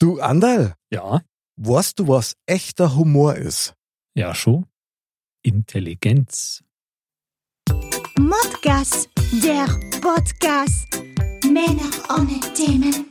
Du, 0.00 0.18
Andal, 0.20 0.74
Ja, 0.90 1.20
weißt 1.56 1.98
du, 1.98 2.08
was 2.08 2.34
echter 2.46 2.96
Humor 2.96 3.34
ist? 3.36 3.74
ja 4.16 4.34
schon. 4.34 4.64
Intelligenz. 5.42 6.64
Modcast, 8.18 9.08
der 9.42 9.66
Podcast. 10.00 10.88
Männer 11.44 11.90
ohne 12.18 12.40
Themen. 12.54 13.06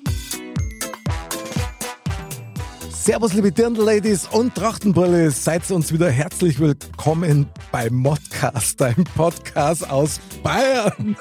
Servus, 3.01 3.33
liebe 3.33 3.49
Dirndl-Ladies 3.49 4.27
und 4.27 4.53
Trachtenbrille. 4.55 5.31
Seid 5.31 5.71
uns 5.71 5.93
wieder 5.93 6.11
herzlich 6.11 6.59
willkommen 6.59 7.47
bei 7.71 7.89
Modcast, 7.89 8.81
deinem 8.81 9.05
Podcast 9.15 9.89
aus 9.89 10.19
Bayern. 10.43 11.15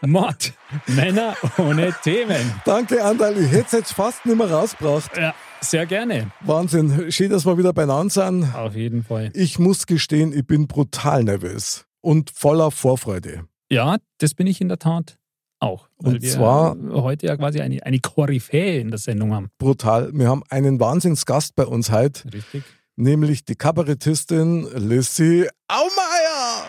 Mod. 0.00 0.52
Männer 0.86 1.34
ohne 1.58 1.92
Themen. 2.04 2.52
Danke, 2.64 3.04
Andal. 3.04 3.36
Ich 3.36 3.50
hätte 3.50 3.66
es 3.66 3.72
jetzt 3.72 3.92
fast 3.94 4.24
nicht 4.24 4.38
mehr 4.38 4.48
rausgebracht. 4.48 5.10
Ja, 5.16 5.34
sehr 5.60 5.86
gerne. 5.86 6.30
Wahnsinn. 6.40 7.10
Schön, 7.10 7.30
dass 7.30 7.44
wir 7.44 7.58
wieder 7.58 7.72
beieinander 7.72 8.10
sind. 8.10 8.54
Auf 8.54 8.76
jeden 8.76 9.02
Fall. 9.02 9.32
Ich 9.34 9.58
muss 9.58 9.86
gestehen, 9.86 10.32
ich 10.32 10.46
bin 10.46 10.68
brutal 10.68 11.24
nervös 11.24 11.84
und 12.00 12.30
voller 12.30 12.70
Vorfreude. 12.70 13.48
Ja, 13.68 13.96
das 14.18 14.34
bin 14.34 14.46
ich 14.46 14.60
in 14.60 14.68
der 14.68 14.78
Tat 14.78 15.18
auch. 15.64 15.88
Weil 15.98 16.14
Und 16.14 16.22
wir 16.22 16.30
zwar- 16.30 16.76
heute 16.92 17.26
ja 17.26 17.36
quasi 17.36 17.60
eine, 17.60 17.84
eine 17.84 17.98
Koryphäe 17.98 18.80
in 18.80 18.90
der 18.90 18.98
Sendung 18.98 19.34
haben. 19.34 19.48
Brutal. 19.58 20.10
Wir 20.12 20.28
haben 20.28 20.42
einen 20.50 20.78
Wahnsinnsgast 20.80 21.56
bei 21.56 21.64
uns 21.66 21.90
heute, 21.90 22.32
Richtig? 22.32 22.62
nämlich 22.96 23.44
die 23.44 23.54
Kabarettistin 23.56 24.68
Lissy 24.76 25.48
Aumeier. 25.68 26.66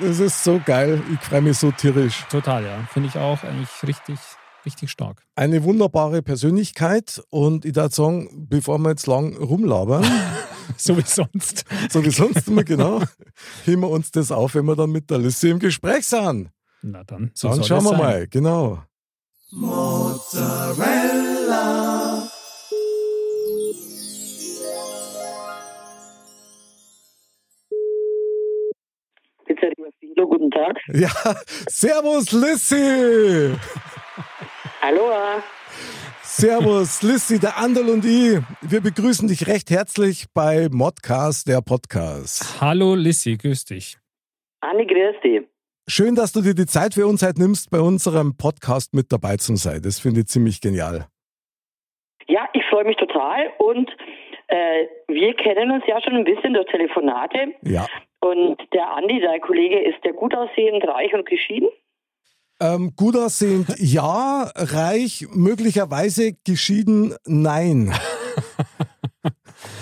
Das 0.00 0.20
ist 0.20 0.44
so 0.44 0.60
geil. 0.64 1.00
Ich 1.14 1.20
freue 1.20 1.40
mich 1.42 1.56
so 1.58 1.70
tierisch. 1.70 2.24
Total, 2.30 2.62
ja. 2.64 2.86
Finde 2.92 3.08
ich 3.08 3.16
auch 3.16 3.42
eigentlich 3.44 3.68
richtig, 3.86 4.18
richtig 4.66 4.90
stark. 4.90 5.22
Eine 5.36 5.64
wunderbare 5.64 6.20
Persönlichkeit 6.22 7.22
und 7.30 7.64
ich 7.64 7.74
würde 7.76 7.94
sagen, 7.94 8.46
bevor 8.48 8.78
wir 8.78 8.90
jetzt 8.90 9.06
lang 9.06 9.36
rumlabern, 9.36 10.04
So 10.76 10.98
wie 10.98 11.02
sonst. 11.02 11.64
so 11.90 12.04
wie 12.04 12.10
sonst 12.10 12.48
immer 12.48 12.64
genau, 12.64 13.00
heben 13.64 13.82
wir 13.82 13.88
uns 13.88 14.10
das 14.10 14.30
auf, 14.32 14.56
wenn 14.56 14.64
wir 14.66 14.74
dann 14.76 14.90
mit 14.90 15.08
der 15.10 15.18
Lissy 15.18 15.48
im 15.50 15.60
Gespräch 15.60 16.06
sind. 16.06 16.50
Na 16.82 17.04
dann, 17.04 17.30
so 17.34 17.48
Dann 17.48 17.56
soll 17.58 17.64
schauen 17.66 17.78
es 17.78 17.84
wir 17.84 17.90
sein. 17.90 17.98
mal, 17.98 18.26
genau. 18.28 18.82
Pizzeria 29.44 29.90
Filo, 30.00 30.26
guten 30.28 30.50
Tag. 30.50 30.76
Ja, 30.94 31.10
Servus 31.68 32.32
Lissy! 32.32 33.54
Hallo. 34.82 35.10
Servus 36.22 37.02
Lissy, 37.02 37.38
der 37.38 37.56
Andal 37.56 37.88
und 37.88 38.04
ich. 38.04 38.40
Wir 38.62 38.80
begrüßen 38.80 39.28
dich 39.28 39.46
recht 39.46 39.70
herzlich 39.70 40.26
bei 40.34 40.68
Modcast, 40.70 41.48
der 41.48 41.60
Podcast. 41.60 42.60
Hallo 42.60 42.94
Lissy, 42.94 43.36
grüß 43.36 43.64
dich. 43.64 43.98
Anni, 44.60 44.86
grüß 44.86 45.20
dich. 45.22 45.55
Schön, 45.88 46.16
dass 46.16 46.32
du 46.32 46.40
dir 46.40 46.54
die 46.54 46.66
Zeit 46.66 46.94
für 46.94 47.06
uns 47.06 47.22
heute 47.22 47.40
nimmst, 47.40 47.70
bei 47.70 47.78
unserem 47.78 48.36
Podcast 48.36 48.92
mit 48.92 49.12
dabei 49.12 49.36
zu 49.36 49.54
sein. 49.54 49.82
Das 49.84 50.00
finde 50.00 50.22
ich 50.22 50.26
ziemlich 50.26 50.60
genial. 50.60 51.06
Ja, 52.26 52.48
ich 52.54 52.64
freue 52.68 52.84
mich 52.84 52.96
total 52.96 53.52
und 53.58 53.88
äh, 54.48 54.86
wir 55.06 55.32
kennen 55.34 55.70
uns 55.70 55.84
ja 55.86 56.02
schon 56.02 56.16
ein 56.16 56.24
bisschen 56.24 56.54
durch 56.54 56.66
Telefonate. 56.66 57.54
Ja. 57.62 57.86
Und 58.18 58.56
der 58.72 58.96
Andi, 58.96 59.20
dein 59.20 59.40
Kollege, 59.40 59.78
ist 59.78 60.02
der 60.02 60.12
gut 60.12 60.34
aussehend, 60.34 60.82
reich 60.88 61.14
und 61.14 61.24
geschieden? 61.24 61.68
Ähm, 62.60 62.94
gut 62.96 63.16
aussehend, 63.16 63.68
ja. 63.78 64.50
Reich, 64.56 65.28
möglicherweise 65.32 66.32
geschieden, 66.44 67.14
nein. 67.26 67.92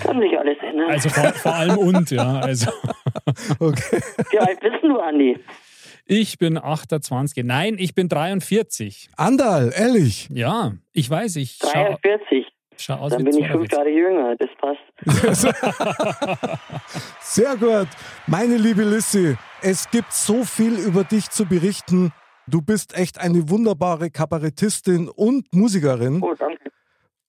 Kann 0.03 0.19
sich 0.19 0.37
alles 0.37 0.57
ändern. 0.61 0.91
Also 0.91 1.09
vor, 1.09 1.33
vor 1.33 1.55
allem 1.55 1.77
und, 1.79 2.11
ja. 2.11 2.41
Also 2.41 2.69
Okay. 3.59 4.01
Wie 4.29 4.39
alt 4.39 4.59
bist 4.59 4.83
du, 4.83 4.99
Andi? 4.99 5.39
Ich 6.05 6.37
bin 6.37 6.57
28. 6.57 7.43
Nein, 7.43 7.75
ich 7.77 7.95
bin 7.95 8.07
43. 8.09 9.09
Andal, 9.17 9.73
ehrlich. 9.75 10.29
Ja, 10.31 10.73
ich 10.93 11.09
weiß, 11.09 11.35
ich 11.37 11.57
schaue 11.61 11.97
43. 12.01 12.47
schau 12.77 12.93
aus 12.95 13.11
Dann 13.11 13.21
wie 13.21 13.31
bin 13.31 13.39
ich 13.39 13.47
fünf 13.47 13.69
42. 13.69 13.71
Jahre 13.71 13.89
jünger, 13.89 14.35
das 14.35 14.49
passt. 14.57 14.79
Sehr 17.21 17.55
gut. 17.57 17.87
Meine 18.27 18.57
liebe 18.57 18.83
Lissy, 18.83 19.35
es 19.61 19.89
gibt 19.89 20.13
so 20.13 20.43
viel 20.43 20.77
über 20.77 21.03
dich 21.03 21.29
zu 21.29 21.45
berichten. 21.45 22.11
Du 22.47 22.61
bist 22.61 22.95
echt 22.95 23.19
eine 23.19 23.49
wunderbare 23.49 24.11
Kabarettistin 24.11 25.09
und 25.09 25.51
Musikerin. 25.53 26.21
Oh, 26.21 26.35
danke. 26.37 26.69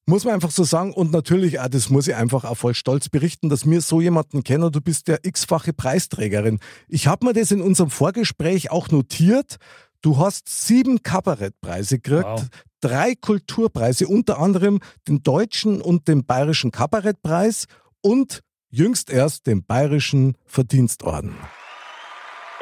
Muss 0.08 0.24
man 0.24 0.34
einfach 0.34 0.52
so 0.52 0.62
sagen. 0.62 0.92
Und 0.92 1.10
natürlich, 1.12 1.58
auch, 1.58 1.68
das 1.68 1.90
muss 1.90 2.06
ich 2.06 2.14
einfach 2.14 2.44
auch 2.44 2.54
voll 2.54 2.74
stolz 2.74 3.08
berichten, 3.08 3.48
dass 3.48 3.68
wir 3.68 3.80
so 3.80 4.00
jemanden 4.00 4.44
kennen. 4.44 4.70
Du 4.70 4.80
bist 4.80 5.08
der 5.08 5.24
x-fache 5.24 5.72
Preisträgerin. 5.72 6.60
Ich 6.86 7.08
habe 7.08 7.26
mir 7.26 7.32
das 7.32 7.50
in 7.50 7.60
unserem 7.60 7.90
Vorgespräch 7.90 8.70
auch 8.70 8.88
notiert. 8.90 9.56
Du 10.02 10.18
hast 10.18 10.48
sieben 10.48 11.02
Kabarettpreise 11.02 11.98
gekriegt, 11.98 12.24
Wow. 12.24 12.44
drei 12.80 13.14
Kulturpreise, 13.20 14.06
unter 14.06 14.38
anderem 14.38 14.78
den 15.08 15.24
deutschen 15.24 15.80
und 15.80 16.06
den 16.06 16.24
bayerischen 16.24 16.70
Kabarettpreis 16.70 17.66
und 18.00 18.42
jüngst 18.70 19.10
erst 19.10 19.48
den 19.48 19.64
bayerischen 19.66 20.36
Verdienstorden. 20.44 21.34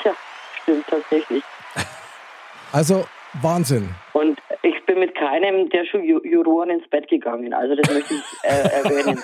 Tja, 0.00 0.12
stimmt 0.62 0.87
tatsächlich. 0.88 1.44
Also 2.72 3.05
Wahnsinn. 3.43 3.94
Und 4.15 4.38
bin 4.94 5.00
mit 5.00 5.15
keinem 5.15 5.69
der 5.71 5.84
Ju- 5.84 6.00
Ju- 6.00 6.25
Juroren 6.27 6.71
ins 6.71 6.88
Bett 6.88 7.09
gegangen. 7.09 7.53
Also 7.53 7.75
das 7.75 7.93
möchte 7.93 8.15
ich 8.15 8.22
äh, 8.43 8.69
erwähnen. 8.84 9.19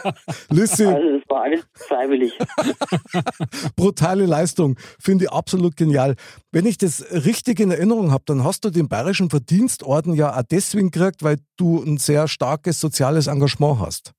Lissy, 0.51 0.85
Also 0.87 1.19
das 1.19 1.29
war 1.29 1.43
alles 1.43 1.67
freiwillig. 1.89 2.37
brutale 3.77 4.27
Leistung. 4.27 4.77
Finde 5.01 5.25
ich 5.25 5.31
absolut 5.33 5.77
genial. 5.77 6.15
Wenn 6.53 6.67
ich 6.67 6.79
das 6.79 7.25
richtig 7.27 7.61
in 7.61 7.71
Erinnerung 7.71 8.11
habe, 8.13 8.25
dann 8.27 8.45
hast 8.45 8.65
du 8.65 8.71
den 8.71 8.89
Bayerischen 8.89 9.31
Verdienstorden 9.31 10.15
ja 10.15 10.31
auch 10.37 10.43
deswegen 10.51 10.91
gekriegt, 10.91 11.23
weil 11.23 11.37
du 11.57 11.83
ein 11.83 11.99
sehr 11.99 12.29
starkes 12.29 12.81
soziales 12.81 13.27
Engagement 13.27 13.79
hast. 13.81 14.13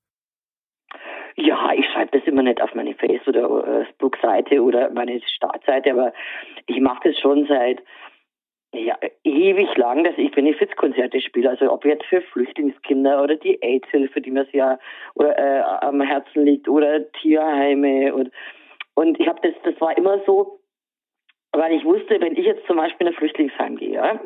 Ja, 1.36 1.72
ich 1.76 1.86
schreibe 1.94 2.18
das 2.18 2.28
immer 2.28 2.44
nicht 2.44 2.62
auf 2.62 2.74
meine 2.76 2.94
Face- 2.96 3.26
oder 3.28 3.42
äh, 3.66 3.86
Facebook-Seite 3.86 4.62
oder 4.62 4.90
meine 4.92 5.22
Startseite, 5.36 5.92
aber 5.92 6.14
ich 6.68 6.80
mache 6.82 7.10
das 7.10 7.20
schon 7.20 7.46
seit 7.48 7.82
ja, 8.74 8.98
ewig 9.24 9.76
lang, 9.78 10.04
dass 10.04 10.18
ich 10.18 10.32
Benefizkonzerte 10.32 11.20
spiele. 11.20 11.50
Also 11.50 11.72
ob 11.72 11.86
jetzt 11.86 12.06
für 12.06 12.22
Flüchtlingskinder 12.22 13.22
oder 13.22 13.36
die 13.36 13.62
AIDS-Hilfe, 13.62 14.22
die 14.22 14.32
mir 14.32 14.46
sehr 14.52 14.80
oder, 15.16 15.38
äh, 15.38 15.62
am 15.86 16.02
Herzen 16.02 16.46
liegt, 16.46 16.70
oder 16.70 17.12
Tierheime 17.14 18.14
und 18.14 18.32
und 18.94 19.20
ich 19.20 19.28
habe 19.28 19.40
das, 19.42 19.54
das 19.64 19.80
war 19.80 19.98
immer 19.98 20.20
so, 20.26 20.60
weil 21.54 21.74
ich 21.74 21.84
wusste, 21.84 22.20
wenn 22.20 22.36
ich 22.36 22.46
jetzt 22.46 22.66
zum 22.68 22.78
Beispiel 22.78 23.08
in 23.08 23.14
ein 23.14 23.18
Flüchtlingsheim 23.18 23.78
gehe, 23.78 24.20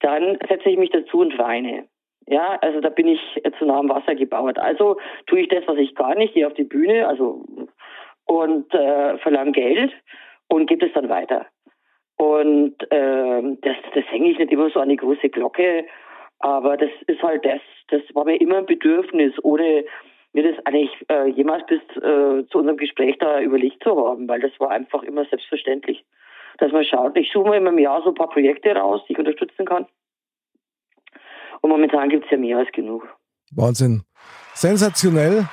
dann 0.00 0.38
setze 0.48 0.70
ich 0.70 0.76
mich 0.76 0.90
dazu 0.90 1.20
und 1.20 1.38
weine. 1.38 1.86
Ja, 2.26 2.58
also 2.60 2.80
da 2.80 2.90
bin 2.90 3.08
ich 3.08 3.20
zu 3.58 3.64
nah 3.64 3.78
am 3.78 3.88
Wasser 3.88 4.14
gebaut. 4.14 4.58
Also 4.58 4.98
tue 5.26 5.40
ich 5.40 5.48
das, 5.48 5.66
was 5.66 5.78
ich 5.78 5.94
gar 5.94 6.14
nicht, 6.14 6.34
gehe 6.34 6.46
auf 6.46 6.54
die 6.54 6.64
Bühne, 6.64 7.06
also 7.06 7.44
und 8.26 8.72
äh, 8.74 9.18
verlange 9.18 9.52
Geld 9.52 9.92
und 10.48 10.66
gebe 10.66 10.86
es 10.86 10.92
dann 10.92 11.08
weiter. 11.08 11.46
Und 12.20 12.74
ähm, 12.90 13.56
das, 13.62 13.76
das 13.94 14.04
hänge 14.10 14.30
ich 14.30 14.38
nicht 14.38 14.52
immer 14.52 14.68
so 14.68 14.78
an 14.78 14.90
die 14.90 14.96
große 14.96 15.30
Glocke, 15.30 15.86
aber 16.40 16.76
das 16.76 16.90
ist 17.06 17.22
halt 17.22 17.46
das, 17.46 17.62
das 17.88 18.02
war 18.12 18.26
mir 18.26 18.38
immer 18.38 18.58
ein 18.58 18.66
Bedürfnis, 18.66 19.32
ohne 19.42 19.86
mir 20.34 20.52
das 20.52 20.66
eigentlich 20.66 20.90
äh, 21.08 21.28
jemals 21.30 21.64
bis 21.64 21.80
äh, 21.96 22.46
zu 22.50 22.58
unserem 22.58 22.76
Gespräch 22.76 23.16
da 23.20 23.40
überlegt 23.40 23.82
zu 23.82 23.96
haben, 24.06 24.28
weil 24.28 24.38
das 24.38 24.52
war 24.58 24.70
einfach 24.70 25.02
immer 25.02 25.24
selbstverständlich, 25.24 26.04
dass 26.58 26.70
man 26.72 26.84
schaut. 26.84 27.16
Ich 27.16 27.32
suche 27.32 27.48
mir 27.48 27.56
immer 27.56 27.70
im 27.70 27.78
Jahr 27.78 28.02
so 28.02 28.10
ein 28.10 28.14
paar 28.14 28.28
Projekte 28.28 28.76
raus, 28.76 29.00
die 29.08 29.14
ich 29.14 29.18
unterstützen 29.18 29.64
kann. 29.64 29.86
Und 31.62 31.70
momentan 31.70 32.10
gibt 32.10 32.26
es 32.26 32.30
ja 32.30 32.36
mehr 32.36 32.58
als 32.58 32.70
genug. 32.72 33.08
Wahnsinn. 33.56 34.02
Sensationell. 34.52 35.46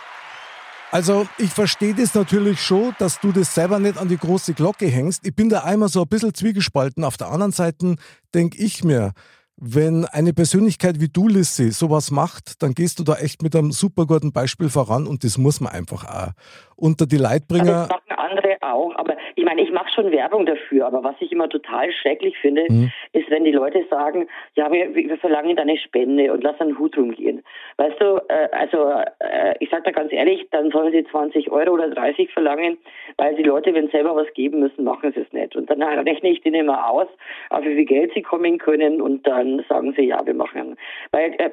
Also 0.90 1.28
ich 1.38 1.52
verstehe 1.52 1.94
das 1.94 2.14
natürlich 2.14 2.62
schon, 2.62 2.96
dass 2.98 3.20
du 3.20 3.34
das 3.34 3.54
selber 3.54 3.78
nicht 3.78 3.98
an 3.98 4.08
die 4.08 4.18
große 4.18 4.54
Glocke 4.54 4.88
hängst. 4.88 5.26
Ich 5.26 5.36
bin 5.36 5.50
da 5.50 5.64
einmal 5.64 5.90
so 5.90 6.02
ein 6.02 6.08
bisschen 6.08 6.34
zwiegespalten. 6.34 7.04
Auf 7.04 7.18
der 7.18 7.28
anderen 7.28 7.52
Seite 7.52 7.98
denke 8.34 8.58
ich 8.58 8.86
mir, 8.86 9.12
wenn 9.60 10.06
eine 10.06 10.34
Persönlichkeit 10.34 11.00
wie 11.00 11.10
du, 11.10 11.28
Lissy, 11.28 11.72
sowas 11.72 12.12
macht, 12.12 12.62
dann 12.62 12.74
gehst 12.74 13.00
du 13.00 13.04
da 13.04 13.16
echt 13.16 13.42
mit 13.42 13.56
einem 13.56 13.72
super 13.72 14.06
guten 14.06 14.32
Beispiel 14.32 14.70
voran 14.70 15.08
und 15.08 15.24
das 15.24 15.38
muss 15.38 15.60
man 15.60 15.74
einfach 15.74 16.06
auch. 16.06 16.32
Unter 16.76 17.08
die 17.08 17.18
Leitbringer. 17.18 17.74
Also 17.74 17.88
das 17.88 17.90
machen 17.90 18.08
andere 18.18 18.58
auch, 18.62 18.96
aber 18.96 19.18
ich 19.36 19.44
meine, 19.44 19.62
ich 19.62 19.72
mache 19.72 19.90
schon 19.94 20.12
Werbung 20.12 20.46
dafür, 20.46 20.86
aber 20.86 21.04
was 21.04 21.16
ich 21.20 21.32
immer 21.32 21.50
total 21.50 21.92
schrecklich 21.92 22.38
finde, 22.38 22.66
mhm. 22.70 22.92
ist, 23.14 23.30
wenn 23.30 23.44
die 23.44 23.52
Leute 23.52 23.86
sagen, 23.90 24.28
ja, 24.56 24.72
wir, 24.72 24.94
wir 24.94 25.18
verlangen 25.18 25.56
deine 25.56 25.78
Spende 25.78 26.32
und 26.32 26.44
lass 26.44 26.60
einen 26.60 26.78
Hut 26.78 26.98
rumgehen. 26.98 27.44
Weißt 27.78 28.00
du, 28.00 28.18
äh, 28.28 28.50
also 28.52 28.92
äh, 29.20 29.56
ich 29.60 29.70
sage 29.70 29.84
da 29.84 29.92
ganz 29.92 30.12
ehrlich, 30.12 30.48
dann 30.52 30.72
sollen 30.72 30.92
sie 30.92 31.04
20 31.04 31.52
Euro 31.52 31.72
oder 31.72 31.90
30 31.90 32.32
verlangen, 32.32 32.78
weil 33.18 33.36
die 33.36 33.44
Leute, 33.44 33.74
wenn 33.74 33.90
selber 33.90 34.16
was 34.16 34.32
geben 34.34 34.60
müssen, 34.60 34.84
machen 34.84 35.12
sie 35.14 35.22
es 35.22 35.32
nicht. 35.34 35.56
Und 35.56 35.70
dann 35.70 35.82
rechne 35.82 36.30
ich 36.30 36.42
denen 36.42 36.62
immer 36.62 36.90
aus, 36.90 37.08
auf 37.50 37.64
wie 37.64 37.76
viel 37.76 37.86
Geld 37.86 38.12
sie 38.14 38.22
kommen 38.22 38.58
können 38.58 39.02
und 39.02 39.26
dann 39.26 39.47
sagen 39.70 39.94
sie, 39.98 40.04
ja, 40.04 40.26
wir 40.26 40.34
machen. 40.34 40.76
Weil 41.12 41.34
äh, 41.38 41.52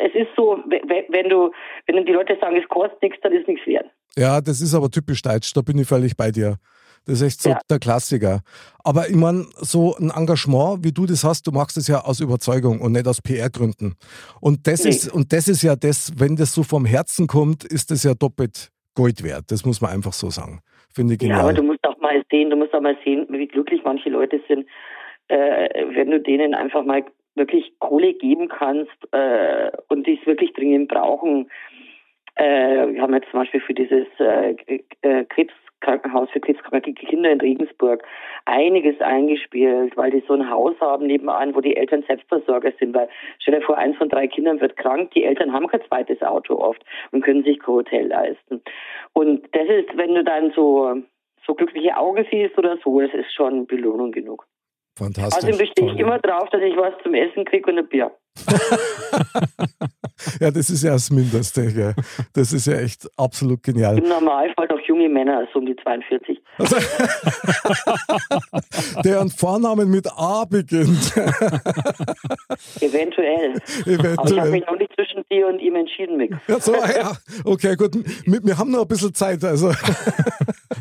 es 0.00 0.14
ist 0.14 0.28
so, 0.36 0.58
wenn 0.66 1.28
du, 1.28 1.50
wenn 1.86 2.04
die 2.04 2.12
Leute 2.12 2.36
sagen, 2.40 2.56
es 2.56 2.68
kostet 2.68 3.02
nichts, 3.02 3.18
dann 3.22 3.32
ist 3.32 3.48
nichts 3.48 3.66
wert. 3.66 3.86
Ja, 4.16 4.40
das 4.40 4.60
ist 4.60 4.74
aber 4.74 4.90
typisch 4.90 5.22
deutsch, 5.22 5.52
da 5.54 5.62
bin 5.62 5.78
ich 5.78 5.88
völlig 5.88 6.16
bei 6.16 6.30
dir. 6.30 6.56
Das 7.04 7.20
ist 7.20 7.26
echt 7.26 7.42
so 7.42 7.50
ja. 7.50 7.58
der 7.68 7.78
Klassiker. 7.78 8.40
Aber 8.84 9.08
ich 9.08 9.16
meine, 9.16 9.46
so 9.56 9.96
ein 9.96 10.12
Engagement, 10.14 10.84
wie 10.84 10.92
du 10.92 11.04
das 11.04 11.24
hast, 11.24 11.46
du 11.46 11.50
machst 11.50 11.76
es 11.76 11.88
ja 11.88 12.00
aus 12.00 12.20
Überzeugung 12.20 12.80
und 12.80 12.92
nicht 12.92 13.08
aus 13.08 13.20
PR-Gründen. 13.20 13.96
Und 14.40 14.66
das 14.66 14.84
nee. 14.84 14.90
ist, 14.90 15.12
und 15.12 15.32
das 15.32 15.48
ist 15.48 15.62
ja 15.62 15.74
das, 15.74 16.12
wenn 16.16 16.36
das 16.36 16.54
so 16.54 16.62
vom 16.62 16.84
Herzen 16.84 17.26
kommt, 17.26 17.64
ist 17.64 17.90
das 17.90 18.04
ja 18.04 18.14
doppelt 18.14 18.68
Gold 18.94 19.24
wert. 19.24 19.46
Das 19.48 19.64
muss 19.64 19.80
man 19.80 19.90
einfach 19.90 20.12
so 20.12 20.30
sagen. 20.30 20.60
Finde 20.94 21.14
ich 21.14 21.20
genial. 21.20 21.38
Ja, 21.38 21.44
aber 21.44 21.54
du 21.54 21.62
musst 21.62 21.82
auch 21.84 21.98
mal 21.98 22.22
sehen, 22.30 22.50
du 22.50 22.56
musst 22.56 22.74
auch 22.74 22.80
mal 22.80 22.96
sehen, 23.04 23.26
wie 23.30 23.48
glücklich 23.48 23.80
manche 23.84 24.10
Leute 24.10 24.40
sind, 24.46 24.66
äh, 25.28 25.86
wenn 25.94 26.10
du 26.10 26.20
denen 26.20 26.54
einfach 26.54 26.84
mal 26.84 27.02
wirklich 27.34 27.72
Kohle 27.78 28.14
geben 28.14 28.48
kannst 28.48 28.96
äh, 29.12 29.70
und 29.88 30.06
die 30.06 30.18
es 30.20 30.26
wirklich 30.26 30.52
dringend 30.52 30.88
brauchen. 30.88 31.50
Äh, 32.34 32.88
wir 32.94 33.02
haben 33.02 33.14
jetzt 33.14 33.30
zum 33.30 33.40
Beispiel 33.40 33.60
für 33.60 33.74
dieses 33.74 34.06
äh, 34.18 34.54
äh, 35.02 35.24
Krebskrankenhaus 35.24 36.30
für 36.30 36.40
krebskranke 36.40 36.94
Kinder 36.94 37.30
in 37.30 37.40
Regensburg 37.40 38.02
einiges 38.46 39.00
eingespielt, 39.00 39.96
weil 39.96 40.10
die 40.10 40.24
so 40.26 40.34
ein 40.34 40.48
Haus 40.48 40.74
haben 40.80 41.06
nebenan, 41.06 41.54
wo 41.54 41.60
die 41.60 41.76
Eltern 41.76 42.04
Selbstversorger 42.06 42.72
sind. 42.78 42.94
Weil 42.94 43.08
stell 43.38 43.58
dir 43.58 43.64
vor, 43.64 43.76
eins 43.76 43.96
von 43.96 44.08
drei 44.08 44.26
Kindern 44.28 44.60
wird 44.60 44.76
krank, 44.76 45.10
die 45.12 45.24
Eltern 45.24 45.52
haben 45.52 45.68
kein 45.68 45.82
zweites 45.88 46.22
Auto 46.22 46.56
oft 46.56 46.82
und 47.10 47.22
können 47.22 47.44
sich 47.44 47.58
kein 47.58 47.74
Hotel 47.74 48.06
leisten. 48.08 48.62
Und 49.12 49.46
das 49.52 49.68
ist, 49.68 49.96
wenn 49.96 50.14
du 50.14 50.24
dann 50.24 50.52
so 50.52 51.02
so 51.46 51.54
glückliche 51.54 51.96
Augen 51.96 52.26
siehst 52.30 52.56
oder 52.58 52.78
so, 52.78 53.00
das 53.00 53.12
ist 53.12 53.32
schon 53.34 53.66
Belohnung 53.66 54.12
genug. 54.12 54.46
Fantastisch. 54.96 55.36
Außerdem 55.36 55.58
bestehe 55.58 55.92
ich 55.92 55.98
immer 55.98 56.18
drauf, 56.18 56.48
dass 56.50 56.60
ich 56.60 56.76
was 56.76 56.92
zum 57.02 57.14
Essen 57.14 57.44
kriege 57.44 57.70
und 57.70 57.78
ein 57.78 57.88
Bier. 57.88 58.10
ja, 60.40 60.50
das 60.50 60.70
ist 60.70 60.82
ja 60.82 60.92
das 60.92 61.10
Mindeste. 61.10 61.72
Gell? 61.72 61.94
Das 62.32 62.52
ist 62.52 62.66
ja 62.66 62.78
echt 62.78 63.08
absolut 63.16 63.62
genial. 63.62 63.98
Im 63.98 64.08
Normalfall 64.08 64.68
auch 64.70 64.80
junge 64.86 65.08
Männer, 65.08 65.38
also 65.38 65.58
um 65.58 65.66
die 65.66 65.76
42. 65.76 66.40
Also, 66.58 66.76
deren 69.04 69.30
Vornamen 69.30 69.90
mit 69.90 70.06
A 70.16 70.44
beginnt. 70.44 71.12
Eventuell. 72.80 73.52
Eventuell. 73.86 74.18
Aber 74.18 74.30
ich 74.30 74.38
habe 74.38 74.50
mich 74.50 74.66
noch 74.66 74.78
nicht 74.78 74.92
zwischen 74.94 75.24
dir 75.30 75.48
und 75.48 75.60
ihm 75.60 75.76
entschieden, 75.76 76.16
Mick. 76.16 76.32
Ja, 76.48 76.60
so, 76.60 76.74
ja. 76.74 77.12
Okay, 77.44 77.76
gut. 77.76 77.94
Wir 78.26 78.58
haben 78.58 78.70
noch 78.70 78.82
ein 78.82 78.88
bisschen 78.88 79.14
Zeit. 79.14 79.44
Also. 79.44 79.72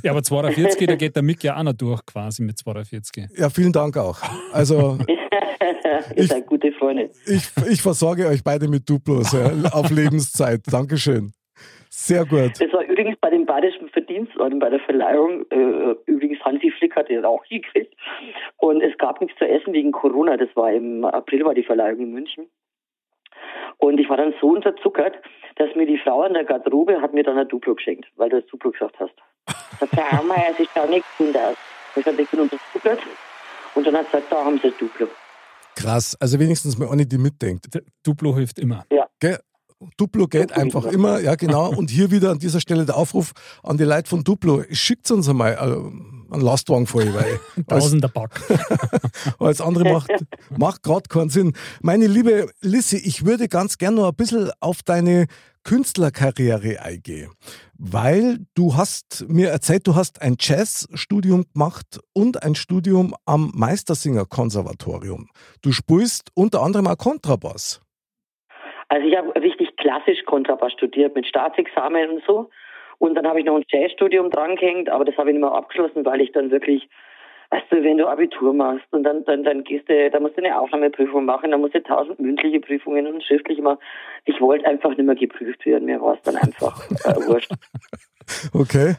Ja, 0.03 0.11
aber 0.11 0.23
42, 0.23 0.87
da 0.87 0.95
geht 0.95 1.15
der 1.15 1.23
Mick 1.23 1.43
ja 1.43 1.57
auch 1.57 1.63
noch 1.63 1.73
durch 1.73 2.05
quasi 2.05 2.43
mit 2.43 2.57
42. 2.57 3.29
Ja, 3.35 3.49
vielen 3.49 3.73
Dank 3.73 3.97
auch. 3.97 4.19
Also. 4.51 4.97
Ihr 6.15 6.23
seid 6.25 6.47
gute 6.47 6.71
Freunde. 6.73 7.09
Ich, 7.25 7.43
ich 7.69 7.81
versorge 7.81 8.27
euch 8.27 8.43
beide 8.43 8.67
mit 8.67 8.89
Duplos 8.89 9.31
ja, 9.33 9.51
auf 9.71 9.89
Lebenszeit. 9.91 10.61
Dankeschön. 10.71 11.31
Sehr 11.89 12.25
gut. 12.25 12.53
Das 12.59 12.73
war 12.73 12.83
übrigens 12.83 13.17
bei 13.19 13.29
dem 13.29 13.45
Badischen 13.45 13.89
Verdienstorden 13.89 14.59
bei 14.59 14.69
der 14.69 14.79
Verleihung. 14.79 15.45
Äh, 15.49 15.95
übrigens, 16.05 16.39
Hansi 16.43 16.71
Flick 16.71 16.95
hat 16.95 17.09
das 17.09 17.23
auch 17.23 17.43
gekriegt. 17.49 17.93
Und 18.57 18.81
es 18.81 18.97
gab 18.97 19.19
nichts 19.21 19.37
zu 19.37 19.47
essen 19.47 19.73
wegen 19.73 19.91
Corona. 19.91 20.37
Das 20.37 20.49
war 20.55 20.71
im 20.71 21.03
April, 21.03 21.45
war 21.45 21.53
die 21.53 21.63
Verleihung 21.63 21.99
in 21.99 22.13
München. 22.13 22.47
Und 23.77 23.99
ich 23.99 24.09
war 24.09 24.17
dann 24.17 24.33
so 24.39 24.47
unterzuckert, 24.47 25.15
dass 25.57 25.75
mir 25.75 25.85
die 25.85 25.97
Frau 25.97 26.23
in 26.23 26.33
der 26.33 26.45
Garderobe 26.45 27.01
hat 27.01 27.13
mir 27.13 27.23
dann 27.23 27.37
ein 27.37 27.47
Duplo 27.47 27.75
geschenkt, 27.75 28.07
weil 28.15 28.29
du 28.29 28.39
das 28.39 28.49
Duplo 28.49 28.71
gesagt 28.71 28.99
hast. 28.99 29.13
Sagt 29.79 29.97
der 29.97 30.13
Arme, 30.13 30.35
es 30.51 30.59
ist 30.59 30.79
auch 30.79 30.89
nichts 30.89 31.07
aus. 31.19 31.57
Ich 31.95 32.03
sagte, 32.05 32.21
ich 32.21 32.29
bin 32.29 32.39
unterzuckert. 32.39 32.99
Und 33.75 33.87
dann 33.87 33.97
hat 33.97 34.05
sie 34.05 34.11
gesagt, 34.11 34.31
da 34.31 34.45
haben 34.45 34.59
sie 34.59 34.67
ein 34.67 34.73
Duplo. 34.79 35.07
Krass, 35.75 36.15
also 36.19 36.39
wenigstens 36.39 36.77
mal 36.77 36.89
eine, 36.89 37.05
die 37.05 37.17
mitdenkt. 37.17 37.67
Duplo 38.03 38.35
hilft 38.35 38.59
immer. 38.59 38.85
Ja. 38.91 39.07
Gell? 39.19 39.39
Duplo 39.97 40.27
geht 40.27 40.51
einfach 40.51 40.85
immer, 40.85 41.19
ja 41.19 41.35
genau. 41.35 41.69
Und 41.75 41.89
hier 41.89 42.11
wieder 42.11 42.31
an 42.31 42.39
dieser 42.39 42.59
Stelle 42.59 42.85
der 42.85 42.97
Aufruf 42.97 43.31
an 43.63 43.77
die 43.77 43.83
Leute 43.83 44.09
von 44.09 44.23
Duplo, 44.23 44.63
schickt 44.71 45.09
uns 45.11 45.27
einmal 45.27 45.53
äh, 45.53 46.33
einen 46.33 46.41
Lastwagen 46.41 46.87
voll, 46.87 47.13
weil 47.13 47.39
Tausender 47.67 48.07
Pack. 48.07 48.39
Alles 49.39 49.61
andere 49.61 49.91
macht, 49.91 50.11
macht 50.57 50.83
gerade 50.83 51.07
keinen 51.09 51.29
Sinn. 51.29 51.53
Meine 51.81 52.07
liebe 52.07 52.49
Lissy, 52.61 52.97
ich 52.97 53.25
würde 53.25 53.47
ganz 53.47 53.77
gerne 53.77 53.97
noch 53.97 54.09
ein 54.09 54.15
bisschen 54.15 54.51
auf 54.59 54.83
deine 54.83 55.27
Künstlerkarriere 55.63 56.81
eingehen, 56.81 57.31
weil 57.77 58.39
du 58.55 58.75
hast 58.75 59.25
mir 59.27 59.49
erzählt, 59.49 59.85
du 59.85 59.95
hast 59.95 60.21
ein 60.21 60.37
Jazzstudium 60.39 61.45
gemacht 61.53 61.99
und 62.13 62.41
ein 62.41 62.55
Studium 62.55 63.13
am 63.25 63.51
Meistersinger 63.53 64.25
Konservatorium. 64.25 65.27
Du 65.61 65.71
spielst 65.71 66.29
unter 66.33 66.63
anderem 66.63 66.87
auch 66.87 66.97
Kontrabass. 66.97 67.79
Also 68.91 69.07
ich 69.07 69.15
habe 69.15 69.33
richtig 69.41 69.77
klassisch 69.77 70.25
Kontrabass 70.25 70.73
studiert 70.73 71.15
mit 71.15 71.25
Staatsexamen 71.25 72.09
und 72.09 72.23
so. 72.27 72.49
Und 72.97 73.15
dann 73.15 73.25
habe 73.25 73.39
ich 73.39 73.45
noch 73.45 73.55
ein 73.55 73.63
Jazzstudium 73.69 74.29
drangehängt, 74.29 74.89
aber 74.89 75.05
das 75.05 75.15
habe 75.15 75.29
ich 75.29 75.33
nicht 75.35 75.41
mehr 75.41 75.53
abgeschlossen, 75.53 76.03
weil 76.03 76.19
ich 76.19 76.33
dann 76.33 76.51
wirklich, 76.51 76.89
weißt 77.51 77.71
du, 77.71 77.83
wenn 77.85 77.97
du 77.97 78.07
Abitur 78.07 78.53
machst 78.53 78.85
und 78.91 79.03
dann, 79.03 79.23
dann, 79.23 79.45
dann 79.45 79.63
gehst 79.63 79.87
du, 79.87 80.09
da 80.09 80.19
musst 80.19 80.35
du 80.35 80.43
eine 80.43 80.59
Aufnahmeprüfung 80.59 81.23
machen, 81.23 81.51
dann 81.51 81.61
musst 81.61 81.73
du 81.73 81.81
tausend 81.81 82.19
mündliche 82.19 82.59
Prüfungen 82.59 83.07
und 83.07 83.23
schriftliche 83.23 83.61
machen. 83.61 83.79
Ich 84.25 84.41
wollte 84.41 84.65
einfach 84.65 84.89
nicht 84.89 85.05
mehr 85.05 85.15
geprüft 85.15 85.65
werden, 85.65 85.85
mir 85.85 86.01
war 86.01 86.15
es 86.15 86.21
dann 86.23 86.35
einfach 86.35 86.85
äh, 87.05 87.15
wurscht. 87.27 87.53
Okay. 88.53 88.95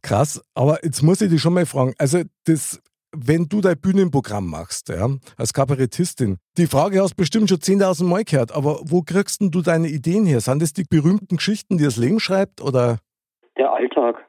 Krass, 0.00 0.42
aber 0.54 0.78
jetzt 0.82 1.02
muss 1.02 1.20
ich 1.20 1.28
dich 1.28 1.42
schon 1.42 1.52
mal 1.52 1.66
fragen, 1.66 1.92
also 1.98 2.22
das 2.46 2.82
wenn 3.14 3.46
du 3.48 3.60
dein 3.60 3.80
Bühnenprogramm 3.80 4.48
machst, 4.50 4.88
ja, 4.88 5.06
als 5.38 5.52
Kabarettistin, 5.52 6.38
die 6.58 6.66
Frage 6.66 7.00
hast 7.00 7.12
du 7.12 7.16
bestimmt 7.16 7.48
schon 7.48 7.58
10.000 7.58 8.04
Mal 8.04 8.24
gehört, 8.24 8.54
aber 8.54 8.80
wo 8.84 9.02
kriegst 9.02 9.40
du 9.40 9.62
deine 9.62 9.88
Ideen 9.88 10.26
her? 10.26 10.40
Sind 10.40 10.62
das 10.62 10.72
die 10.72 10.84
berühmten 10.84 11.36
Geschichten, 11.36 11.78
die 11.78 11.84
das 11.84 11.96
Leben 11.96 12.20
schreibt, 12.20 12.60
oder? 12.62 12.98
Der 13.56 13.72
Alltag. 13.72 14.24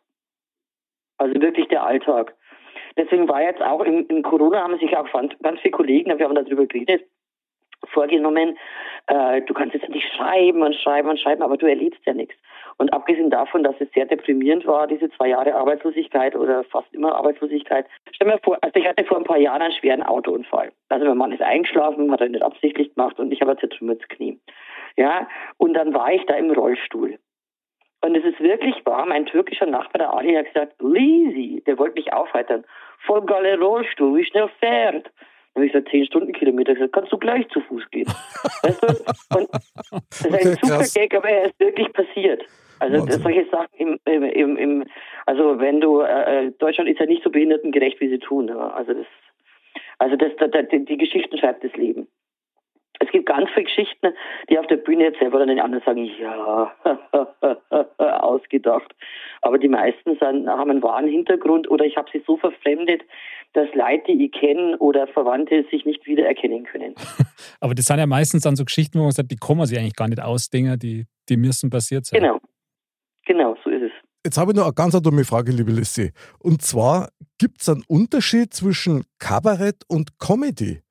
Also 1.18 1.34
wirklich 1.42 1.68
der 1.68 1.84
Alltag. 1.84 2.36
Deswegen 2.98 3.28
war 3.28 3.42
jetzt 3.42 3.62
auch 3.62 3.82
in, 3.82 4.06
in 4.08 4.24
Corona 4.24 4.64
haben 4.64 4.80
sich 4.80 4.96
auch 4.98 5.08
ganz 5.12 5.60
viele 5.62 5.72
Kollegen, 5.72 6.18
wir 6.18 6.26
haben 6.26 6.36
darüber 6.36 6.66
geredet, 6.66 7.04
vorgenommen, 7.94 8.58
äh, 9.08 9.42
du 9.42 9.54
kannst 9.54 9.76
jetzt 9.76 9.90
nicht 9.90 10.08
schreiben 10.16 10.62
und 10.62 10.76
schreiben 10.76 11.10
und 11.10 11.20
schreiben, 11.20 11.44
aber 11.44 11.58
du 11.58 11.68
erlebst 11.68 12.02
ja 12.06 12.14
nichts. 12.14 12.36
Und 12.78 12.94
abgesehen 12.94 13.32
davon, 13.32 13.64
dass 13.64 13.76
es 13.80 13.90
sehr 13.92 14.06
deprimierend 14.06 14.68
war, 14.68 14.86
diese 14.86 15.10
zwei 15.12 15.30
Jahre 15.30 15.56
Arbeitslosigkeit 15.56 16.36
oder 16.36 16.64
fast 16.66 16.94
immer 16.94 17.16
Arbeitslosigkeit. 17.16 17.88
Stell 18.12 18.28
mir 18.28 18.40
vor, 18.44 18.58
also 18.62 18.80
ich 18.80 18.88
hatte 18.88 19.04
vor 19.04 19.18
ein 19.18 19.24
paar 19.24 19.40
Jahren 19.40 19.64
einen 19.64 19.74
schweren 19.74 20.04
Autounfall. 20.04 20.72
Also 20.90 21.06
mein 21.06 21.18
Mann 21.18 21.32
ist 21.32 21.42
eingeschlafen, 21.42 22.12
hat 22.12 22.22
er 22.22 22.30
nicht 22.30 22.44
absichtlich 22.44 22.94
gemacht 22.94 23.20
und 23.20 23.32
ich 23.32 23.42
habe 23.42 23.52
ein 23.52 23.58
zertrümmertes 23.58 24.08
Knie. 24.10 24.40
Ja, 24.96 25.28
und 25.58 25.74
dann 25.74 25.94
war 25.94 26.12
ich 26.14 26.24
da 26.28 26.36
im 26.36 26.52
Rollstuhl. 26.52 27.18
Und 28.02 28.16
es 28.16 28.24
ist 28.24 28.40
wirklich 28.40 28.86
wahr, 28.86 29.08
mein 29.08 29.26
türkischer 29.26 29.66
Nachbar, 29.66 30.00
der 30.00 30.14
Ali, 30.14 30.36
hat 30.36 30.46
gesagt, 30.46 30.76
Lisi, 30.80 31.64
der 31.66 31.80
wollte 31.80 31.96
mich 31.96 32.14
aufheitern. 32.14 32.64
Voll 33.08 33.26
geile 33.26 33.60
Rollstuhl, 33.60 34.18
wie 34.18 34.26
schnell 34.26 34.50
fährt 34.60 35.12
habe 35.58 35.66
ich 35.66 35.72
gesagt, 35.72 35.90
10 35.90 36.06
Stundenkilometer 36.06 36.76
gesagt, 36.76 36.94
kannst 36.94 37.12
du 37.12 37.18
gleich 37.18 37.50
zu 37.50 37.60
Fuß 37.62 37.90
gehen. 37.90 38.08
weißt 38.62 38.84
du? 38.84 39.38
Und 39.38 39.50
das 40.12 40.22
ist 40.22 40.34
ein 40.34 40.58
super 40.62 40.84
Gag, 40.94 41.16
aber 41.16 41.30
er 41.30 41.46
ist 41.46 41.60
wirklich 41.60 41.92
passiert. 41.94 42.44
Also 42.80 43.06
das, 43.06 43.22
solche 43.22 43.46
Sachen 43.50 44.00
im, 44.06 44.24
im, 44.24 44.58
im, 44.58 44.84
also 45.26 45.60
wenn 45.60 45.82
du 45.82 46.02
äh, 46.02 46.48
äh, 46.48 46.52
Deutschland 46.60 46.90
ist 46.90 47.00
ja 47.00 47.06
nicht 47.06 47.24
so 47.24 47.30
behindertengerecht, 47.30 48.00
wie 48.02 48.10
sie 48.10 48.20
tun. 48.20 48.48
Ja. 48.48 48.70
Also 48.70 48.94
das 48.94 49.06
also 50.00 50.16
das, 50.16 50.32
das, 50.38 50.66
die 50.72 50.98
Geschichten 50.98 51.38
schreibt 51.38 51.64
das 51.64 51.74
Leben. 51.74 52.08
Es 53.00 53.10
gibt 53.12 53.28
ganz 53.28 53.50
viele 53.54 53.66
Geschichten, 53.66 54.14
die 54.50 54.58
auf 54.58 54.66
der 54.68 54.78
Bühne 54.78 55.06
erzählen, 55.06 55.32
wo 55.32 55.38
dann 55.38 55.50
die 55.50 55.62
anderen 55.62 55.84
sagen, 55.86 56.10
ja, 56.20 56.74
ausgedacht. 57.98 58.96
Aber 59.42 59.60
die 59.60 59.68
meisten 59.68 60.18
sind, 60.20 60.48
haben 60.48 60.72
einen 60.72 60.82
wahren 60.82 61.08
Hintergrund 61.08 61.70
oder 61.70 61.86
ich 61.86 61.96
habe 61.96 62.10
sie 62.12 62.24
so 62.26 62.38
verfremdet, 62.38 63.04
dass 63.54 63.68
Leute, 63.76 64.04
die 64.08 64.26
ich 64.26 64.32
kenne 64.32 64.78
oder 64.80 65.08
Verwandte 65.08 65.64
sich 65.70 65.86
nicht 65.86 66.06
wiedererkennen 66.08 66.64
können. 66.66 66.96
Aber 67.60 67.74
das 67.76 67.86
sind 67.86 68.00
ja 68.00 68.06
meistens 68.06 68.44
dann 68.44 68.56
so 68.56 68.66
Geschichten, 68.66 69.00
wo 69.00 69.04
man 69.04 69.12
sagt, 69.12 69.32
die 69.32 69.38
kommen 69.38 69.66
sich 69.66 69.78
eigentlich 69.78 69.96
gar 69.96 70.08
nicht 70.08 70.22
aus, 70.22 70.50
Dinge, 70.50 70.78
die, 70.78 71.06
die 71.30 71.38
müssen 71.38 71.70
passiert 71.70 72.06
sein. 72.06 72.20
Genau. 72.20 72.40
Jetzt 74.28 74.38
habe 74.38 74.52
ich 74.52 74.58
noch 74.58 74.66
eine 74.66 74.74
ganz 74.74 75.02
dumme 75.02 75.24
Frage, 75.24 75.54
liebe 75.54 75.72
Lissy. 75.72 76.12
Und 76.44 76.62
zwar, 76.62 77.08
gibt 77.40 77.62
es 77.62 77.70
einen 77.70 77.86
Unterschied 77.88 78.54
zwischen 78.54 79.06
Kabarett 79.20 79.86
und 79.88 80.20
Comedy? 80.20 80.82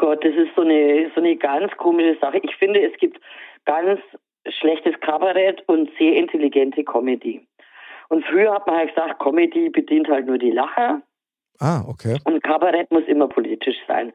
Gott, 0.00 0.24
das 0.24 0.34
ist 0.34 0.56
so 0.56 0.62
eine, 0.62 1.10
so 1.14 1.20
eine 1.20 1.36
ganz 1.36 1.70
komische 1.76 2.18
Sache. 2.20 2.38
Ich 2.42 2.56
finde, 2.56 2.80
es 2.82 2.98
gibt 2.98 3.20
ganz 3.66 4.00
schlechtes 4.48 4.98
Kabarett 5.00 5.62
und 5.68 5.88
sehr 5.98 6.16
intelligente 6.16 6.82
Comedy. 6.82 7.46
Und 8.08 8.24
früher 8.24 8.52
hat 8.52 8.66
man 8.66 8.76
halt 8.76 8.94
gesagt, 8.94 9.20
Comedy 9.20 9.68
bedient 9.68 10.08
halt 10.08 10.26
nur 10.26 10.38
die 10.38 10.50
Lacher. 10.50 11.02
Ah, 11.60 11.84
okay. 11.86 12.18
Und 12.24 12.42
Kabarett 12.42 12.90
muss 12.90 13.04
immer 13.06 13.28
politisch 13.28 13.76
sein. 13.86 14.12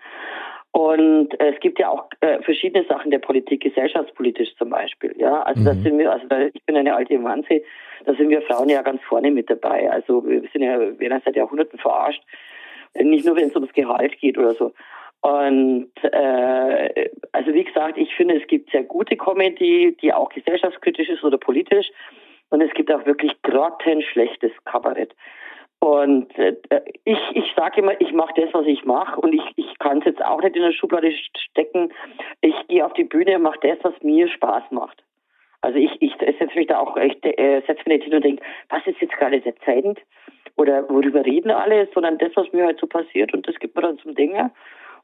Und 0.75 1.39
äh, 1.39 1.53
es 1.53 1.59
gibt 1.61 1.79
ja 1.79 1.87
auch 1.87 2.09
äh, 2.19 2.41
verschiedene 2.41 2.83
Sachen 2.83 3.09
der 3.09 3.19
Politik, 3.19 3.61
gesellschaftspolitisch 3.61 4.57
zum 4.57 4.71
Beispiel. 4.71 5.15
Ja, 5.17 5.41
also 5.43 5.61
mhm. 5.61 5.65
da 5.65 5.73
sind 5.75 5.97
wir, 5.97 6.11
also 6.11 6.27
da, 6.27 6.41
ich 6.41 6.65
bin 6.65 6.75
eine 6.75 6.93
alte 6.93 7.23
Wanze, 7.23 7.63
da 8.03 8.13
sind 8.13 8.27
wir 8.27 8.41
Frauen 8.41 8.67
ja 8.67 8.81
ganz 8.81 9.01
vorne 9.03 9.31
mit 9.31 9.49
dabei. 9.49 9.89
Also 9.89 10.27
wir 10.27 10.41
sind 10.51 10.63
ja, 10.63 10.77
wir 10.77 10.99
werden 10.99 11.21
seit 11.23 11.37
Jahrhunderten 11.37 11.79
verarscht. 11.79 12.21
Nicht 12.93 13.25
nur, 13.25 13.37
wenn 13.37 13.47
es 13.47 13.55
ums 13.55 13.71
Gehalt 13.71 14.19
geht 14.19 14.37
oder 14.37 14.53
so. 14.53 14.73
Und 15.21 15.91
äh, 16.03 17.09
also 17.31 17.53
wie 17.53 17.63
gesagt, 17.63 17.97
ich 17.97 18.13
finde, 18.13 18.35
es 18.35 18.45
gibt 18.47 18.69
sehr 18.71 18.83
gute 18.83 19.15
Comedy, 19.15 19.95
die 20.01 20.11
auch 20.11 20.27
gesellschaftskritisch 20.27 21.07
ist 21.07 21.23
oder 21.23 21.37
politisch. 21.37 21.89
Und 22.49 22.59
es 22.59 22.73
gibt 22.73 22.91
auch 22.91 23.05
wirklich 23.05 23.31
grottenschlechtes 23.43 24.51
Kabarett. 24.65 25.15
Und 25.85 26.35
äh, 26.39 26.55
ich, 27.03 27.19
ich 27.33 27.53
sage 27.55 27.81
immer, 27.81 28.01
ich 28.01 28.11
mache 28.11 28.33
das, 28.41 28.51
was 28.53 28.65
ich 28.65 28.85
mache 28.85 29.21
und 29.21 29.33
ich, 29.33 29.43
ich 29.55 29.77
kann 29.77 29.99
es 29.99 30.05
jetzt 30.05 30.25
auch 30.25 30.41
nicht 30.41 30.55
in 30.55 30.63
der 30.63 30.71
Schublade 30.71 31.13
stecken. 31.51 31.93
Ich 32.41 32.55
gehe 32.67 32.83
auf 32.83 32.93
die 32.93 33.03
Bühne 33.03 33.35
und 33.35 33.43
mache 33.43 33.59
das, 33.61 33.77
was 33.83 33.93
mir 34.01 34.27
Spaß 34.27 34.63
macht. 34.71 35.03
Also 35.61 35.77
ich, 35.77 35.91
ich 36.01 36.11
setze 36.17 36.55
mich 36.55 36.65
da 36.65 36.79
auch 36.79 36.97
echt, 36.97 37.23
äh, 37.23 37.61
setze 37.67 37.83
mich 37.85 37.99
nicht 37.99 38.03
hin 38.05 38.15
und 38.15 38.25
denke, 38.25 38.43
was 38.69 38.81
ist 38.87 38.99
jetzt 38.99 39.13
gerade 39.13 39.39
der 39.41 39.53
Trend 39.57 39.99
oder 40.55 40.89
worüber 40.89 41.23
reden 41.23 41.51
alle, 41.51 41.87
sondern 41.93 42.17
das, 42.17 42.31
was 42.33 42.51
mir 42.51 42.65
halt 42.65 42.79
so 42.79 42.87
passiert 42.87 43.31
und 43.35 43.47
das 43.47 43.53
gibt 43.59 43.75
mir 43.75 43.83
dann 43.83 43.99
zum 43.99 44.15
Dinge 44.15 44.49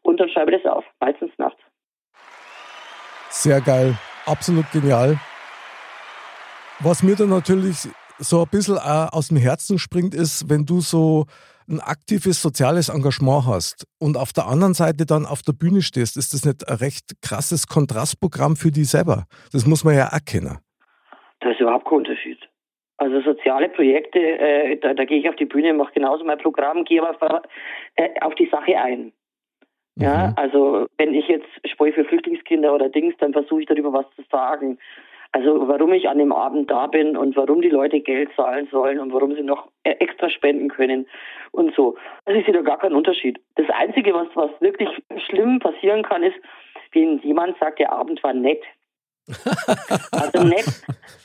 und 0.01 0.19
dann 0.19 0.29
schreibe 0.29 0.55
ich 0.55 0.63
das 0.63 0.71
auf, 0.71 0.85
meistens 0.99 1.29
nachts. 1.37 1.61
Sehr 3.29 3.61
geil, 3.61 3.93
absolut 4.25 4.65
genial. 4.71 5.19
Was 6.79 7.03
mir 7.03 7.15
dann 7.15 7.29
natürlich 7.29 7.87
so 8.21 8.43
ein 8.43 8.49
bisschen 8.49 8.77
aus 8.77 9.29
dem 9.29 9.37
Herzen 9.37 9.79
springt, 9.79 10.13
ist, 10.13 10.49
wenn 10.49 10.65
du 10.65 10.79
so 10.79 11.25
ein 11.69 11.79
aktives 11.79 12.41
soziales 12.41 12.89
Engagement 12.89 13.45
hast 13.47 13.85
und 13.99 14.17
auf 14.17 14.33
der 14.33 14.47
anderen 14.47 14.73
Seite 14.73 15.05
dann 15.05 15.25
auf 15.25 15.41
der 15.41 15.53
Bühne 15.53 15.81
stehst, 15.81 16.17
ist 16.17 16.33
das 16.33 16.45
nicht 16.45 16.67
ein 16.67 16.77
recht 16.77 17.21
krasses 17.21 17.67
Kontrastprogramm 17.67 18.55
für 18.55 18.71
dich 18.71 18.89
selber? 18.89 19.25
Das 19.51 19.65
muss 19.65 19.83
man 19.83 19.95
ja 19.95 20.07
erkennen. 20.11 20.59
Das 21.39 21.53
ist 21.53 21.61
überhaupt 21.61 21.85
kein 21.85 21.99
Unterschied. 21.99 22.39
Also 22.97 23.21
soziale 23.21 23.69
Projekte, 23.69 24.19
äh, 24.19 24.77
da, 24.77 24.93
da 24.93 25.05
gehe 25.05 25.19
ich 25.19 25.27
auf 25.27 25.35
die 25.35 25.45
Bühne, 25.45 25.73
mache 25.73 25.93
genauso 25.93 26.23
mein 26.23 26.37
Programm, 26.37 26.83
gehe 26.83 27.01
aber 27.01 27.41
äh, 27.95 28.09
auf 28.21 28.35
die 28.35 28.47
Sache 28.51 28.77
ein. 28.77 29.11
Ja, 29.95 30.27
mhm. 30.27 30.33
also 30.37 30.87
wenn 30.97 31.13
ich 31.13 31.27
jetzt 31.27 31.47
spreche 31.65 31.95
für 31.95 32.05
Flüchtlingskinder 32.05 32.73
oder 32.73 32.89
Dings, 32.89 33.15
dann 33.19 33.33
versuche 33.33 33.61
ich 33.61 33.67
darüber 33.67 33.91
was 33.91 34.05
zu 34.15 34.23
sagen. 34.29 34.77
Also 35.33 35.67
warum 35.67 35.93
ich 35.93 36.09
an 36.09 36.17
dem 36.17 36.33
Abend 36.33 36.69
da 36.69 36.87
bin 36.87 37.15
und 37.15 37.37
warum 37.37 37.61
die 37.61 37.69
Leute 37.69 38.01
Geld 38.01 38.29
zahlen 38.35 38.67
sollen 38.69 38.99
und 38.99 39.13
warum 39.13 39.33
sie 39.33 39.43
noch 39.43 39.69
äh, 39.83 39.91
extra 39.91 40.29
spenden 40.29 40.69
können 40.69 41.07
und 41.51 41.73
so. 41.75 41.95
Also 42.25 42.39
ich 42.39 42.45
sehe 42.45 42.53
da 42.53 42.61
gar 42.61 42.79
keinen 42.79 42.95
Unterschied. 42.95 43.39
Das 43.55 43.69
Einzige, 43.69 44.13
was, 44.13 44.27
was 44.35 44.49
wirklich 44.59 44.89
schlimm 45.27 45.59
passieren 45.59 46.03
kann, 46.03 46.23
ist, 46.23 46.35
wenn 46.91 47.19
jemand 47.19 47.57
sagt, 47.59 47.79
der 47.79 47.93
Abend 47.93 48.21
war 48.23 48.33
nett. 48.33 48.61
Also 50.11 50.43
nett 50.43 50.65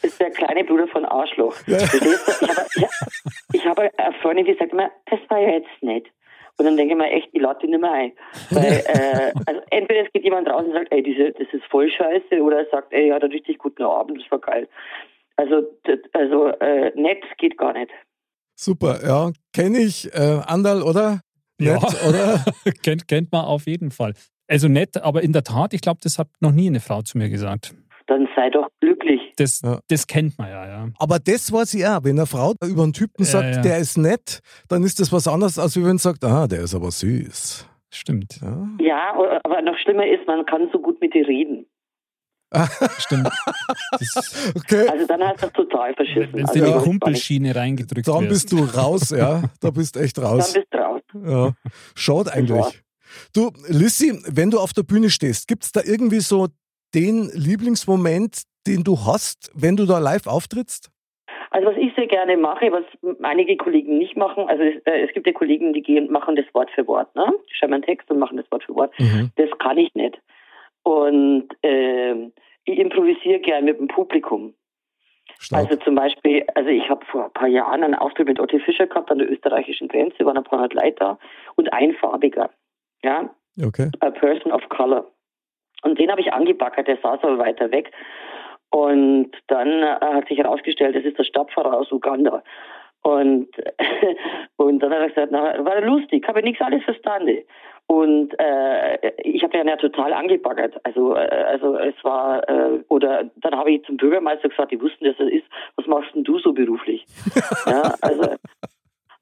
ist 0.03 0.21
der 0.21 0.31
kleine 0.31 0.65
Bruder 0.65 0.87
von 0.89 1.05
Arschloch. 1.05 1.57
Ja. 1.67 1.79
Ich 1.79 1.93
habe, 1.93 2.67
ich 3.53 3.67
habe 3.67 3.91
eine 3.97 4.15
Freundin, 4.23 4.45
die 4.45 4.55
sagt 4.55 4.73
immer, 4.73 4.91
das 5.07 5.19
war 5.29 5.41
ja 5.41 5.51
jetzt 5.51 5.83
nett. 5.83 6.07
Und 6.59 6.65
dann 6.65 6.77
denke 6.77 6.95
ich 6.95 6.99
mir 6.99 7.11
echt, 7.11 7.29
ich 7.33 7.41
lade 7.41 7.59
die 7.63 7.69
nicht 7.69 7.81
mehr 7.81 7.93
ein. 7.93 8.13
Weil, 8.51 8.65
äh, 8.87 9.33
also 9.47 9.61
entweder 9.71 10.07
es 10.07 10.13
geht 10.13 10.25
jemand 10.25 10.49
raus 10.49 10.65
und 10.67 10.73
sagt, 10.73 10.91
ey, 10.91 11.03
diese, 11.03 11.33
das 11.33 11.47
ist 11.53 11.65
voll 11.71 11.91
scheiße, 11.91 12.41
oder 12.43 12.61
er 12.61 12.71
sagt, 12.71 12.93
ey, 12.93 13.09
er 13.09 13.17
hat 13.17 13.23
einen 13.23 13.33
richtig 13.33 13.59
guten 13.59 13.83
Abend, 13.83 14.21
das 14.21 14.31
war 14.31 14.39
geil. 14.39 14.69
Also, 15.37 15.63
also 16.13 16.47
äh, 16.61 16.93
nett 16.95 17.23
geht 17.37 17.59
gar 17.59 17.75
nicht. 17.75 17.91
Super, 18.55 19.01
ja, 19.05 19.33
kenne 19.53 19.79
ich. 19.81 20.13
Äh, 20.15 20.41
Andal, 20.47 20.83
oder? 20.83 21.21
Nett, 21.59 21.83
ja. 21.83 22.09
oder? 22.09 22.45
kennt, 22.83 23.07
kennt 23.07 23.33
man 23.33 23.45
auf 23.45 23.67
jeden 23.67 23.91
Fall. 23.91 24.15
Also 24.49 24.69
nett, 24.69 24.97
aber 25.03 25.23
in 25.23 25.33
der 25.33 25.43
Tat, 25.43 25.75
ich 25.75 25.83
glaube, 25.83 26.01
das 26.03 26.19
hat 26.19 26.29
noch 26.41 26.53
nie 26.53 26.69
eine 26.69 26.81
Frau 26.81 27.03
zu 27.03 27.19
mir 27.19 27.29
gesagt 27.29 27.75
dann 28.07 28.29
sei 28.37 28.51
doch 28.51 28.69
glücklich. 28.81 29.21
Das, 29.37 29.61
ja. 29.63 29.81
das 29.89 30.07
kennt 30.07 30.39
man 30.39 30.49
ja, 30.49 30.67
ja. 30.67 30.89
Aber 30.99 31.19
das 31.19 31.53
weiß 31.53 31.75
ich 31.75 31.87
auch. 31.87 32.05
Wenn 32.05 32.19
eine 32.19 32.27
Frau 32.27 32.55
über 32.65 32.83
einen 32.83 32.93
Typen 32.93 33.25
sagt, 33.25 33.57
ja, 33.57 33.63
der 33.63 33.79
ist 33.79 33.97
nett, 33.97 34.41
dann 34.69 34.83
ist 34.85 35.01
das 35.01 35.13
was 35.13 35.27
anderes, 35.29 35.59
als 35.59 35.77
wenn 35.77 35.99
sie 35.99 36.03
sagt, 36.03 36.25
ah, 36.25 36.47
der 36.47 36.61
ist 36.63 36.75
aber 36.75 36.91
süß. 36.91 37.69
Stimmt. 37.91 38.41
Ja. 38.81 39.15
aber 39.43 39.63
noch 39.63 39.77
schlimmer 39.79 40.07
ist, 40.07 40.27
man 40.27 40.45
kann 40.47 40.69
so 40.73 40.79
gut 40.79 41.01
mit 41.01 41.15
dir 41.15 41.27
reden. 41.27 41.67
Stimmt. 42.99 43.29
okay. 44.55 44.89
Also 44.89 45.07
dann 45.07 45.23
hast 45.23 45.43
du 45.43 45.49
total 45.51 45.95
verschissen. 45.95 46.33
Wenn 46.33 46.47
also, 46.47 46.65
in 46.65 46.65
die 46.65 46.85
Kumpelschiene 46.85 47.57
reingedrückt 47.57 48.07
Dann 48.07 48.29
bist 48.29 48.53
du 48.53 48.63
raus, 48.65 49.11
ja. 49.11 49.43
Da 49.61 49.71
bist 49.71 49.97
echt 49.97 50.19
raus. 50.19 50.53
Dann 50.53 50.63
bist 50.63 50.73
du 50.73 50.79
raus. 50.79 51.03
Ja. 51.27 51.73
Schaut 51.95 52.29
eigentlich. 52.29 52.83
Du, 53.33 53.51
Lissy, 53.69 54.21
wenn 54.29 54.51
du 54.51 54.59
auf 54.59 54.73
der 54.73 54.83
Bühne 54.83 55.11
stehst, 55.11 55.49
gibt 55.49 55.65
es 55.65 55.73
da 55.73 55.81
irgendwie 55.85 56.21
so 56.21 56.49
den 56.97 57.31
Lieblingsmoment, 57.35 58.43
den 58.67 58.83
du 58.83 58.97
hast, 59.07 59.53
wenn 59.55 59.77
du 59.77 59.85
da 59.85 59.99
live 59.99 60.27
auftrittst? 60.27 60.91
Also 61.51 61.69
was 61.69 61.77
ich 61.77 61.95
sehr 61.95 62.07
gerne 62.07 62.37
mache, 62.37 62.73
was 62.73 62.85
einige 63.23 63.57
Kollegen 63.57 63.99
nicht 63.99 64.17
machen, 64.17 64.49
also 64.49 64.63
es, 64.63 64.75
äh, 64.85 65.07
es 65.07 65.13
gibt 65.13 65.27
ja 65.27 65.33
Kollegen, 65.33 65.73
die 65.73 65.83
gehen, 65.83 66.11
machen 66.11 66.35
das 66.37 66.47
Wort 66.55 66.71
für 66.75 66.87
Wort, 66.87 67.15
ne? 67.15 67.33
Die 67.49 67.55
schreiben 67.55 67.75
einen 67.75 67.83
Text 67.83 68.11
und 68.11 68.19
machen 68.19 68.37
das 68.37 68.51
Wort 68.51 68.65
für 68.65 68.75
Wort. 68.75 68.99
Mhm. 68.99 69.31
Das 69.37 69.49
kann 69.59 69.79
ich 69.79 69.95
nicht. 69.95 70.19
Und 70.83 71.49
äh, 71.63 72.31
ich 72.65 72.79
improvisiere 72.79 73.41
gerne 73.41 73.67
mit 73.67 73.79
dem 73.79 73.89
Publikum. 73.89 74.55
Stark. 75.39 75.67
Also 75.67 75.77
zum 75.85 75.95
Beispiel, 75.95 76.45
also 76.55 76.71
ich 76.71 76.89
habe 76.89 77.05
vor 77.07 77.27
ein 77.27 77.33
paar 77.33 77.49
Jahren 77.49 77.85
einen 77.85 77.95
Auftritt 77.95 78.29
mit 78.29 78.41
Otti 78.41 78.59
Fischer 78.61 78.87
gehabt 78.87 79.11
an 79.11 79.19
der 79.19 79.31
österreichischen 79.31 79.89
Grenze, 79.89 80.25
waren 80.25 80.39
ein 80.39 80.45
paar 80.45 80.61
hundert 80.61 80.75
Leute 80.75 81.19
und 81.57 81.73
einfarbiger. 81.73 82.51
Ja. 83.03 83.31
Okay. 83.63 83.91
A 84.01 84.11
person 84.11 84.53
of 84.53 84.69
color. 84.69 85.07
Und 85.87 86.01
den 86.01 86.11
habe 86.11 86.21
ich 86.21 86.33
angebackert, 86.33 86.89
der 86.89 86.97
saß 86.97 87.23
aber 87.23 87.39
weiter 87.39 87.71
weg. 87.71 87.93
Und 88.71 89.31
dann 89.47 89.69
äh, 89.83 89.99
hat 90.01 90.27
sich 90.27 90.39
herausgestellt, 90.39 90.97
das 90.97 91.05
ist 91.05 91.17
der 91.17 91.23
Stadtpfarrer 91.23 91.79
aus 91.79 91.93
Uganda. 91.93 92.43
Und, 93.03 93.49
und 94.57 94.81
dann 94.81 94.93
hat 94.93 94.99
er 94.99 95.09
gesagt, 95.09 95.29
na, 95.31 95.65
war 95.65 95.81
lustig, 95.83 96.27
habe 96.27 96.43
nichts 96.43 96.61
alles 96.61 96.83
verstanden. 96.83 97.45
Und 97.87 98.35
äh, 98.41 99.13
ich 99.23 99.45
habe 99.45 99.57
ihn 99.57 99.69
ja 99.69 99.77
total 99.77 100.13
angebaggert. 100.13 100.75
Also, 100.83 101.15
äh, 101.15 101.21
also 101.21 101.77
es 101.77 101.95
war, 102.03 102.49
äh, 102.49 102.81
oder 102.89 103.31
dann 103.37 103.57
habe 103.57 103.71
ich 103.71 103.85
zum 103.85 103.97
Bürgermeister 103.97 104.49
gesagt, 104.49 104.73
die 104.73 104.81
wussten, 104.81 105.05
dass 105.05 105.21
er 105.21 105.31
ist, 105.31 105.47
was 105.77 105.87
machst 105.87 106.13
denn 106.17 106.25
du 106.25 106.41
so 106.41 106.53
beruflich? 106.53 107.07
ja, 107.67 107.95
also, 108.03 108.35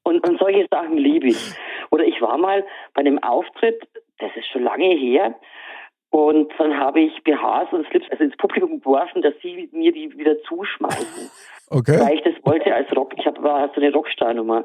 und, 0.03 0.27
und 0.27 0.39
solche 0.39 0.67
Sachen 0.71 0.97
liebe 0.97 1.27
ich. 1.27 1.55
Oder 1.91 2.05
ich 2.05 2.23
war 2.23 2.39
mal 2.39 2.65
bei 2.95 3.01
einem 3.01 3.23
Auftritt, 3.23 3.87
das 4.19 4.31
ist 4.35 4.47
schon 4.47 4.63
lange 4.63 4.95
her, 4.95 5.35
und 6.15 6.53
dann 6.59 6.79
habe 6.79 7.01
ich 7.01 7.25
BHs 7.25 7.73
und 7.73 7.89
Slips 7.89 8.07
also 8.09 8.23
ins 8.23 8.37
Publikum 8.37 8.79
geworfen, 8.79 9.21
dass 9.21 9.35
sie 9.43 9.69
mir 9.73 9.91
die 9.91 10.17
wieder 10.17 10.41
zuschmeißen. 10.43 11.29
Okay. 11.71 11.99
Weil 11.99 12.17
ich 12.17 12.23
das 12.23 12.35
wollte 12.45 12.73
als 12.75 12.95
Rock. 12.95 13.15
Ich 13.17 13.25
hab, 13.27 13.43
war 13.43 13.71
so 13.75 13.81
eine 13.81 13.91
Rockstar-Nummer. 13.91 14.65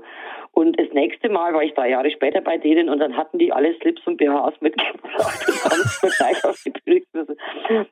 Und 0.52 0.78
das 0.78 0.90
nächste 0.92 1.30
Mal 1.30 1.54
war 1.54 1.64
ich 1.64 1.74
drei 1.74 1.90
Jahre 1.92 2.12
später 2.12 2.42
bei 2.42 2.58
denen 2.58 2.90
und 2.90 3.00
dann 3.00 3.16
hatten 3.16 3.40
die 3.40 3.54
alle 3.54 3.74
Slips 3.80 4.06
und 4.06 4.18
BHs 4.18 4.60
mitgebracht 4.60 5.48
und 5.48 5.64
haben 5.64 5.82
es 5.86 6.04
mir 6.04 6.10
gleich 6.10 6.44
auf 6.44 6.62
die 6.66 6.72
Bühne 6.72 7.02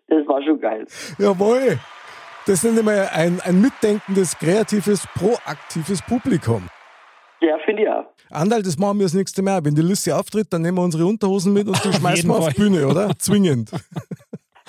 Das 0.08 0.28
war 0.28 0.44
schon 0.44 0.60
geil. 0.60 0.86
Jawohl. 1.18 1.80
Das 2.46 2.64
ist 2.66 2.78
immer 2.78 3.08
ein, 3.14 3.40
ein 3.44 3.62
mitdenkendes, 3.62 4.38
kreatives, 4.38 5.08
proaktives 5.18 6.02
Publikum. 6.02 6.68
Ja, 7.42 7.58
finde 7.66 7.84
ich 7.84 7.90
auch. 7.90 8.06
Andal, 8.32 8.64
das 8.64 8.78
machen 8.78 9.00
wir 9.00 9.06
das 9.06 9.14
nächste 9.14 9.42
Mal. 9.42 9.64
Wenn 9.64 9.76
die 9.76 9.82
Liste 9.82 10.16
auftritt, 10.16 10.48
dann 10.52 10.62
nehmen 10.62 10.78
wir 10.78 10.84
unsere 10.84 11.06
Unterhosen 11.06 11.54
mit 11.54 11.68
und 11.68 11.84
die 11.84 11.94
schmeißen 12.00 12.30
wir 12.30 12.36
auf 12.36 12.50
die 12.50 12.62
Bühne, 12.62 12.88
oder? 12.88 13.10
Zwingend. 13.20 13.72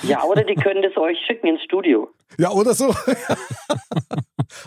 Ja, 0.03 0.23
oder 0.25 0.45
die 0.45 0.55
können 0.55 0.83
das 0.83 0.97
euch 0.97 1.19
schicken 1.27 1.49
ins 1.49 1.63
Studio. 1.63 2.09
Ja, 2.39 2.51
oder 2.51 2.75
so. 2.75 2.87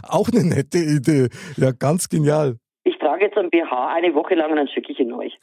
Auch 0.08 0.27
eine 0.29 0.43
nette 0.43 0.79
Idee. 0.79 1.29
Ja, 1.55 1.72
ganz 1.72 2.10
genial. 2.10 2.58
Ich 2.84 2.98
trage 2.98 3.25
jetzt 3.25 3.38
ein 3.38 3.50
BH 3.50 3.93
eine 3.93 4.13
Woche 4.15 4.36
lang 4.36 4.51
und 4.51 4.58
dann 4.58 4.67
schicke 4.67 4.91
ich 4.91 5.00
ihn 5.00 5.13
euch. 5.13 5.38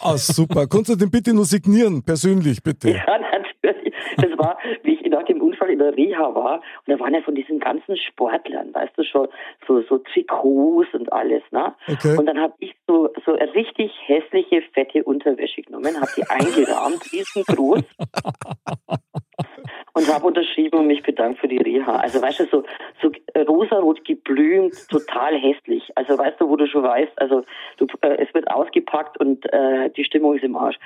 Ah, 0.00 0.16
super. 0.16 0.66
Kannst 0.68 0.90
du 0.90 0.96
den 0.96 1.10
bitte 1.10 1.34
nur 1.34 1.46
signieren, 1.46 2.04
persönlich, 2.04 2.62
bitte? 2.62 2.90
Ja, 2.90 3.18
natürlich. 3.18 3.94
Das 4.16 4.30
war, 4.38 4.58
wie 4.84 4.94
ich 4.94 5.10
nach 5.10 5.24
dem 5.24 5.40
Unfall 5.62 5.70
in 5.70 5.78
der 5.78 5.96
Reha 5.96 6.34
war, 6.34 6.56
und 6.56 6.88
da 6.88 6.98
waren 6.98 7.14
ja 7.14 7.22
von 7.22 7.34
diesen 7.34 7.58
ganzen 7.58 7.96
Sportlern, 7.96 8.74
weißt 8.74 8.96
du 8.96 9.04
schon, 9.04 9.28
so, 9.66 9.82
so 9.82 9.98
Trikots 9.98 10.88
und 10.92 11.12
alles, 11.12 11.42
ne? 11.50 11.74
Okay. 11.88 12.16
Und 12.16 12.26
dann 12.26 12.40
habe 12.40 12.54
ich 12.58 12.74
so, 12.86 13.10
so 13.24 13.32
richtig 13.32 13.92
hässliche, 14.06 14.62
fette 14.72 15.04
Unterwäsche 15.04 15.62
genommen, 15.62 16.00
habe 16.00 16.10
die 16.16 16.24
eingerahmt, 16.28 17.12
riesengroß. 17.12 17.84
Und 19.94 20.12
habe 20.12 20.26
unterschrieben 20.26 20.80
und 20.80 20.86
mich 20.86 21.02
bedankt 21.02 21.38
für 21.38 21.48
die 21.48 21.58
Reha. 21.58 21.96
Also 21.96 22.22
weißt 22.22 22.40
du, 22.40 22.46
so, 22.50 22.64
so 23.00 23.10
rosarot 23.46 24.04
geblümt, 24.04 24.74
total 24.88 25.36
hässlich. 25.36 25.82
Also 25.96 26.16
weißt 26.16 26.40
du, 26.40 26.48
wo 26.48 26.56
du 26.56 26.66
schon 26.66 26.82
weißt, 26.82 27.12
also 27.16 27.44
du, 27.76 27.86
äh, 28.00 28.16
es 28.24 28.32
wird 28.34 28.50
ausgepackt 28.50 29.18
und 29.20 29.44
äh, 29.52 29.90
die 29.90 30.04
Stimmung 30.04 30.34
ist 30.34 30.44
im 30.44 30.56
Arsch. 30.56 30.76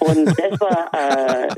Und 0.00 0.26
das 0.26 0.60
war, 0.60 0.90
äh, 0.92 1.48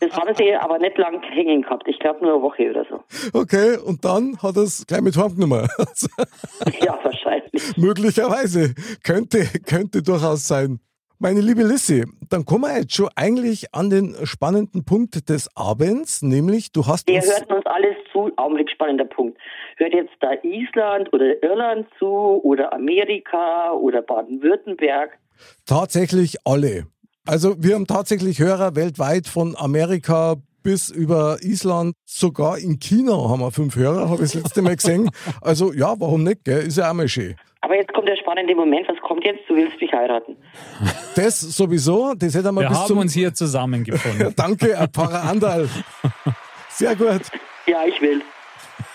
das 0.00 0.16
haben 0.16 0.34
sie 0.34 0.54
aber 0.54 0.78
nicht 0.78 0.98
lang 0.98 1.22
hängen 1.22 1.62
gehabt. 1.62 1.86
Ich 1.86 1.98
glaube 1.98 2.24
nur 2.24 2.34
eine 2.34 2.42
Woche 2.42 2.70
oder 2.70 2.84
so. 2.90 3.00
Okay, 3.32 3.78
und 3.84 4.04
dann 4.04 4.36
hat 4.42 4.56
es 4.56 4.86
gleich 4.86 5.02
mit 5.02 5.16
heimgenommen. 5.16 5.68
ja, 6.80 6.98
wahrscheinlich. 7.02 7.76
Möglicherweise. 7.76 8.74
Könnte, 9.04 9.46
könnte 9.66 10.02
durchaus 10.02 10.46
sein. 10.46 10.80
Meine 11.24 11.40
liebe 11.40 11.62
Lissy, 11.62 12.04
dann 12.28 12.44
kommen 12.44 12.64
wir 12.64 12.80
jetzt 12.80 12.94
schon 12.94 13.08
eigentlich 13.16 13.74
an 13.74 13.88
den 13.88 14.14
spannenden 14.26 14.84
Punkt 14.84 15.30
des 15.30 15.48
Abends, 15.56 16.20
nämlich 16.20 16.70
du 16.70 16.86
hast 16.86 17.08
Wir 17.08 17.14
uns... 17.14 17.28
hörten 17.28 17.54
uns 17.54 17.64
alles 17.64 17.96
zu, 18.12 18.30
Augenblick 18.36 18.68
spannender 18.70 19.06
Punkt. 19.06 19.38
Hört 19.78 19.94
jetzt 19.94 20.12
da 20.20 20.32
Island 20.42 21.10
oder 21.14 21.42
Irland 21.42 21.86
zu 21.98 22.04
oder 22.04 22.74
Amerika 22.74 23.72
oder 23.72 24.02
Baden-Württemberg? 24.02 25.18
Tatsächlich 25.64 26.36
alle. 26.44 26.88
Also 27.26 27.54
wir 27.56 27.76
haben 27.76 27.86
tatsächlich 27.86 28.38
Hörer 28.38 28.76
weltweit 28.76 29.26
von 29.26 29.56
Amerika 29.56 30.34
bis 30.62 30.90
über 30.90 31.38
Island, 31.40 31.94
sogar 32.04 32.58
in 32.58 32.78
China 32.80 33.30
haben 33.30 33.40
wir 33.40 33.50
fünf 33.50 33.76
Hörer, 33.76 34.10
habe 34.10 34.24
ich 34.24 34.32
das 34.32 34.42
letzte 34.42 34.60
Mal 34.60 34.76
gesehen. 34.76 35.10
Also 35.40 35.72
ja, 35.72 35.94
warum 35.98 36.22
nicht, 36.22 36.44
gell? 36.44 36.66
ist 36.66 36.76
ja 36.76 36.90
auch 36.90 36.94
mal 36.94 37.08
schön. 37.08 37.34
Aber 37.64 37.76
jetzt 37.76 37.94
kommt 37.94 38.06
der 38.06 38.16
spannende 38.16 38.54
Moment, 38.54 38.86
was 38.88 39.00
kommt 39.00 39.24
jetzt? 39.24 39.48
Du 39.48 39.56
willst 39.56 39.80
mich 39.80 39.90
heiraten. 39.92 40.36
Das 41.16 41.40
sowieso, 41.40 42.12
das 42.14 42.34
hätte 42.34 42.50
wir 42.50 42.62
Wir 42.62 42.68
bis 42.68 42.78
haben 42.78 42.88
zum... 42.88 42.98
uns 42.98 43.14
hier 43.14 43.32
zusammengefunden. 43.32 44.34
Danke, 44.36 44.76
ein 44.76 44.90
paar 44.90 45.12
Andal. 45.22 45.68
Sehr 46.70 46.96
gut. 46.96 47.20
Ja, 47.66 47.84
ich 47.86 48.00
will. 48.02 48.20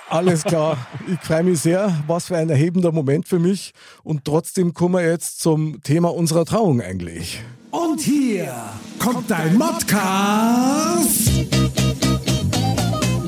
Alles 0.10 0.44
klar. 0.44 0.76
Ich 1.08 1.20
freue 1.22 1.44
mich 1.44 1.62
sehr. 1.62 1.94
Was 2.08 2.28
für 2.28 2.36
ein 2.36 2.50
erhebender 2.50 2.92
Moment 2.92 3.26
für 3.26 3.40
mich. 3.40 3.72
Und 4.04 4.26
trotzdem 4.26 4.74
kommen 4.74 4.96
wir 4.96 5.10
jetzt 5.10 5.40
zum 5.40 5.82
Thema 5.82 6.14
unserer 6.14 6.44
Trauung 6.44 6.82
eigentlich. 6.82 7.42
Und 7.72 8.02
hier 8.02 8.54
kommt 9.00 9.32
dein 9.32 9.58
Modcast. 9.58 11.32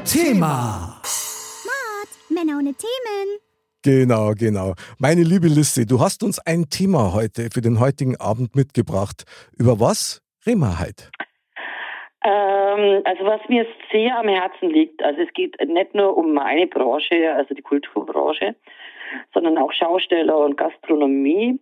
Thema. 0.04 1.02
Männer 2.30 2.58
ohne 2.58 2.74
Themen. 2.74 3.51
Genau, 3.84 4.34
genau. 4.38 4.74
Meine 5.00 5.24
liebe 5.24 5.48
Liste, 5.48 5.88
du 5.88 6.00
hast 6.02 6.22
uns 6.22 6.38
ein 6.46 6.70
Thema 6.70 7.16
heute 7.16 7.50
für 7.52 7.62
den 7.62 7.80
heutigen 7.80 8.16
Abend 8.16 8.56
mitgebracht. 8.56 9.24
Über 9.58 9.80
was 9.80 10.22
reden 10.46 10.60
wir 10.60 10.80
heute? 10.80 11.10
Ähm, 12.24 13.02
also 13.06 13.26
was 13.26 13.42
mir 13.50 13.66
sehr 13.92 14.20
am 14.20 14.28
Herzen 14.28 14.70
liegt, 14.70 15.02
also 15.02 15.22
es 15.22 15.34
geht 15.34 15.60
nicht 15.66 15.96
nur 15.96 16.16
um 16.16 16.34
meine 16.34 16.68
Branche, 16.68 17.34
also 17.34 17.56
die 17.56 17.64
Kulturbranche, 17.64 18.56
sondern 19.34 19.58
auch 19.58 19.74
Schausteller 19.74 20.38
und 20.38 20.58
Gastronomie 20.58 21.60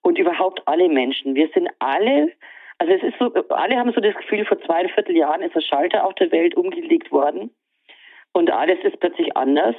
und 0.00 0.18
überhaupt 0.18 0.62
alle 0.64 0.88
Menschen. 0.88 1.34
Wir 1.34 1.50
sind 1.52 1.68
alle, 1.78 2.32
also 2.78 2.90
es 2.94 3.02
ist 3.02 3.18
so, 3.18 3.34
alle 3.50 3.76
haben 3.76 3.92
so 3.92 4.00
das 4.00 4.16
Gefühl, 4.16 4.46
vor 4.46 4.58
zwei 4.62 4.88
Vierteljahren 4.88 5.42
ist 5.42 5.54
der 5.54 5.60
Schalter 5.60 6.06
auf 6.06 6.14
der 6.14 6.32
Welt 6.32 6.56
umgelegt 6.56 7.12
worden 7.12 7.50
und 8.32 8.50
alles 8.50 8.78
ist 8.82 8.98
plötzlich 8.98 9.36
anders. 9.36 9.76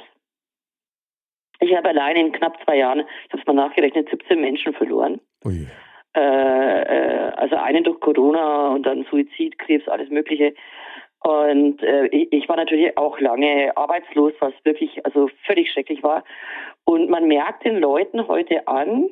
Ich 1.62 1.74
habe 1.76 1.88
alleine 1.88 2.20
in 2.20 2.32
knapp 2.32 2.58
zwei 2.64 2.78
Jahren, 2.78 3.00
ich 3.00 3.32
habe 3.32 3.40
es 3.40 3.46
mal 3.46 3.54
nachgerechnet, 3.54 4.08
17 4.10 4.40
Menschen 4.40 4.74
verloren. 4.74 5.20
Ui. 5.44 5.66
Äh, 6.14 6.20
äh, 6.20 7.32
also 7.36 7.56
einen 7.56 7.84
durch 7.84 8.00
Corona 8.00 8.68
und 8.68 8.84
dann 8.84 9.06
Suizid, 9.10 9.58
Krebs, 9.58 9.88
alles 9.88 10.10
Mögliche. 10.10 10.54
Und 11.20 11.82
äh, 11.82 12.06
ich, 12.08 12.32
ich 12.32 12.48
war 12.48 12.56
natürlich 12.56 12.96
auch 12.98 13.18
lange 13.20 13.76
arbeitslos, 13.76 14.32
was 14.40 14.52
wirklich 14.64 15.06
also 15.06 15.30
völlig 15.46 15.70
schrecklich 15.70 16.02
war. 16.02 16.24
Und 16.84 17.08
man 17.08 17.28
merkt 17.28 17.64
den 17.64 17.78
Leuten 17.78 18.26
heute 18.26 18.66
an, 18.66 19.08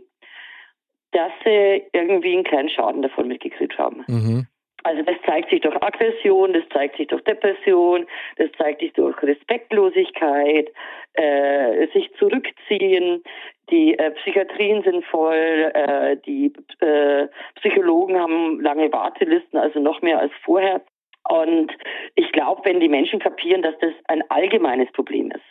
dass 1.12 1.30
sie 1.44 1.84
irgendwie 1.92 2.34
einen 2.34 2.44
kleinen 2.44 2.68
Schaden 2.68 3.02
davon 3.02 3.28
mitgekriegt 3.28 3.78
haben. 3.78 4.04
Mhm. 4.08 4.46
Also 4.82 5.02
das 5.02 5.16
zeigt 5.26 5.50
sich 5.50 5.60
durch 5.60 5.76
Aggression, 5.82 6.52
das 6.52 6.62
zeigt 6.72 6.96
sich 6.96 7.08
durch 7.08 7.22
Depression, 7.24 8.06
das 8.36 8.50
zeigt 8.56 8.80
sich 8.80 8.92
durch 8.94 9.20
Respektlosigkeit, 9.22 10.70
äh, 11.14 11.86
sich 11.88 12.10
zurückziehen. 12.18 13.22
Die 13.70 13.98
äh, 13.98 14.10
Psychiatrien 14.12 14.82
sind 14.82 15.04
voll, 15.06 15.70
äh, 15.74 16.16
die 16.26 16.52
äh, 16.80 17.28
Psychologen 17.56 18.18
haben 18.18 18.60
lange 18.60 18.92
Wartelisten, 18.92 19.58
also 19.58 19.80
noch 19.80 20.02
mehr 20.02 20.18
als 20.18 20.32
vorher. 20.44 20.80
Und 21.28 21.72
ich 22.14 22.32
glaube, 22.32 22.62
wenn 22.64 22.80
die 22.80 22.88
Menschen 22.88 23.20
kapieren, 23.20 23.62
dass 23.62 23.78
das 23.80 23.92
ein 24.08 24.22
allgemeines 24.30 24.90
Problem 24.92 25.30
ist. 25.30 25.44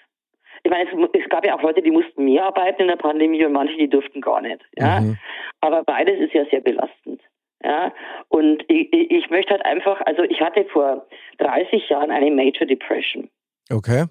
Ich 0.64 0.72
meine, 0.72 0.90
es, 0.90 1.22
es, 1.22 1.30
gab 1.30 1.46
ja 1.46 1.56
auch 1.56 1.62
Leute, 1.62 1.82
die 1.82 1.92
mussten 1.92 2.26
mehr 2.26 2.46
arbeiten 2.46 2.82
in 2.82 2.88
der 2.90 2.96
Pandemie 2.98 3.46
und 3.46 3.54
manche, 3.54 3.78
die 3.78 3.88
durften 3.88 4.20
gar 4.20 4.42
nicht. 4.42 4.62
Ja? 4.76 5.00
Mhm. 5.00 5.18
Aber 5.62 5.84
beides 5.84 6.20
ist 6.20 6.34
ja 6.34 6.44
sehr 6.46 6.62
belastend. 6.62 7.22
Ja, 7.64 7.94
und 8.30 8.64
ich, 8.70 8.92
ich 8.94 9.30
möchte 9.30 9.52
halt 9.52 9.66
einfach, 9.66 10.02
also 10.06 10.24
ich 10.24 10.40
hatte 10.40 10.66
vor 10.66 11.06
30 11.40 11.90
Jahren 11.90 12.10
eine 12.10 12.32
Major 12.32 12.66
Depression. 12.66 13.30
Okay. 13.70 14.06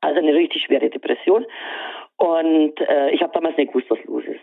Also 0.00 0.18
eine 0.18 0.34
richtig 0.34 0.62
schwere 0.64 0.88
Depression. 0.88 1.44
Und 2.16 2.80
äh, 2.80 3.10
ich 3.10 3.20
habe 3.20 3.32
damals 3.34 3.56
nicht 3.56 3.72
gewusst, 3.72 3.90
was 3.90 4.02
los 4.04 4.24
ist. 4.24 4.40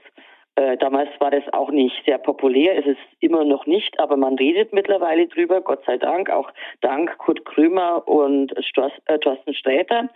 Äh, 0.55 0.77
damals 0.77 1.09
war 1.19 1.31
das 1.31 1.43
auch 1.51 1.71
nicht 1.71 1.95
sehr 2.05 2.19
populär, 2.19 2.77
es 2.77 2.85
ist 2.85 2.99
immer 3.19 3.43
noch 3.43 3.65
nicht, 3.65 3.99
aber 3.99 4.17
man 4.17 4.35
redet 4.35 4.71
mittlerweile 4.71 5.27
drüber, 5.27 5.61
Gott 5.61 5.83
sei 5.85 5.97
Dank, 5.97 6.29
auch 6.29 6.51
dank 6.81 7.17
Kurt 7.17 7.43
Krömer 7.43 8.07
und 8.07 8.53
Stoss, 8.63 8.91
äh, 9.05 9.17
Thorsten 9.17 9.55
Sträter. 9.55 10.09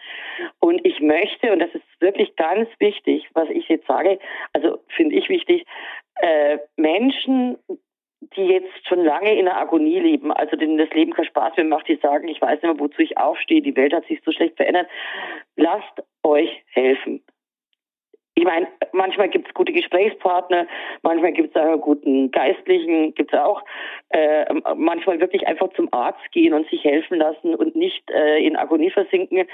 Und 0.60 0.86
ich 0.86 1.00
möchte, 1.00 1.52
und 1.52 1.58
das 1.58 1.74
ist 1.74 1.86
wirklich 2.00 2.36
ganz 2.36 2.70
wichtig, 2.78 3.28
was 3.34 3.50
ich 3.50 3.68
jetzt 3.68 3.88
sage, 3.88 4.20
also 4.54 4.78
finde 4.90 5.16
ich 5.16 5.28
wichtig, 5.28 5.66
äh, 6.22 6.60
Menschen, 6.76 7.58
die 8.22 8.46
jetzt 8.46 8.88
schon 8.88 9.04
lange 9.04 9.38
in 9.38 9.46
der 9.46 9.58
Agonie 9.58 10.00
leben, 10.00 10.32
also 10.32 10.56
denen 10.56 10.78
das 10.78 10.90
Leben 10.90 11.14
keinen 11.14 11.28
Spaß 11.28 11.56
mehr 11.58 11.66
macht, 11.66 11.88
die 11.88 11.98
sagen, 11.98 12.28
ich 12.28 12.42
weiß 12.42 12.62
nicht 12.62 12.64
mehr, 12.64 12.80
wozu 12.80 13.02
ich 13.02 13.18
aufstehe, 13.18 13.62
die 13.62 13.76
Welt 13.76 13.94
hat 13.94 14.06
sich 14.08 14.22
so 14.26 14.32
schlecht 14.32 14.58
verändert. 14.58 14.88
Lasst 15.56 16.04
euch 16.24 16.64
helfen. 16.72 17.24
Ich 18.36 18.44
meine, 18.44 18.68
manchmal 18.92 19.30
gibt 19.30 19.48
es 19.48 19.54
gute 19.56 19.74
Gesprächspartner, 19.74 20.68
manchmal 21.02 21.32
gibt 21.32 21.56
es 21.56 21.62
einen 21.62 21.82
guten 21.82 22.30
Geistlichen, 22.30 23.16
gibt 23.16 23.34
es 23.34 23.40
auch. 23.40 23.64
Äh, 24.10 24.46
manchmal 24.76 25.20
wirklich 25.20 25.48
einfach 25.48 25.70
zum 25.74 25.92
Arzt 25.92 26.32
gehen 26.32 26.54
und 26.54 26.70
sich 26.70 26.84
helfen 26.84 27.18
lassen 27.18 27.56
und 27.56 27.76
nicht 27.76 28.04
äh, 28.12 28.38
in 28.46 28.56
Agonie 28.56 28.92
versinken, 28.92 29.48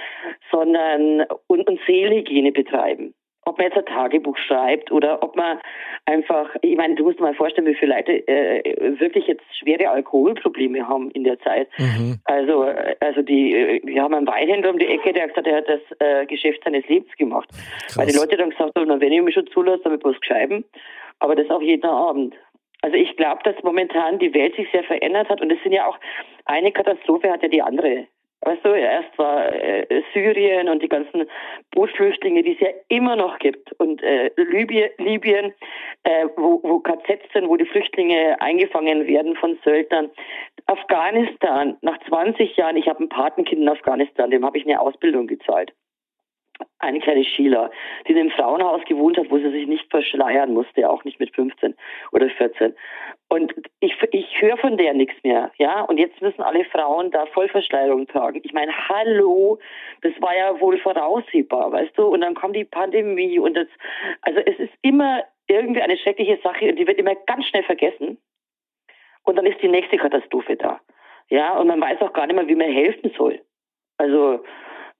sondern 0.51 1.25
und, 1.47 1.65
und 1.69 1.79
Seelenhygiene 1.85 2.51
betreiben 2.51 3.13
ob 3.45 3.57
man 3.57 3.67
jetzt 3.67 3.77
ein 3.77 3.85
Tagebuch 3.85 4.37
schreibt 4.37 4.91
oder 4.91 5.21
ob 5.23 5.35
man 5.35 5.59
einfach, 6.05 6.49
ich 6.61 6.75
meine, 6.75 6.95
du 6.95 7.03
musst 7.03 7.19
dir 7.19 7.23
mal 7.23 7.33
vorstellen, 7.33 7.67
wie 7.67 7.75
viele 7.75 7.95
Leute 7.95 8.27
äh, 8.27 8.99
wirklich 8.99 9.27
jetzt 9.27 9.43
schwere 9.57 9.89
Alkoholprobleme 9.89 10.87
haben 10.87 11.11
in 11.11 11.23
der 11.23 11.39
Zeit. 11.39 11.67
Mhm. 11.77 12.19
Also, 12.25 12.65
also 12.99 13.21
die, 13.21 13.81
wir 13.83 14.01
haben 14.01 14.13
einen 14.13 14.27
Weinhändler 14.27 14.71
um 14.71 14.79
die 14.79 14.87
Ecke, 14.87 15.13
der 15.13 15.23
hat 15.23 15.29
gesagt, 15.29 15.47
er 15.47 15.57
hat 15.57 15.69
das 15.69 15.81
äh, 15.99 16.25
Geschäft 16.25 16.63
seines 16.63 16.87
Lebens 16.87 17.15
gemacht. 17.17 17.49
Krass. 17.49 17.97
Weil 17.97 18.07
die 18.07 18.17
Leute 18.17 18.37
dann 18.37 18.49
gesagt 18.49 18.75
haben, 18.75 18.87
na, 18.87 18.99
wenn 18.99 19.11
ich 19.11 19.21
mich 19.21 19.33
schon 19.33 19.47
zulasse, 19.47 19.83
dann 19.83 19.93
wird 19.93 20.03
was 20.03 20.19
geschreiben. 20.19 20.65
Aber 21.19 21.35
das 21.35 21.49
auch 21.49 21.61
jeden 21.61 21.85
Abend. 21.85 22.35
Also 22.81 22.97
ich 22.97 23.15
glaube, 23.15 23.39
dass 23.43 23.55
momentan 23.63 24.19
die 24.19 24.33
Welt 24.33 24.55
sich 24.55 24.67
sehr 24.71 24.83
verändert 24.83 25.29
hat 25.29 25.41
und 25.41 25.49
es 25.51 25.61
sind 25.63 25.71
ja 25.71 25.87
auch, 25.87 25.97
eine 26.45 26.73
Katastrophe 26.73 27.31
hat 27.31 27.41
ja 27.41 27.47
die 27.47 27.61
andere 27.61 28.07
Weißt 28.45 28.65
du, 28.65 28.69
erst 28.69 29.17
war 29.17 29.53
äh, 29.53 30.03
Syrien 30.13 30.67
und 30.67 30.83
die 30.83 30.89
ganzen 30.89 31.29
Bootflüchtlinge, 31.71 32.43
die 32.43 32.53
es 32.53 32.59
ja 32.59 32.69
immer 32.89 33.15
noch 33.15 33.39
gibt. 33.39 33.71
Und 33.79 34.03
äh, 34.03 34.31
Libyen, 34.35 34.89
Libyen 34.97 35.53
äh, 36.03 36.27
wo, 36.35 36.59
wo 36.63 36.79
KZs 36.79 37.31
sind, 37.31 37.47
wo 37.47 37.55
die 37.55 37.65
Flüchtlinge 37.65 38.41
eingefangen 38.41 39.07
werden 39.07 39.35
von 39.35 39.57
Söldnern. 39.63 40.09
Afghanistan, 40.65 41.77
nach 41.81 41.97
20 42.07 42.55
Jahren, 42.57 42.75
ich 42.75 42.87
habe 42.87 43.03
ein 43.03 43.09
Patenkind 43.09 43.61
in 43.61 43.69
Afghanistan, 43.69 44.29
dem 44.29 44.45
habe 44.45 44.57
ich 44.57 44.65
eine 44.65 44.79
Ausbildung 44.79 45.27
gezahlt 45.27 45.73
eine 46.79 46.99
kleine 46.99 47.23
Sheila, 47.23 47.71
die 48.07 48.11
in 48.11 48.19
einem 48.19 48.31
Frauenhaus 48.31 48.83
gewohnt 48.85 49.17
hat, 49.17 49.29
wo 49.31 49.37
sie 49.37 49.51
sich 49.51 49.67
nicht 49.67 49.89
verschleiern 49.89 50.53
musste, 50.53 50.89
auch 50.89 51.03
nicht 51.03 51.19
mit 51.19 51.33
15 51.33 51.75
oder 52.11 52.29
14. 52.29 52.75
Und 53.29 53.53
ich, 53.79 53.95
ich 54.11 54.41
höre 54.41 54.57
von 54.57 54.77
der 54.77 54.93
nichts 54.93 55.15
mehr, 55.23 55.51
ja. 55.57 55.81
Und 55.81 55.97
jetzt 55.97 56.21
müssen 56.21 56.41
alle 56.41 56.65
Frauen 56.65 57.09
da 57.11 57.25
Vollverschleierung 57.27 58.07
tragen. 58.07 58.41
Ich 58.43 58.53
meine, 58.53 58.71
hallo, 58.89 59.59
das 60.01 60.13
war 60.19 60.35
ja 60.35 60.59
wohl 60.59 60.77
voraussehbar, 60.77 61.71
weißt 61.71 61.97
du? 61.97 62.05
Und 62.05 62.21
dann 62.21 62.35
kommt 62.35 62.55
die 62.55 62.65
Pandemie 62.65 63.39
und 63.39 63.55
das, 63.55 63.67
also 64.21 64.39
es 64.39 64.59
ist 64.59 64.73
immer 64.81 65.23
irgendwie 65.47 65.81
eine 65.81 65.97
schreckliche 65.97 66.39
Sache 66.43 66.69
und 66.69 66.77
die 66.77 66.87
wird 66.87 66.99
immer 66.99 67.15
ganz 67.27 67.45
schnell 67.45 67.63
vergessen. 67.63 68.17
Und 69.23 69.37
dann 69.37 69.45
ist 69.45 69.61
die 69.61 69.69
nächste 69.69 69.97
Katastrophe 69.97 70.55
da. 70.55 70.81
Ja, 71.29 71.57
und 71.57 71.67
man 71.67 71.81
weiß 71.81 72.01
auch 72.01 72.13
gar 72.13 72.27
nicht 72.27 72.35
mehr, 72.35 72.47
wie 72.47 72.55
man 72.55 72.71
helfen 72.71 73.11
soll. 73.17 73.41
Also, 73.97 74.43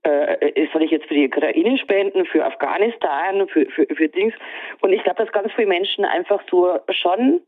äh, 0.03 0.67
soll 0.71 0.83
ich 0.83 0.91
jetzt 0.91 1.07
für 1.07 1.13
die 1.13 1.27
Ukraine 1.27 1.77
spenden, 1.77 2.25
für 2.25 2.45
Afghanistan, 2.45 3.47
für, 3.47 3.65
für, 3.67 3.87
für 3.95 4.09
Dings. 4.09 4.33
Und 4.81 4.91
ich 4.93 5.03
glaube, 5.03 5.23
dass 5.23 5.33
ganz 5.33 5.51
viele 5.55 5.67
Menschen 5.67 6.05
einfach 6.05 6.41
so 6.49 6.79
schon 6.89 7.41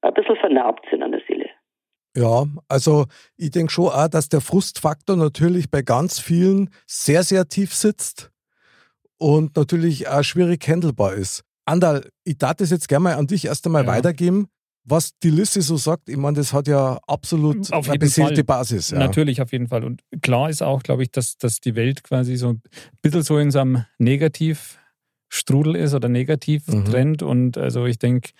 ein 0.00 0.14
bisschen 0.14 0.36
vernarbt 0.36 0.86
sind 0.90 1.02
an 1.02 1.12
der 1.12 1.22
Seele. 1.26 1.48
Ja, 2.16 2.44
also 2.68 3.04
ich 3.36 3.50
denke 3.50 3.70
schon 3.72 3.88
auch, 3.88 4.08
dass 4.08 4.28
der 4.28 4.40
Frustfaktor 4.40 5.16
natürlich 5.16 5.70
bei 5.70 5.82
ganz 5.82 6.18
vielen 6.18 6.70
sehr, 6.86 7.22
sehr 7.22 7.48
tief 7.48 7.74
sitzt. 7.74 8.30
und 9.20 9.56
natürlich 9.56 10.08
auch 10.08 10.22
schwierig 10.22 10.66
handelbar 10.68 11.14
ist. 11.14 11.42
Andal, 11.64 12.08
ich 12.24 12.38
darf 12.38 12.54
das 12.54 12.70
jetzt 12.70 12.88
gerne 12.88 13.02
mal 13.02 13.14
an 13.14 13.26
dich 13.26 13.46
erst 13.46 13.66
einmal 13.66 13.84
Ja. 13.84 13.88
weitergeben. 13.90 14.48
Was 14.90 15.10
die 15.22 15.30
Liste 15.30 15.60
so 15.60 15.76
sagt, 15.76 16.08
ich 16.08 16.16
meine, 16.16 16.36
das 16.38 16.52
hat 16.54 16.66
ja 16.66 16.98
absolut 17.06 17.70
Auf 17.72 17.90
eine 17.90 17.98
beseelte. 17.98 18.42
Basis. 18.42 18.90
Ja. 18.90 18.98
Natürlich, 18.98 19.42
auf 19.42 19.52
jeden 19.52 19.68
Fall. 19.68 19.84
Und 19.84 20.02
klar 20.22 20.48
ist 20.48 20.62
auch, 20.62 20.82
glaube 20.82 21.02
ich, 21.02 21.10
dass, 21.10 21.36
dass 21.36 21.60
die 21.60 21.74
Welt 21.74 22.02
quasi 22.04 22.36
so 22.36 22.48
ein 22.54 22.62
bisschen 23.02 23.22
so 23.22 23.36
in 23.36 23.50
so 23.50 23.58
einem 23.60 23.84
Negativstrudel 23.98 25.76
ist 25.76 25.92
oder 25.92 26.08
Mhm. 26.08 26.12
Negativtrend. 26.14 27.22
Und 27.22 27.58
also 27.58 27.84
ich 27.84 27.98
denke, 27.98 28.30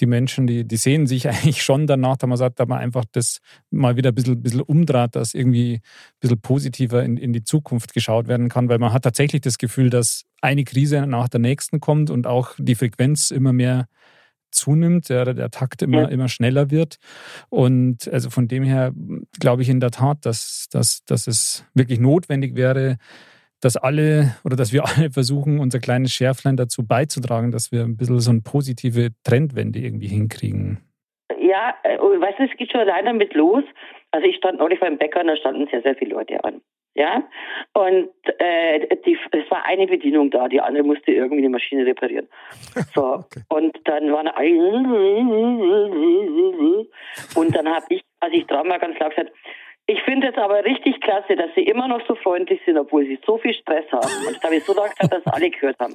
die 0.00 0.06
Menschen, 0.06 0.46
die, 0.48 0.66
die 0.66 0.76
sehen 0.76 1.06
sich 1.06 1.28
eigentlich 1.28 1.62
schon 1.62 1.86
danach, 1.86 2.16
dass 2.16 2.28
man 2.28 2.38
sagt, 2.38 2.58
dass 2.58 2.66
man 2.66 2.78
einfach 2.78 3.04
das 3.12 3.38
mal 3.70 3.96
wieder 3.96 4.10
ein 4.10 4.14
bisschen, 4.16 4.42
bisschen 4.42 4.62
umdraht, 4.62 5.14
dass 5.14 5.32
irgendwie 5.32 5.74
ein 5.74 5.80
bisschen 6.18 6.40
positiver 6.40 7.04
in, 7.04 7.16
in 7.16 7.32
die 7.32 7.44
Zukunft 7.44 7.94
geschaut 7.94 8.26
werden 8.26 8.48
kann, 8.48 8.68
weil 8.68 8.78
man 8.78 8.92
hat 8.92 9.04
tatsächlich 9.04 9.42
das 9.42 9.58
Gefühl, 9.58 9.90
dass 9.90 10.24
eine 10.40 10.64
Krise 10.64 11.06
nach 11.06 11.28
der 11.28 11.40
nächsten 11.40 11.78
kommt 11.78 12.10
und 12.10 12.26
auch 12.26 12.50
die 12.58 12.74
Frequenz 12.74 13.30
immer 13.30 13.52
mehr 13.52 13.86
zunimmt, 14.54 15.08
der, 15.08 15.34
der 15.34 15.50
Takt 15.50 15.82
immer, 15.82 16.02
Ja. 16.02 16.08
immer 16.08 16.28
schneller 16.28 16.70
wird. 16.70 16.96
Und 17.50 18.08
also 18.08 18.30
von 18.30 18.48
dem 18.48 18.62
her 18.62 18.92
glaube 19.40 19.62
ich 19.62 19.68
in 19.68 19.80
der 19.80 19.90
Tat, 19.90 20.24
dass, 20.24 20.68
dass, 20.70 21.04
dass 21.04 21.26
es 21.26 21.66
wirklich 21.74 22.00
notwendig 22.00 22.56
wäre, 22.56 22.96
dass 23.60 23.76
alle 23.76 24.34
oder 24.44 24.56
dass 24.56 24.72
wir 24.72 24.84
alle 24.96 25.10
versuchen, 25.10 25.58
unser 25.58 25.78
kleines 25.80 26.12
Schärflein 26.12 26.56
dazu 26.56 26.86
beizutragen, 26.86 27.50
dass 27.50 27.72
wir 27.72 27.82
ein 27.82 27.96
bisschen 27.96 28.20
so 28.20 28.30
eine 28.30 28.40
positive 28.42 29.10
Trendwende 29.24 29.78
irgendwie 29.78 30.08
hinkriegen. 30.08 30.78
Ja, 31.40 31.74
äh, 31.82 31.98
und 31.98 32.20
weißt 32.20 32.38
du, 32.38 32.44
es 32.44 32.56
geht 32.58 32.70
schon 32.72 32.80
allein 32.80 33.04
damit 33.06 33.34
los. 33.34 33.64
Also 34.10 34.26
ich 34.26 34.36
stand 34.36 34.58
neulich 34.58 34.80
beim 34.80 34.98
Bäcker 34.98 35.20
und 35.20 35.26
da 35.28 35.36
standen 35.36 35.66
sehr, 35.70 35.82
sehr 35.82 35.94
viele 35.96 36.14
Leute 36.14 36.42
an. 36.44 36.60
Ja, 36.96 37.24
und 37.72 38.08
äh, 38.38 38.96
die, 39.04 39.18
es 39.32 39.50
war 39.50 39.66
eine 39.66 39.86
Bedienung 39.88 40.30
da, 40.30 40.46
die 40.46 40.60
andere 40.60 40.84
musste 40.84 41.10
irgendwie 41.10 41.42
die 41.42 41.48
Maschine 41.48 41.84
reparieren. 41.84 42.28
So, 42.94 43.02
Okay. 43.24 43.40
und 43.48 43.76
dann 43.84 44.12
waren 44.12 44.28
alle 44.28 44.54
und 47.34 47.56
dann 47.56 47.68
habe 47.68 47.86
ich, 47.88 48.02
als 48.20 48.32
ich 48.32 48.46
dran 48.46 48.68
war, 48.68 48.78
ganz 48.78 48.98
laut 49.00 49.10
gesagt, 49.10 49.32
ich 49.86 50.00
finde 50.02 50.28
es 50.28 50.36
aber 50.36 50.64
richtig 50.64 51.00
klasse, 51.00 51.36
dass 51.36 51.52
sie 51.54 51.62
immer 51.64 51.88
noch 51.88 52.06
so 52.06 52.14
freundlich 52.14 52.60
sind, 52.64 52.78
obwohl 52.78 53.04
sie 53.04 53.18
so 53.26 53.36
viel 53.38 53.52
Stress 53.52 53.84
haben. 53.92 54.26
Und 54.26 54.36
das 54.36 54.42
habe 54.42 54.56
ich 54.56 54.64
so 54.64 54.72
gesagt, 54.72 54.96
dass 55.12 55.26
alle 55.26 55.50
gehört 55.50 55.78
haben. 55.78 55.94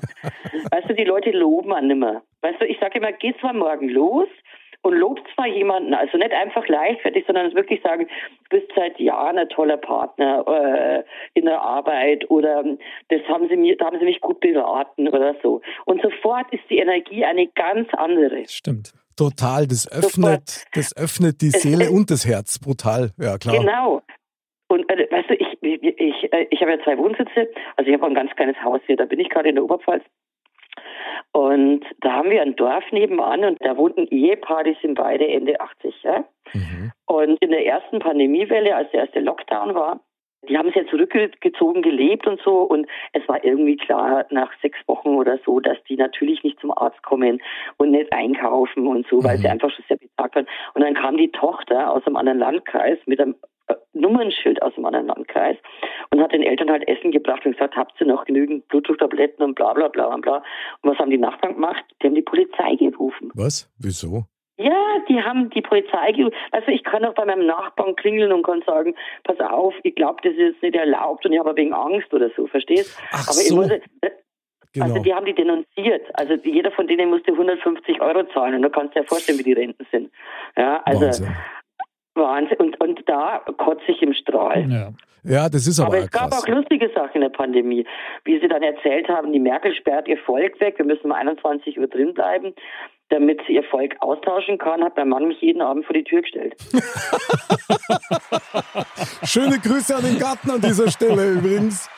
Weißt 0.72 0.90
du, 0.90 0.94
die 0.94 1.06
Leute 1.06 1.32
loben 1.32 1.74
an 1.74 1.88
nimmer. 1.88 2.22
Weißt 2.42 2.62
du, 2.62 2.66
ich 2.66 2.78
sage 2.80 3.00
immer, 3.00 3.12
geh 3.14 3.34
zwar 3.40 3.54
morgen 3.54 3.90
los 3.90 4.28
und 4.82 4.94
lobt 4.96 5.22
zwar 5.34 5.48
jemanden, 5.48 5.94
also 5.94 6.18
nicht 6.18 6.32
einfach 6.32 6.68
leichtfertig, 6.68 7.26
sondern 7.26 7.54
wirklich 7.54 7.82
sagen, 7.82 8.08
du 8.50 8.58
bist 8.58 8.72
seit 8.76 9.00
Jahren 9.00 9.38
ein 9.38 9.50
toller 9.50 9.78
Partner 9.78 10.46
äh, 10.48 11.04
in 11.34 11.46
der 11.46 11.62
Arbeit 11.62 12.30
oder 12.30 12.62
ähm, 12.62 12.80
das 13.10 13.22
haben 13.28 13.50
sie 13.50 13.58
mir, 13.58 13.76
da 13.78 13.86
haben 13.86 14.00
sie 14.00 14.06
mich 14.06 14.22
gut 14.22 14.40
beraten 14.40 15.10
oder 15.10 15.36
so. 15.44 15.62
Und 15.86 16.02
sofort 16.02 16.52
ist 16.54 16.64
die 16.70 16.78
Energie 16.78 17.26
eine 17.26 17.48
ganz 17.48 17.90
andere. 17.94 18.48
Stimmt. 18.48 18.94
Total, 19.18 19.68
das 19.68 19.92
öffnet, 19.92 20.66
das 20.74 20.96
öffnet 20.96 21.42
die 21.42 21.50
Seele 21.50 21.92
und 21.92 22.10
das 22.10 22.26
Herz. 22.26 22.58
Brutal, 22.58 23.12
ja 23.18 23.38
klar. 23.38 23.58
Genau. 23.58 24.02
Und 24.70 24.90
äh, 24.90 25.12
weißt 25.12 25.30
du, 25.30 25.34
ich, 25.34 25.58
ich, 25.62 25.84
ich, 25.84 26.32
äh, 26.34 26.48
ich 26.52 26.62
habe 26.62 26.72
ja 26.72 26.84
zwei 26.84 26.98
Wohnsitze, 26.98 27.50
also 27.76 27.90
ich 27.90 27.94
habe 27.94 28.06
ein 28.06 28.14
ganz 28.14 28.32
kleines 28.36 28.56
Haus 28.64 28.80
hier, 28.86 28.96
da 28.96 29.06
bin 29.06 29.20
ich 29.20 29.30
gerade 29.30 29.50
in 29.50 29.56
der 29.56 29.64
Oberpfalz. 29.66 30.04
Und 31.32 31.86
da 32.02 32.14
haben 32.14 32.30
wir 32.30 32.42
ein 32.42 32.56
Dorf 32.56 32.84
nebenan 32.92 33.44
und 33.44 33.58
da 33.62 33.78
wohnt 33.78 33.98
ein 33.98 34.08
Ehepaar, 34.08 34.64
die 34.64 34.78
sind 34.82 34.96
beide 34.96 35.28
Ende 35.28 35.60
80. 35.60 36.04
Ja? 36.04 36.24
Mhm. 36.54 36.92
Und 37.06 37.38
in 37.42 37.52
der 37.52 37.66
ersten 37.66 38.00
Pandemiewelle, 38.00 38.76
als 38.76 38.92
der 38.92 39.02
erste 39.02 39.20
Lockdown 39.20 39.76
war, 39.76 40.00
die 40.48 40.58
haben 40.58 40.72
sehr 40.72 40.88
zurückgezogen 40.88 41.82
gelebt 41.82 42.26
und 42.26 42.40
so. 42.42 42.62
Und 42.62 42.88
es 43.12 43.28
war 43.28 43.44
irgendwie 43.44 43.76
klar 43.76 44.26
nach 44.30 44.52
sechs 44.62 44.80
Wochen 44.88 45.10
oder 45.10 45.38
so, 45.46 45.60
dass 45.60 45.78
die 45.90 45.98
natürlich 45.98 46.44
nicht 46.44 46.60
zum 46.62 46.72
Arzt 46.72 47.04
kommen 47.04 47.42
und 47.78 47.92
nicht 47.92 48.14
einkaufen 48.14 48.88
und 48.88 49.06
so, 49.08 49.22
weil 49.24 49.36
Mhm. 49.36 49.42
sie 49.42 49.50
einfach 49.50 49.70
schon 49.70 49.86
sehr 49.88 49.98
betagt 49.98 50.36
waren. 50.36 50.48
Und 50.76 50.82
dann 50.82 50.94
kam 50.94 51.18
die 51.18 51.32
Tochter 51.32 51.92
aus 51.92 52.06
einem 52.08 52.16
anderen 52.16 52.40
Landkreis 52.40 52.98
mit 53.06 53.20
einem 53.20 53.36
Nummernschild 53.94 54.62
aus 54.62 54.76
einem 54.76 54.86
anderen 54.86 55.08
Landkreis 55.08 55.58
und 56.12 56.22
hat 56.22 56.32
den 56.32 56.44
Eltern 56.44 56.70
halt 56.72 56.88
Essen 56.88 57.12
gebracht 57.12 57.46
und 57.46 57.54
gesagt, 57.54 57.76
habt 57.76 58.00
ihr 58.00 58.08
noch 58.08 58.26
genügend 58.26 58.68
Blutdrucktabletten 58.68 59.44
und 59.44 59.56
bla 59.56 59.74
bla 59.74 59.88
bla 59.88 60.14
und 60.14 60.22
bla. 60.22 60.44
Und 60.82 60.92
was 60.92 60.98
haben 61.00 61.10
die 61.10 61.18
Nachbarn 61.18 61.56
gemacht? 61.56 61.84
Die 62.02 62.08
haben 62.08 62.16
die 62.16 62.22
Polizei 62.22 62.76
gerufen. 62.76 63.32
Was? 63.34 63.70
Wieso? 63.80 64.24
Ja, 64.58 65.00
die 65.08 65.22
haben 65.22 65.50
die 65.52 65.62
Polizei 65.62 66.12
gerufen. 66.12 66.36
Also 66.52 66.68
ich 66.70 66.84
kann 66.84 67.06
auch 67.06 67.14
bei 67.14 67.26
meinem 67.26 67.46
Nachbarn 67.46 67.96
klingeln 67.96 68.32
und 68.32 68.44
kann 68.44 68.62
sagen, 68.66 68.96
pass 69.24 69.40
auf, 69.40 69.74
ich 69.84 69.96
glaube, 69.96 70.20
das 70.24 70.34
ist 70.34 70.40
jetzt 70.40 70.62
nicht 70.64 70.76
erlaubt 70.76 71.26
und 71.26 71.32
ich 71.34 71.40
habe 71.40 71.56
wegen 71.56 71.74
Angst 71.74 72.14
oder 72.14 72.30
so, 72.36 72.48
verstehst? 72.48 73.00
Ach 73.12 73.28
Aber 73.28 73.34
so. 73.34 73.42
ich 73.42 73.52
muss, 73.56 73.80
Genau. 74.74 74.86
also 74.86 75.00
die 75.02 75.14
haben 75.14 75.26
die 75.26 75.34
denunziert. 75.34 76.06
Also 76.14 76.36
jeder 76.44 76.72
von 76.72 76.88
denen 76.88 77.10
musste 77.10 77.32
150 77.32 78.02
Euro 78.02 78.24
zahlen 78.34 78.56
und 78.56 78.62
du 78.62 78.70
kannst 78.70 78.96
dir 78.96 79.04
vorstellen, 79.04 79.40
wie 79.40 79.44
die 79.44 79.54
Renten 79.54 79.86
sind. 79.92 80.12
Ja, 80.56 80.82
also 80.86 81.06
Wahnsinn. 81.08 81.28
Wahnsinn. 82.16 82.58
Und, 82.58 82.80
und 82.82 83.02
da 83.08 83.40
kotze 83.58 83.84
ich 83.88 84.02
im 84.02 84.14
Strahl. 84.14 84.70
Ja. 84.70 84.90
Ja, 85.24 85.50
das 85.50 85.68
ist 85.68 85.80
aber, 85.82 85.90
Aber 85.90 85.98
es 86.00 86.10
gab 86.12 86.32
krass. 86.32 86.44
auch 86.44 86.48
lustige 86.48 86.90
Sachen 86.96 87.16
in 87.16 87.22
der 87.22 87.30
Pandemie. 87.30 87.86
Wie 88.24 88.40
sie 88.40 88.48
dann 88.48 88.64
erzählt 88.64 89.10
haben, 89.10 89.34
die 89.34 89.40
Merkel 89.40 89.76
sperrt 89.76 90.08
ihr 90.08 90.18
Volk 90.20 90.60
weg, 90.62 90.76
wir 90.78 90.86
müssen 90.86 91.08
um 91.08 91.12
21 91.12 91.78
Uhr 91.78 91.88
drin 91.88 92.14
bleiben. 92.14 92.54
Damit 93.10 93.42
sie 93.46 93.56
ihr 93.56 93.64
Volk 93.64 93.96
austauschen 94.00 94.58
kann, 94.60 94.82
hat 94.84 94.96
mein 94.96 95.10
Mann 95.10 95.28
mich 95.28 95.42
jeden 95.42 95.62
Abend 95.62 95.84
vor 95.86 95.94
die 95.94 96.06
Tür 96.06 96.22
gestellt. 96.22 96.56
Schöne 99.24 99.60
Grüße 99.60 99.96
an 99.96 100.04
den 100.04 100.20
Garten 100.20 100.52
an 100.52 100.62
dieser 100.62 100.90
Stelle 100.90 101.32
übrigens. 101.32 101.90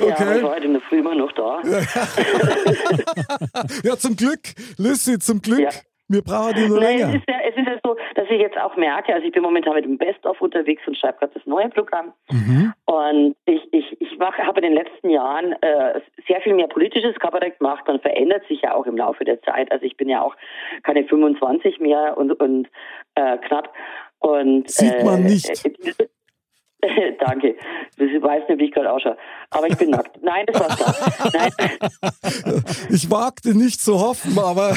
Ja, 0.00 0.14
Okay. 0.14 0.36
ich 0.38 0.42
war 0.44 0.54
heute 0.54 0.66
in 0.66 0.72
der 0.74 0.82
Früh 0.82 0.98
immer 1.00 1.14
noch 1.14 1.32
da. 1.32 1.60
Ja, 3.84 3.96
zum 3.96 4.16
Glück, 4.16 4.40
Lissy, 4.78 5.18
zum 5.18 5.42
Glück. 5.42 5.60
Ja. 5.60 5.70
Wir 6.12 6.22
brauchen 6.22 6.54
die 6.54 6.68
nur 6.68 6.78
Nein, 6.78 6.94
es 6.94 7.00
länger. 7.00 7.14
ist, 7.16 7.24
ja, 7.28 7.36
es 7.48 7.56
ist 7.56 7.66
ja 7.66 7.78
so, 7.82 7.96
dass 8.14 8.26
ich 8.28 8.38
jetzt 8.38 8.58
auch 8.58 8.76
merke, 8.76 9.14
also 9.14 9.26
ich 9.26 9.32
bin 9.32 9.42
momentan 9.42 9.74
mit 9.74 9.84
dem 9.84 9.96
Best-of 9.96 10.40
unterwegs 10.42 10.82
und 10.86 10.96
schreibe 10.96 11.18
gerade 11.18 11.32
das 11.34 11.46
neue 11.46 11.70
Programm. 11.70 12.12
Mhm. 12.30 12.74
Und 12.84 13.36
ich, 13.46 13.62
ich, 13.72 14.00
ich 14.00 14.20
habe 14.20 14.60
in 14.60 14.66
den 14.66 14.74
letzten 14.74 15.08
Jahren 15.08 15.52
äh, 15.62 16.00
sehr 16.28 16.40
viel 16.42 16.54
mehr 16.54 16.68
politisches 16.68 17.16
Kabarett 17.18 17.58
gemacht. 17.58 17.84
Man 17.86 18.00
verändert 18.00 18.46
sich 18.46 18.60
ja 18.60 18.74
auch 18.74 18.86
im 18.86 18.96
Laufe 18.96 19.24
der 19.24 19.40
Zeit. 19.42 19.72
Also 19.72 19.86
ich 19.86 19.96
bin 19.96 20.08
ja 20.08 20.22
auch 20.22 20.36
keine 20.82 21.04
25 21.04 21.80
mehr 21.80 22.16
und, 22.16 22.32
und 22.32 22.68
äh, 23.14 23.38
knapp. 23.38 23.72
Und, 24.18 24.70
Sieht 24.70 25.02
man 25.04 25.24
nicht. 25.24 25.50
Danke. 27.20 27.56
Ich 27.96 28.22
weiß 28.22 28.48
nicht, 28.48 28.58
wie 28.58 28.64
ich 28.64 28.72
gerade 28.72 28.92
ausschaue. 28.92 29.16
Aber 29.50 29.66
ich 29.68 29.76
bin 29.76 29.90
nackt. 29.90 30.22
Nein, 30.22 30.46
das 30.46 30.60
war's. 30.60 31.32
Nein. 31.32 31.52
Ich 32.90 33.10
wagte 33.10 33.56
nicht 33.56 33.80
zu 33.80 33.98
hoffen, 33.98 34.38
aber 34.38 34.76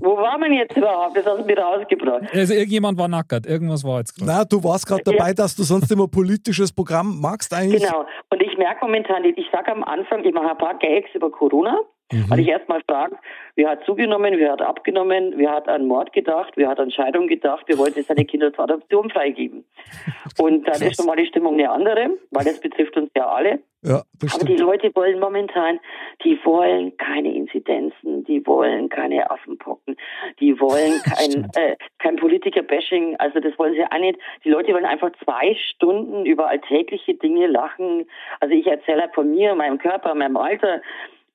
Wo 0.00 0.16
war 0.16 0.38
man 0.38 0.52
jetzt 0.52 0.76
überhaupt? 0.76 1.16
Das 1.16 1.24
hast 1.24 1.40
du 1.40 1.44
mir 1.44 1.58
rausgebracht. 1.58 2.24
Also 2.32 2.54
irgendjemand 2.54 2.98
war 2.98 3.08
nackert, 3.08 3.46
irgendwas 3.46 3.84
war 3.84 3.98
jetzt 3.98 4.14
gerade. 4.16 4.30
na, 4.30 4.44
du 4.44 4.62
warst 4.62 4.86
gerade 4.86 5.02
dabei, 5.04 5.32
dass 5.32 5.56
du 5.56 5.62
sonst 5.62 5.90
immer 5.90 6.08
politisches 6.08 6.72
Programm 6.72 7.20
magst 7.20 7.52
eigentlich. 7.54 7.82
Genau. 7.82 8.04
Und 8.30 8.42
ich 8.42 8.56
merke 8.58 8.84
momentan, 8.84 9.24
ich 9.24 9.46
sage 9.52 9.72
am 9.72 9.84
Anfang, 9.84 10.24
ich 10.24 10.34
mache 10.34 10.50
ein 10.50 10.58
paar 10.58 10.78
Gags 10.78 11.08
über 11.14 11.30
Corona, 11.30 11.78
Mhm. 12.14 12.30
weil 12.30 12.40
ich 12.40 12.48
erstmal 12.48 12.80
frage, 12.88 13.16
wer 13.56 13.70
hat 13.70 13.84
zugenommen, 13.84 14.34
wer 14.38 14.52
hat 14.52 14.62
abgenommen, 14.62 15.34
wer 15.36 15.50
hat 15.50 15.68
an 15.68 15.86
Mord 15.86 16.12
gedacht, 16.12 16.52
wer 16.56 16.68
hat 16.68 16.78
an 16.78 16.90
Scheidung 16.90 17.26
gedacht, 17.26 17.64
wer 17.66 17.78
wollte 17.78 18.02
seine 18.02 18.24
Kinder 18.24 18.52
zur 18.52 18.64
Adoption 18.64 19.10
freigeben. 19.10 19.64
Und 20.38 20.66
dann 20.66 20.80
ist 20.82 20.96
schon 20.96 21.06
mal 21.06 21.16
die 21.16 21.26
Stimmung 21.26 21.54
eine 21.54 21.70
andere, 21.70 22.10
weil 22.30 22.44
das 22.44 22.60
betrifft 22.60 22.96
uns 22.96 23.10
ja 23.16 23.26
alle. 23.26 23.60
Ja, 23.82 24.02
Aber 24.32 24.44
die. 24.46 24.56
Leute 24.56 24.90
wollen 24.94 25.20
momentan, 25.20 25.78
die 26.24 26.38
wollen 26.42 26.96
keine 26.96 27.34
Inzidenzen, 27.34 28.24
die 28.24 28.46
wollen 28.46 28.88
keine 28.88 29.30
Affenpocken, 29.30 29.96
die 30.40 30.58
wollen 30.58 31.02
kein, 31.04 31.50
äh, 31.54 31.76
kein 31.98 32.16
Politiker-Bashing, 32.16 33.16
also 33.16 33.40
das 33.40 33.58
wollen 33.58 33.74
sie 33.74 33.84
auch 33.84 33.98
nicht. 33.98 34.18
Die 34.42 34.48
Leute 34.48 34.72
wollen 34.72 34.86
einfach 34.86 35.10
zwei 35.22 35.54
Stunden 35.54 36.24
über 36.24 36.48
alltägliche 36.48 37.14
Dinge 37.14 37.46
lachen. 37.46 38.06
Also 38.40 38.54
ich 38.54 38.66
erzähle 38.66 39.02
halt 39.02 39.14
von 39.14 39.30
mir, 39.30 39.54
meinem 39.54 39.76
Körper, 39.76 40.14
meinem 40.14 40.38
Alter 40.38 40.80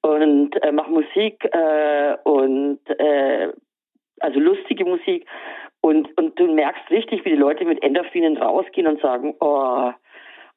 und 0.02 0.52
äh, 0.64 0.72
mache 0.72 0.92
Musik 0.92 1.44
äh, 1.52 2.16
und 2.24 2.80
äh, 3.00 3.50
also 4.20 4.40
lustige 4.40 4.86
Musik 4.86 5.26
und, 5.82 6.16
und 6.18 6.38
du 6.40 6.54
merkst 6.54 6.90
richtig, 6.90 7.24
wie 7.26 7.32
die 7.32 7.36
Leute 7.36 7.66
mit 7.66 7.82
Endorphinen 7.84 8.38
rausgehen 8.38 8.88
und 8.88 9.02
sagen, 9.02 9.36
oh, 9.40 9.92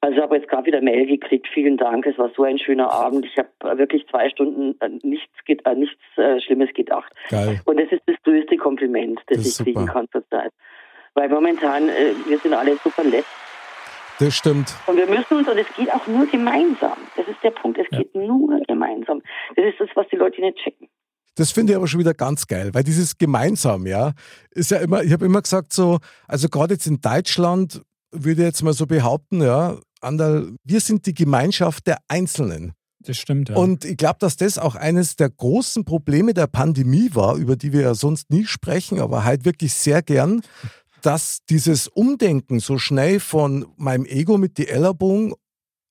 also 0.00 0.16
ich 0.16 0.22
habe 0.22 0.36
jetzt 0.36 0.48
gerade 0.48 0.66
wieder 0.66 0.80
Mail 0.80 1.06
gekriegt. 1.06 1.46
Vielen 1.54 1.76
Dank. 1.76 2.04
Es 2.06 2.18
war 2.18 2.30
so 2.36 2.42
ein 2.42 2.58
schöner 2.58 2.90
Abend. 2.90 3.24
Ich 3.24 3.38
habe 3.38 3.78
wirklich 3.78 4.04
zwei 4.08 4.28
Stunden 4.30 4.74
äh, 4.80 4.88
nichts, 5.06 5.32
äh, 5.46 5.74
nichts 5.76 6.00
äh, 6.16 6.40
Schlimmes 6.40 6.74
gedacht. 6.74 7.12
Geil. 7.30 7.60
Und 7.66 7.78
das 7.78 7.92
ist 7.92 8.02
das 8.06 8.16
größte 8.24 8.56
Kompliment, 8.56 9.20
das, 9.28 9.38
Das 9.38 9.60
ich 9.60 9.64
kriegen 9.64 9.80
super. 9.80 9.92
kann 9.92 10.08
zurzeit. 10.10 10.50
Weil 11.14 11.28
momentan, 11.28 11.88
äh, 11.88 12.14
wir 12.26 12.38
sind 12.38 12.52
alle 12.52 12.74
so 12.82 12.90
verletzt. 12.90 13.28
Das 14.18 14.34
stimmt. 14.34 14.74
Und 14.86 14.96
wir 14.96 15.06
müssen 15.06 15.36
uns, 15.38 15.48
und 15.48 15.58
es 15.58 15.66
geht 15.76 15.92
auch 15.92 16.06
nur 16.06 16.26
gemeinsam. 16.26 16.96
Das 17.16 17.26
ist 17.26 17.38
der 17.42 17.50
Punkt. 17.50 17.78
Es 17.78 17.86
Ja. 17.90 17.98
geht 17.98 18.14
nur 18.14 18.60
gemeinsam. 18.68 19.20
Das 19.56 19.64
ist 19.66 19.80
das, 19.80 19.88
was 19.94 20.06
die 20.12 20.16
Leute 20.16 20.40
nicht 20.40 20.58
checken. 20.58 20.88
Das 21.34 21.50
finde 21.50 21.72
ich 21.72 21.76
aber 21.76 21.86
schon 21.88 22.00
wieder 22.00 22.12
ganz 22.14 22.46
geil, 22.46 22.70
weil 22.74 22.84
dieses 22.84 23.16
gemeinsam, 23.16 23.86
ja, 23.86 24.12
ist 24.50 24.70
ja 24.70 24.78
immer, 24.78 25.02
ich 25.02 25.12
habe 25.12 25.24
immer 25.24 25.40
gesagt 25.40 25.72
so, 25.72 25.98
also 26.28 26.48
gerade 26.48 26.74
jetzt 26.74 26.86
in 26.86 27.00
Deutschland 27.00 27.80
würde 28.10 28.42
ich 28.42 28.46
jetzt 28.46 28.62
mal 28.62 28.74
so 28.74 28.86
behaupten, 28.86 29.40
ja, 29.40 29.78
Andal, 30.02 30.52
wir 30.62 30.80
sind 30.80 31.06
die 31.06 31.14
Gemeinschaft 31.14 31.86
der 31.86 31.98
Einzelnen. 32.08 32.72
Das 33.00 33.16
stimmt, 33.16 33.48
ja. 33.48 33.56
Und 33.56 33.84
ich 33.84 33.96
glaube, 33.96 34.18
dass 34.20 34.36
das 34.36 34.58
auch 34.58 34.76
eines 34.76 35.16
der 35.16 35.30
großen 35.30 35.84
Probleme 35.84 36.34
der 36.34 36.46
Pandemie 36.46 37.10
war, 37.14 37.36
über 37.36 37.56
die 37.56 37.72
wir 37.72 37.80
ja 37.80 37.94
sonst 37.94 38.30
nie 38.30 38.44
sprechen, 38.44 39.00
aber 39.00 39.24
halt 39.24 39.44
wirklich 39.44 39.72
sehr 39.74 40.02
gern, 40.02 40.42
dass 41.02 41.44
dieses 41.46 41.88
Umdenken 41.88 42.60
so 42.60 42.78
schnell 42.78 43.20
von 43.20 43.66
meinem 43.76 44.04
Ego 44.06 44.38
mit 44.38 44.58
die 44.58 44.68
Ellerbogen 44.68 45.34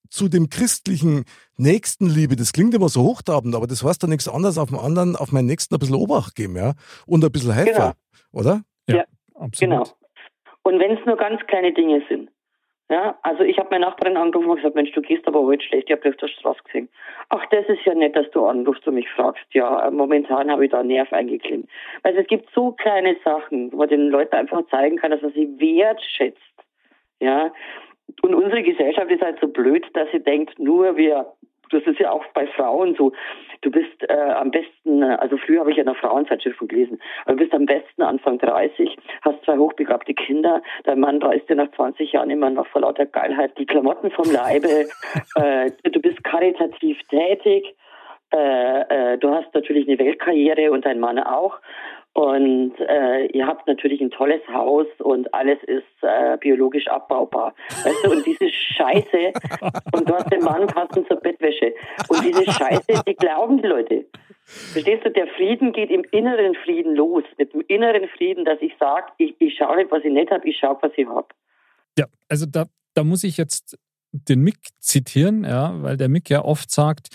zu 0.10 0.28
dem 0.28 0.50
christlichen 0.50 1.24
Nächstenliebe, 1.58 2.36
das 2.36 2.52
klingt 2.52 2.74
immer 2.74 2.89
so 2.89 3.04
hochtrabend, 3.04 3.56
aber 3.56 3.67
das 3.67 3.84
heißt 3.84 4.04
doch 4.04 4.08
nichts 4.10 4.28
anderes 4.28 4.58
auf 4.58 4.69
dem 4.69 4.80
anderen, 4.80 5.15
auf 5.15 5.32
meinen 5.32 5.45
Nächsten 5.45 5.74
ein 5.76 5.80
bisschen 5.80 5.95
Obacht 5.95 6.36
geben, 6.36 6.56
ja? 6.58 6.74
Und 7.06 7.24
ein 7.24 7.32
bisschen 7.32 7.54
helfen, 7.54 7.74
Genau. 7.76 7.91
oder? 8.32 8.62
ja, 8.88 8.97
ja, 8.97 9.04
absolut. 9.36 9.60
Genau. 9.60 9.84
Und 10.63 10.80
wenn 10.80 10.97
es 10.97 11.06
nur 11.06 11.15
ganz 11.17 11.39
kleine 11.47 11.74
Dinge 11.74 12.04
sind. 12.10 12.30
Ja, 12.91 13.17
also 13.21 13.43
ich 13.43 13.58
habe 13.58 13.69
meine 13.71 13.86
Nachbarin 13.86 14.17
angerufen 14.17 14.49
und 14.49 14.58
gesagt, 14.58 14.75
Mensch, 14.75 14.91
du 14.91 15.01
gehst 15.01 15.25
aber 15.25 15.41
heute 15.43 15.63
schlecht, 15.63 15.86
ich 15.88 15.93
habe 15.93 16.01
dich 16.01 16.12
auf 16.12 16.17
der 16.17 16.27
Straße 16.27 16.62
gesehen. 16.65 16.89
Ach, 17.30 17.45
das 17.49 17.65
ist 17.69 17.86
ja 17.86 17.95
nett, 17.95 18.17
dass 18.17 18.30
du 18.32 18.45
anrufst 18.45 18.86
und 18.86 18.95
mich 18.95 19.10
fragst. 19.10 19.45
Ja, 19.54 19.89
momentan 19.89 20.51
habe 20.51 20.65
ich 20.65 20.71
da 20.71 20.82
einen 20.82 20.89
Nerv 20.89 21.13
eingeklemmt. 21.13 21.69
Also 22.04 22.19
es 22.19 22.27
gibt 22.27 22.49
so 22.54 22.73
kleine 22.73 23.15
Sachen, 23.23 23.71
wo 23.71 23.77
man 23.77 23.88
den 23.88 24.10
Leuten 24.10 24.36
einfach 24.36 24.67
zeigen 24.67 24.97
kann, 24.97 25.12
dass 25.12 25.21
man 25.21 25.32
sie 25.32 25.58
wertschätzt. 25.58 26.41
Ja, 27.21 27.54
und 28.23 28.36
unsere 28.36 28.62
Gesellschaft 28.62 29.10
ist 29.10 29.21
halt 29.21 29.39
so 29.39 29.47
blöd, 29.47 29.86
dass 29.93 30.12
sie 30.12 30.19
denkt, 30.19 30.60
nur 30.60 30.97
wir, 30.97 31.27
das 31.71 31.84
ist 31.84 31.99
ja 31.99 32.12
auch 32.12 32.25
bei 32.34 32.47
Frauen 32.47 32.95
so, 32.95 33.12
du 33.62 33.71
bist 33.71 34.03
äh, 34.10 34.13
am 34.13 34.51
besten, 34.51 35.03
also 35.03 35.38
früher 35.38 35.62
habe 35.62 35.71
ich 35.71 35.77
ja 35.77 35.84
noch 35.84 35.97
Frauenzeitschriften 35.97 36.67
gelesen, 36.67 37.01
aber 37.25 37.36
du 37.36 37.43
bist 37.43 37.53
am 37.53 37.65
besten 37.65 38.01
Anfang 38.01 38.38
30, 38.39 38.97
hast 39.21 39.43
zwei 39.45 39.57
hochbegabte 39.57 40.13
Kinder, 40.13 40.62
dein 40.84 40.99
Mann 40.99 41.21
reißt 41.21 41.49
dir 41.49 41.55
nach 41.55 41.71
20 41.71 42.12
Jahren 42.12 42.29
immer 42.29 42.49
noch 42.49 42.67
vor 42.67 42.81
lauter 42.81 43.05
Geilheit 43.05 43.57
die 43.57 43.65
Klamotten 43.65 44.12
vom 44.12 44.31
Leibe, 44.31 44.88
äh, 45.36 45.71
du 45.89 46.01
bist 46.01 46.23
karitativ 46.23 46.97
tätig, 47.10 47.75
äh, 48.34 49.13
äh, 49.13 49.17
du 49.17 49.29
hast 49.29 49.53
natürlich 49.53 49.88
eine 49.88 49.99
Weltkarriere 49.99 50.71
und 50.71 50.86
dein 50.86 50.99
Mann 50.99 51.19
auch. 51.19 51.60
Und 52.13 52.74
äh, 52.80 53.28
ihr 53.28 53.47
habt 53.47 53.67
natürlich 53.67 54.02
ein 54.02 54.12
tolles 54.12 54.41
Haus 54.50 54.86
und 55.00 55.34
alles 55.34 55.60
ist 55.63 55.86
äh, 56.02 56.38
biologisch 56.38 56.88
abbaubar. 56.88 57.54
Weißt 57.84 58.04
du, 58.04 58.12
und 58.12 58.26
diese 58.26 58.50
Scheiße, 58.50 59.32
und 59.93 60.10
du 60.10 60.13
hast 60.13 60.30
den 60.30 60.43
Mann 60.43 60.67
passend 60.67 61.08
zur 61.08 61.17
Bettwäsche. 61.17 61.74
Und 62.10 62.24
diese 62.24 62.52
Scheiße, 62.52 63.04
die 63.08 63.15
glauben 63.15 63.62
die 63.62 63.67
Leute. 63.67 64.06
Verstehst 64.43 65.06
du, 65.06 65.12
der 65.12 65.28
Frieden 65.28 65.71
geht 65.71 65.89
im 65.89 66.04
inneren 66.12 66.54
Frieden 66.65 66.95
los. 66.95 67.24
Mit 67.38 67.54
dem 67.54 67.63
inneren 67.69 68.10
Frieden, 68.10 68.43
dass 68.43 68.60
ich 68.62 68.74
sage, 68.78 69.13
ich, 69.17 69.34
ich 69.39 69.56
schaue 69.56 69.78
nicht, 69.78 69.91
was 69.91 70.04
ich 70.04 70.12
nicht 70.12 70.32
habe, 70.32 70.47
ich 70.47 70.58
schaue, 70.58 70.78
was 70.82 70.91
ich 70.97 71.08
habe. 71.08 71.28
Ja, 71.97 72.08
also 72.28 72.45
da, 72.45 72.65
da 72.93 73.06
muss 73.06 73.24
ich 73.24 73.38
jetzt 73.38 73.78
den 74.12 74.41
Mick 74.41 74.58
zitieren, 74.80 75.45
ja, 75.45 75.82
weil 75.82 75.95
der 75.95 76.10
Mick 76.10 76.30
ja 76.30 76.43
oft 76.43 76.69
sagt, 76.69 77.08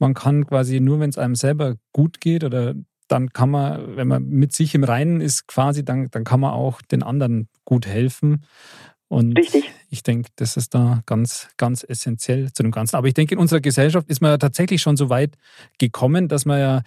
man 0.00 0.14
kann 0.14 0.46
quasi 0.46 0.80
nur, 0.80 0.98
wenn 0.98 1.10
es 1.10 1.18
einem 1.18 1.36
selber 1.36 1.76
gut 1.92 2.20
geht 2.20 2.42
oder 2.42 2.74
dann 3.10 3.32
kann 3.32 3.50
man, 3.50 3.96
wenn 3.96 4.08
man 4.08 4.24
mit 4.28 4.52
sich 4.52 4.74
im 4.74 4.84
Reinen 4.84 5.20
ist, 5.20 5.48
quasi, 5.48 5.84
dann, 5.84 6.08
dann 6.10 6.24
kann 6.24 6.40
man 6.40 6.52
auch 6.52 6.80
den 6.80 7.02
anderen 7.02 7.48
gut 7.64 7.86
helfen. 7.86 8.44
Und 9.08 9.36
Richtig. 9.36 9.70
ich 9.88 10.04
denke, 10.04 10.30
das 10.36 10.56
ist 10.56 10.74
da 10.74 11.02
ganz, 11.06 11.48
ganz 11.56 11.84
essentiell 11.86 12.52
zu 12.52 12.62
dem 12.62 12.70
Ganzen. 12.70 12.94
Aber 12.94 13.08
ich 13.08 13.14
denke, 13.14 13.34
in 13.34 13.40
unserer 13.40 13.60
Gesellschaft 13.60 14.08
ist 14.08 14.20
man 14.20 14.30
ja 14.30 14.38
tatsächlich 14.38 14.80
schon 14.80 14.96
so 14.96 15.10
weit 15.10 15.36
gekommen, 15.78 16.28
dass 16.28 16.44
man 16.44 16.60
ja 16.60 16.82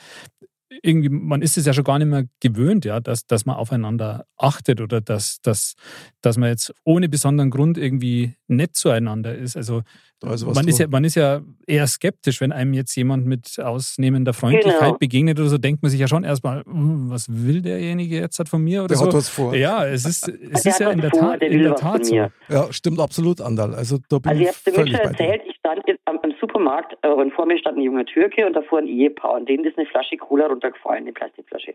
irgendwie, 0.81 1.09
man 1.09 1.41
ist 1.41 1.57
es 1.57 1.65
ja 1.65 1.73
schon 1.73 1.83
gar 1.83 1.99
nicht 1.99 2.07
mehr 2.07 2.25
gewöhnt, 2.39 2.86
ja, 2.86 2.99
dass, 2.99 3.27
dass 3.27 3.45
man 3.45 3.57
aufeinander 3.57 4.25
achtet 4.38 4.81
oder 4.81 5.01
dass, 5.01 5.41
dass, 5.41 5.75
dass 6.21 6.38
man 6.38 6.49
jetzt 6.49 6.73
ohne 6.83 7.09
besonderen 7.09 7.51
Grund 7.51 7.77
irgendwie 7.77 8.36
nett 8.55 8.75
zueinander 8.75 9.35
ist. 9.35 9.55
Also, 9.57 9.81
was 10.25 10.41
man, 10.55 10.65
ist 10.69 10.79
ja, 10.79 10.87
man 10.87 11.03
ist 11.03 11.15
ja 11.15 11.41
eher 11.67 11.85
skeptisch, 11.85 12.39
wenn 12.39 12.53
einem 12.53 12.73
jetzt 12.73 12.95
jemand 12.95 13.25
mit 13.25 13.59
ausnehmender 13.61 14.31
Freundlichkeit 14.33 14.79
Genau. 14.79 14.97
begegnet 14.97 15.37
oder 15.37 15.49
so, 15.49 15.57
denkt 15.57 15.81
man 15.83 15.91
sich 15.91 15.99
ja 15.99 16.07
schon 16.07 16.23
erstmal, 16.23 16.63
"Hm, 16.63 17.09
was 17.09 17.27
will 17.29 17.61
derjenige 17.61 18.15
jetzt 18.15 18.39
halt 18.39 18.47
von 18.47 18.63
mir 18.63 18.79
oder 18.85 18.87
Der 18.89 18.97
so. 18.97 19.07
hat 19.07 19.13
was 19.15 19.27
vor. 19.27 19.53
Ja, 19.53 19.85
es 19.85 20.05
ist, 20.05 20.29
es 20.29 20.39
Der 20.39 20.71
ist 20.71 20.75
hat 20.75 20.79
ja 20.79 20.91
in 20.91 21.01
der 21.01 21.09
vor, 21.09 21.19
Tat, 21.19 21.41
der 21.41 21.49
in 21.51 21.59
der 21.63 21.75
Tat 21.75 22.05
so. 22.05 22.15
mir. 22.15 22.31
Ja, 22.47 22.71
stimmt 22.71 23.01
absolut, 23.01 23.41
Andal. 23.41 23.75
Also 23.75 23.97
da 24.07 24.19
bin 24.19 24.29
Also 24.31 24.41
ich 24.43 24.47
ich 24.49 24.55
habe 24.55 24.63
dir 24.71 24.73
völlig 24.79 24.95
schon 24.95 25.03
bei 25.03 25.11
dir. 25.11 25.23
erzählt, 25.25 25.41
ich 25.45 25.55
stand 25.57 25.81
jetzt 25.87 26.01
am, 26.05 26.19
am 26.23 26.33
Supermarkt 26.39 26.97
äh, 27.01 27.07
und 27.09 27.33
vor 27.33 27.45
mir 27.45 27.57
stand 27.57 27.77
ein 27.77 27.81
junger 27.83 28.05
Türke 28.05 28.45
und 28.47 28.53
davor 28.53 28.79
ein 28.79 28.87
Ehepaar 28.87 29.33
und 29.33 29.49
denen 29.49 29.65
ist 29.65 29.77
eine 29.77 29.87
Flasche 29.87 30.15
Cola 30.15 30.45
runtergefallen, 30.47 31.03
eine 31.03 31.11
Plastikflasche. 31.11 31.73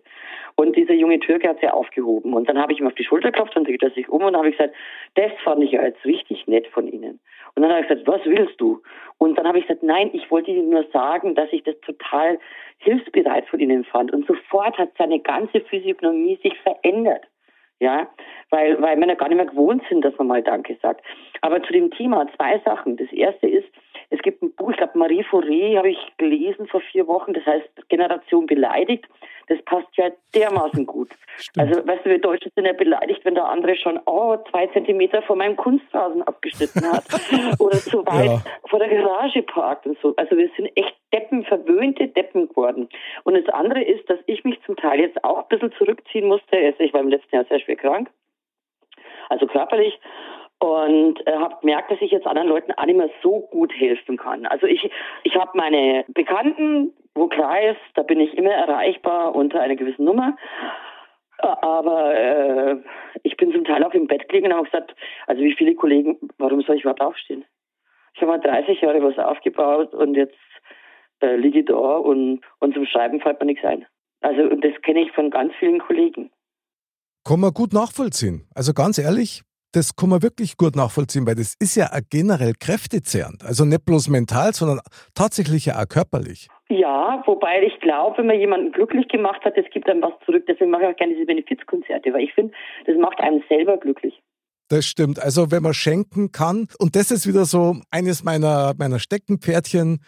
Und 0.55 0.75
dieser 0.75 0.95
junge 0.95 1.19
Türke 1.21 1.49
hat 1.51 1.59
sie 1.61 1.69
aufgehoben 1.69 2.33
und 2.33 2.49
dann 2.49 2.57
habe 2.57 2.73
ich 2.73 2.81
ihm 2.81 2.87
auf 2.87 2.95
die 2.95 3.05
Schulter 3.05 3.31
geklopft 3.31 3.57
und 3.57 3.69
dreht 3.69 3.83
er 3.83 3.91
sich 3.91 4.09
um 4.09 4.23
und 4.23 4.35
habe 4.37 4.49
ich 4.49 4.57
gesagt, 4.57 4.75
das 5.17 5.33
fand 5.45 5.63
ich 5.63 5.73
ja 5.73 5.83
jetzt 5.83 6.03
richtig 6.07 6.47
nett 6.47 6.67
von 6.69 6.87
Ihnen. 6.87 7.21
Und 7.55 7.63
dann 7.63 7.71
habe 7.71 7.83
ich 7.83 7.89
gesagt, 7.89 8.07
was 8.07 8.25
willst 8.25 8.61
du? 8.61 8.83
Und 9.19 9.37
dann 9.37 9.47
habe 9.47 9.59
ich 9.59 9.67
gesagt, 9.67 9.83
nein, 9.83 10.11
ich 10.13 10.31
wollte 10.31 10.51
Ihnen 10.51 10.71
nur 10.71 10.85
sagen, 10.93 11.35
dass 11.35 11.53
ich 11.53 11.63
das 11.65 11.79
total 11.81 12.39
hilfsbereit 12.79 13.47
von 13.49 13.61
Ihnen 13.61 13.85
fand. 13.85 14.13
Und 14.13 14.27
sofort 14.27 14.79
hat 14.79 14.91
seine 14.97 15.21
ganze 15.21 15.61
Physiognomie 15.61 16.39
sich 16.43 16.57
verändert. 16.61 17.25
Ja, 17.81 18.09
weil, 18.51 18.81
weil 18.83 18.97
Männer 18.97 19.15
gar 19.15 19.29
nicht 19.29 19.37
mehr 19.37 19.47
gewohnt 19.47 19.85
sind, 19.89 20.05
dass 20.05 20.17
man 20.19 20.27
mal 20.27 20.43
Danke 20.43 20.77
sagt. 20.83 21.05
Aber 21.43 21.63
zu 21.63 21.73
dem 21.73 21.93
Thema 21.93 22.27
zwei 22.35 22.59
Sachen. 22.65 22.97
Das 22.97 23.11
erste 23.13 23.47
ist, 23.47 23.69
es 24.11 24.21
gibt 24.23 24.43
ein 24.43 24.55
Buch, 24.55 24.71
ich 24.71 24.77
glaube 24.77 24.99
Marie 24.99 25.25
Fauré 25.25 25.77
habe 25.77 25.91
ich 25.91 25.99
gelesen 26.17 26.67
vor 26.67 26.81
vier 26.81 27.07
Wochen, 27.07 27.35
das 27.35 27.45
heißt 27.45 27.89
Generation 27.89 28.47
beleidigt. 28.47 29.07
Das 29.49 29.63
passt 29.63 29.89
ja 29.97 30.11
dermaßen 30.35 30.85
gut. 30.85 31.09
Stimmt. 31.39 31.69
Also, 31.69 31.87
weißt 31.87 32.05
du, 32.05 32.11
wir 32.11 32.21
Deutsche 32.21 32.51
sind 32.55 32.67
ja 32.67 32.75
beleidigt, 32.75 33.25
wenn 33.25 33.35
der 33.35 33.47
andere 33.49 33.77
schon 33.77 33.99
oh, 34.05 34.37
zwei 34.51 34.67
Zentimeter 34.69 35.23
vor 35.23 35.37
meinem 35.37 35.57
Kunstrasen 35.57 36.23
abgeschnitten 36.23 36.85
hat 36.91 37.05
oder 37.59 37.79
zu 37.79 38.05
weit 38.07 38.27
Ja. 38.27 38.43
vor 38.69 38.79
der 38.79 38.89
Garage 38.89 39.43
parkt 39.43 39.87
und 39.87 39.99
so. 40.01 40.15
Also 40.17 40.37
wir 40.37 40.51
sind 40.57 40.71
echt 40.75 40.95
Deppen, 41.15 41.45
verwöhnte 41.45 42.09
Deppen 42.09 42.49
geworden. 42.49 42.89
Und 43.25 43.35
das 43.35 43.49
andere 43.55 43.83
ist, 43.83 44.09
dass 44.11 44.19
ich 44.27 44.45
mich 44.45 44.61
zum 44.67 44.77
Teil 44.77 45.01
jetzt 45.01 45.23
auch 45.25 45.39
ein 45.39 45.49
bisschen 45.49 45.73
zurückziehen 45.73 46.29
musste. 46.29 46.57
Also 46.57 46.81
ich 46.81 46.93
war 46.93 47.01
im 47.01 47.09
letzten 47.09 47.35
Jahr 47.35 47.47
sehr 47.47 47.61
schwer 47.61 47.77
krank, 47.77 48.11
also 49.31 49.47
körperlich. 49.47 49.99
Und 50.61 51.25
äh, 51.27 51.37
habe 51.37 51.57
gemerkt, 51.61 51.91
dass 51.91 52.01
ich 52.01 52.11
jetzt 52.11 52.27
anderen 52.27 52.49
Leuten 52.49 52.73
auch 52.73 52.85
nicht 52.85 52.97
mehr 52.97 53.11
so 53.23 53.41
gut 53.51 53.73
helfen 53.73 54.17
kann. 54.17 54.45
Also 54.47 54.67
ich, 54.67 54.91
ich 55.23 55.37
habe 55.37 55.51
meine 55.55 56.05
Bekannten, 56.09 56.93
wo 57.15 57.29
Kreis, 57.29 57.77
da 57.95 58.03
bin 58.03 58.19
ich 58.19 58.37
immer 58.37 58.51
erreichbar 58.51 59.37
unter 59.37 59.61
einer 59.61 59.77
gewissen 59.77 60.05
Nummer. 60.05 60.37
Aber 61.39 62.15
äh, 62.17 62.77
ich 63.23 63.37
bin 63.37 63.53
zum 63.53 63.65
Teil 63.65 63.85
auch 63.85 63.95
im 63.95 64.09
Bett 64.09 64.29
gelegen 64.29 64.47
und 64.47 64.55
habe 64.55 64.65
gesagt, 64.65 64.95
also 65.29 65.41
wie 65.43 65.55
viele 65.55 65.75
Kollegen, 65.77 66.19
warum 66.39 66.61
soll 66.63 66.77
ich 66.77 66.83
überhaupt 66.83 67.01
aufstehen? 67.01 67.45
Ich 68.15 68.23
habe 68.23 68.33
mal 68.33 68.41
30 68.41 68.81
Jahre 68.81 69.01
was 69.03 69.17
aufgebaut 69.19 69.95
und 69.95 70.17
jetzt 70.17 70.35
äh, 71.21 71.37
liege 71.37 71.61
ich 71.61 71.67
da 71.67 71.75
und, 71.75 72.41
und 72.59 72.75
zum 72.75 72.85
Schreiben 72.87 73.21
fällt 73.21 73.39
mir 73.39 73.47
nichts 73.47 73.65
ein. 73.65 73.87
Also 74.21 74.43
und 74.43 74.65
das 74.65 74.73
kenne 74.83 75.03
ich 75.03 75.13
von 75.13 75.31
ganz 75.31 75.53
vielen 75.61 75.79
Kollegen. 75.79 76.31
Kann 77.25 77.41
man 77.41 77.53
gut 77.53 77.73
nachvollziehen. 77.73 78.49
Also 78.55 78.73
ganz 78.73 78.99
ehrlich, 78.99 79.43
das 79.73 79.97
kann 79.97 80.09
man 80.09 80.23
wirklich 80.23 80.57
gut 80.57 80.77
nachvollziehen, 80.77 81.27
weil 81.27 81.35
das 81.35 81.55
ist 81.61 81.77
ja 81.77 81.87
auch 81.87 82.01
generell 82.11 82.55
kräftezehrend. 82.59 83.45
Also 83.45 83.65
nicht 83.65 83.85
bloß 83.85 84.09
mental, 84.09 84.53
sondern 84.55 84.81
tatsächlich 85.15 85.67
ja 85.67 85.81
auch 85.81 85.89
körperlich. 85.89 86.49
Ja, 86.71 87.23
wobei 87.27 87.63
ich 87.63 87.79
glaube, 87.81 88.19
wenn 88.19 88.27
man 88.27 88.39
jemanden 88.39 88.73
glücklich 88.73 89.09
gemacht 89.09 89.45
hat, 89.45 89.57
es 89.57 89.67
gibt 89.73 89.89
einem 89.89 90.03
was 90.03 90.13
zurück. 90.25 90.45
Deswegen 90.47 90.71
mache 90.71 90.83
ich 90.83 90.89
auch 90.89 90.97
gerne 90.97 91.15
diese 91.15 91.27
Benefizkonzerte, 91.27 92.13
weil 92.13 92.23
ich 92.23 92.35
finde, 92.35 92.53
das 92.87 92.97
macht 92.99 93.21
einen 93.21 93.43
selber 93.49 93.77
glücklich. 93.79 94.23
Das 94.69 94.85
stimmt. 94.85 95.21
Also 95.21 95.51
wenn 95.51 95.63
man 95.63 95.73
schenken 95.75 96.31
kann, 96.31 96.69
und 96.79 96.95
das 96.95 97.11
ist 97.11 97.27
wieder 97.27 97.47
so 97.47 97.77
eines 97.91 98.23
meiner, 98.23 98.75
meiner 98.79 98.99
Steckenpferdchen. 98.99 100.01